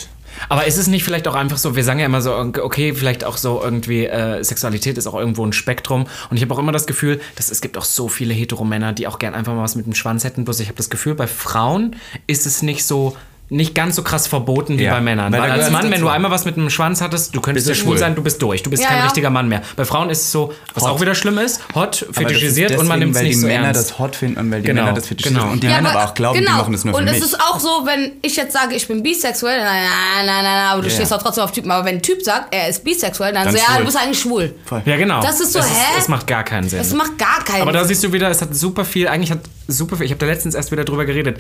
Aber 0.49 0.65
ist 0.65 0.77
es 0.77 0.87
nicht 0.87 1.03
vielleicht 1.03 1.27
auch 1.27 1.35
einfach 1.35 1.57
so, 1.57 1.75
wir 1.75 1.83
sagen 1.83 1.99
ja 1.99 2.05
immer 2.05 2.21
so, 2.21 2.33
okay, 2.35 2.93
vielleicht 2.93 3.23
auch 3.23 3.37
so 3.37 3.61
irgendwie, 3.63 4.05
äh, 4.05 4.43
Sexualität 4.43 4.97
ist 4.97 5.07
auch 5.07 5.13
irgendwo 5.13 5.45
ein 5.45 5.53
Spektrum. 5.53 6.07
Und 6.29 6.37
ich 6.37 6.43
habe 6.43 6.53
auch 6.53 6.59
immer 6.59 6.71
das 6.71 6.87
Gefühl, 6.87 7.21
dass 7.35 7.51
es 7.51 7.61
gibt 7.61 7.77
auch 7.77 7.85
so 7.85 8.07
viele 8.07 8.33
Heteromänner, 8.33 8.93
die 8.93 9.07
auch 9.07 9.19
gern 9.19 9.33
einfach 9.33 9.53
mal 9.53 9.63
was 9.63 9.75
mit 9.75 9.85
dem 9.85 9.93
Schwanz 9.93 10.23
hätten. 10.23 10.45
Bloß 10.45 10.59
ich 10.59 10.67
habe 10.67 10.77
das 10.77 10.89
Gefühl, 10.89 11.15
bei 11.15 11.27
Frauen 11.27 11.95
ist 12.27 12.45
es 12.45 12.61
nicht 12.61 12.85
so, 12.85 13.15
nicht 13.53 13.75
ganz 13.75 13.97
so 13.97 14.01
krass 14.01 14.27
verboten 14.27 14.79
wie 14.79 14.83
Ja, 14.85 14.93
bei 14.93 15.01
Männern. 15.01 15.33
weil 15.33 15.41
Weil 15.41 15.51
als 15.51 15.69
Mann, 15.71 15.91
wenn 15.91 15.99
du 15.99 16.07
einmal 16.07 16.31
was 16.31 16.45
mit 16.45 16.55
einem 16.55 16.69
Schwanz 16.69 17.01
hattest, 17.01 17.35
du 17.35 17.41
könntest 17.41 17.67
ja 17.67 17.75
schwul 17.75 17.97
sein, 17.97 18.15
du 18.15 18.23
bist 18.23 18.41
durch. 18.41 18.63
Du 18.63 18.69
bist 18.69 18.81
Ja, 18.81 18.87
kein 18.87 18.99
ja. 18.99 19.03
richtiger 19.03 19.29
Mann 19.29 19.49
mehr. 19.49 19.61
Bei 19.75 19.83
Frauen 19.83 20.09
ist 20.09 20.21
es 20.21 20.31
so, 20.31 20.53
was 20.73 20.83
Hot. 20.85 20.89
auch 20.91 21.01
wieder 21.01 21.13
schlimm 21.15 21.37
ist, 21.37 21.59
hot, 21.75 22.05
das 22.07 22.15
fetischisiert 22.17 22.71
und 22.71 22.87
man 22.87 22.99
deswegen, 22.99 22.99
nimmt 22.99 23.11
es 23.11 23.17
weil 23.17 23.23
nicht 23.25 23.35
die 23.35 23.39
so 23.41 23.47
Männer 23.47 23.65
ernst. 23.67 23.81
das 23.91 23.99
hot 23.99 24.15
finden 24.15 24.39
und 24.39 24.51
weil 24.51 24.61
die 24.61 24.67
Genau, 24.67 24.83
Männer 24.83 24.95
das 24.95 25.07
fetischisieren. 25.07 25.41
genau. 25.41 25.51
Und 25.53 25.63
die 25.63 25.67
Ja, 25.67 25.75
Männer 25.75 25.89
aber 25.91 26.05
auch 26.05 26.13
glauben, 26.13 26.39
die 26.39 26.45
machen 26.45 26.71
das 26.71 26.85
nur 26.85 26.93
für 26.93 26.99
und 26.99 27.05
mich. 27.05 27.17
es 27.17 27.25
ist 27.25 27.41
auch 27.41 27.59
so, 27.59 27.81
wenn 27.85 28.13
ich 28.21 28.35
jetzt 28.37 28.53
sage, 28.53 28.73
ich 28.73 28.87
bin 28.87 29.03
bisexuell, 29.03 29.59
nein, 29.59 29.83
nein, 29.83 30.25
nein, 30.25 30.25
nein, 30.27 30.43
nein 30.45 30.67
aber 30.71 30.81
du 30.81 30.89
stehst 30.89 31.11
auch 31.13 31.21
trotzdem 31.21 31.43
auf 31.43 31.51
Typen. 31.51 31.69
Aber 31.71 31.83
wenn 31.85 31.95
ein 31.95 32.01
Typ 32.01 32.21
sagt, 32.23 32.55
er 32.55 32.69
ist 32.69 32.83
bisexuell, 32.85 33.33
dann, 33.33 33.43
Dann 33.43 33.53
so, 33.53 33.59
ja, 33.59 33.77
du 33.79 33.83
bist 33.83 33.97
eigentlich 33.97 34.19
schwul. 34.21 34.55
Voll. 34.65 34.81
Ja, 34.85 34.95
genau. 34.95 35.21
Das 35.21 35.41
ist 35.41 35.51
so, 35.51 35.59
hä? 35.59 35.65
es 35.99 36.07
macht 36.07 36.25
gar 36.25 36.45
keinen 36.45 36.69
Sinn. 36.69 36.79
Das 36.79 36.93
macht 36.93 37.17
gar 37.17 37.43
keinen 37.43 37.63
Aber 37.63 37.73
da 37.73 37.79
Sinn. 37.79 37.89
siehst 37.89 38.03
du 38.05 38.13
wieder, 38.13 38.29
es 38.29 38.41
hat 38.41 38.55
super 38.55 38.85
viel, 38.85 39.09
eigentlich 39.09 39.31
hat 39.31 39.39
super 39.67 39.97
viel, 39.97 40.05
ich 40.05 40.11
habe 40.13 40.19
da 40.19 40.25
letztens 40.27 40.55
erst 40.55 40.71
wieder 40.71 40.85
drüber 40.85 41.03
geredet, 41.03 41.37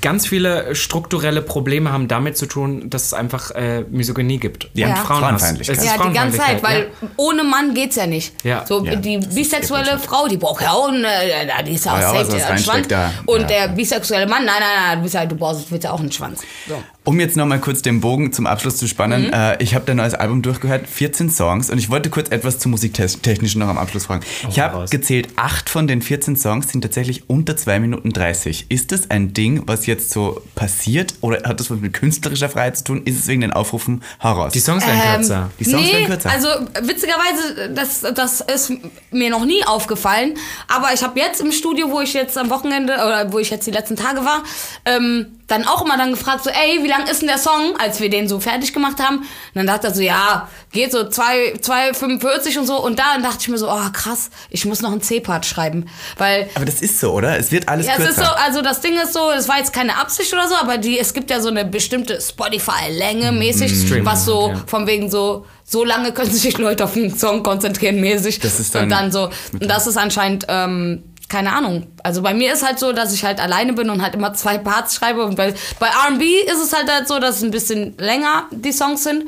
ganz 0.00 0.26
viele 0.26 0.74
strukturelle 0.74 1.42
Probleme 1.42 1.92
haben 1.92 2.08
damit 2.08 2.36
zu 2.36 2.46
tun, 2.46 2.88
dass 2.90 3.04
es 3.06 3.14
einfach 3.14 3.50
äh, 3.52 3.82
Misogynie 3.90 4.38
gibt. 4.38 4.68
Ja, 4.74 4.88
und 4.88 4.96
Ja. 4.96 5.02
Frauenfeindlichkeit. 5.04 5.76
Es 5.78 5.84
ist 5.84 5.96
Ja, 5.96 6.06
die 6.06 6.12
ganze 6.14 6.38
Zeit, 6.38 6.62
weil 6.62 6.90
ohne 7.16 7.44
Mann 7.44 7.74
geht's 7.74 7.96
ja 7.96 8.06
nicht. 8.06 8.32
Ja. 8.44 8.64
So, 8.66 8.84
Ja, 8.84 8.96
die 8.96 9.16
das 9.16 9.26
ist 9.28 9.34
bisexuelle. 9.34 9.98
Frau, 9.98 10.28
die 10.28 10.36
braucht 10.36 10.62
ja 10.62 10.72
auch, 10.72 10.88
äh, 10.92 11.62
die 11.64 11.72
ist 11.72 11.84
ja 11.86 11.92
auch 11.94 12.00
Ja, 12.00 12.14
ja, 12.14 12.24
safe, 12.24 12.32
einen 12.36 12.42
reinsteckt 12.44 12.64
Schwanz. 12.64 12.88
da. 12.88 13.10
Und 13.26 13.40
Ja. 13.42 13.46
der 13.46 13.68
bisexuelle 13.68 14.26
Mann, 14.26 14.44
nein, 14.44 14.54
nein, 14.60 14.82
nein, 14.86 14.96
du, 14.98 15.02
bist 15.02 15.14
ja, 15.14 15.26
du 15.26 15.34
brauchst, 15.36 15.70
willst 15.70 15.84
ja 15.84 15.90
auch 15.92 16.00
einen 16.00 16.12
Schwanz. 16.12 16.42
So. 16.68 16.82
Um 17.08 17.18
jetzt 17.20 17.38
nochmal 17.38 17.58
kurz 17.58 17.80
den 17.80 18.02
Bogen 18.02 18.34
zum 18.34 18.46
Abschluss 18.46 18.76
zu 18.76 18.86
spannen, 18.86 19.28
Mhm. 19.28 19.32
äh, 19.32 19.62
ich 19.62 19.74
habe 19.74 19.86
dein 19.86 19.96
neues 19.96 20.12
Album 20.12 20.42
durchgehört, 20.42 20.86
14 20.86 21.30
Songs 21.30 21.70
und 21.70 21.78
ich 21.78 21.88
wollte 21.88 22.10
kurz 22.10 22.28
etwas 22.28 22.58
zum 22.58 22.72
Musiktechnischen 22.72 23.60
noch 23.60 23.68
am 23.68 23.78
Abschluss 23.78 24.04
fragen. 24.04 24.26
ich 24.50 24.60
habe 24.60 24.84
gezählt, 24.90 25.28
acht 25.36 25.70
von 25.70 25.86
den 25.86 26.02
14 26.02 26.36
Songs 26.36 26.68
sind 26.70 26.82
tatsächlich 26.82 27.30
unter 27.30 27.56
2 27.56 27.80
Minuten 27.80 28.10
30. 28.12 28.66
Ist 28.68 28.92
das 28.92 29.08
ein 29.10 29.32
Ding, 29.32 29.62
was 29.64 29.86
jetzt 29.86 30.10
so 30.10 30.42
passiert 30.54 31.14
oder 31.22 31.48
hat 31.48 31.60
das 31.60 31.70
was 31.70 31.80
mit 31.80 31.94
künstlerischer 31.94 32.50
Freiheit 32.50 32.76
zu 32.76 32.84
tun? 32.84 33.02
Ist 33.06 33.18
es 33.20 33.26
wegen 33.26 33.40
den 33.40 33.54
Aufrufen 33.54 34.02
heraus? 34.18 34.52
Die 34.52 34.60
Songs 34.60 34.86
werden 34.86 35.00
kürzer. 35.14 35.50
Die 35.58 35.64
Songs 35.64 35.86
nee, 35.86 35.92
werden 35.94 36.06
kürzer. 36.08 36.30
also 36.30 36.48
witzigerweise, 36.82 37.72
das, 37.74 38.02
das 38.14 38.42
ist 38.42 38.70
mir 39.10 39.30
noch 39.30 39.46
nie 39.46 39.64
aufgefallen. 39.64 40.34
Aber 40.66 40.92
ich 40.92 41.02
habe 41.02 41.18
jetzt 41.18 41.40
im 41.40 41.52
Studio, 41.52 41.90
wo 41.90 42.02
ich 42.02 42.12
jetzt 42.12 42.36
am 42.36 42.50
Wochenende 42.50 42.92
oder 42.92 43.32
wo 43.32 43.38
ich 43.38 43.48
jetzt 43.48 43.66
die 43.66 43.70
letzten 43.70 43.96
Tage 43.96 44.26
war, 44.26 44.42
ähm, 44.84 45.37
dann 45.48 45.66
auch 45.66 45.82
immer 45.84 45.96
dann 45.96 46.10
gefragt, 46.10 46.44
so, 46.44 46.50
ey, 46.50 46.82
wie 46.84 46.88
lang 46.88 47.06
ist 47.08 47.22
denn 47.22 47.28
der 47.28 47.38
Song, 47.38 47.74
als 47.78 48.00
wir 48.00 48.10
den 48.10 48.28
so 48.28 48.38
fertig 48.38 48.72
gemacht 48.74 49.00
haben? 49.00 49.16
Und 49.18 49.26
dann 49.54 49.66
dachte 49.66 49.88
er 49.88 49.94
so, 49.94 50.02
ja, 50.02 50.48
geht 50.72 50.92
so 50.92 51.08
2 51.08 51.54
2,45 51.54 52.58
und 52.58 52.66
so. 52.66 52.80
Und 52.80 52.98
da 52.98 53.18
dachte 53.18 53.38
ich 53.40 53.48
mir 53.48 53.56
so, 53.58 53.68
oh 53.70 53.90
krass, 53.92 54.30
ich 54.50 54.66
muss 54.66 54.82
noch 54.82 54.92
einen 54.92 55.00
C-Part 55.00 55.46
schreiben. 55.46 55.86
Weil 56.18 56.50
aber 56.54 56.66
das 56.66 56.82
ist 56.82 57.00
so, 57.00 57.12
oder? 57.12 57.38
Es 57.38 57.50
wird 57.50 57.66
alles 57.66 57.86
ja, 57.86 57.92
es 57.92 57.98
kürzer. 58.04 58.22
ist 58.22 58.28
so, 58.28 58.34
also 58.34 58.62
das 58.62 58.80
Ding 58.82 58.94
ist 59.02 59.14
so, 59.14 59.30
es 59.30 59.48
war 59.48 59.56
jetzt 59.58 59.72
keine 59.72 59.96
Absicht 59.96 60.32
oder 60.34 60.46
so, 60.48 60.54
aber 60.54 60.76
die, 60.76 60.98
es 60.98 61.14
gibt 61.14 61.30
ja 61.30 61.40
so 61.40 61.48
eine 61.48 61.64
bestimmte 61.64 62.20
Spotify-Länge 62.20 63.32
mäßig, 63.32 63.72
Streaming, 63.72 64.04
was 64.04 64.26
so 64.26 64.50
ja. 64.50 64.62
von 64.66 64.86
wegen 64.86 65.10
so, 65.10 65.46
so 65.64 65.82
lange 65.82 66.12
können 66.12 66.30
sich 66.30 66.58
Leute 66.58 66.84
auf 66.84 66.94
einen 66.94 67.16
Song 67.16 67.42
konzentrieren 67.42 68.00
mäßig. 68.00 68.40
Das 68.40 68.60
ist 68.60 68.74
dann- 68.74 68.84
und 68.84 68.90
dann 68.90 69.10
so, 69.12 69.30
und 69.52 69.68
das 69.68 69.86
ist 69.86 69.96
anscheinend, 69.96 70.44
ähm, 70.48 71.04
keine 71.28 71.52
Ahnung. 71.52 71.86
Also 72.02 72.22
bei 72.22 72.32
mir 72.32 72.52
ist 72.52 72.64
halt 72.64 72.78
so, 72.78 72.92
dass 72.92 73.12
ich 73.12 73.24
halt 73.24 73.40
alleine 73.40 73.74
bin 73.74 73.90
und 73.90 74.02
halt 74.02 74.14
immer 74.14 74.32
zwei 74.32 74.56
Parts 74.56 74.94
schreibe. 74.94 75.24
Und 75.24 75.36
bei, 75.36 75.54
bei 75.78 75.86
R&B 75.86 76.24
ist 76.24 76.62
es 76.62 76.72
halt, 76.72 76.90
halt 76.90 77.06
so, 77.06 77.18
dass 77.18 77.36
es 77.36 77.42
ein 77.42 77.50
bisschen 77.50 77.96
länger 77.98 78.46
die 78.50 78.72
Songs 78.72 79.04
sind. 79.04 79.24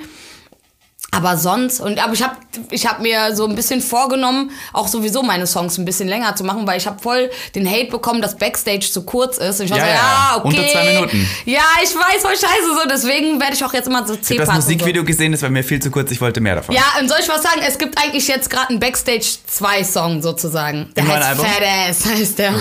Aber 1.12 1.36
sonst, 1.36 1.80
und 1.80 2.02
aber 2.02 2.12
ich 2.12 2.22
habe 2.22 2.36
ich 2.70 2.86
hab 2.86 3.00
mir 3.00 3.34
so 3.34 3.44
ein 3.46 3.56
bisschen 3.56 3.80
vorgenommen, 3.80 4.52
auch 4.72 4.86
sowieso 4.86 5.22
meine 5.22 5.46
Songs 5.46 5.76
ein 5.76 5.84
bisschen 5.84 6.08
länger 6.08 6.36
zu 6.36 6.44
machen, 6.44 6.66
weil 6.68 6.78
ich 6.78 6.86
habe 6.86 7.02
voll 7.02 7.30
den 7.56 7.68
Hate 7.68 7.86
bekommen, 7.90 8.22
dass 8.22 8.36
Backstage 8.36 8.88
zu 8.92 9.02
kurz 9.02 9.38
ist. 9.38 9.58
Und 9.60 9.66
ich 9.66 9.72
war 9.72 9.78
Ja, 9.78 9.84
so, 9.84 9.90
ja, 9.90 10.36
okay. 10.36 10.46
unter 10.48 10.68
zwei 10.68 10.84
Minuten. 10.94 11.28
Ja, 11.46 11.62
ich 11.82 11.90
weiß, 11.94 12.22
voll 12.22 12.36
scheiße 12.36 12.74
so, 12.80 12.88
deswegen 12.88 13.40
werde 13.40 13.54
ich 13.54 13.64
auch 13.64 13.72
jetzt 13.74 13.88
immer 13.88 14.06
so 14.06 14.14
ich 14.14 14.20
habe 14.30 14.36
das 14.38 14.48
und 14.48 14.54
so. 14.62 14.68
Musikvideo 14.68 15.04
gesehen, 15.04 15.32
das 15.32 15.42
war 15.42 15.50
mir 15.50 15.64
viel 15.64 15.80
zu 15.82 15.90
kurz, 15.90 16.10
ich 16.12 16.20
wollte 16.20 16.40
mehr 16.40 16.54
davon. 16.54 16.74
Ja, 16.74 16.84
und 17.00 17.08
soll 17.08 17.18
ich 17.20 17.28
was 17.28 17.42
sagen? 17.42 17.60
Es 17.66 17.76
gibt 17.76 17.98
eigentlich 17.98 18.28
jetzt 18.28 18.48
gerade 18.48 18.68
einen 18.68 18.78
Backstage 18.80 19.26
2 19.46 19.82
Song 19.84 20.22
sozusagen. 20.22 20.92
Der 20.96 21.04
Im 21.04 21.10
heißt 21.12 21.26
Album? 21.26 21.44
Fat 21.44 21.62
Ass, 21.90 22.04
heißt 22.06 22.38
der. 22.38 22.52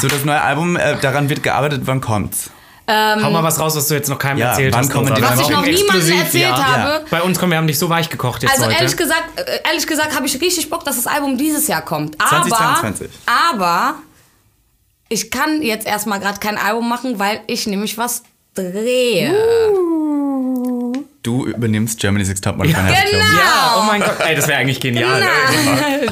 So, 0.00 0.08
das 0.08 0.24
neue 0.24 0.40
Album, 0.40 0.76
äh, 0.76 0.96
daran 1.00 1.28
wird 1.28 1.42
gearbeitet, 1.42 1.82
wann 1.84 2.00
kommt's? 2.00 2.50
Hau 2.88 3.30
mal 3.30 3.42
was 3.42 3.58
raus, 3.58 3.74
was 3.76 3.88
du 3.88 3.94
jetzt 3.94 4.08
noch 4.08 4.18
keinem 4.18 4.38
Ja, 4.38 4.50
erzählt 4.50 4.76
hast. 4.76 4.90
kommen. 4.92 5.10
Was 5.10 5.40
ich 5.40 5.48
noch 5.48 5.56
haben 5.58 5.64
niemandem 5.70 6.18
erzählt 6.18 6.44
ja. 6.44 6.66
habe. 6.66 7.04
Bei 7.10 7.22
uns 7.22 7.38
kommen, 7.38 7.50
wir 7.52 7.58
haben 7.58 7.66
dich 7.66 7.78
so 7.78 7.88
weich 7.88 8.08
gekocht 8.08 8.42
jetzt 8.42 8.52
Also 8.52 8.66
heute. 8.66 8.76
ehrlich 8.76 8.96
gesagt, 8.96 9.24
äh, 9.40 9.60
ehrlich 9.68 9.86
gesagt 9.86 10.14
habe 10.14 10.26
ich 10.26 10.40
richtig 10.40 10.70
Bock, 10.70 10.84
dass 10.84 10.96
das 10.96 11.06
Album 11.06 11.36
dieses 11.36 11.66
Jahr 11.66 11.82
kommt. 11.82 12.14
Aber, 12.20 12.42
2022. 12.48 13.10
aber 13.50 13.94
ich 15.08 15.30
kann 15.30 15.62
jetzt 15.62 15.86
erstmal 15.86 16.20
gerade 16.20 16.38
kein 16.38 16.58
Album 16.58 16.88
machen, 16.88 17.18
weil 17.18 17.40
ich 17.46 17.66
nämlich 17.66 17.98
was 17.98 18.22
drehe. 18.54 19.32
Du 21.22 21.44
übernimmst 21.44 21.98
Germany's 21.98 22.28
Next 22.28 22.44
Topmodel 22.44 22.72
von 22.72 22.84
Herbert 22.84 23.10
Genau. 23.10 23.24
Ja, 23.24 23.76
oh 23.78 23.82
mein 23.82 24.00
Gott, 24.00 24.16
ey, 24.20 24.36
das 24.36 24.46
wäre 24.46 24.58
eigentlich 24.58 24.78
genial. 24.78 25.20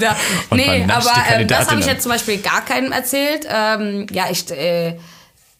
Da, 0.00 0.16
Und 0.50 0.56
nee, 0.56 0.84
aber 0.88 1.12
ähm, 1.30 1.46
das 1.46 1.70
habe 1.70 1.80
ich 1.80 1.86
jetzt 1.86 2.02
zum 2.02 2.10
Beispiel 2.10 2.38
gar 2.38 2.64
keinem 2.64 2.90
erzählt. 2.90 3.46
Ähm, 3.48 4.06
ja, 4.10 4.24
ich, 4.28 4.50
äh, 4.50 4.98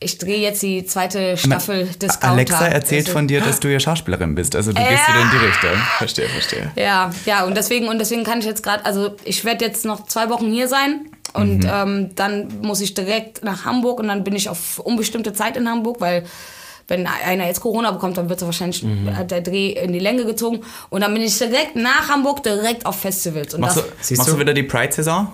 ich 0.05 0.19
drehe 0.19 0.39
jetzt 0.39 0.63
die 0.63 0.85
zweite 0.87 1.37
Staffel 1.37 1.87
des 2.01 2.21
Alexa 2.23 2.67
erzählt 2.67 3.07
Also- 3.07 3.13
von 3.19 3.27
dir, 3.29 3.41
dass 3.41 3.59
du 3.61 3.69
ja 3.73 3.81
Schauspielerin 3.81 4.35
bist. 4.35 4.55
Also 4.55 4.73
du 4.73 4.81
gehst 4.83 5.09
wieder 5.09 5.21
in 5.23 5.31
die 5.31 5.45
Richtung. 5.47 5.71
Verstehe, 5.99 6.29
verstehe. 6.29 6.71
Ja, 6.77 7.11
ja, 7.27 7.45
und 7.45 7.57
deswegen, 7.57 7.89
und 7.89 7.99
deswegen 7.99 8.23
kann 8.25 8.39
ich 8.39 8.45
jetzt 8.45 8.63
gerade, 8.63 8.85
also 8.85 9.17
ich 9.25 9.45
werde 9.45 9.65
jetzt 9.65 9.85
noch 9.85 10.07
zwei 10.07 10.29
Wochen 10.31 10.53
hier 10.53 10.69
sein 10.69 11.07
und 11.33 11.59
Mhm. 11.65 11.71
ähm, 11.73 12.11
dann 12.15 12.49
muss 12.63 12.81
ich 12.81 12.95
direkt 12.95 13.43
nach 13.45 13.65
Hamburg 13.65 13.99
und 14.01 14.09
dann 14.09 14.23
bin 14.25 14.37
ich 14.37 14.49
auf 14.49 14.79
unbestimmte 14.79 15.33
Zeit 15.33 15.57
in 15.57 15.69
Hamburg, 15.69 16.01
weil 16.01 16.25
wenn 16.87 17.07
einer 17.07 17.47
jetzt 17.47 17.61
Corona 17.63 17.91
bekommt, 17.93 18.19
dann 18.19 18.29
wird 18.29 18.39
so 18.41 18.45
wahrscheinlich 18.47 18.83
Mhm. 18.83 19.09
äh, 19.09 19.25
der 19.25 19.41
Dreh 19.41 19.71
in 19.71 19.93
die 19.95 19.99
Länge 20.01 20.27
gezogen 20.27 20.61
und 20.91 21.01
dann 21.01 21.15
bin 21.15 21.23
ich 21.23 21.39
direkt 21.39 21.77
nach 21.77 22.11
Hamburg 22.11 22.43
direkt 22.43 22.85
auf 22.85 23.01
Festivals. 23.01 23.55
Und 23.55 23.63
Machst, 23.63 23.79
du, 23.79 23.81
das, 23.81 24.07
Siehst 24.09 24.19
machst 24.19 24.29
du? 24.31 24.35
du 24.37 24.41
wieder 24.41 24.53
die 24.53 24.65
Pride-Saison? 24.65 25.33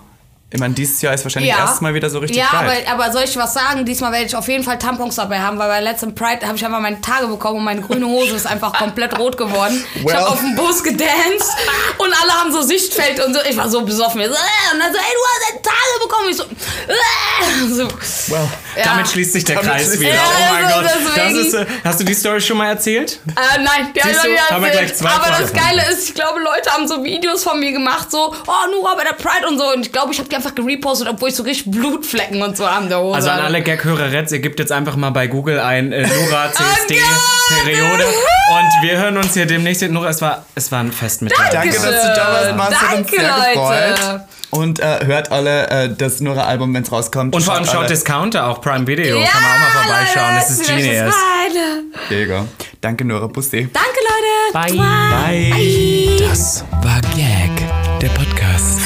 Ich 0.53 0.59
meine, 0.59 0.75
dieses 0.75 1.01
Jahr 1.01 1.15
ist 1.15 1.23
wahrscheinlich 1.25 1.53
Ja. 1.53 1.59
erstes 1.61 1.81
Mal 1.81 1.95
wieder 1.95 2.11
so 2.11 2.19
richtig 2.19 2.37
ja, 2.39 2.49
aber, 2.53 2.73
aber 2.91 3.13
soll 3.13 3.23
ich 3.23 3.37
was 3.37 3.55
sagen? 3.55 3.85
Diesmal 3.85 4.11
werde 4.11 4.27
ich 4.27 4.35
auf 4.35 4.49
jeden 4.49 4.65
Fall 4.65 4.79
Tampons 4.81 5.15
dabei 5.15 5.39
haben, 5.39 5.59
weil 5.59 5.69
bei 5.69 5.81
letztem 5.81 6.13
Pride 6.13 6.45
habe 6.45 6.57
ich 6.57 6.65
einfach 6.65 6.81
meine 6.81 7.01
Tage 7.01 7.29
bekommen 7.29 7.59
und 7.59 7.65
meine 7.65 7.81
grüne 7.83 8.05
Hose 8.07 8.35
ist 8.35 8.47
einfach 8.49 8.73
komplett 8.73 9.17
rot 9.17 9.37
geworden. 9.37 9.85
Ich 9.95 10.05
Well. 10.05 10.17
habe 10.17 10.29
auf 10.29 10.41
dem 10.41 10.57
Bus 10.57 10.83
gedanced 10.83 11.55
und 11.99 12.13
alle 12.21 12.33
haben 12.33 12.53
so 12.53 12.63
Sichtfeld 12.63 13.25
und 13.25 13.33
so. 13.33 13.41
Ich 13.49 13.57
war 13.57 13.69
so 13.69 13.83
besoffen. 13.85 14.21
Ich 14.23 14.27
So, 14.27 14.33
äh, 14.35 14.75
und 14.75 14.81
dann 14.81 14.93
so, 14.93 14.99
ey, 14.99 15.05
du 15.15 15.21
hast 15.31 15.51
deine 15.53 15.63
Tage 15.63 16.03
bekommen. 16.03 16.31
Ich 16.31 16.37
so, 16.37 16.43
äh, 16.89 17.69
so. 17.69 18.33
well, 18.35 18.49
Ja. 18.77 18.85
Damit 18.85 19.09
schließt 19.09 19.33
sich 19.33 19.45
der 19.45 19.57
Damit 19.57 19.71
Kreis 19.71 20.01
wieder. 20.01 20.15
Ja, 20.15 20.21
oh 20.25 20.53
mein 20.55 20.65
also 20.65 20.81
Gott. 20.81 21.17
Das 21.17 21.33
ist, 21.33 21.55
äh, 21.55 21.67
hast 21.85 22.01
du 22.01 22.05
die 22.05 22.15
Story 22.15 22.41
schon 22.41 22.57
mal 22.57 22.69
erzählt? 22.71 23.21
Äh, 23.29 23.63
nein, 23.63 23.93
die 23.95 24.01
Siehst 24.01 24.19
hab 24.19 24.25
ich 24.27 24.31
noch 24.33 24.35
nie 24.35 24.39
haben 24.55 24.63
wir 24.65 24.69
erzählt. 24.71 24.87
gleich 24.89 24.99
zwei 24.99 25.11
Aber 25.11 25.25
Fragen. 25.27 25.43
das 25.43 25.53
Geile 25.65 25.91
ist, 25.93 26.09
ich 26.09 26.15
glaube, 26.17 26.41
Leute 26.41 26.71
haben 26.73 26.89
so 26.89 27.05
Videos 27.05 27.45
von 27.45 27.61
mir 27.61 27.71
gemacht, 27.71 28.11
so, 28.11 28.35
oh, 28.49 28.71
Nura 28.73 28.97
bei 28.97 29.05
der 29.05 29.13
Pride 29.13 29.47
und 29.49 29.57
so. 29.59 29.73
Und 29.73 29.87
ich 29.87 29.93
glaube, 29.93 30.13
ich 30.13 30.19
habe 30.19 30.29
die 30.29 30.40
einfach 30.41 30.55
gerepostet, 30.55 31.09
obwohl 31.09 31.29
ich 31.29 31.35
so 31.37 31.43
richtig 31.43 31.71
Blutflecken 31.71 32.43
und 32.43 32.57
so 32.57 32.65
an 32.65 32.89
der 32.89 32.99
Hose 33.01 33.17
Also 33.17 33.31
an 33.31 33.41
alle 33.41 33.63
Gag-Höreretts, 33.63 34.33
ihr 34.33 34.39
gebt 34.41 34.59
jetzt 34.59 34.73
einfach 34.73 34.97
mal 34.97 35.11
bei 35.11 35.27
Google 35.27 35.61
ein 35.61 35.93
äh, 35.93 36.07
Nora 36.07 36.51
CSD 36.53 36.95
Gott! 36.99 37.65
Periode 37.65 38.05
und 38.05 38.89
wir 38.89 38.97
hören 38.99 39.17
uns 39.17 39.35
hier 39.35 39.47
demnächst. 39.47 39.83
Nora, 39.91 40.09
es 40.09 40.23
war, 40.23 40.45
es 40.55 40.71
war 40.73 40.81
ein 40.81 40.93
Fest 40.93 41.23
mit 41.23 41.33
dir. 41.33 41.37
Danke, 41.53 41.75
dass 41.75 41.83
du 41.83 41.91
da 41.91 42.57
warst. 42.57 42.81
Hat 42.81 42.99
uns 42.99 43.11
Danke, 43.11 43.21
sehr 43.21 43.29
Leute. 43.37 43.93
gefreut. 44.01 44.21
Und 44.51 44.81
äh, 44.81 45.05
hört 45.07 45.31
alle 45.31 45.69
äh, 45.69 45.89
das 45.97 46.21
Nora-Album, 46.21 46.75
wenn 46.75 46.83
es 46.83 46.91
rauskommt. 46.91 47.35
Und 47.37 47.43
vor 47.43 47.55
allem 47.55 47.65
Schaut 47.65 47.77
alle- 47.79 47.87
Discounter, 47.89 48.49
auch 48.49 48.61
Prime 48.61 48.85
Video, 48.87 49.19
Ja, 49.21 49.27
kann 49.29 49.43
man 49.43 49.51
auch 49.53 49.59
mal 49.61 49.83
vorbeischauen. 49.83 50.35
Das 50.37 50.51
ist 50.51 50.67
genius. 50.67 51.15
Mega. 52.09 52.47
Danke, 52.81 53.05
Nora. 53.05 53.27
Bussi. 53.29 53.69
Danke, 53.73 53.99
Leute. 54.53 54.75
Bye. 54.75 54.77
Bye. 54.77 56.29
Das 56.29 56.65
war 56.83 57.01
Gag. 57.15 57.30